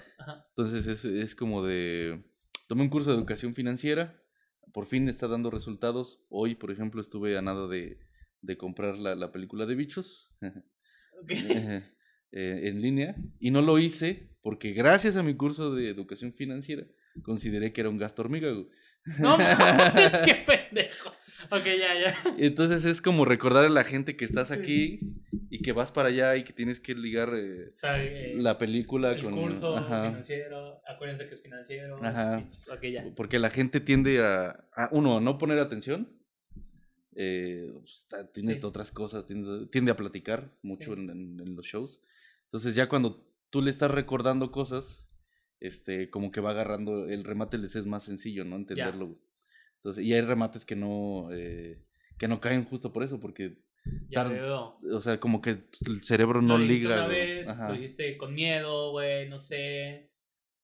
Entonces 0.56 0.88
es, 0.88 1.04
es 1.04 1.36
como 1.36 1.62
de, 1.62 2.24
tomé 2.70 2.84
un 2.84 2.90
curso 2.90 3.10
de 3.10 3.18
educación 3.18 3.54
financiera, 3.54 4.24
por 4.72 4.86
fin 4.86 5.10
está 5.10 5.28
dando 5.28 5.52
resultados. 5.52 6.24
Hoy, 6.30 6.56
por 6.56 6.72
ejemplo, 6.72 7.02
estuve 7.02 7.38
a 7.38 7.42
nada 7.42 7.68
de, 7.68 8.00
de 8.40 8.58
comprar 8.58 8.98
la, 8.98 9.14
la, 9.16 9.34
película 9.34 9.66
de 9.66 9.76
bichos. 9.76 10.34
Okay. 11.24 11.84
Eh, 12.34 12.70
en 12.70 12.82
línea 12.82 13.18
y 13.42 13.52
no 13.52 13.62
lo 13.62 13.78
hice 13.78 14.38
porque 14.42 14.72
gracias 14.72 15.18
a 15.18 15.22
mi 15.22 15.36
curso 15.36 15.76
de 15.76 15.90
educación 15.90 16.32
financiera 16.32 16.88
consideré 17.24 17.74
que 17.74 17.82
era 17.82 17.90
un 17.90 17.98
gasto 17.98 18.22
hormiga. 18.22 18.50
No, 19.20 19.38
qué 20.26 20.44
pendejo. 20.46 21.12
Ok, 21.50 21.66
ya, 21.66 22.00
ya. 22.00 22.24
Entonces 22.38 22.86
es 22.86 23.02
como 23.02 23.26
recordar 23.26 23.66
a 23.66 23.70
la 23.70 23.84
gente 23.84 24.16
que 24.16 24.26
estás 24.26 24.52
aquí 24.52 25.00
y 25.50 25.62
que 25.62 25.72
vas 25.72 25.92
para 25.92 26.10
allá 26.10 26.36
y 26.36 26.44
que 26.44 26.54
tienes 26.54 26.80
que 26.80 26.94
ligar 26.94 27.34
eh, 27.34 27.74
eh, 27.84 28.34
la 28.36 28.58
película 28.58 29.14
el 29.14 29.24
con... 29.24 29.34
curso 29.34 29.76
financiero, 29.84 30.82
acuérdense 30.88 31.28
que 31.28 31.36
es 31.36 31.42
financiero. 31.42 32.04
Ajá. 32.04 32.48
Okay, 32.78 32.92
ya. 32.92 33.06
Porque 33.16 33.40
la 33.40 33.50
gente 33.50 33.80
tiende 33.80 34.24
a, 34.24 34.90
uno, 34.92 35.18
a 35.18 35.22
no 35.22 35.38
poner 35.38 35.60
atención. 35.60 36.10
Eh, 37.16 37.74
pues, 37.74 38.08
tiene 38.34 38.60
otras 38.64 38.92
cosas, 38.92 39.26
tiende, 39.26 39.92
a 39.92 39.96
platicar 39.96 40.52
mucho 40.62 40.94
en, 40.94 41.56
los 41.56 41.66
shows. 41.66 42.02
Entonces 42.46 42.76
ya 42.76 42.88
cuando 42.88 43.26
tú 43.50 43.62
le 43.62 43.72
estás 43.72 43.92
recordando 43.92 44.52
cosas, 44.52 45.08
este, 45.62 46.10
como 46.10 46.32
que 46.32 46.42
va 46.42 46.50
agarrando, 46.50 47.08
el 47.08 47.24
remate 47.24 47.58
les 47.58 47.76
es 47.76 47.86
más 47.86 48.04
sencillo, 48.04 48.44
¿no? 48.44 48.58
Entenderlo. 48.58 49.18
Entonces, 49.78 50.04
y 50.04 50.14
hay 50.14 50.22
remates 50.22 50.66
que 50.66 50.76
no, 50.76 51.30
eh, 51.32 51.80
que 52.18 52.28
no 52.28 52.42
caen 52.42 52.66
justo 52.66 52.92
por 52.92 53.04
eso, 53.04 53.20
porque... 53.20 53.60
O 54.92 55.02
sea, 55.02 55.20
como 55.20 55.42
que 55.42 55.64
el 55.88 56.04
cerebro 56.04 56.42
no 56.42 56.58
liga. 56.58 56.98
Una 56.98 57.08
vez, 57.08 57.48
lo 57.48 57.74
dijiste 57.74 58.16
con 58.18 58.36
miedo, 58.36 58.92
güey, 58.92 59.28
no 59.28 59.40
sé. 59.40 60.12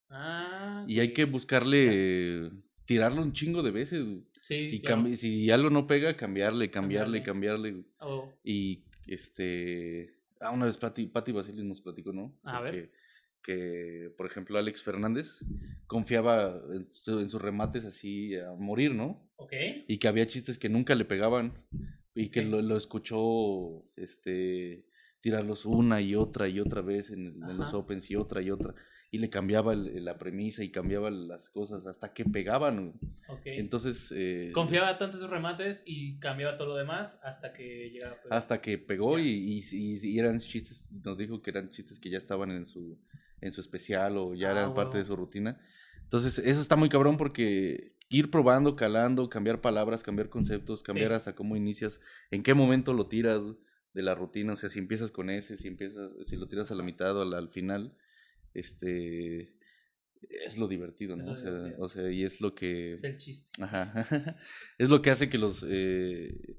Ah, 0.10 0.86
y 0.88 1.00
hay 1.00 1.14
que 1.14 1.26
buscarle, 1.26 2.52
tirarlo 2.86 3.24
un 3.24 3.34
chingo 3.34 3.64
de 3.64 3.72
veces. 3.72 4.06
Sí, 4.41 4.82
y 4.84 5.18
si 5.18 5.50
algo 5.50 5.72
no 5.72 5.88
pega, 5.88 6.16
cambiarle, 6.16 6.70
cambiarle, 6.70 7.24
cambiarle. 7.24 7.86
Oh. 8.00 8.32
Y 8.43 8.84
este. 9.08 10.14
Ah, 10.39 10.52
una 10.52 10.66
vez 10.66 10.78
Pati, 10.78 11.08
Pati 11.08 11.32
Basilis 11.32 11.64
nos 11.64 11.82
platicó, 11.82 12.14
¿no? 12.14 12.38
a 12.43 12.62
ver. 12.62 12.72
Que, 12.72 12.91
por 14.18 14.26
ejemplo, 14.26 14.58
Alex 14.58 14.84
Fernández 14.84 15.40
confiaba 15.88 16.62
en, 16.74 16.86
sus 16.92 17.42
remates 17.42 17.86
así 17.86 18.36
a 18.36 18.54
morir, 18.54 18.94
¿no? 18.94 19.30
Ok. 19.38 19.54
Y 19.88 20.00
que 20.00 20.08
había 20.08 20.28
chistes 20.28 20.58
que 20.58 20.70
nunca 20.70 20.96
le 20.96 21.06
pegaban. 21.06 21.66
Y 22.14 22.30
que 22.30 22.42
lo, 22.42 22.62
lo, 22.62 22.76
escuchó 22.78 23.86
este 23.96 24.86
tirarlos 25.22 25.66
una 25.66 26.02
y 26.02 26.16
otra 26.16 26.48
y 26.48 26.60
otra 26.60 26.82
vez 26.82 27.12
en, 27.12 27.44
en 27.44 27.58
los 27.58 27.74
Opens 27.74 28.10
y 28.10 28.16
otra 28.16 28.42
y 28.42 28.50
otra 28.50 28.74
y 29.10 29.20
le 29.20 29.30
cambiaba 29.30 29.74
la 29.76 30.18
premisa 30.18 30.64
y 30.64 30.72
cambiaba 30.72 31.10
las 31.10 31.50
cosas 31.50 31.86
hasta 31.86 32.14
que 32.14 32.26
pegaban. 32.26 32.94
Entonces... 33.46 34.12
Eh, 34.14 34.52
Confiaba 34.54 34.98
tanto 34.98 35.16
en 35.18 35.22
sus 35.22 35.30
remates 35.30 35.82
y 35.86 36.20
cambiaba 36.20 36.58
todo 36.58 36.70
lo 36.70 36.76
demás 36.76 37.20
hasta 37.24 37.54
que 37.54 37.90
llegaba. 37.90 38.18
Hasta 38.30 38.62
que 38.62 38.78
pegó 38.78 39.18
y, 39.18 39.64
y, 39.72 40.20
eran 40.20 40.40
chistes, 40.40 40.92
nos 40.92 41.18
dijo 41.18 41.42
que 41.42 41.52
eran 41.52 41.70
chistes 41.70 42.00
que 42.00 42.10
ya 42.10 42.18
estaban 42.18 42.52
en 42.52 42.66
su, 42.66 43.00
en 43.42 43.52
su 43.52 43.62
especial 43.62 44.18
o 44.18 44.34
ya 44.34 44.52
eran 44.52 44.72
ah, 44.72 44.74
parte 44.74 44.98
de 44.98 45.06
su 45.06 45.16
rutina. 45.16 45.60
Entonces 46.04 46.40
eso 46.40 46.62
está 46.62 46.76
muy 46.76 46.90
cabrón 46.90 47.18
porque 47.18 47.96
ir 48.10 48.32
probando, 48.32 48.76
calando, 48.76 49.30
cambiar 49.30 49.62
palabras, 49.62 50.04
cambiar 50.04 50.30
conceptos, 50.30 50.82
cambiar 50.82 51.12
hasta 51.14 51.36
cómo 51.36 51.56
inicias, 51.56 52.00
en 52.32 52.44
qué 52.44 52.54
momento 52.54 52.94
lo 52.94 53.08
tiras 53.08 53.42
de 53.94 54.02
la 54.02 54.16
rutina, 54.16 54.54
o 54.54 54.58
sea, 54.58 54.70
si 54.70 54.80
empiezas 54.80 55.12
con 55.12 55.30
ese, 55.30 55.58
si 55.58 55.68
empiezas, 55.68 56.12
si 56.26 56.38
lo 56.38 56.48
tiras 56.48 56.72
a 56.72 56.76
la 56.76 56.84
mitad 56.84 57.18
o 57.18 57.22
al 57.22 57.50
final, 57.50 57.98
este 58.54 59.58
es 60.30 60.58
lo 60.58 60.68
divertido, 60.68 61.16
¿no? 61.16 61.32
o, 61.32 61.90
sea, 61.90 62.12
y 62.12 62.24
es 62.24 62.42
lo 62.42 62.56
que... 62.56 62.94
Es 62.94 63.04
el 63.04 63.18
chiste. 63.18 63.52
Ajá. 63.62 63.94
es 64.78 64.90
lo 64.90 65.02
que 65.02 65.12
hace 65.12 65.30
que 65.30 65.38
los... 65.38 65.64
Eh, 65.68 66.58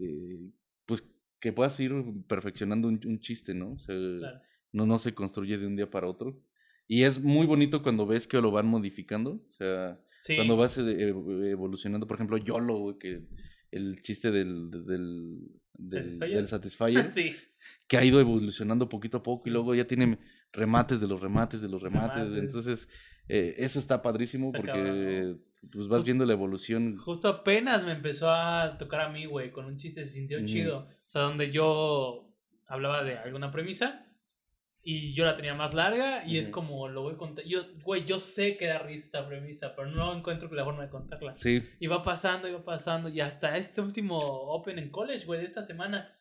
eh, 0.00 0.50
pues 0.86 1.06
que 1.40 1.52
puedas 1.52 1.78
ir 1.80 1.92
perfeccionando 2.26 2.88
un, 2.88 3.20
chiste, 3.20 3.54
¿no? 3.54 3.72
O 3.72 3.78
sea, 3.78 3.94
no, 4.74 4.84
no 4.86 4.98
se 4.98 5.14
construye 5.14 5.56
de 5.56 5.66
un 5.66 5.76
día 5.76 5.88
para 5.88 6.08
otro. 6.08 6.42
Y 6.86 7.04
es 7.04 7.22
muy 7.22 7.46
bonito 7.46 7.82
cuando 7.82 8.06
ves 8.06 8.26
que 8.26 8.40
lo 8.40 8.50
van 8.50 8.66
modificando. 8.66 9.40
O 9.48 9.52
sea, 9.52 9.98
cuando 10.34 10.56
vas 10.56 10.76
eh, 10.78 11.14
evolucionando, 11.50 12.06
por 12.06 12.16
ejemplo, 12.16 12.36
YOLO, 12.36 12.98
que 12.98 13.22
el 13.70 14.02
chiste 14.02 14.32
del, 14.32 14.70
del, 14.70 15.38
del 15.74 16.48
Satisfyer, 16.48 17.08
que 17.88 17.96
ha 17.96 18.04
ido 18.04 18.20
evolucionando 18.20 18.88
poquito 18.88 19.18
a 19.18 19.22
poco 19.22 19.48
y 19.48 19.52
luego 19.52 19.74
ya 19.74 19.86
tiene 19.86 20.18
remates 20.52 21.00
de 21.00 21.06
los 21.06 21.20
remates 21.20 21.62
de 21.62 21.68
los 21.68 21.80
remates. 21.80 22.34
Entonces, 22.34 22.88
eh, 23.28 23.54
eso 23.58 23.78
está 23.78 24.02
padrísimo 24.02 24.52
porque 24.52 25.36
pues 25.70 25.86
vas 25.86 26.04
viendo 26.04 26.26
la 26.26 26.32
evolución. 26.32 26.96
Justo 26.96 27.28
apenas 27.28 27.84
me 27.84 27.92
empezó 27.92 28.28
a 28.28 28.76
tocar 28.76 29.02
a 29.02 29.08
mí, 29.08 29.24
güey, 29.24 29.52
con 29.52 29.66
un 29.66 29.76
chiste, 29.76 30.04
se 30.04 30.10
sintió 30.10 30.44
chido. 30.44 30.80
O 30.80 31.08
sea, 31.08 31.22
donde 31.22 31.52
yo 31.52 32.34
hablaba 32.66 33.04
de 33.04 33.16
alguna 33.18 33.52
premisa 33.52 34.03
y 34.86 35.14
yo 35.14 35.24
la 35.24 35.34
tenía 35.34 35.54
más 35.54 35.72
larga 35.72 36.22
y 36.26 36.36
es 36.36 36.50
como 36.50 36.88
lo 36.88 37.02
voy 37.02 37.14
a 37.14 37.16
contar. 37.16 37.44
Yo, 37.46 37.62
güey, 37.82 38.04
yo 38.04 38.20
sé 38.20 38.58
que 38.58 38.66
da 38.66 38.78
risa 38.78 39.06
esta 39.06 39.26
premisa, 39.26 39.74
pero 39.74 39.88
no 39.88 40.14
encuentro 40.14 40.52
la 40.52 40.62
forma 40.62 40.82
de 40.82 40.90
contarla. 40.90 41.32
Sí. 41.32 41.66
Y 41.80 41.86
va 41.86 42.02
pasando, 42.02 42.46
y 42.46 42.52
va 42.52 42.62
pasando. 42.62 43.08
Y 43.08 43.22
hasta 43.22 43.56
este 43.56 43.80
último 43.80 44.18
Open 44.18 44.78
en 44.78 44.90
College, 44.90 45.24
güey, 45.24 45.40
de 45.40 45.46
esta 45.46 45.64
semana. 45.64 46.14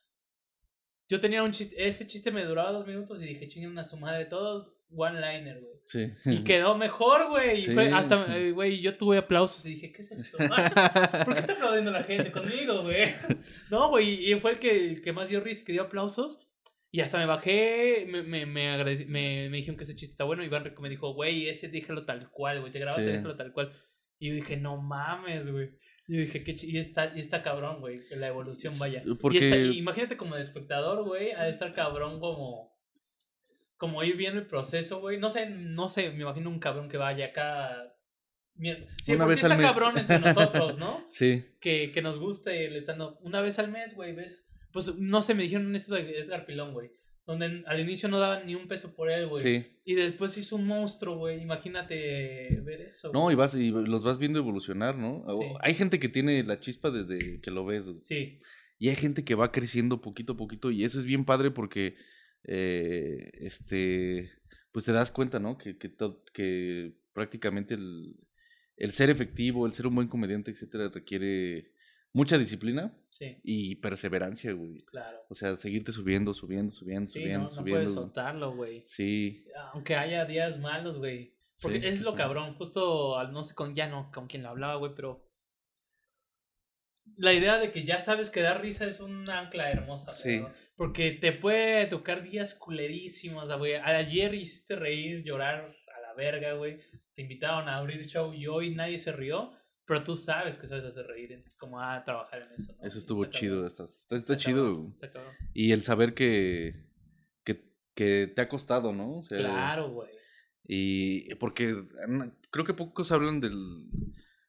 Yo 1.10 1.20
tenía 1.20 1.44
un 1.44 1.52
chiste, 1.52 1.76
ese 1.86 2.08
chiste 2.08 2.32
me 2.32 2.46
duraba 2.46 2.72
dos 2.72 2.88
minutos 2.88 3.22
y 3.22 3.26
dije, 3.26 3.50
chingue 3.50 3.68
una 3.68 3.84
sumada 3.84 4.18
de 4.18 4.26
todos, 4.26 4.72
one 4.96 5.20
liner, 5.20 5.60
güey. 5.60 5.74
Sí. 5.86 6.14
Y 6.24 6.46
quedó 6.46 6.78
mejor, 6.78 7.28
güey. 7.30 7.60
Y 7.60 7.64
fue 7.74 7.92
hasta, 7.92 8.38
eh, 8.38 8.54
güey, 8.54 8.80
yo 8.80 8.96
tuve 8.96 9.18
aplausos 9.18 9.66
y 9.66 9.72
dije, 9.76 9.92
¿qué 9.92 10.04
es 10.04 10.12
esto? 10.12 10.38
¿Por 11.26 11.34
qué 11.34 11.40
está 11.42 11.54
aplaudiendo 11.54 11.92
la 11.92 12.04
gente 12.04 12.32
conmigo, 12.32 12.84
güey? 12.84 13.14
No, 13.70 13.90
güey, 13.90 14.32
y 14.32 14.40
fue 14.40 14.52
el 14.52 14.60
que, 14.60 14.92
el 14.92 15.02
que 15.02 15.12
más 15.12 15.28
dio 15.28 15.42
risa, 15.42 15.66
que 15.66 15.74
dio 15.74 15.82
aplausos. 15.82 16.40
Y 16.96 17.02
hasta 17.02 17.18
me 17.18 17.26
bajé, 17.26 18.06
me, 18.08 18.22
me, 18.22 18.46
me, 18.46 18.78
me, 19.08 19.50
me 19.50 19.58
dijeron 19.58 19.78
que 19.78 19.84
ese 19.84 19.96
chiste 19.96 20.12
está 20.14 20.26
bueno. 20.26 20.44
Y 20.44 20.46
Iván 20.46 20.76
me 20.80 20.90
dijo, 20.90 21.12
güey, 21.16 21.50
ese 21.50 21.68
déjalo 21.68 22.06
tal 22.06 22.30
cual, 22.30 22.62
güey. 22.62 22.72
Te 22.72 22.78
grabaste, 22.78 23.12
déjalo 23.12 23.36
tal 23.36 23.52
cual. 23.52 23.74
Y 24.20 24.30
yo 24.30 24.36
dije, 24.36 24.58
no 24.58 24.80
mames, 24.80 25.52
güey. 25.52 25.72
Y 26.08 26.18
dije, 26.18 26.44
qué 26.44 26.56
y 26.56 26.78
está, 26.78 27.12
y 27.16 27.20
está 27.20 27.42
cabrón, 27.42 27.80
güey, 27.80 28.06
que 28.08 28.16
la 28.16 28.28
evolución 28.28 28.78
vaya. 28.78 29.02
Porque... 29.20 29.40
Y, 29.40 29.80
imagínate 29.80 30.18
como 30.18 30.36
de 30.36 30.44
espectador, 30.44 31.04
güey, 31.04 31.32
ha 31.32 31.46
de 31.46 31.50
estar 31.50 31.74
cabrón 31.74 32.20
como. 32.20 32.78
Como 33.78 34.04
ir 34.04 34.16
viendo 34.16 34.40
el 34.40 34.46
proceso, 34.46 35.00
güey. 35.00 35.18
No 35.18 35.32
sé, 35.32 35.50
no 35.50 35.90
sé, 35.90 36.12
me 36.12 36.22
imagino 36.22 36.52
un 36.52 36.60
cabrón 36.60 36.90
que 36.90 36.98
vaya 36.98 37.26
acá. 37.26 37.92
Sí, 39.02 39.16
una 39.16 39.26
vez 39.26 39.42
está 39.42 39.58
cabrón 39.58 39.98
entre 39.98 40.20
nosotros, 40.20 40.78
¿no? 40.78 41.08
Sí. 41.10 41.44
Que, 41.60 41.92
que 41.92 42.04
nos 42.04 42.20
guste 42.20 42.68
el 42.68 42.76
estando. 42.76 43.18
Una 43.22 43.42
vez 43.42 43.58
al 43.58 43.72
mes, 43.72 43.96
güey, 43.96 44.14
ves 44.14 44.53
pues 44.74 44.96
no 44.98 45.22
sé, 45.22 45.36
me 45.36 45.44
dijeron 45.44 45.76
esto 45.76 45.96
de 45.96 46.20
Edgar 46.20 46.46
Pilón, 46.46 46.74
güey. 46.74 46.92
Donde 47.26 47.64
al 47.68 47.80
inicio 47.80 48.10
no 48.10 48.20
daban 48.20 48.46
ni 48.46 48.56
un 48.56 48.68
peso 48.68 48.94
por 48.96 49.10
él, 49.10 49.30
güey. 49.30 49.42
Sí. 49.42 49.66
Y 49.86 49.94
después 49.94 50.38
hizo 50.38 50.58
un 50.58 50.68
monstruo, 50.68 51.18
güey. 51.18 51.42
Imagínate 51.42 52.60
ver 52.66 52.82
eso. 52.82 53.14
No, 53.14 53.32
y 53.32 53.36
vas 53.36 53.56
y 53.56 53.70
los 53.70 54.04
vas 54.04 54.18
viendo 54.18 54.40
evolucionar, 54.40 54.98
¿no? 54.98 55.24
Hay 55.62 55.76
gente 55.76 56.00
que 56.00 56.10
tiene 56.10 56.44
la 56.44 56.60
chispa 56.60 56.92
desde 56.92 57.40
que 57.40 57.52
lo 57.52 57.66
ves, 57.66 57.88
güey. 57.88 58.02
Sí. 58.02 58.40
Y 58.78 58.90
hay 58.90 58.98
gente 58.98 59.24
que 59.24 59.36
va 59.36 59.54
creciendo 59.54 60.02
poquito 60.02 60.34
a 60.34 60.38
poquito. 60.38 60.70
Y 60.70 60.84
eso 60.84 61.00
es 61.00 61.06
bien 61.06 61.24
padre 61.24 61.52
porque, 61.52 61.96
eh, 62.44 63.32
este, 63.36 64.32
pues 64.74 64.84
te 64.84 64.92
das 64.92 65.14
cuenta, 65.14 65.40
¿no? 65.40 65.58
Que, 65.58 65.78
que, 65.78 65.96
que 66.34 66.98
prácticamente 67.14 67.76
el, 67.76 68.18
el 68.76 68.92
ser 68.92 69.10
efectivo, 69.10 69.66
el 69.66 69.72
ser 69.72 69.88
un 69.88 69.96
buen 69.96 70.10
comediante, 70.10 70.52
etcétera, 70.52 70.90
requiere 70.90 71.72
mucha 72.14 72.38
disciplina 72.38 72.96
sí. 73.10 73.38
y 73.44 73.76
perseverancia, 73.76 74.54
güey. 74.54 74.84
Claro. 74.86 75.26
O 75.30 75.34
sea, 75.34 75.58
seguirte 75.58 75.92
subiendo, 75.92 76.34
subiendo, 76.34 76.72
subiendo, 76.72 77.10
subiendo, 77.10 77.44
no, 77.44 77.50
subiendo. 77.50 77.80
No 77.80 77.86
puedes 77.86 77.94
soltarlo, 77.94 78.56
güey. 78.56 78.84
Sí. 78.86 79.46
Aunque 79.74 79.96
haya 79.96 80.26
días 80.26 80.60
malos, 80.60 80.98
güey. 81.00 81.34
Porque 81.62 81.88
es 81.88 82.02
lo 82.02 82.16
cabrón. 82.16 82.56
Justo, 82.56 83.22
no 83.32 83.44
sé 83.44 83.56
con 83.56 83.76
ya 83.76 83.88
no, 83.88 84.12
con 84.12 84.28
quién 84.28 84.44
lo 84.44 84.50
hablaba, 84.50 84.76
güey, 84.76 84.94
pero 84.96 85.30
la 87.18 87.34
idea 87.34 87.58
de 87.58 87.72
que 87.72 87.84
ya 87.84 88.00
sabes 88.00 88.30
que 88.30 88.42
dar 88.42 88.62
risa 88.62 88.86
es 88.86 89.00
un 89.00 89.30
ancla 89.30 89.72
hermosa. 89.72 90.12
Sí. 90.14 90.44
Porque 90.76 91.12
te 91.12 91.32
puede 91.32 91.86
tocar 91.88 92.24
días 92.24 92.56
culerísimos, 92.56 93.56
güey. 93.58 93.76
Ayer 93.76 94.34
hiciste 94.34 94.76
reír, 94.76 95.24
llorar 95.24 95.76
a 95.96 96.02
la 96.02 96.14
verga, 96.16 96.54
güey. 96.54 96.80
Te 97.14 97.22
invitaron 97.22 97.70
a 97.70 97.78
abrir 97.78 98.06
show 98.08 98.34
y 98.34 98.48
hoy 98.48 98.74
nadie 98.74 99.00
se 99.00 99.12
rió. 99.12 99.54
Pero 99.86 100.04
tú 100.04 100.16
sabes 100.16 100.58
que 100.58 100.68
sabes 100.68 100.86
hacer 100.86 101.06
reír, 101.08 101.34
entonces 101.34 101.58
como 101.58 101.80
a 101.80 101.96
ah, 101.96 102.04
trabajar 102.06 102.42
en 102.42 102.62
eso. 102.62 102.74
Eso 102.82 102.98
estuvo 102.98 103.26
chido, 103.26 103.68
está, 103.68 103.84
está, 104.12 104.38
chido. 104.38 104.90
Y 105.54 105.74
el 105.74 105.82
saber 105.82 106.14
que, 106.14 106.86
que, 107.44 107.66
que, 107.94 108.28
te 108.28 108.42
ha 108.42 108.48
costado, 108.48 108.94
¿no? 108.94 109.22
claro, 109.28 109.92
güey. 109.92 110.10
Y 110.66 111.36
porque 111.36 111.84
creo 112.50 112.66
que 112.66 112.74
pocos 112.74 113.12
hablan 113.12 113.42
del, 113.42 113.88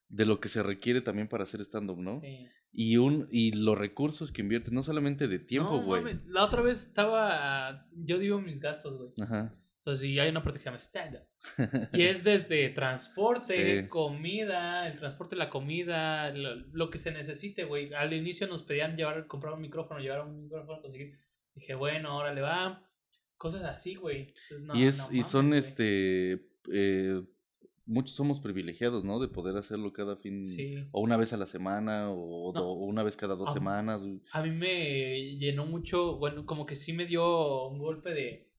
de 0.08 0.24
lo 0.24 0.38
que 0.38 0.48
se 0.48 0.62
requiere 0.62 1.00
también 1.00 1.26
para 1.26 1.42
hacer 1.42 1.60
stand-up, 1.62 1.98
¿no? 1.98 2.20
Sí. 2.20 2.48
Y, 2.72 2.96
un, 2.96 3.28
y 3.30 3.52
los 3.52 3.76
recursos 3.76 4.30
que 4.30 4.42
inviertes, 4.42 4.72
no 4.72 4.82
solamente 4.82 5.26
de 5.26 5.40
tiempo, 5.40 5.82
güey. 5.82 6.02
No, 6.02 6.20
la 6.28 6.44
otra 6.44 6.62
vez 6.62 6.80
estaba, 6.86 7.88
yo 7.92 8.18
digo 8.18 8.40
mis 8.40 8.60
gastos, 8.60 8.96
güey. 8.96 9.10
Ajá. 9.20 9.54
Entonces, 9.84 10.06
y 10.06 10.18
hay 10.18 10.30
una 10.30 10.42
parte 10.42 10.58
que 10.58 10.62
se 10.62 10.70
llama 10.70 10.78
stand-up. 10.78 11.26
y 11.92 12.04
es 12.04 12.24
desde 12.24 12.70
transporte, 12.70 13.86
comida, 13.90 14.88
el 14.88 14.96
transporte, 14.96 15.36
la 15.36 15.50
comida, 15.50 16.30
lo, 16.30 16.88
que 16.88 16.98
se 16.98 17.10
necesite, 17.10 17.64
güey. 17.64 17.92
Al 17.92 18.14
inicio 18.14 18.46
nos 18.46 18.62
pedían 18.62 18.96
llevar, 18.96 19.26
comprar 19.26 19.52
un 19.52 19.60
micrófono, 19.60 20.00
llevar 20.00 20.24
un 20.24 20.44
micrófono, 20.44 20.80
conseguir. 20.80 21.18
Dije, 21.54 21.74
bueno, 21.74 22.12
ahora 22.12 22.32
le 22.32 22.40
va. 22.40 22.82
Cosas 23.36 23.62
así, 23.64 23.94
güey. 23.94 24.32
y, 24.72 24.86
es, 24.86 25.10
y 25.12 25.22
son, 25.22 25.52
este, 25.52 26.48
eh, 26.72 27.20
muchos 27.84 28.16
somos 28.16 28.40
privilegiados, 28.40 29.04
¿no? 29.04 29.20
De 29.20 29.28
poder 29.28 29.54
hacerlo 29.58 29.92
cada 29.92 30.16
fin, 30.16 30.46
sí. 30.46 30.76
o 30.92 31.02
una 31.02 31.18
vez 31.18 31.34
a 31.34 31.36
la 31.36 31.44
semana, 31.44 32.10
o, 32.10 32.86
una 32.86 33.02
vez 33.02 33.18
cada 33.18 33.34
dos 33.34 33.52
semanas. 33.52 34.00
A 34.32 34.42
mí 34.42 34.50
me 34.50 35.36
llenó 35.36 35.66
mucho, 35.66 36.16
bueno, 36.16 36.46
como 36.46 36.64
que 36.64 36.74
sí 36.74 36.94
me 36.94 37.04
dio 37.04 37.68
un 37.68 37.80
golpe 37.80 38.14
de 38.14 38.53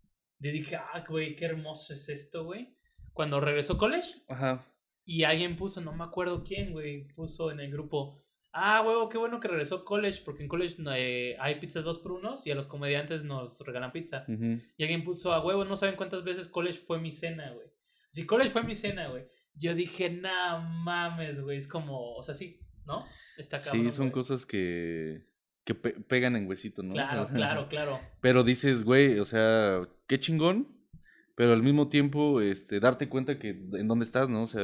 y 0.50 0.52
dije, 0.52 0.76
ah, 0.76 1.04
güey, 1.08 1.36
qué 1.36 1.46
hermoso 1.46 1.94
es 1.94 2.10
esto, 2.10 2.46
güey. 2.46 2.76
Cuando 3.14 3.40
regresó 3.40 3.78
college. 3.78 4.10
Ajá. 4.28 4.66
Y 5.06 5.24
alguien 5.24 5.56
puso, 5.56 5.82
no 5.82 5.94
me 5.94 6.04
acuerdo 6.04 6.44
quién, 6.44 6.72
güey, 6.72 7.08
puso 7.10 7.52
en 7.52 7.60
el 7.60 7.72
grupo, 7.72 8.26
ah, 8.52 8.82
huevo, 8.82 9.08
qué 9.08 9.18
bueno 9.18 9.40
que 9.40 9.48
regresó 9.48 9.86
college, 9.86 10.22
porque 10.26 10.42
en 10.42 10.50
college 10.50 10.78
eh, 10.96 11.38
hay 11.40 11.56
pizzas 11.56 11.84
dos 11.84 12.00
por 12.00 12.14
unos 12.14 12.46
y 12.48 12.52
a 12.52 12.56
los 12.56 12.66
comediantes 12.66 13.24
nos 13.24 13.60
regalan 13.60 13.92
pizza. 13.92 14.26
Y 14.28 14.84
alguien 14.84 15.04
puso, 15.04 15.34
a 15.34 15.46
huevo, 15.46 15.64
no 15.66 15.76
saben 15.76 15.96
cuántas 15.96 16.24
veces 16.24 16.48
college 16.48 16.80
fue 16.80 17.00
mi 17.00 17.12
cena, 17.12 17.52
güey. 17.52 17.68
Si 18.12 18.26
college 18.26 18.50
fue 18.50 18.64
mi 18.64 18.76
cena, 18.76 19.10
güey. 19.10 19.28
Yo 19.54 19.76
dije, 19.76 20.10
nah, 20.10 20.58
mames, 20.58 21.40
güey, 21.40 21.58
es 21.58 21.68
como, 21.68 22.16
o 22.16 22.24
sea, 22.24 22.34
sí, 22.34 22.60
¿no? 22.86 23.06
Está 23.38 23.60
cabrón, 23.62 23.86
Sí, 23.86 23.92
son 23.92 24.10
cosas 24.10 24.46
que 24.46 25.24
que 25.66 25.74
pegan 25.74 26.36
en 26.36 26.48
huesito, 26.48 26.84
¿no? 26.84 26.94
Claro, 26.94 27.28
claro, 27.34 27.68
claro. 27.68 28.00
Pero 28.22 28.44
dices, 28.44 28.84
güey, 28.84 29.20
o 29.20 29.26
sea, 29.26 29.82
qué 30.08 30.20
chingón, 30.20 30.68
pero 31.36 31.54
al 31.54 31.64
mismo 31.64 31.90
tiempo, 31.90 32.40
este, 32.40 32.80
darte 32.80 33.10
cuenta 33.10 33.40
que 33.40 33.50
en 33.50 33.88
dónde 33.88 34.06
estás, 34.06 34.30
¿no? 34.30 34.44
O 34.44 34.48
sea, 34.48 34.62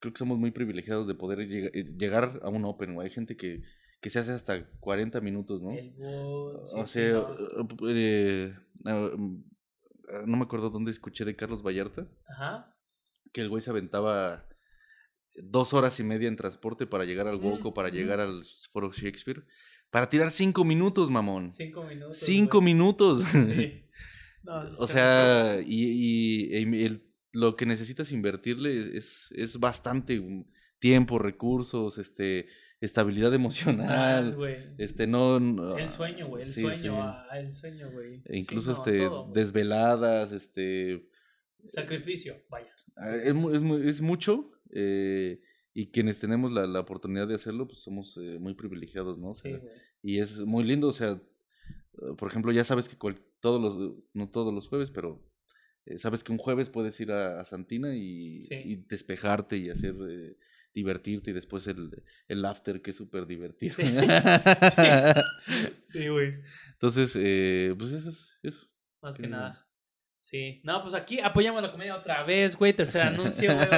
creo 0.00 0.12
que 0.12 0.18
somos 0.18 0.38
muy 0.38 0.50
privilegiados 0.50 1.06
de 1.06 1.14
poder 1.14 1.40
eh, 1.40 1.84
llegar 1.96 2.40
a 2.42 2.48
un 2.48 2.64
Open, 2.64 2.94
güey. 2.94 3.08
Hay 3.08 3.14
gente 3.14 3.36
que, 3.36 3.62
que 4.00 4.10
se 4.10 4.18
hace 4.18 4.32
hasta 4.32 4.66
40 4.80 5.20
minutos, 5.20 5.62
¿no? 5.62 5.72
El 5.72 5.94
o 5.98 6.86
sea, 6.86 7.26
eh, 7.88 8.54
ah, 8.86 9.10
mm, 9.16 9.44
ah, 10.08 10.22
no 10.26 10.36
me 10.38 10.44
acuerdo 10.44 10.70
dónde 10.70 10.90
escuché 10.90 11.26
de 11.26 11.36
Carlos 11.36 11.62
Vallarta. 11.62 12.08
Ajá. 12.28 12.74
Que 13.32 13.42
el 13.42 13.50
güey 13.50 13.62
se 13.62 13.70
aventaba 13.70 14.46
dos 15.36 15.74
horas 15.74 16.00
y 16.00 16.04
media 16.04 16.28
en 16.28 16.36
transporte 16.36 16.86
para 16.86 17.04
llegar 17.04 17.26
al 17.26 17.36
Woco, 17.36 17.74
para 17.74 17.88
llegar 17.88 18.20
al 18.20 18.42
Foro 18.72 18.90
Shakespeare. 18.90 19.44
Para 19.94 20.08
tirar 20.08 20.32
cinco 20.32 20.64
minutos, 20.64 21.08
mamón. 21.08 21.52
Cinco 21.52 21.84
minutos. 21.84 22.18
Cinco 22.18 22.60
minutos. 22.60 23.22
Sí. 23.32 23.84
o 24.78 24.88
sea, 24.88 25.62
y, 25.64 26.50
y, 26.50 27.00
lo 27.32 27.54
que 27.54 27.64
necesitas 27.64 28.10
invertirle 28.10 28.96
es, 28.96 29.28
es 29.30 29.60
bastante 29.60 30.20
tiempo, 30.80 31.20
recursos, 31.20 31.98
este, 31.98 32.48
estabilidad 32.80 33.32
emocional. 33.40 34.36
este, 34.78 35.06
no, 35.06 35.36
El 35.78 35.88
sueño, 35.88 36.26
güey, 36.26 36.42
el 36.42 36.52
sueño, 36.52 37.00
ah, 37.00 37.28
el 37.38 37.52
sueño, 37.52 37.92
güey. 37.92 38.20
E 38.24 38.36
incluso, 38.36 38.72
este, 38.72 39.08
desveladas, 39.32 40.32
este... 40.32 41.08
Sacrificio, 41.68 42.42
vaya. 42.50 42.74
Ah, 42.96 43.14
es, 43.14 43.32
es, 43.36 43.62
es 43.62 44.00
mucho, 44.00 44.50
eh, 44.72 45.40
y 45.74 45.88
quienes 45.88 46.20
tenemos 46.20 46.52
la, 46.52 46.66
la, 46.66 46.80
oportunidad 46.80 47.26
de 47.26 47.34
hacerlo, 47.34 47.66
pues 47.66 47.80
somos 47.80 48.16
eh, 48.16 48.38
muy 48.38 48.54
privilegiados, 48.54 49.18
¿no? 49.18 49.32
y 50.02 50.20
es 50.20 50.38
muy 50.38 50.62
lindo, 50.62 50.86
o 50.86 50.92
sea, 50.92 51.10
eh, 51.10 52.14
por 52.16 52.30
ejemplo, 52.30 52.52
ya 52.52 52.62
sabes 52.62 52.88
que 52.88 52.96
todos 53.40 53.60
los, 53.60 53.96
no 54.14 54.30
todos 54.30 54.54
los 54.54 54.68
jueves, 54.68 54.92
pero 54.92 55.20
sabes 55.96 56.22
que 56.22 56.30
un 56.30 56.38
jueves 56.38 56.70
puedes 56.70 56.98
ir 57.00 57.10
a, 57.10 57.44
Santina 57.44 57.94
y, 57.94 58.40
y, 58.48 58.76
despejarte 58.88 59.56
y 59.58 59.68
hacer, 59.68 59.94
divertirte 60.72 61.30
y 61.30 61.34
después 61.34 61.66
el, 61.66 61.90
el 62.28 62.44
after 62.44 62.80
que 62.80 62.90
es 62.90 62.96
súper 62.96 63.26
divertido. 63.26 63.74
Sí, 65.82 66.08
güey. 66.08 66.34
Entonces, 66.72 67.12
pues 67.76 67.92
eso 67.92 68.10
es 68.10 68.30
eso. 68.42 68.66
Más 69.02 69.16
que 69.18 69.26
nada. 69.26 69.68
Sí. 70.20 70.62
No, 70.64 70.80
pues 70.82 70.94
aquí 70.94 71.20
apoyamos 71.20 71.62
la 71.62 71.70
comedia 71.70 71.96
otra 71.96 72.22
vez, 72.22 72.56
güey. 72.56 72.72
Tercer 72.72 73.02
anuncio, 73.02 73.54
güey. 73.54 73.68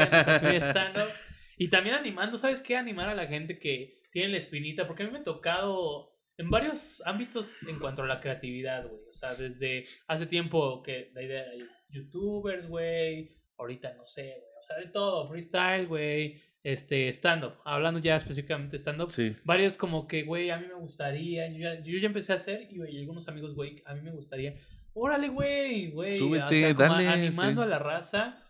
Y 1.56 1.68
también 1.68 1.96
animando, 1.96 2.36
¿sabes 2.36 2.62
qué? 2.62 2.76
Animar 2.76 3.08
a 3.08 3.14
la 3.14 3.26
gente 3.26 3.58
que 3.58 4.02
tiene 4.12 4.32
la 4.32 4.38
espinita, 4.38 4.86
porque 4.86 5.02
a 5.02 5.06
mí 5.06 5.12
me 5.12 5.20
ha 5.20 5.24
tocado 5.24 6.12
en 6.36 6.50
varios 6.50 7.02
ámbitos 7.06 7.62
en 7.66 7.78
cuanto 7.78 8.02
a 8.02 8.06
la 8.06 8.20
creatividad, 8.20 8.86
güey. 8.88 9.00
O 9.08 9.12
sea, 9.12 9.34
desde 9.34 9.84
hace 10.06 10.26
tiempo 10.26 10.82
que 10.82 11.10
la 11.14 11.22
idea 11.22 11.44
de 11.44 11.66
youtubers, 11.88 12.68
güey. 12.68 13.36
Ahorita 13.58 13.94
no 13.94 14.06
sé, 14.06 14.22
güey. 14.22 14.52
O 14.60 14.62
sea, 14.62 14.76
de 14.76 14.88
todo, 14.88 15.28
freestyle, 15.28 15.86
güey. 15.86 16.42
Este, 16.62 17.08
stand-up. 17.08 17.54
Hablando 17.64 18.00
ya 18.00 18.16
específicamente 18.16 18.76
stand-up. 18.76 19.10
Sí. 19.10 19.34
Varios 19.44 19.76
como 19.76 20.06
que, 20.06 20.24
güey, 20.24 20.50
a 20.50 20.58
mí 20.58 20.66
me 20.66 20.74
gustaría. 20.74 21.48
Yo 21.48 21.58
ya, 21.58 21.82
yo 21.82 21.98
ya 21.98 22.06
empecé 22.06 22.32
a 22.32 22.36
hacer 22.36 22.68
y, 22.70 22.76
güey, 22.76 22.98
algunos 22.98 23.28
amigos, 23.28 23.54
güey, 23.54 23.82
a 23.86 23.94
mí 23.94 24.02
me 24.02 24.10
gustaría. 24.10 24.56
Órale, 24.92 25.28
güey, 25.28 25.90
güey. 25.90 26.16
Súbete, 26.16 26.74
dale. 26.74 27.06
Animando 27.08 27.62
a 27.62 27.66
la 27.66 27.78
raza. 27.78 28.42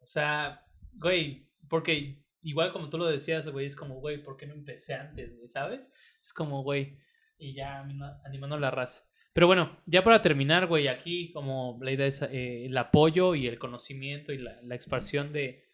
O 0.00 0.06
sea, 0.06 0.64
güey, 0.94 1.51
porque 1.72 2.22
igual 2.42 2.70
como 2.70 2.90
tú 2.90 2.98
lo 2.98 3.06
decías, 3.06 3.48
güey, 3.48 3.64
es 3.64 3.74
como, 3.74 3.94
güey, 3.94 4.22
¿por 4.22 4.36
qué 4.36 4.44
no 4.46 4.52
empecé 4.52 4.92
antes, 4.92 5.34
güey? 5.34 5.48
¿Sabes? 5.48 5.90
Es 6.22 6.34
como, 6.34 6.62
güey, 6.62 6.98
y 7.38 7.54
ya 7.54 7.80
animando 8.26 8.58
la 8.58 8.70
raza. 8.70 9.02
Pero 9.32 9.46
bueno, 9.46 9.80
ya 9.86 10.04
para 10.04 10.20
terminar, 10.20 10.66
güey, 10.66 10.88
aquí 10.88 11.32
como 11.32 11.78
la 11.80 11.92
idea 11.92 12.06
es 12.06 12.20
eh, 12.20 12.66
el 12.66 12.76
apoyo 12.76 13.34
y 13.34 13.46
el 13.46 13.58
conocimiento 13.58 14.34
y 14.34 14.38
la, 14.38 14.60
la 14.60 14.74
expansión 14.74 15.32
de, 15.32 15.64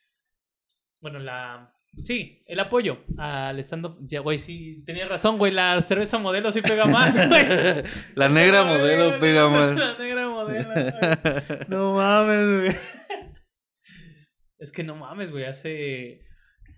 bueno, 1.00 1.18
la, 1.18 1.74
Sí, 2.04 2.44
el 2.46 2.60
apoyo 2.60 2.98
al 3.16 3.58
stand-up. 3.58 3.98
Ya, 4.02 4.20
güey, 4.20 4.38
sí, 4.38 4.84
tenías 4.86 5.08
razón, 5.08 5.36
güey. 5.36 5.50
La 5.50 5.82
cerveza 5.82 6.18
modelo 6.18 6.52
sí 6.52 6.62
pega 6.62 6.84
más, 6.84 7.12
güey. 7.28 7.44
la 8.14 8.28
negra 8.28 8.62
modelo 8.62 9.18
pega 9.20 9.48
más. 9.48 9.76
La 9.76 9.98
negra 9.98 10.28
modelo, 10.28 10.68
No 11.66 11.94
mames, 11.94 12.60
güey. 12.60 12.97
Es 14.58 14.72
que 14.72 14.84
no 14.84 14.96
mames, 14.96 15.30
güey. 15.30 15.44
Hace. 15.44 16.24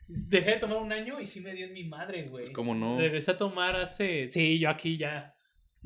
Dejé 0.06 0.52
de 0.52 0.56
tomar 0.56 0.78
un 0.78 0.92
año 0.92 1.20
y 1.20 1.26
sí 1.26 1.40
me 1.40 1.54
dio 1.54 1.66
en 1.66 1.72
mi 1.72 1.84
madre, 1.84 2.24
güey. 2.28 2.52
¿Cómo 2.52 2.74
no? 2.74 2.98
Regresé 2.98 3.32
a 3.32 3.36
tomar 3.36 3.76
hace. 3.76 4.28
Sí, 4.28 4.58
yo 4.58 4.70
aquí 4.70 4.98
ya. 4.98 5.34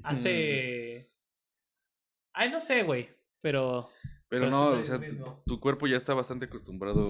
Hace. 0.03 1.11
Ay, 2.33 2.51
no 2.51 2.61
sé, 2.61 2.83
güey. 2.83 3.09
Pero. 3.41 3.89
Pero, 4.29 4.51
no, 4.51 4.71
o 4.71 4.83
sea, 4.83 4.99
tu, 5.47 5.61
cuerpo 5.61 5.87
ya 5.87 5.97
está 5.97 6.13
bastante 6.13 6.47
acostumbrado 6.47 7.09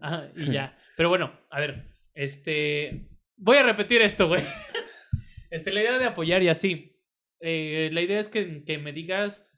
a... 0.00 0.28
y 0.36 0.50
ya. 0.50 0.78
Pero 0.96 1.10
bueno, 1.10 1.30
a 1.50 1.60
ver, 1.60 1.84
este... 2.14 3.10
Voy 3.36 3.58
a 3.58 3.64
repetir 3.64 4.00
esto, 4.00 4.28
güey. 4.28 4.42
Este, 5.50 5.72
la 5.72 5.80
idea 5.80 5.98
de 5.98 6.04
apoyar 6.04 6.42
y 6.42 6.48
así. 6.48 7.02
Eh, 7.40 7.88
la 7.94 8.02
idea 8.02 8.20
es 8.20 8.28
que, 8.28 8.64
que 8.64 8.76
me 8.76 8.92
digas 8.92 9.48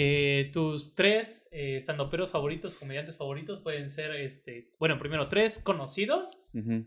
eh, 0.00 0.50
tus 0.52 0.94
tres 0.94 1.48
eh, 1.50 1.74
estandoperos 1.76 2.30
favoritos, 2.30 2.76
comediantes 2.76 3.16
favoritos 3.16 3.58
pueden 3.58 3.90
ser, 3.90 4.12
este, 4.12 4.70
bueno, 4.78 4.96
primero 4.96 5.26
tres 5.26 5.58
conocidos, 5.58 6.38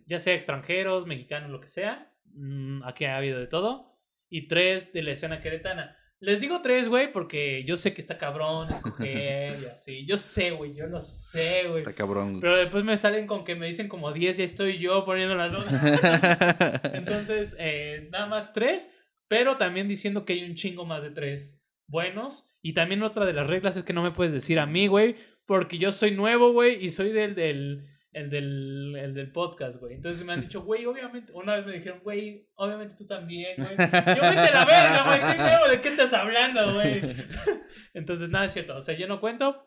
ya 0.05 0.17
sea 0.17 0.33
extranjeros, 0.33 1.05
mexicanos, 1.05 1.49
lo 1.49 1.59
que 1.59 1.67
sea. 1.67 2.09
Mm, 2.35 2.83
aquí 2.85 3.03
ha 3.03 3.17
habido 3.17 3.37
de 3.37 3.47
todo. 3.47 3.99
Y 4.29 4.47
tres 4.47 4.93
de 4.93 5.03
la 5.03 5.11
escena 5.11 5.41
queretana. 5.41 5.97
Les 6.21 6.39
digo 6.39 6.61
tres, 6.61 6.87
güey, 6.87 7.11
porque 7.11 7.65
yo 7.65 7.75
sé 7.75 7.93
que 7.93 7.99
está 7.99 8.17
cabrón 8.17 8.69
escoger 8.69 9.59
y 9.61 9.65
así. 9.73 10.05
Yo 10.05 10.15
sé, 10.15 10.51
güey, 10.51 10.73
yo 10.73 10.87
lo 10.87 11.01
sé, 11.01 11.67
güey. 11.67 11.79
Está 11.79 11.93
cabrón. 11.93 12.39
Pero 12.39 12.55
después 12.55 12.85
me 12.85 12.97
salen 12.97 13.27
con 13.27 13.43
que 13.43 13.55
me 13.55 13.67
dicen 13.67 13.89
como 13.89 14.13
diez 14.13 14.39
y 14.39 14.43
estoy 14.43 14.77
yo 14.77 15.03
poniendo 15.03 15.35
las 15.35 15.51
dos. 15.51 15.65
Entonces, 16.93 17.57
eh, 17.59 18.07
nada 18.09 18.27
más 18.27 18.53
tres, 18.53 18.97
pero 19.27 19.57
también 19.57 19.89
diciendo 19.89 20.23
que 20.23 20.31
hay 20.31 20.45
un 20.45 20.55
chingo 20.55 20.85
más 20.85 21.03
de 21.03 21.11
tres 21.11 21.61
buenos. 21.87 22.47
Y 22.61 22.73
también 22.73 23.03
otra 23.03 23.25
de 23.25 23.33
las 23.33 23.47
reglas 23.47 23.77
es 23.77 23.83
que 23.83 23.93
no 23.93 24.03
me 24.03 24.11
puedes 24.11 24.33
decir 24.33 24.59
a 24.59 24.65
mí, 24.65 24.87
güey, 24.87 25.15
porque 25.45 25.77
yo 25.77 25.91
soy 25.91 26.11
nuevo, 26.11 26.51
güey, 26.51 26.83
y 26.83 26.89
soy 26.91 27.11
del, 27.11 27.35
del 27.35 27.87
el 28.13 28.29
del, 28.29 28.95
el 28.97 29.13
del 29.13 29.31
podcast, 29.31 29.79
güey. 29.79 29.95
Entonces 29.95 30.25
me 30.25 30.33
han 30.33 30.41
dicho, 30.41 30.61
güey, 30.61 30.85
obviamente, 30.85 31.31
una 31.33 31.55
vez 31.55 31.65
me 31.65 31.73
dijeron, 31.73 32.01
güey, 32.03 32.49
obviamente 32.55 32.95
tú 32.97 33.07
también, 33.07 33.55
güey. 33.57 33.69
Yo 33.69 33.75
vete 33.77 34.51
la 34.53 34.65
verga, 34.65 35.03
güey, 35.05 35.21
soy 35.21 35.37
nuevo, 35.37 35.67
¿de 35.69 35.81
qué 35.81 35.89
estás 35.89 36.13
hablando, 36.13 36.73
güey? 36.73 37.01
Entonces, 37.93 38.29
nada, 38.29 38.45
es 38.45 38.53
cierto, 38.53 38.75
o 38.75 38.81
sea, 38.81 38.97
yo 38.97 39.07
no 39.07 39.21
cuento, 39.21 39.65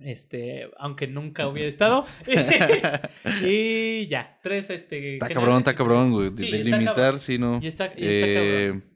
este, 0.00 0.68
aunque 0.78 1.06
nunca 1.06 1.46
hubiera 1.46 1.68
estado. 1.68 2.06
y 3.42 4.06
ya, 4.08 4.38
tres, 4.42 4.70
este... 4.70 5.14
Está 5.14 5.28
cabrón, 5.28 5.58
está 5.58 5.76
cabrón, 5.76 6.10
güey, 6.10 6.30
sí, 6.34 6.50
delimitar, 6.50 7.20
sí, 7.20 7.38
no. 7.38 7.60
Y 7.62 7.68
está, 7.68 7.92
y 7.96 8.08
está 8.08 8.26
eh... 8.26 8.34
cabrón. 8.34 8.90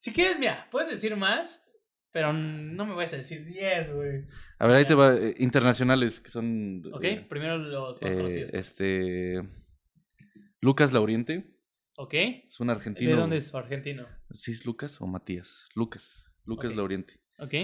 Si 0.00 0.12
quieres, 0.12 0.38
mira, 0.38 0.66
puedes 0.70 0.90
decir 0.90 1.14
más, 1.14 1.62
pero 2.12 2.32
no 2.32 2.86
me 2.86 2.94
vas 2.94 3.12
a 3.12 3.18
decir 3.18 3.44
10, 3.44 3.94
güey. 3.94 4.24
A 4.58 4.66
ver, 4.66 4.76
ahí 4.76 4.84
te 4.84 4.94
va. 4.94 5.16
Eh, 5.16 5.34
internacionales, 5.38 6.20
que 6.20 6.28
son. 6.28 6.82
Ok, 6.92 7.04
eh, 7.04 7.26
primero 7.28 7.56
los 7.58 8.02
más 8.02 8.10
eh, 8.10 8.50
Este. 8.52 9.40
Lucas 10.60 10.92
Lauriente. 10.92 11.56
Ok. 11.96 12.14
Es 12.48 12.58
un 12.60 12.70
argentino. 12.70 13.10
¿De 13.10 13.16
dónde 13.16 13.36
es 13.36 13.54
argentino? 13.54 14.06
¿Sí 14.30 14.52
es 14.52 14.66
Lucas 14.66 15.00
o 15.00 15.06
Matías? 15.06 15.68
Lucas. 15.74 16.26
Lucas 16.44 16.74
Lauriente. 16.74 17.20
Ok. 17.38 17.54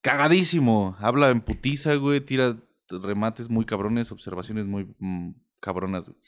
Cagadísimo. 0.00 0.96
Habla 0.98 1.30
en 1.30 1.40
putiza, 1.40 1.94
güey. 1.96 2.20
Tira 2.20 2.56
remates 2.88 3.50
muy 3.50 3.66
cabrones, 3.66 4.10
observaciones 4.12 4.66
muy 4.66 4.94
mm, 4.98 5.32
cabronas, 5.60 6.06
güey. 6.06 6.18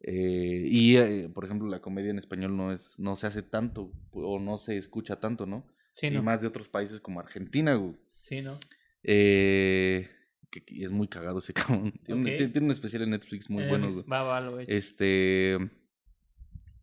y, 0.00 1.28
por 1.28 1.44
ejemplo, 1.44 1.68
la 1.68 1.80
comedia 1.80 2.10
en 2.10 2.18
español 2.18 2.56
no 2.56 2.70
es 2.70 2.98
no 2.98 3.16
se 3.16 3.26
hace 3.26 3.42
tanto 3.42 3.92
o 4.12 4.38
no 4.38 4.58
se 4.58 4.76
escucha 4.76 5.18
tanto, 5.18 5.46
¿no? 5.46 5.66
Y 6.00 6.10
más 6.20 6.40
de 6.40 6.48
otros 6.48 6.68
países 6.68 7.00
como 7.00 7.20
Argentina, 7.20 7.74
güey. 7.74 7.96
Sí, 8.22 8.42
¿no? 8.42 8.58
Eh, 9.02 10.08
que, 10.50 10.62
es 10.68 10.90
muy 10.90 11.08
cagado 11.08 11.38
ese 11.38 11.52
cabrón. 11.54 11.92
Tiene, 12.04 12.50
un, 12.54 12.70
especial 12.70 13.02
en 13.02 13.10
Netflix 13.10 13.50
muy 13.50 13.66
bueno, 13.66 13.90
güey. 13.90 14.04
Va, 14.06 14.22
va, 14.22 14.40
lo 14.40 14.58
Este. 14.60 15.58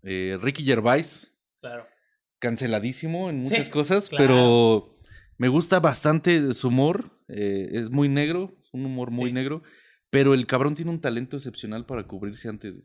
Eh, 0.04 0.38
Ricky 0.42 0.64
Gervais. 0.64 1.34
Claro. 1.62 1.88
Canceladísimo 2.40 3.30
en 3.30 3.40
muchas 3.40 3.70
cosas, 3.70 4.10
pero 4.10 5.00
me 5.38 5.48
gusta 5.48 5.80
bastante 5.80 6.54
su 6.54 6.68
humor. 6.68 7.12
Eh, 7.28 7.70
es 7.72 7.90
muy 7.90 8.08
negro, 8.08 8.56
un 8.72 8.86
humor 8.86 9.12
muy 9.12 9.32
negro. 9.32 9.64
Pero 10.12 10.34
el 10.34 10.46
cabrón 10.46 10.76
tiene 10.76 10.92
un 10.92 11.02
talento 11.02 11.38
excepcional 11.38 11.86
para 11.86 12.04
cubrirse 12.04 12.48
antes. 12.48 12.76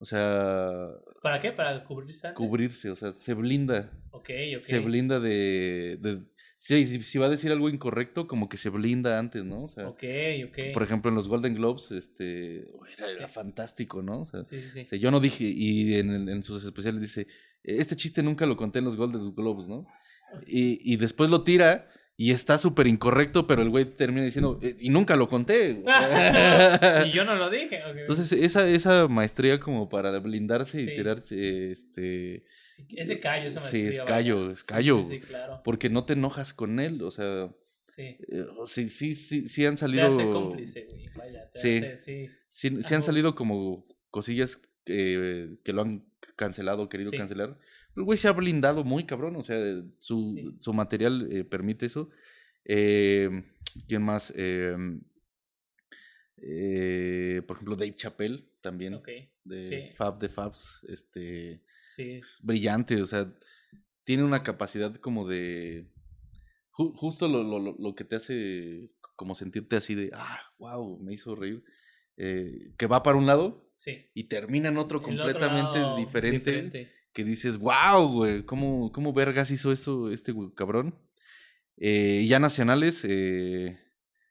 O 0.00 0.04
sea. 0.04 0.88
¿Para 1.22 1.40
qué? 1.40 1.52
¿Para 1.52 1.84
cubrirse 1.84 2.28
antes? 2.28 2.36
Cubrirse, 2.36 2.90
o 2.90 2.96
sea, 2.96 3.12
se 3.12 3.34
blinda. 3.34 3.92
Ok, 4.10 4.30
ok. 4.56 4.60
Se 4.60 4.78
blinda 4.78 5.20
de. 5.20 5.98
de 6.00 6.22
si, 6.56 7.02
si 7.02 7.18
va 7.18 7.26
a 7.26 7.30
decir 7.30 7.52
algo 7.52 7.68
incorrecto, 7.68 8.26
como 8.26 8.48
que 8.48 8.56
se 8.56 8.68
blinda 8.68 9.18
antes, 9.18 9.44
¿no? 9.44 9.64
O 9.64 9.68
sea, 9.68 9.88
ok, 9.88 10.04
ok. 10.48 10.58
Por 10.74 10.82
ejemplo, 10.82 11.08
en 11.08 11.14
los 11.14 11.28
Golden 11.28 11.54
Globes, 11.54 11.90
este. 11.92 12.68
Era, 12.98 13.28
fantástico, 13.28 14.02
¿no? 14.02 14.20
O 14.20 14.24
sea, 14.24 14.44
sí, 14.44 14.60
sí, 14.62 14.84
sí. 14.84 14.98
yo 14.98 15.10
no 15.10 15.20
dije, 15.20 15.44
y 15.44 15.94
en, 15.94 16.28
en 16.28 16.42
sus 16.42 16.64
especiales 16.64 17.00
dice, 17.00 17.26
este 17.62 17.96
chiste 17.96 18.22
nunca 18.22 18.46
lo 18.46 18.56
conté 18.56 18.80
en 18.80 18.86
los 18.86 18.96
Golden 18.96 19.34
Globes, 19.34 19.68
¿no? 19.68 19.86
Y, 20.46 20.92
y 20.92 20.96
después 20.96 21.30
lo 21.30 21.42
tira 21.42 21.88
y 22.20 22.32
está 22.32 22.58
súper 22.58 22.88
incorrecto, 22.88 23.46
pero 23.46 23.62
el 23.62 23.70
güey 23.70 23.84
termina 23.84 24.24
diciendo, 24.24 24.58
"Eh, 24.60 24.76
y 24.80 24.90
nunca 24.90 25.14
lo 25.14 25.28
conté. 25.28 25.84
y 27.06 27.12
yo 27.12 27.24
no 27.24 27.36
lo 27.36 27.48
dije. 27.48 27.78
Entonces, 27.96 28.32
esa, 28.32 28.68
esa 28.68 29.06
maestría 29.06 29.60
como 29.60 29.88
para 29.88 30.18
blindarse 30.18 30.82
y 30.82 30.86
Sí. 30.88 30.94
tirar, 30.96 31.18
este... 31.30 32.44
Sí, 32.74 32.86
ese 32.96 33.20
callo, 33.20 33.48
esa 33.48 33.60
Sí, 33.60 33.76
es 33.78 33.82
maestría, 33.84 34.04
callo, 34.04 34.50
es 34.50 34.64
callo. 34.64 35.02
Sí, 35.08 35.14
sí, 35.14 35.20
claro. 35.20 35.60
Porque 35.64 35.90
no 35.90 36.04
te 36.06 36.14
enojas 36.14 36.52
con 36.52 36.80
él, 36.80 37.02
o 37.02 37.10
sea, 37.12 37.50
Sí. 37.86 38.02
eh, 38.02 38.46
sí, 38.66 38.88
sí, 38.88 39.14
sí, 39.14 39.46
sí 39.48 39.64
han 39.66 39.74
Te 39.74 39.80
salido... 39.80 40.06
hace 40.06 40.28
cómplice, 40.30 40.86
güey. 40.90 41.08
Vaya, 41.16 41.48
te 41.52 41.58
Sí. 41.60 41.76
hace, 41.78 41.96
sí. 41.98 42.30
Sí, 42.48 42.82
sí 42.82 42.94
han 42.94 43.02
salido 43.04 43.34
como 43.36 43.86
cosillas 44.10 44.60
eh, 44.86 45.56
que 45.64 45.72
lo 45.72 45.82
han 45.82 46.04
cancelado, 46.34 46.88
querido 46.88 47.10
Sí. 47.12 47.16
cancelar. 47.16 47.58
El 47.98 48.04
güey 48.04 48.16
se 48.16 48.28
ha 48.28 48.32
blindado 48.32 48.84
muy 48.84 49.04
cabrón, 49.04 49.36
o 49.36 49.42
sea, 49.42 49.58
su, 49.98 50.34
Sí. 50.36 50.56
su 50.60 50.72
material 50.72 51.28
eh, 51.30 51.44
permite 51.44 51.86
eso. 51.86 52.10
Eh, 52.64 53.28
¿Quién 53.88 54.02
más? 54.02 54.32
Eh, 54.36 54.74
eh, 56.36 57.42
por 57.46 57.56
ejemplo, 57.56 57.76
Dave 57.76 57.94
Chappelle 57.94 58.44
también, 58.60 58.94
Ok. 58.94 59.08
de 59.44 59.68
sí. 59.90 59.94
Fab 59.96 60.18
de 60.18 60.28
Fabs, 60.28 60.84
este, 60.88 61.62
Sí. 61.94 62.20
brillante, 62.42 63.02
o 63.02 63.06
sea, 63.06 63.32
tiene 64.04 64.22
una 64.24 64.42
capacidad 64.42 64.94
como 64.96 65.26
de... 65.28 65.90
ju- 66.70 66.94
justo 66.94 67.26
lo, 67.28 67.42
lo, 67.42 67.76
lo- 67.76 67.94
que 67.94 68.04
te 68.04 68.16
hace 68.16 68.90
como 69.16 69.34
sentirte 69.34 69.76
así 69.76 69.94
de, 69.96 70.10
ah, 70.14 70.40
wow, 70.58 70.98
me 71.02 71.12
hizo 71.12 71.34
reír, 71.34 71.64
eh, 72.16 72.72
que 72.78 72.86
va 72.86 73.02
para 73.02 73.18
un 73.18 73.26
lado 73.26 73.68
Sí. 73.78 74.06
y 74.14 74.24
termina 74.24 74.68
en 74.68 74.76
otro 74.76 74.98
El 74.98 75.04
otro 75.04 75.16
completamente 75.24 75.78
lado, 75.80 75.96
diferente, 75.96 76.90
que 77.18 77.24
dices, 77.24 77.58
wow, 77.58 78.06
güey, 78.12 78.44
¿cómo, 78.46 78.92
¿cómo 78.92 79.12
vergas 79.12 79.50
hizo 79.50 79.72
eso 79.72 80.08
este 80.12 80.30
güey, 80.30 80.52
cabrón? 80.54 80.94
Eh, 81.76 82.24
ya 82.28 82.38
nacionales, 82.38 83.04
eh, 83.04 83.76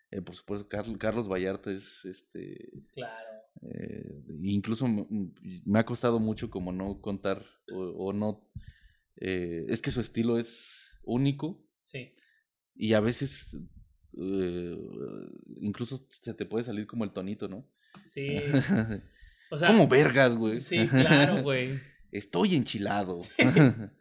eh, 0.09 0.21
por 0.21 0.33
supuesto, 0.35 0.69
Carl- 0.69 0.97
Carlos 0.97 1.27
Vallarta 1.27 1.69
es, 1.69 2.05
este, 2.05 2.71
Claro. 2.93 3.29
incluso 4.41 4.87
me 5.65 5.79
ha 5.79 5.85
costado 5.85 6.17
mucho 6.19 6.49
como 6.49 6.71
no 6.71 7.01
contar 7.01 7.45
o, 7.73 7.79
o 8.05 8.13
no, 8.13 8.49
es 9.17 9.81
que 9.81 9.91
su 9.91 9.99
estilo 9.99 10.37
es 10.37 10.89
único 11.03 11.61
Sí. 11.83 12.13
y 12.73 12.93
a 12.93 13.01
veces 13.01 13.57
incluso 15.59 16.07
se 16.09 16.33
te 16.33 16.45
puede 16.45 16.63
salir 16.63 16.87
como 16.87 17.03
el 17.03 17.11
tonito, 17.11 17.49
¿no? 17.49 17.67
Sí. 18.05 18.37
O 19.49 19.57
sea, 19.57 19.69
como 19.69 19.87
vergas, 19.87 20.35
güey. 20.35 20.59
Sí, 20.59 20.87
claro, 20.89 21.41
güey. 21.41 21.69
Estoy 22.11 22.55
enchilado. 22.55 23.19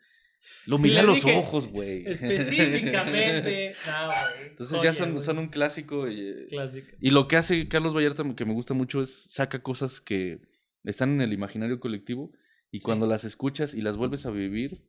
Lo 0.67 0.77
Sí, 0.77 0.83
miré 0.83 0.95
le 0.95 1.01
a 1.01 1.05
los 1.05 1.25
ojos, 1.25 1.69
güey. 1.69 2.05
Específicamente. 2.07 3.75
No. 3.87 4.09
Entonces 4.47 4.83
ya 4.83 4.93
son, 4.93 5.21
son 5.21 5.39
un 5.39 5.49
clásico. 5.49 6.09
Y, 6.09 6.47
Clásico. 6.49 6.89
y 7.01 7.11
lo 7.11 7.29
que 7.29 7.37
hace 7.37 7.69
Carlos 7.69 7.95
Vallarta 7.95 8.25
que 8.35 8.45
me 8.45 8.53
gusta 8.53 8.75
mucho 8.75 9.01
es 9.03 9.13
saca 9.33 9.63
cosas 9.63 10.01
que 10.01 10.41
están 10.85 11.11
en 11.15 11.21
el 11.21 11.33
imaginario 11.33 11.79
colectivo 11.81 12.33
y 12.71 12.81
cuando 12.81 13.07
las 13.07 13.25
escuchas 13.25 13.75
y 13.75 13.81
las 13.81 13.97
vuelves 13.97 14.27
a 14.27 14.31
vivir 14.31 14.83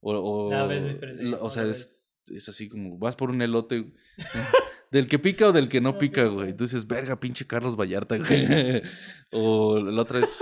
o, 0.00 0.12
o, 0.14 0.50
La 0.50 0.66
lo- 0.66 1.42
o 1.44 1.50
sea, 1.50 1.64
es, 1.64 2.10
es 2.26 2.48
así 2.48 2.68
como 2.68 2.98
vas 2.98 3.16
por 3.16 3.30
un 3.30 3.40
elote 3.42 3.92
del 4.90 5.06
que 5.06 5.18
pica 5.18 5.48
o 5.48 5.52
del 5.52 5.68
que 5.68 5.80
no 5.80 5.96
pica. 5.98 6.24
güey. 6.24 6.50
Entonces, 6.50 6.86
verga, 6.86 7.20
pinche 7.20 7.46
Carlos 7.46 7.76
Vallarta, 7.76 8.18
güey. 8.18 8.82
o 9.30 9.78
la 9.80 10.02
otra 10.02 10.18
es 10.20 10.38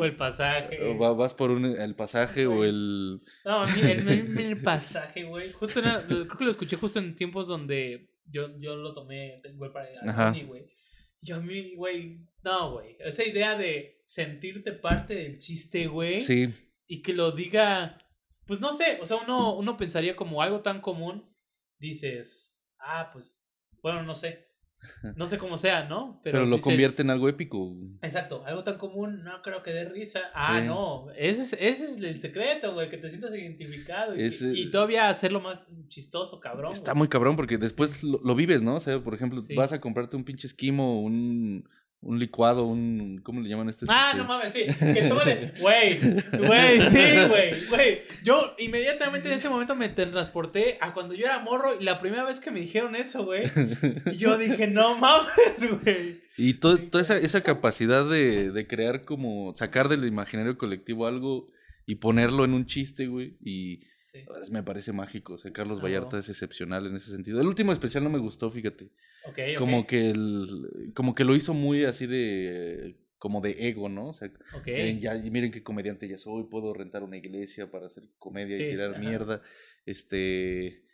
O 0.00 0.04
el 0.04 0.16
pasaje. 0.16 0.82
o 0.82 0.98
va- 0.98 1.12
vas 1.12 1.34
por 1.34 1.50
un, 1.50 1.64
el 1.64 1.94
pasaje 1.94 2.46
o 2.46 2.64
el 2.64 3.20
No, 3.44 3.66
mira, 3.66 3.90
el, 4.50 4.62
pasaje, 4.62 5.24
güey. 5.24 5.52
Justo 5.52 5.80
era, 5.80 6.02
creo 6.06 6.26
que 6.26 6.44
lo 6.44 6.50
escuché 6.50 6.76
justo 6.76 6.98
en 6.98 7.14
tiempos 7.14 7.46
donde 7.46 8.10
yo, 8.24 8.58
yo 8.58 8.76
lo 8.76 8.92
tomé, 8.92 9.42
güey, 9.54 9.72
para 9.72 10.30
mí, 10.30 10.44
güey. 10.44 10.66
Y 11.22 11.32
a 11.32 11.38
mí, 11.38 11.74
güey, 11.74 12.26
no, 12.42 12.72
güey. 12.72 12.96
Esa 13.00 13.24
idea 13.24 13.56
de 13.56 14.00
sentirte 14.06 14.72
parte 14.72 15.14
del 15.14 15.38
chiste, 15.38 15.86
güey. 15.86 16.20
sí, 16.20 16.54
Y 16.86 17.02
que 17.02 17.12
lo 17.12 17.32
diga, 17.32 17.98
pues 18.46 18.60
no 18.60 18.72
sé, 18.72 18.98
o 19.02 19.06
sea, 19.06 19.18
uno, 19.18 19.54
uno 19.54 19.76
pensaría 19.76 20.16
como 20.16 20.40
algo 20.40 20.60
tan 20.60 20.80
común, 20.80 21.30
dices, 21.78 22.58
ah, 22.78 23.10
pues, 23.12 23.38
bueno, 23.82 24.02
no 24.02 24.14
sé. 24.14 24.49
No 25.16 25.26
sé 25.26 25.36
cómo 25.38 25.56
sea, 25.58 25.84
¿no? 25.88 26.20
pero, 26.22 26.40
lo 26.40 26.56
dices, 26.56 26.64
convierte 26.64 27.02
en 27.02 27.10
algo 27.10 27.28
épico. 27.28 27.74
Exacto, 28.02 28.42
algo 28.46 28.64
tan 28.64 28.78
común, 28.78 29.22
no 29.24 29.42
creo 29.42 29.62
que 29.62 29.70
dé 29.72 29.84
risa. 29.88 30.20
Ah, 30.34 30.60
Sí. 30.62 30.66
no, 30.68 31.10
ese 31.16 31.42
es, 31.42 31.52
ese 31.54 31.84
es 31.86 31.96
el 31.98 32.18
secreto, 32.18 32.72
güey, 32.74 32.88
que 32.90 32.98
te 32.98 33.08
sientas 33.08 33.32
identificado 33.34 34.16
y, 34.16 34.22
Ese- 34.22 34.52
y 34.54 34.70
todavía 34.70 35.08
hacerlo 35.08 35.40
más 35.40 35.58
chistoso, 35.88 36.40
cabrón. 36.40 36.72
Está 36.72 36.92
güey. 36.92 36.98
muy 36.98 37.08
cabrón 37.08 37.36
porque 37.36 37.58
después 37.58 38.02
lo, 38.02 38.20
lo 38.24 38.34
vives, 38.34 38.62
¿no? 38.62 38.76
O 38.76 38.80
sea, 38.80 38.98
por 39.00 39.14
ejemplo, 39.14 39.40
Sí. 39.40 39.54
vas 39.54 39.72
a 39.72 39.80
comprarte 39.80 40.16
un 40.16 40.24
pinche 40.24 40.46
esquimo, 40.46 41.00
un, 41.02 41.68
un 42.02 42.18
licuado, 42.18 42.64
un 42.64 43.20
¿cómo 43.22 43.40
le 43.40 43.48
llaman 43.48 43.68
a 43.68 43.70
este? 43.70 43.84
Ah, 43.88 44.08
Este, 44.12 44.18
no 44.18 44.24
mames, 44.28 44.52
sí, 44.52 44.64
que 44.78 45.02
le... 45.26 45.52
Güey, 45.60 45.98
güey, 46.46 46.80
sí, 46.82 47.28
güey, 47.28 47.66
güey. 47.68 48.02
Yo 48.24 48.54
inmediatamente 48.58 49.28
en 49.28 49.34
ese 49.34 49.48
momento 49.48 49.74
me 49.74 49.88
transporté 49.90 50.78
a 50.80 50.94
cuando 50.94 51.14
yo 51.14 51.26
era 51.26 51.40
morro 51.40 51.78
y 51.78 51.84
la 51.84 52.00
primera 52.00 52.24
vez 52.24 52.40
que 52.40 52.50
me 52.50 52.60
dijeron 52.60 52.96
eso, 52.96 53.24
güey. 53.24 53.44
Y 54.12 54.16
yo 54.16 54.38
dije, 54.38 54.66
no 54.66 54.96
mames, 54.96 55.82
güey. 55.84 56.20
Y 56.38 56.54
toda 56.54 57.02
esa, 57.02 57.18
esa 57.18 57.42
capacidad 57.42 58.08
de, 58.08 58.50
de 58.50 58.66
crear 58.66 59.04
como, 59.04 59.54
sacar 59.54 59.88
del 59.88 60.06
imaginario 60.06 60.56
colectivo 60.56 61.06
algo 61.06 61.48
y 61.86 61.96
ponerlo 61.96 62.44
en 62.46 62.54
un 62.54 62.64
chiste, 62.64 63.08
güey. 63.08 63.36
Y 63.44 63.80
Sí. 64.12 64.24
pues, 64.26 64.50
me 64.50 64.62
parece 64.62 64.92
mágico. 64.92 65.34
O 65.34 65.38
sea, 65.38 65.52
Carlos 65.52 65.78
Ah, 65.78 65.82
Vallarta 65.84 66.18
es 66.18 66.28
excepcional 66.28 66.86
en 66.86 66.96
ese 66.96 67.10
sentido. 67.10 67.40
El 67.40 67.46
último 67.46 67.72
especial 67.72 68.02
no 68.02 68.10
me 68.10 68.18
gustó, 68.18 68.50
fíjate. 68.50 68.90
Como 69.58 69.86
que 69.86 70.10
el, 70.10 70.92
como 70.94 71.14
que 71.14 71.24
lo 71.24 71.36
hizo 71.36 71.54
muy 71.54 71.84
así 71.84 72.06
de, 72.06 72.96
como 73.18 73.40
de 73.40 73.68
ego, 73.68 73.88
¿no? 73.88 74.08
O 74.08 74.12
sea. 74.12 74.32
Miren, 74.66 75.00
ya, 75.00 75.14
miren 75.14 75.52
qué 75.52 75.62
comediante 75.62 76.08
ya 76.08 76.18
soy, 76.18 76.44
puedo 76.44 76.74
rentar 76.74 77.02
una 77.02 77.16
iglesia 77.16 77.70
para 77.70 77.86
hacer 77.86 78.04
comedia 78.18 78.56
Sí, 78.56 78.64
y 78.64 78.70
tirar 78.70 78.98
mierda. 78.98 79.42
Este, 79.86 80.84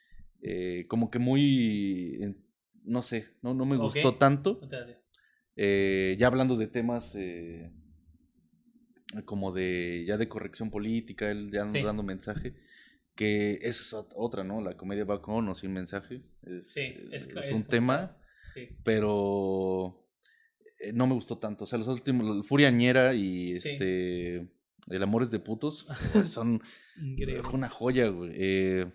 eh, 0.42 0.86
como 0.88 1.10
que 1.10 1.18
muy, 1.18 2.36
no 2.84 3.02
sé, 3.02 3.28
no, 3.42 3.54
no 3.54 3.64
me 3.64 3.76
gustó 3.76 4.16
tanto. 4.16 4.60
Eh, 5.56 6.16
ya 6.18 6.26
hablando 6.26 6.56
de 6.56 6.66
temas 6.66 7.14
eh, 7.16 7.72
como 9.24 9.52
de, 9.52 10.04
ya 10.06 10.16
de 10.16 10.28
corrección 10.28 10.70
política, 10.70 11.30
él 11.30 11.50
ya 11.50 11.64
dando 11.64 12.02
mensaje, 12.02 12.54
que 13.16 13.58
es 13.62 13.92
ot- 13.94 14.12
otra, 14.14 14.44
¿no? 14.44 14.60
La 14.60 14.76
comedia 14.76 15.04
va 15.04 15.20
con 15.22 15.48
o 15.48 15.54
sin 15.54 15.72
mensaje. 15.72 16.22
Es, 16.42 16.68
Sí, 16.72 16.80
eh, 16.80 17.08
es, 17.12 17.26
es 17.28 17.36
es 17.46 17.52
un 17.52 17.64
tema. 17.64 18.16
Sí. 18.54 18.68
pero 18.84 20.08
eh, 20.80 20.92
no 20.94 21.06
me 21.06 21.14
gustó 21.14 21.38
tanto. 21.38 21.64
O 21.64 21.66
sea, 21.66 21.78
los 21.78 21.88
últimos, 21.88 22.46
Furiañera 22.46 23.14
y 23.14 23.60
Sí. 23.60 23.68
este 23.70 24.50
El 24.88 25.02
Amor 25.02 25.24
es 25.24 25.30
de 25.30 25.40
Putos 25.40 25.86
son 26.24 26.62
Increíble. 26.96 27.42
una 27.52 27.68
joya, 27.68 28.08
güey. 28.08 28.30
Eh, 28.34 28.86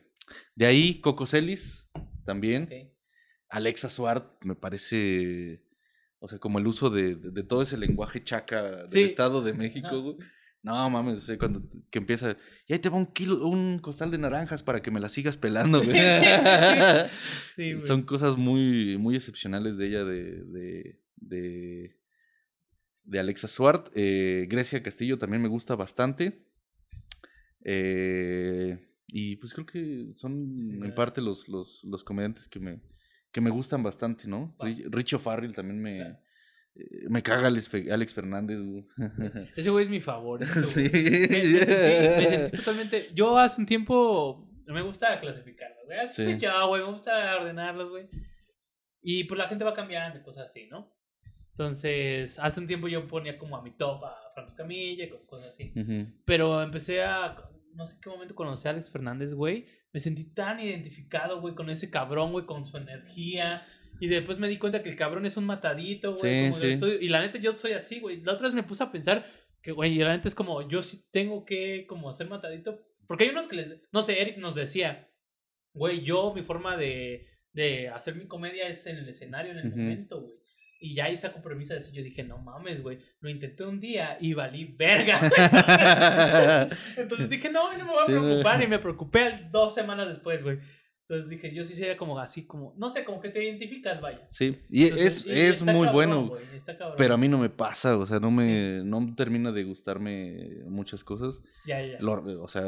de 0.56 0.66
ahí, 0.66 1.02
Coco 1.02 1.26
Celis 1.26 1.88
también. 2.26 2.64
Ok. 2.64 2.92
Alexa 3.50 3.90
Suart 3.90 4.46
me 4.46 4.56
parece, 4.56 5.62
o 6.20 6.28
sea, 6.30 6.40
como 6.40 6.58
el 6.60 6.68
uso 6.68 6.90
de, 6.90 7.16
de- 7.16 7.32
de 7.32 7.44
todo 7.44 7.62
ese 7.62 7.78
lenguaje 7.78 8.24
chaca 8.24 8.78
del 8.84 8.90
Sí. 8.90 9.02
Estado 9.04 9.42
de 9.44 9.54
México, 9.54 10.02
güey. 10.02 10.18
No 10.64 10.90
mames, 10.92 11.18
o 11.18 11.22
sea, 11.22 11.38
cuando 11.40 11.62
que 11.90 11.98
empieza, 11.98 12.38
y 12.68 12.74
ahí 12.74 12.80
te 12.80 12.90
va 12.90 12.98
un 12.98 13.08
kilo, 13.08 13.48
un 13.48 13.80
costal 13.80 14.12
de 14.12 14.20
naranjas 14.20 14.62
para 14.62 14.82
que 14.84 14.92
me 14.92 15.00
las 15.00 15.12
sigas 15.12 15.36
pelando, 15.36 15.82
güey. 15.84 15.96
Sí, 17.56 17.74
güey. 17.74 17.80
Son 17.88 18.04
cosas 18.04 18.38
muy, 18.38 18.98
muy 19.00 19.16
excepcionales 19.16 19.78
de 19.78 19.88
ella, 19.88 20.04
de, 20.06 20.44
de, 20.44 21.00
de, 21.16 21.98
de 23.06 23.20
Alexa 23.20 23.48
Suart. 23.48 23.90
Eh, 23.96 24.46
Grecia 24.50 24.84
Castillo 24.84 25.18
también 25.18 25.42
me 25.42 25.48
gusta 25.50 25.76
bastante. 25.76 26.46
Eh, 27.64 28.88
y 29.08 29.36
pues 29.38 29.54
creo 29.54 29.66
que 29.66 30.12
son 30.16 30.84
en 30.84 30.96
parte 30.96 31.22
los, 31.22 31.48
los, 31.50 31.84
los 31.84 32.04
comediantes 32.04 32.48
que 32.48 32.60
me, 32.60 32.82
que 33.32 33.42
me 33.42 33.50
gustan 33.50 33.84
bastante, 33.84 34.28
¿no? 34.28 34.56
Ri- 34.60 34.86
Richo 34.90 35.20
Farrell 35.20 35.54
también 35.54 35.82
me, 35.82 35.98
Claro. 35.98 36.20
Eh, 36.76 37.08
me 37.10 37.22
caga 37.22 37.48
Alex, 37.48 37.70
Alex 37.92 38.14
Fernández. 38.14 38.60
güey. 38.60 38.86
Ese 39.56 39.70
güey 39.70 39.84
es 39.84 39.90
mi 39.90 40.00
favorito. 40.02 40.52
güey. 40.54 40.66
Sí. 40.66 40.90
Me, 40.92 41.00
me 41.30 41.66
sentí, 41.66 42.22
me 42.22 42.28
sentí 42.28 42.58
totalmente. 42.64 43.10
Yo 43.14 43.38
hace 43.38 43.60
un 43.62 43.66
tiempo 43.68 44.48
me 44.68 44.82
gusta 44.82 45.20
clasificarlos, 45.20 45.86
güey. 45.86 46.00
Así 46.00 46.16
Sí. 46.16 46.24
soy 46.32 46.40
yo, 46.40 46.68
güey. 46.68 46.82
Me 46.84 46.92
gusta 46.92 47.38
ordenarlos, 47.38 47.90
güey. 47.90 48.08
Y 49.02 49.24
pues 49.26 49.38
la 49.38 49.48
gente 49.48 49.64
va 49.66 49.74
cambiando 49.74 50.20
y 50.20 50.24
cosas 50.24 50.46
así, 50.50 50.68
¿no? 50.68 50.94
Entonces, 51.52 52.40
hace 52.40 52.60
un 52.62 52.68
tiempo 52.68 52.88
yo 52.88 53.08
ponía 53.08 53.38
como 53.38 53.58
a 53.58 53.62
mi 53.62 53.72
top 53.72 54.06
a 54.06 54.16
Franco 54.34 54.54
Camilla 54.56 55.06
cosas 55.28 55.50
así. 55.54 55.74
Ujú. 55.76 56.08
Pero 56.26 56.62
empecé 56.62 57.04
a. 57.04 57.36
No 57.74 57.86
sé 57.86 57.98
qué 58.02 58.10
momento 58.10 58.36
conocí 58.36 58.68
a 58.68 58.72
Alex 58.72 58.90
Fernández, 58.90 59.34
güey. 59.34 59.66
Me 59.94 60.00
sentí 60.00 60.26
tan 60.34 60.60
identificado, 60.60 61.42
güey, 61.42 61.54
con 61.56 61.70
ese 61.70 61.90
cabrón, 61.90 62.32
güey, 62.32 62.46
con 62.46 62.66
su 62.66 62.78
energía. 62.78 63.66
Y 64.02 64.08
después 64.08 64.40
me 64.40 64.48
di 64.48 64.58
cuenta 64.58 64.82
que 64.82 64.90
el 64.90 64.96
cabrón 64.96 65.28
es 65.28 65.38
un 65.38 65.46
matadito, 65.46 66.12
güey. 66.16 66.46
Sí, 66.46 66.50
como 66.50 66.62
sí. 66.64 66.72
estudio. 66.72 67.00
Y 67.00 67.08
la 67.08 67.22
neta, 67.22 67.38
yo 67.38 67.56
soy 67.56 67.74
así, 67.74 68.00
güey. 68.00 68.20
La 68.22 68.34
otra 68.34 68.48
vez 68.48 68.54
me 68.56 68.64
puse 68.64 68.82
a 68.82 68.92
pensar 68.92 69.28
que, 69.62 69.72
güey, 69.72 69.94
y 69.94 70.00
la 70.00 70.16
neta 70.16 70.28
es 70.28 70.34
como, 70.34 70.68
yo 70.68 70.82
sí 70.82 71.06
tengo 71.12 71.46
que, 71.46 71.86
como, 71.88 72.12
ser 72.12 72.28
matadito. 72.28 72.80
Porque 73.06 73.26
hay 73.26 73.30
unos 73.30 73.48
que 73.48 73.58
les. 73.58 73.78
No 73.92 74.02
sé, 74.02 74.20
Eric 74.20 74.40
nos 74.40 74.56
decía, 74.56 75.08
güey, 75.74 76.02
yo, 76.02 76.34
mi 76.34 76.42
forma 76.42 76.78
de, 76.78 77.28
de 77.54 77.90
hacer 77.90 78.16
mi 78.16 78.26
comedia 78.26 78.68
es 78.68 78.88
en 78.88 78.98
el 78.98 79.08
escenario, 79.08 79.52
en 79.52 79.60
el 79.60 79.70
momento, 79.70 80.22
güey. 80.22 80.34
Y 80.80 80.96
ya 80.96 81.06
ahí 81.06 81.16
saco 81.16 81.44
premisa 81.44 81.76
de 81.76 81.82
eso. 81.82 81.92
Yo 81.94 82.02
dije, 82.02 82.24
no 82.24 82.40
mames, 82.40 82.82
güey. 82.82 82.98
Lo 83.20 83.30
intenté 83.30 83.64
un 83.66 83.80
día 83.80 84.18
y 84.20 84.34
valí 84.34 84.66
verga. 84.66 85.30
Entonces 86.98 87.30
dije, 87.30 87.52
no, 87.52 87.72
no 87.78 87.86
me 87.86 87.92
voy 87.92 88.02
a 88.02 88.06
preocupar. 88.08 88.64
Y 88.64 88.68
me 88.68 88.80
preocupé 88.80 89.48
dos 89.52 89.76
semanas 89.76 90.08
después, 90.08 90.42
güey. 90.42 90.58
Entonces 91.12 91.30
dije, 91.30 91.54
yo 91.54 91.66
sí 91.66 91.74
sería 91.74 91.98
como 91.98 92.18
así, 92.18 92.46
como, 92.46 92.74
no 92.78 92.90
sé, 92.90 93.04
como 93.04 93.20
que 93.20 93.28
te 93.28 93.44
identificas, 93.44 94.00
vaya. 94.00 94.26
Sí, 94.30 94.56
y 94.70 94.86
es, 94.86 95.26
es 95.28 95.62
muy 95.62 95.90
bueno. 95.90 96.32
pero 96.96 97.16
a 97.16 97.18
mí 97.18 97.28
no 97.28 97.38
me 97.38 97.50
pasa, 97.50 97.98
o 97.98 98.06
sea, 98.06 98.22
no 98.22 98.32
me 98.32 98.82
no 98.86 99.14
termina 99.14 99.52
de 99.52 99.66
gustarme 99.66 100.62
muchas 100.68 101.04
cosas. 101.04 101.44
Ya, 101.66 101.86
ya. 101.86 101.98
o 102.00 102.48
sea, 102.48 102.64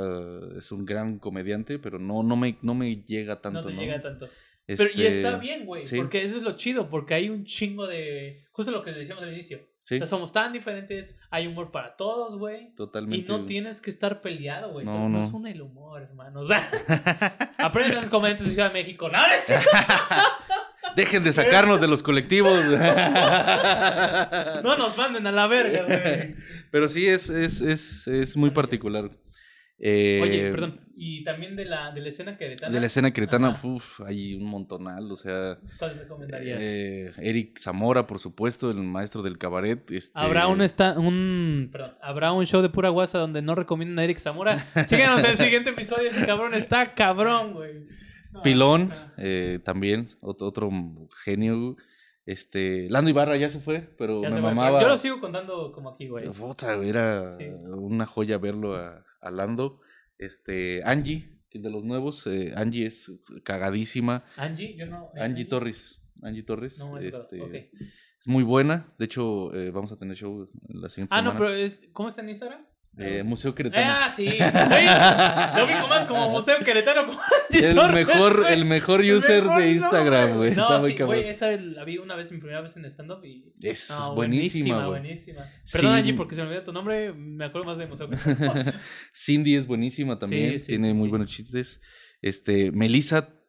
es 0.57 0.74
un 0.74 0.86
gran 0.86 1.20
comediante, 1.20 1.80
pero 1.80 1.99
no, 1.99 2.22
no, 2.22 2.36
me, 2.36 2.57
no 2.61 2.76
me 2.76 2.98
llega 2.98 3.40
tanto. 3.40 3.61
No 3.61 3.68
te 3.68 3.74
llega 3.76 4.02
tanto. 4.02 4.28
Pero 4.65 4.90
y 4.94 5.03
está 5.03 5.30
este, 5.30 5.40
bien, 5.40 5.65
güey, 5.65 5.84
porque 5.95 6.24
eso 6.24 6.36
es 6.36 6.44
lo 6.44 6.57
chido, 6.57 6.90
porque 6.90 7.14
hay 7.14 7.30
un 7.30 7.45
chingo 7.45 7.88
de... 7.88 8.44
Justo 8.52 8.74
lo 8.74 8.84
que 8.84 8.91
decíamos 8.91 9.24
al 9.24 9.32
inicio. 9.32 9.61
O 9.84 9.85
sea, 9.85 10.07
somos 10.07 10.31
tan 10.31 10.53
diferentes, 10.53 11.18
hay 11.30 11.45
humor 11.45 11.69
para 11.69 11.97
todos, 11.97 12.38
güey. 12.38 12.73
Totalmente. 12.73 13.18
Y 13.18 13.27
no 13.27 13.43
tienes 13.45 13.81
que 13.81 13.89
estar 13.89 14.22
peleado, 14.22 14.72
güey. 14.72 14.85
No, 14.85 15.10
no. 15.10 15.22
es 15.22 15.34
un 15.34 15.45
el 15.45 15.61
humor, 15.61 16.01
hermano. 16.01 16.39
O 16.41 16.47
sea, 16.47 16.69
aprendan 17.57 17.97
en 17.97 18.01
los 18.03 18.10
comentarios 18.10 18.47
de 18.47 18.53
Ciudad 18.53 18.69
de 18.69 18.73
México. 18.73 19.10
¡No, 19.10 19.19
Dejen 20.95 21.23
de 21.23 21.34
sacarnos 21.34 21.81
de 21.81 21.88
los 21.88 22.01
colectivos. 22.01 22.64
no 24.64 24.77
nos 24.77 24.97
manden 24.97 25.27
a 25.27 25.34
la 25.34 25.47
verga, 25.47 25.84
güey. 25.84 26.35
Pero 26.72 26.88
sí, 26.88 27.05
es, 27.07 27.30
es, 27.30 27.60
es, 27.60 28.07
es 28.07 28.38
muy 28.38 28.51
particular. 28.51 29.10
Oye, 29.85 30.47
eh, 30.47 30.51
perdón, 30.51 30.80
y 30.95 31.26
también 31.26 31.57
de 31.57 31.65
la, 31.65 31.91
de 31.91 31.99
la 31.99 32.07
escena 32.07 32.38
queretana. 32.38 32.73
De 32.73 32.80
la 32.80 32.85
escena 32.85 33.11
queretana, 33.11 33.60
uff, 33.64 33.99
hay 34.01 34.35
un 34.35 34.45
montonal, 34.45 35.11
o 35.11 35.18
sea. 35.18 35.57
¿Cuál 35.77 35.97
recomendarías? 35.99 36.57
Eh, 36.61 37.11
Eric 37.18 37.60
Zamora, 37.60 38.07
por 38.07 38.19
supuesto, 38.19 38.72
el 38.72 38.77
maestro 38.77 39.22
del 39.22 39.38
cabaret. 39.38 39.91
Este... 39.91 40.18
Habrá 40.18 40.47
un, 40.47 40.61
esta, 40.61 40.97
un, 40.97 41.68
perdón, 41.69 41.95
habrá 42.01 42.31
un 42.31 42.45
show 42.45 42.61
de 42.61 42.69
pura 42.69 42.88
guasa 42.89 43.18
donde 43.18 43.41
no 43.41 43.55
recomiendan 43.55 43.99
a 43.99 44.03
Eric 44.05 44.19
Zamora. 44.19 44.65
Síganos 44.88 45.22
en 45.22 45.31
el 45.31 45.38
siguiente 45.38 45.72
episodio, 45.72 46.10
ese 46.10 46.26
cabrón 46.26 46.53
está 46.53 46.93
cabrón, 46.93 47.53
güey. 47.53 47.85
Pilón, 48.41 48.93
eh, 49.18 49.60
también, 49.65 50.15
otro, 50.22 50.47
otro 50.47 50.72
genio, 51.23 51.76
este, 52.25 52.89
Lando 52.89 53.09
Ibarra 53.09 53.35
ya 53.35 53.49
se 53.49 53.59
fue, 53.59 53.81
pero 53.97 54.21
me 54.21 54.41
mamaba. 54.41 54.81
Yo 54.81 54.87
lo 54.87 54.97
sigo 54.97 55.19
contando 55.19 55.71
como 55.71 55.89
aquí, 55.89 56.07
güey. 56.07 56.29
era 56.83 57.37
una 57.77 58.05
joya 58.05 58.37
verlo 58.37 58.75
a, 58.75 59.05
Alando, 59.21 59.81
Este, 60.17 60.81
Angie, 60.83 61.39
de 61.51 61.69
los 61.69 61.83
nuevos, 61.83 62.25
eh, 62.27 62.53
Angie 62.55 62.85
es 62.85 63.11
cagadísima. 63.43 64.23
Angie, 64.37 64.75
yo 64.75 64.85
no. 64.85 65.11
Angie, 65.15 65.45
Torres. 65.45 66.01
Angie 66.21 66.43
Torres. 66.43 66.79
No, 66.79 66.97
este, 66.97 67.71
Es 68.19 68.27
muy 68.27 68.43
buena. 68.43 68.93
De 68.97 69.05
hecho, 69.05 69.53
eh, 69.53 69.71
vamos 69.71 69.91
a 69.91 69.97
tener 69.97 70.15
show 70.15 70.49
la 70.69 70.89
siguiente 70.89 71.13
semana. 71.15 71.29
Ah, 71.29 71.33
no, 71.33 71.37
pero 71.37 71.51
¿cómo 71.91 72.09
está 72.09 72.21
en 72.21 72.29
Instagram? 72.29 72.65
Eh, 72.98 73.24
Museo 73.24 73.56
Queretano. 73.56 73.91
Ah, 73.91 74.10
sí. 74.10 74.26
Lo 74.26 75.68
vi 75.68 75.74
más 75.90 76.06
como 76.06 76.30
Museo 76.30 76.60
Queretano. 76.60 77.07
Como 77.07 77.20
el, 77.52 77.94
mejor, 77.94 78.45
el 78.49 78.65
mejor 78.65 79.02
user 79.02 79.44
de 79.44 79.72
Instagram, 79.72 80.38
güey. 80.38 80.56
No, 80.56 80.80
no 80.80 80.86
sí, 80.86 80.95
güey, 80.98 81.28
esa 81.28 81.49
la 81.52 81.84
vi 81.86 81.98
una 81.98 82.15
vez, 82.15 82.32
mi 82.32 82.38
primera 82.38 82.61
vez 82.61 82.78
en 82.78 82.86
stand-up 82.86 83.26
y... 83.26 83.52
Es 83.61 83.91
buenísima, 84.14 84.88
buenísima. 84.88 85.41
Perdón, 85.72 85.95
Angie, 85.95 86.14
porque 86.14 86.36
se 86.36 86.41
me 86.41 86.49
olvidó 86.49 86.64
tu 86.64 86.74
nombre, 86.74 87.14
me 87.14 87.45
acuerdo 87.45 87.65
más 87.65 87.80
de 87.80 87.88
Museo 87.88 88.10
Queretano. 88.10 88.74
Cindy 89.14 89.56
es 89.56 89.65
buenísima 89.65 90.20
también, 90.20 90.61
tiene 90.64 90.94
muy 90.94 91.10
buenos 91.10 91.30
chistes. 91.32 91.82
Este, 92.22 92.72
Melissa... 92.72 93.40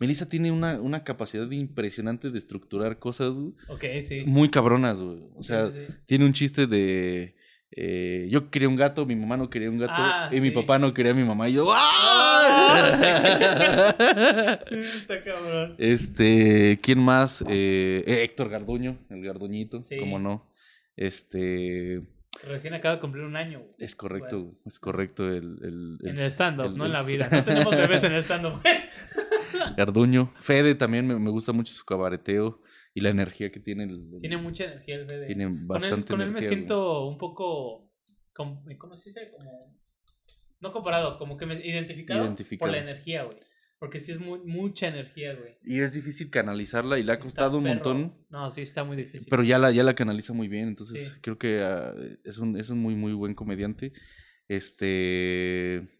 Melissa 0.00 0.28
tiene 0.28 0.50
una, 0.50 0.80
una 0.80 1.04
capacidad 1.04 1.48
impresionante 1.52 2.30
de 2.30 2.38
estructurar 2.38 2.98
cosas, 2.98 3.36
Ok, 3.68 3.84
sí. 4.02 4.24
Muy 4.26 4.50
cabronas, 4.50 5.00
güey. 5.00 5.22
O 5.36 5.42
sea, 5.42 5.72
tiene 6.06 6.26
un 6.26 6.32
chiste 6.32 6.66
de 6.66 7.36
eh, 7.76 8.28
yo 8.30 8.50
quería 8.50 8.68
un 8.68 8.76
gato, 8.76 9.04
mi 9.04 9.16
mamá 9.16 9.36
no 9.36 9.50
quería 9.50 9.68
un 9.68 9.78
gato 9.78 9.94
ah, 9.96 10.30
y 10.30 10.40
mi 10.40 10.52
papá 10.52 10.78
no 10.78 10.94
quería 10.94 11.10
a 11.10 11.14
mi 11.16 11.24
mamá. 11.24 11.48
Y 11.48 11.54
yo, 11.54 11.72
¡ah! 11.74 12.92
está 14.70 15.24
cabrón. 15.24 15.74
Este, 15.78 16.78
¿quién 16.80 17.00
más? 17.00 17.42
Eh, 17.48 18.04
eh, 18.06 18.22
Héctor 18.22 18.48
Garduño, 18.48 18.98
el 19.10 19.24
Garduñito, 19.24 19.80
cómo 19.98 20.20
no. 20.20 20.48
Este. 20.96 22.02
Recién 22.44 22.74
acaba 22.74 22.94
de 22.96 23.00
cumplir 23.00 23.24
un 23.24 23.34
año. 23.34 23.62
Es 23.78 23.96
correcto, 23.96 24.54
es 24.66 24.78
correcto. 24.78 25.28
El, 25.28 25.58
el, 25.62 25.98
en 26.04 26.16
el 26.16 26.30
stand-up, 26.30 26.76
no 26.76 26.86
en 26.86 26.92
la 26.92 27.02
vida. 27.02 27.28
No 27.28 27.42
tenemos 27.42 27.74
bebés 27.76 28.04
en 28.04 28.12
el 28.12 28.22
stand-up. 28.22 28.60
Garduño. 29.76 30.32
Fede 30.38 30.76
también 30.76 31.08
me, 31.08 31.18
me 31.18 31.30
gusta 31.30 31.50
mucho 31.50 31.72
su 31.72 31.84
cabareteo 31.84 32.60
y 32.94 33.00
la 33.00 33.10
energía 33.10 33.50
que 33.50 33.60
tiene 33.60 33.84
el, 33.84 34.20
tiene 34.20 34.36
mucha 34.36 34.64
energía 34.64 34.94
el 34.94 35.04
BD. 35.04 35.26
tiene 35.26 35.48
bastante 35.50 36.10
con 36.10 36.20
él, 36.20 36.28
con 36.28 36.28
él 36.28 36.30
me 36.30 36.40
siento 36.40 37.06
un 37.06 37.18
poco 37.18 37.90
cómo 38.32 38.96
se 38.96 39.10
dice 39.10 39.30
como 39.36 39.74
no 40.60 40.72
comparado 40.72 41.18
como 41.18 41.36
que 41.36 41.44
me 41.44 41.54
identificado, 41.54 42.34
por 42.58 42.70
la 42.70 42.78
energía 42.78 43.24
güey. 43.24 43.38
Porque 43.78 44.00
sí 44.00 44.12
es 44.12 44.20
muy, 44.20 44.38
mucha 44.38 44.88
energía 44.88 45.34
güey. 45.34 45.58
Y 45.62 45.80
es 45.80 45.92
difícil 45.92 46.30
canalizarla 46.30 46.98
y 46.98 47.02
le 47.02 47.12
ha 47.12 47.18
costado 47.18 47.58
un 47.58 47.64
montón. 47.64 48.14
No 48.30 48.50
sí 48.50 48.62
está 48.62 48.82
muy 48.82 48.96
difícil. 48.96 49.26
Pero 49.28 49.42
ya 49.42 49.58
la 49.58 49.72
ya 49.72 49.82
la 49.82 49.94
canaliza 49.94 50.32
muy 50.32 50.48
bien 50.48 50.68
entonces 50.68 51.18
creo 51.20 51.36
que 51.36 51.60
ah, 51.60 51.92
es 52.24 52.38
un 52.38 52.56
es 52.56 52.70
un 52.70 52.78
muy 52.78 52.94
muy 52.94 53.12
buen 53.12 53.34
comediante. 53.34 53.92
Este 54.48 55.93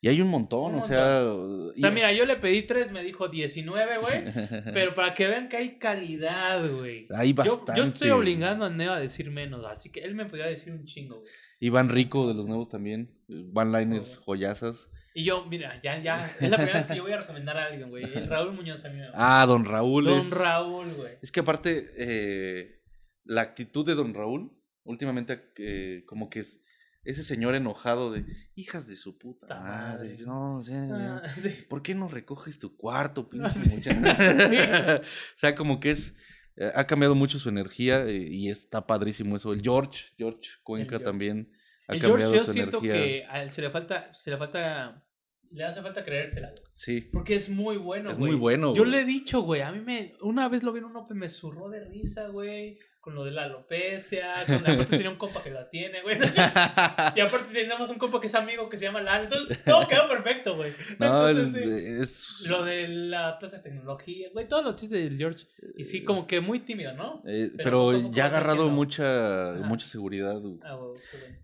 y 0.00 0.08
hay 0.08 0.20
un 0.20 0.28
montón, 0.28 0.76
o 0.76 0.82
sea. 0.82 1.24
O 1.24 1.72
sea, 1.76 1.90
mira, 1.90 2.12
yo 2.12 2.24
le 2.24 2.36
pedí 2.36 2.62
tres, 2.62 2.92
me 2.92 3.02
dijo 3.02 3.28
19, 3.28 3.98
güey. 3.98 4.24
pero 4.72 4.94
para 4.94 5.12
que 5.12 5.26
vean 5.26 5.48
que 5.48 5.56
hay 5.56 5.78
calidad, 5.78 6.70
güey. 6.70 7.08
Hay 7.14 7.32
bastante. 7.32 7.72
Yo, 7.76 7.82
estoy 7.82 8.10
obligando 8.10 8.64
a 8.64 8.70
Neo 8.70 8.92
a 8.92 9.00
decir 9.00 9.30
menos, 9.30 9.64
así 9.66 9.90
que 9.90 10.00
él 10.00 10.14
me 10.14 10.26
podría 10.26 10.46
decir 10.46 10.72
un 10.72 10.84
chingo, 10.84 11.20
güey. 11.20 11.30
Iván 11.60 11.88
Rico 11.88 12.28
de 12.28 12.34
los 12.34 12.46
nuevos 12.46 12.68
también. 12.68 13.18
One-liners, 13.28 14.18
joyazas. 14.18 14.88
Y 15.14 15.24
yo, 15.24 15.44
mira, 15.46 15.80
ya, 15.82 16.00
ya. 16.00 16.32
Es 16.38 16.48
la 16.48 16.56
primera 16.56 16.78
vez 16.78 16.86
que 16.86 16.94
yo 16.94 17.02
voy 17.02 17.10
a 17.10 17.18
recomendar 17.18 17.56
a 17.56 17.66
alguien, 17.66 17.90
güey. 17.90 18.04
Raúl 18.04 18.52
Muñoz 18.52 18.84
a 18.84 18.90
mí 18.90 18.98
me 18.98 19.08
Ah, 19.14 19.44
don 19.48 19.64
Raúl. 19.64 20.04
Don 20.04 20.30
Raúl, 20.30 20.94
güey. 20.94 21.14
Es 21.20 21.32
que 21.32 21.40
aparte, 21.40 21.90
eh, 21.96 22.82
la 23.24 23.40
actitud 23.40 23.84
de 23.84 23.96
don 23.96 24.14
Raúl, 24.14 24.52
últimamente, 24.84 25.50
eh, 25.56 26.04
como 26.06 26.30
que 26.30 26.38
es 26.38 26.62
ese 27.08 27.24
señor 27.24 27.54
enojado 27.54 28.12
de 28.12 28.26
hijas 28.54 28.86
de 28.86 28.94
su 28.94 29.16
puta 29.16 29.46
madre. 29.48 30.18
No, 30.18 30.58
o 30.58 30.62
sea, 30.62 30.86
ah, 30.92 31.22
¿por 31.70 31.80
qué 31.80 31.94
no 31.94 32.06
recoges 32.06 32.58
tu 32.58 32.76
cuarto, 32.76 33.30
pinche 33.30 33.90
o 35.00 35.02
sea, 35.36 35.54
como 35.56 35.80
que 35.80 35.92
es. 35.92 36.14
Eh, 36.56 36.70
ha 36.74 36.86
cambiado 36.86 37.14
mucho 37.14 37.38
su 37.38 37.48
energía 37.48 38.04
eh, 38.04 38.28
y 38.30 38.50
está 38.50 38.86
padrísimo 38.86 39.36
eso. 39.36 39.54
El 39.54 39.62
George, 39.62 40.06
George 40.18 40.50
Cuenca 40.62 40.98
también 40.98 41.50
ha 41.86 41.94
el 41.94 42.00
cambiado 42.02 42.30
George, 42.32 42.46
yo 42.46 42.52
siento 42.52 42.80
que 42.82 43.26
se 43.48 43.62
le 43.62 43.70
falta, 43.70 44.12
se 44.12 44.30
le 44.30 44.36
falta 44.36 45.02
le 45.50 45.64
hace 45.64 45.80
falta 45.80 46.04
creérsela. 46.04 46.52
Sí. 46.72 47.08
Porque 47.10 47.36
es 47.36 47.48
muy 47.48 47.78
bueno, 47.78 48.10
Es 48.10 48.18
muy 48.18 48.34
bueno, 48.34 48.74
Yo 48.74 48.84
le 48.84 49.00
he 49.00 49.04
dicho, 49.06 49.40
güey. 49.40 49.62
A 49.62 49.72
mí 49.72 49.80
me. 49.80 50.12
Una 50.20 50.46
vez 50.50 50.62
lo 50.62 50.72
vi 50.72 50.80
en 50.80 50.84
un 50.84 50.96
Open, 50.96 51.16
me 51.16 51.30
zurró 51.30 51.70
de 51.70 51.86
risa, 51.86 52.28
güey 52.28 52.78
con 53.08 53.14
lo 53.14 53.24
de 53.24 53.30
la 53.30 53.44
alopecia, 53.44 54.34
con, 54.46 54.56
aparte 54.56 54.96
tiene 54.96 55.08
un 55.08 55.16
compa 55.16 55.42
que 55.42 55.48
la 55.48 55.70
tiene, 55.70 56.02
güey. 56.02 56.18
y 57.16 57.20
aparte 57.20 57.54
tenemos 57.54 57.88
un 57.88 57.96
compa 57.96 58.20
que 58.20 58.26
es 58.26 58.34
amigo 58.34 58.68
que 58.68 58.76
se 58.76 58.84
llama 58.84 59.00
Lalo. 59.00 59.24
Entonces 59.24 59.64
todo 59.64 59.88
quedó 59.88 60.06
perfecto, 60.10 60.56
güey. 60.56 60.74
No, 60.98 61.26
es... 61.30 62.44
Lo 62.46 62.64
de 62.64 62.86
la 62.86 63.38
plaza 63.38 63.56
de 63.56 63.62
tecnología, 63.62 64.28
güey, 64.34 64.46
todos 64.46 64.62
los 64.62 64.76
chistes 64.76 65.02
del 65.02 65.16
George. 65.16 65.46
Y 65.78 65.84
sí, 65.84 66.04
como 66.04 66.26
que 66.26 66.42
muy 66.42 66.60
tímido, 66.60 66.92
¿no? 66.92 67.22
Eh, 67.26 67.50
pero, 67.56 68.10
ya 68.10 68.24
ha 68.24 68.26
agarrado 68.26 68.68
mucha, 68.68 69.54
mucha 69.64 69.86
seguridad. 69.86 70.38
Ah, 70.62 70.78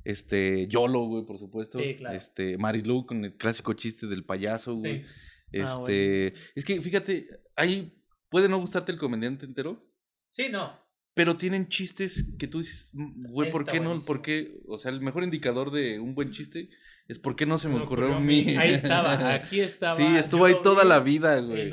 este, 0.05 0.67
Yolo, 0.67 1.07
güey, 1.07 1.25
por 1.25 1.39
supuesto. 1.39 1.79
Sí, 1.79 1.95
claro. 1.95 2.15
Este, 2.15 2.59
Marilu 2.59 3.07
con 3.07 3.25
el 3.25 3.39
clásico 3.39 3.73
chiste 3.73 4.07
del 4.07 4.23
payaso, 4.23 4.75
güey. 4.75 5.07
Ah, 5.07 5.81
este, 5.81 6.35
es 6.55 6.63
que 6.63 6.79
fíjate, 6.83 7.27
ahí 7.57 8.05
puede 8.29 8.51
no 8.51 8.59
gustarte 8.59 8.93
el 8.93 8.99
comediante 8.99 9.47
entero. 9.47 9.83
Sí, 10.29 10.51
no. 10.51 10.84
Pero 11.15 11.37
tienen 11.37 11.69
chistes 11.69 12.27
que 12.39 12.49
tú 12.49 12.59
dices, 12.59 12.91
mm, 12.95 13.27
güey, 13.31 13.51
¿por 13.51 13.65
qué 13.65 13.79
no? 13.79 14.01
¿Por 14.01 14.21
qué? 14.21 14.59
O 14.67 14.79
sea, 14.79 14.91
el 14.91 15.01
mejor 15.01 15.23
indicador 15.23 15.71
de 15.71 16.01
un 16.01 16.15
buen 16.15 16.33
chiste 16.33 16.69
es 17.07 17.21
por 17.21 17.37
qué 17.37 17.47
no 17.47 17.57
se 17.57 17.69
me 17.69 17.81
ocurrió 17.81 18.15
a 18.17 18.21
mí. 18.21 18.57
Ahí 18.59 18.75
estaba, 18.75 19.33
aquí 19.35 19.61
estaba. 19.61 19.95
Sí, 19.95 20.05
estuvo 20.17 20.45
ahí 20.45 20.57
toda 20.63 20.85
la 20.85 21.01
vida, 21.01 21.41
güey. 21.41 21.71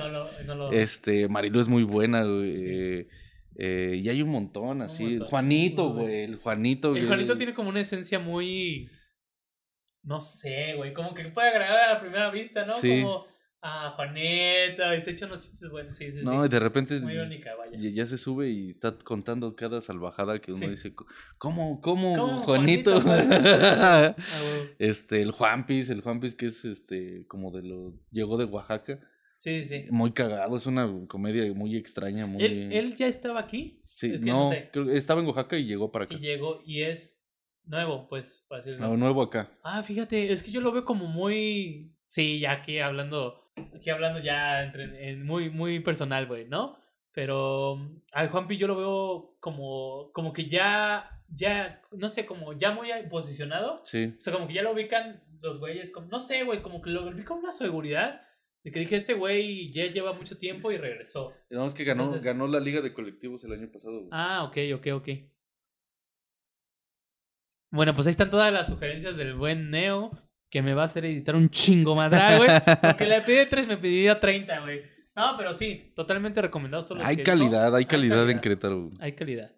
Este, 0.72 1.28
Marilu 1.28 1.60
es 1.60 1.68
muy 1.68 1.84
buena, 1.84 2.24
güey. 2.24 3.08
Eh, 3.56 4.00
y 4.02 4.10
hay 4.10 4.22
un 4.22 4.30
montón, 4.30 4.82
así. 4.82 5.20
Juanito, 5.30 5.94
güey. 5.94 6.24
El 6.24 6.36
Juanito, 6.38 6.96
El 6.96 7.08
Juanito 7.08 7.36
tiene 7.36 7.54
como 7.54 7.70
una 7.70 7.82
esencia 7.82 8.20
muy. 8.20 8.90
No 10.04 10.22
sé, 10.22 10.76
güey. 10.76 10.94
Como 10.94 11.14
que 11.14 11.26
puede 11.26 11.50
agradar 11.50 11.90
a 11.90 11.94
la 11.94 12.00
primera 12.00 12.30
vista, 12.30 12.66
¿no? 12.66 12.74
Sí. 12.74 13.02
Como 13.02 13.26
Ah, 13.64 13.94
Juaneta, 13.96 14.96
y 14.96 15.02
se 15.02 15.12
echa 15.12 15.28
unos 15.28 15.42
chistes 15.42 15.70
buenos, 15.70 15.96
sí, 15.96 16.12
sí, 16.12 16.22
No, 16.24 16.44
y 16.44 16.50
de 16.50 16.60
repente 16.60 17.00
Muy 17.00 17.16
única, 17.18 17.54
vaya. 17.56 17.78
ya 17.78 18.08
se 18.08 18.18
sube 18.18 18.50
y 18.50 18.72
está 18.72 18.98
contando 18.98 19.56
cada 19.56 19.82
salvajada 19.82 20.40
que 20.40 20.52
uno 20.52 20.68
dice, 20.68 20.96
¿cómo, 21.38 21.80
cómo, 21.80 22.42
Juanito? 22.42 22.92
Ah, 23.84 24.16
este, 24.80 25.22
el 25.22 25.32
Juanpis, 25.32 25.92
el 25.92 26.02
Juanpis 26.02 26.34
que 26.34 26.48
es 26.48 26.66
este, 26.66 27.28
como 27.28 27.52
de 27.52 27.62
lo, 27.62 27.94
llegó 28.12 28.38
de 28.38 28.46
Oaxaca. 28.46 29.00
Sí, 29.38 29.66
sí. 29.66 29.86
Muy 29.92 30.12
cagado, 30.12 30.58
es 30.58 30.66
una 30.66 30.88
comedia 31.08 31.52
muy 31.54 31.76
extraña, 31.76 32.26
muy... 32.26 32.44
¿Él, 32.44 32.96
ya 32.96 33.08
estaba 33.08 33.40
aquí? 33.40 33.80
Sí, 33.84 34.18
no, 34.20 34.52
estaba 34.54 35.22
en 35.22 35.28
Oaxaca 35.28 35.58
y 35.58 35.66
llegó 35.66 35.92
para 35.92 36.06
acá. 36.06 36.16
Y 36.16 36.20
llegó, 36.20 36.62
y 36.66 36.82
es 36.82 37.20
nuevo, 37.66 38.08
pues, 38.08 38.44
para 38.48 38.64
decirlo. 38.64 38.88
No, 38.88 38.98
nuevo 38.98 39.22
acá. 39.22 39.52
Ah, 39.64 39.84
fíjate, 39.84 40.32
es 40.32 40.42
que 40.42 40.52
yo 40.52 40.62
lo 40.62 40.72
veo 40.72 40.84
como 40.84 41.06
muy... 41.06 41.96
Sí, 42.08 42.40
ya 42.40 42.52
aquí 42.52 42.80
hablando, 42.80 43.41
aquí 43.76 43.90
hablando 43.90 44.20
ya 44.20 44.64
entre, 44.64 45.10
en 45.10 45.26
muy, 45.26 45.50
muy 45.50 45.80
personal, 45.80 46.28
güey, 46.28 46.48
¿no? 46.48 46.78
Pero 47.14 47.80
al 48.14 48.30
Juanpi 48.30 48.58
yo 48.58 48.68
lo 48.68 48.78
veo 48.78 49.38
como, 49.40 50.12
como 50.14 50.32
que 50.32 50.48
ya, 50.48 51.24
ya, 51.28 51.82
no 51.92 52.08
sé, 52.10 52.26
como 52.26 52.54
ya 52.54 52.72
muy 52.72 52.90
posicionado. 53.10 53.82
Sí. 53.84 54.16
O 54.18 54.22
sea, 54.22 54.34
como 54.34 54.48
que 54.48 54.54
ya 54.54 54.62
lo 54.62 54.72
ubican 54.72 55.24
los 55.42 55.60
güeyes, 55.60 55.92
como, 55.92 56.08
no 56.08 56.20
sé, 56.20 56.44
güey, 56.44 56.62
como 56.62 56.82
que 56.82 56.90
lo 56.90 57.12
vi 57.12 57.24
con 57.24 57.40
una 57.40 57.52
seguridad 57.52 58.22
de 58.64 58.72
que 58.72 58.80
dije, 58.80 58.96
este 58.96 59.16
güey 59.16 59.72
ya 59.72 59.88
lleva 59.88 60.14
mucho 60.14 60.38
tiempo 60.38 60.72
y 60.72 60.78
regresó. 60.78 61.34
No, 61.50 61.66
es 61.66 61.74
que 61.74 61.84
ganó, 61.84 62.20
ganó 62.22 62.48
la 62.48 62.60
liga 62.60 62.82
de 62.82 62.94
colectivos 62.94 63.44
el 63.44 63.54
año 63.54 63.72
pasado. 63.72 64.08
Ah, 64.12 64.44
ok, 64.44 64.58
ok, 64.76 64.88
ok. 64.94 65.10
Bueno, 67.72 67.96
pues 67.96 68.06
ahí 68.06 68.12
están 68.12 68.30
todas 68.30 68.54
las 68.54 68.68
sugerencias 68.68 69.18
del 69.18 69.34
buen 69.34 69.72
Neo, 69.72 70.12
que 70.52 70.62
me 70.62 70.74
va 70.74 70.84
a 70.84 70.86
hacer 70.86 71.06
editar 71.06 71.36
un 71.36 71.50
chingo 71.50 71.96
madral, 71.96 72.38
güey. 72.38 72.50
Porque 72.82 73.06
le 73.06 73.22
pedí 73.22 73.50
tres, 73.50 73.68
me 73.68 73.78
pidió 73.78 74.20
30, 74.20 74.60
güey. 74.60 74.82
No, 75.16 75.36
pero 75.38 75.54
sí, 75.54 75.92
totalmente 75.96 76.42
recomendados 76.42 76.86
todos 76.86 77.00
los 77.00 77.08
hay 77.08 77.18
calidad, 77.24 77.76
hay 77.76 77.86
calidad, 77.86 78.30
en 78.30 78.40
Querétaro. 78.40 78.92
Hay 79.00 79.14
calidad. 79.14 79.52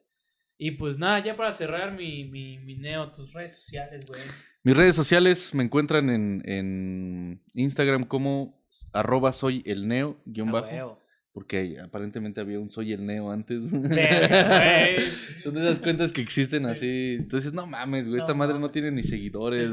Y 0.58 0.72
pues 0.72 0.98
nada, 0.98 1.20
ya 1.20 1.36
para 1.36 1.52
cerrar 1.52 1.94
mi, 1.94 2.26
mi, 2.26 2.60
mi 2.60 2.76
Neo, 2.76 3.12
tus 3.12 3.34
redes 3.34 3.56
sociales, 3.56 4.06
güey. 4.06 4.22
Mis 4.64 4.78
redes 4.78 4.96
sociales 4.96 5.54
me 5.54 5.64
encuentran 5.64 6.10
en, 6.10 6.42
en 6.46 7.44
Instagram 7.54 8.06
como 8.06 8.64
arroba 8.94 9.34
soy 9.34 9.62
el 9.66 9.88
neo, 9.88 10.18
guion 10.26 10.52
bajo. 10.52 11.00
Porque 11.34 11.80
aparentemente 11.84 12.40
había 12.42 12.60
un 12.60 12.70
soy 12.70 12.94
el 12.94 13.08
neo 13.08 13.32
antes. 13.32 13.60
Son 15.44 15.58
esas 15.58 15.80
cuentas 15.80 16.12
que 16.12 16.22
existen 16.22 16.68
así. 16.68 17.16
Entonces, 17.18 17.54
no 17.54 17.66
mames, 17.66 18.08
güey, 18.08 18.22
esta 18.22 18.36
madre 18.36 18.60
no 18.60 18.70
tiene 18.70 18.92
ni 18.92 19.02
seguidores. 19.02 19.70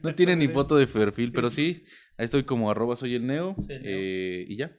no 0.00 0.14
tiene 0.14 0.36
ni 0.36 0.46
foto 0.46 0.76
de 0.76 0.86
perfil, 0.86 1.32
pero 1.32 1.50
sí, 1.50 1.82
ahí 2.16 2.24
estoy 2.24 2.44
como 2.44 2.70
arroba 2.70 2.94
soy 2.94 3.16
el 3.16 3.26
neo. 3.26 3.56
Eh, 3.68 4.46
y 4.48 4.56
ya. 4.56 4.76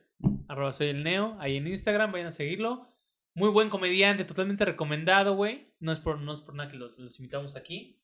Arroba 0.48 0.72
soy 0.72 0.88
el 0.88 1.04
neo, 1.04 1.36
ahí 1.42 1.58
en 1.58 1.68
Instagram, 1.68 2.14
vayan 2.14 2.28
a 2.28 2.32
seguirlo. 2.32 2.88
Muy 3.34 3.50
buen 3.50 3.68
comediante, 3.70 4.24
totalmente 4.24 4.64
recomendado, 4.64 5.36
güey. 5.36 5.74
No 5.82 5.92
es 5.92 6.00
por, 6.00 6.22
no 6.22 6.34
es 6.34 6.42
por 6.42 6.56
nada 6.56 6.72
que 6.72 6.78
los, 6.78 6.98
los 7.00 7.20
invitamos 7.20 7.58
aquí. 7.58 8.02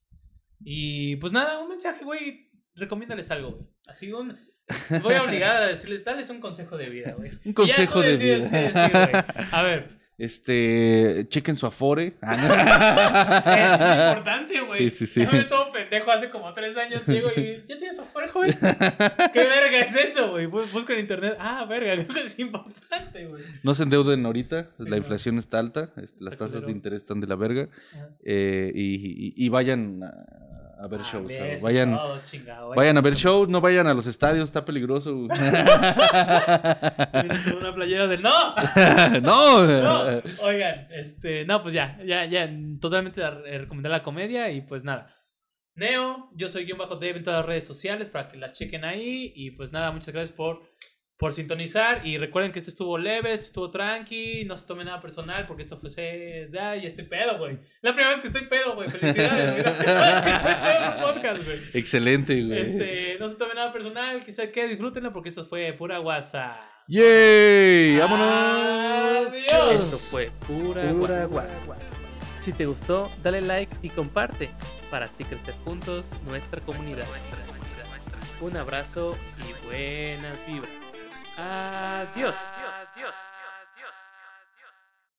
Y 0.59 1.15
pues 1.17 1.31
nada, 1.31 1.59
un 1.59 1.69
mensaje, 1.69 2.03
güey. 2.03 2.51
Recomiéndales 2.75 3.31
algo, 3.31 3.51
güey. 3.51 3.67
Así 3.87 4.11
un 4.11 4.37
Voy 5.01 5.13
a 5.13 5.23
obligar 5.23 5.63
a 5.63 5.67
decirles, 5.67 6.03
dales 6.03 6.29
un 6.29 6.39
consejo 6.39 6.77
de 6.77 6.89
vida, 6.89 7.13
güey. 7.17 7.31
Un 7.45 7.53
consejo 7.53 8.01
de 8.01 8.17
vida. 8.17 9.25
a 9.51 9.61
ver. 9.61 9.97
Este, 10.17 11.27
chequen 11.29 11.55
su 11.55 11.67
afore. 11.67 12.17
Ah, 12.23 13.43
es 14.09 14.17
importante, 14.17 14.61
güey. 14.61 14.89
Sí, 14.89 14.89
sí, 14.89 15.05
sí. 15.05 15.23
Yo 15.23 15.31
me 15.31 15.43
todo 15.43 15.71
pendejo 15.71 16.09
hace 16.09 16.31
como 16.31 16.51
tres 16.55 16.75
años, 16.75 17.05
Diego, 17.05 17.29
y 17.35 17.63
ya 17.67 17.77
tienes 17.77 17.99
afore, 17.99 18.27
joven. 18.29 18.57
¿Qué 18.59 19.43
verga 19.43 19.79
es 19.79 19.95
eso, 19.95 20.31
güey? 20.31 20.47
Busco 20.47 20.91
en 20.91 21.01
internet. 21.01 21.37
Ah, 21.39 21.65
verga, 21.65 21.93
creo 22.03 22.15
que 22.15 22.23
es 22.25 22.39
importante, 22.39 23.27
güey. 23.27 23.43
No 23.61 23.75
se 23.75 23.83
endeuden 23.83 24.25
ahorita, 24.25 24.69
la 24.79 24.97
inflación 24.97 25.37
está 25.37 25.59
alta, 25.59 25.91
este, 25.97 26.23
las 26.23 26.35
tasas 26.35 26.65
de 26.65 26.71
interés 26.71 27.01
están 27.03 27.21
de 27.21 27.27
la 27.27 27.35
verga. 27.35 27.69
Eh, 28.23 28.71
y, 28.73 28.95
y, 28.95 29.33
y, 29.35 29.49
vayan 29.49 30.01
a 30.03 30.56
a 30.79 30.87
ver 30.87 31.01
ah, 31.01 31.09
shows. 31.11 31.31
vayan, 31.61 31.99
vayan 32.75 32.97
a 32.97 33.01
ver 33.01 33.15
shows, 33.15 33.49
no 33.49 33.61
vayan 33.61 33.87
a 33.87 33.93
los 33.93 34.05
estadios, 34.05 34.49
está 34.49 34.63
peligroso. 34.65 35.15
una 35.17 35.29
playera 37.73 38.07
del 38.07 38.21
no. 38.23 38.55
no. 39.21 40.21
Oigan, 40.43 40.87
este, 40.91 41.45
no, 41.45 41.61
pues 41.63 41.73
ya, 41.73 41.99
ya, 42.05 42.25
ya, 42.25 42.49
totalmente 42.79 43.27
recomendar 43.29 43.91
la 43.91 44.03
comedia 44.03 44.51
y 44.51 44.61
pues 44.61 44.83
nada. 44.83 45.13
Neo, 45.75 46.29
yo 46.33 46.49
soy 46.49 46.65
guion 46.65 46.79
bajo 46.79 46.95
de 46.95 47.09
en 47.09 47.23
todas 47.23 47.39
las 47.41 47.45
redes 47.45 47.63
sociales 47.65 48.09
para 48.09 48.27
que 48.27 48.37
las 48.37 48.53
chequen 48.53 48.83
ahí 48.83 49.31
y 49.35 49.51
pues 49.51 49.71
nada, 49.71 49.91
muchas 49.91 50.13
gracias 50.13 50.35
por 50.35 50.63
por 51.17 51.33
sintonizar. 51.33 52.05
Y 52.05 52.17
recuerden 52.17 52.51
que 52.51 52.59
esto 52.59 52.71
estuvo 52.71 52.97
leve, 52.97 53.33
esto 53.33 53.45
estuvo 53.47 53.71
tranqui. 53.71 54.45
No 54.45 54.55
se 54.55 54.65
tome 54.65 54.85
nada 54.85 54.99
personal 54.99 55.45
porque 55.45 55.63
esto 55.63 55.77
fue. 55.77 56.49
Ay, 56.59 56.85
estoy 56.85 57.05
pedo, 57.05 57.37
güey. 57.37 57.59
La 57.81 57.93
primera 57.93 58.11
vez 58.11 58.21
que 58.21 58.27
estoy 58.27 58.45
pedo, 58.45 58.75
güey. 58.75 58.89
Felicidades. 58.89 59.63
podcast, 61.01 61.43
güey. 61.43 61.59
Excelente, 61.73 62.41
güey. 62.43 62.59
Este, 62.59 63.17
no 63.19 63.27
se 63.29 63.35
tome 63.35 63.53
nada 63.55 63.73
personal. 63.73 64.23
Quizá 64.23 64.51
que 64.51 64.67
disfrútenlo 64.67 65.11
porque 65.11 65.29
esto 65.29 65.45
fue 65.45 65.73
pura 65.73 65.99
WhatsApp. 65.99 66.57
¡Yay! 66.87 67.97
¡Vámonos! 67.97 69.27
¡Adiós! 69.27 69.83
Esto 69.83 69.97
fue 69.97 70.31
pura, 70.47 70.89
pura 70.93 71.27
WhatsApp. 71.27 71.81
Si 72.41 72.53
te 72.53 72.65
gustó, 72.65 73.11
dale 73.21 73.41
like 73.41 73.75
y 73.81 73.89
comparte 73.89 74.49
para 74.89 75.03
así 75.05 75.25
crecer 75.25 75.53
juntos 75.65 76.05
nuestra 76.25 76.61
comunidad. 76.61 77.05
Un 78.39 78.55
abrazo 78.55 79.17
y 79.39 79.65
buenas 79.65 80.37
vibras. 80.47 80.86
Adiós. 81.37 82.35
Adiós. 82.81 83.13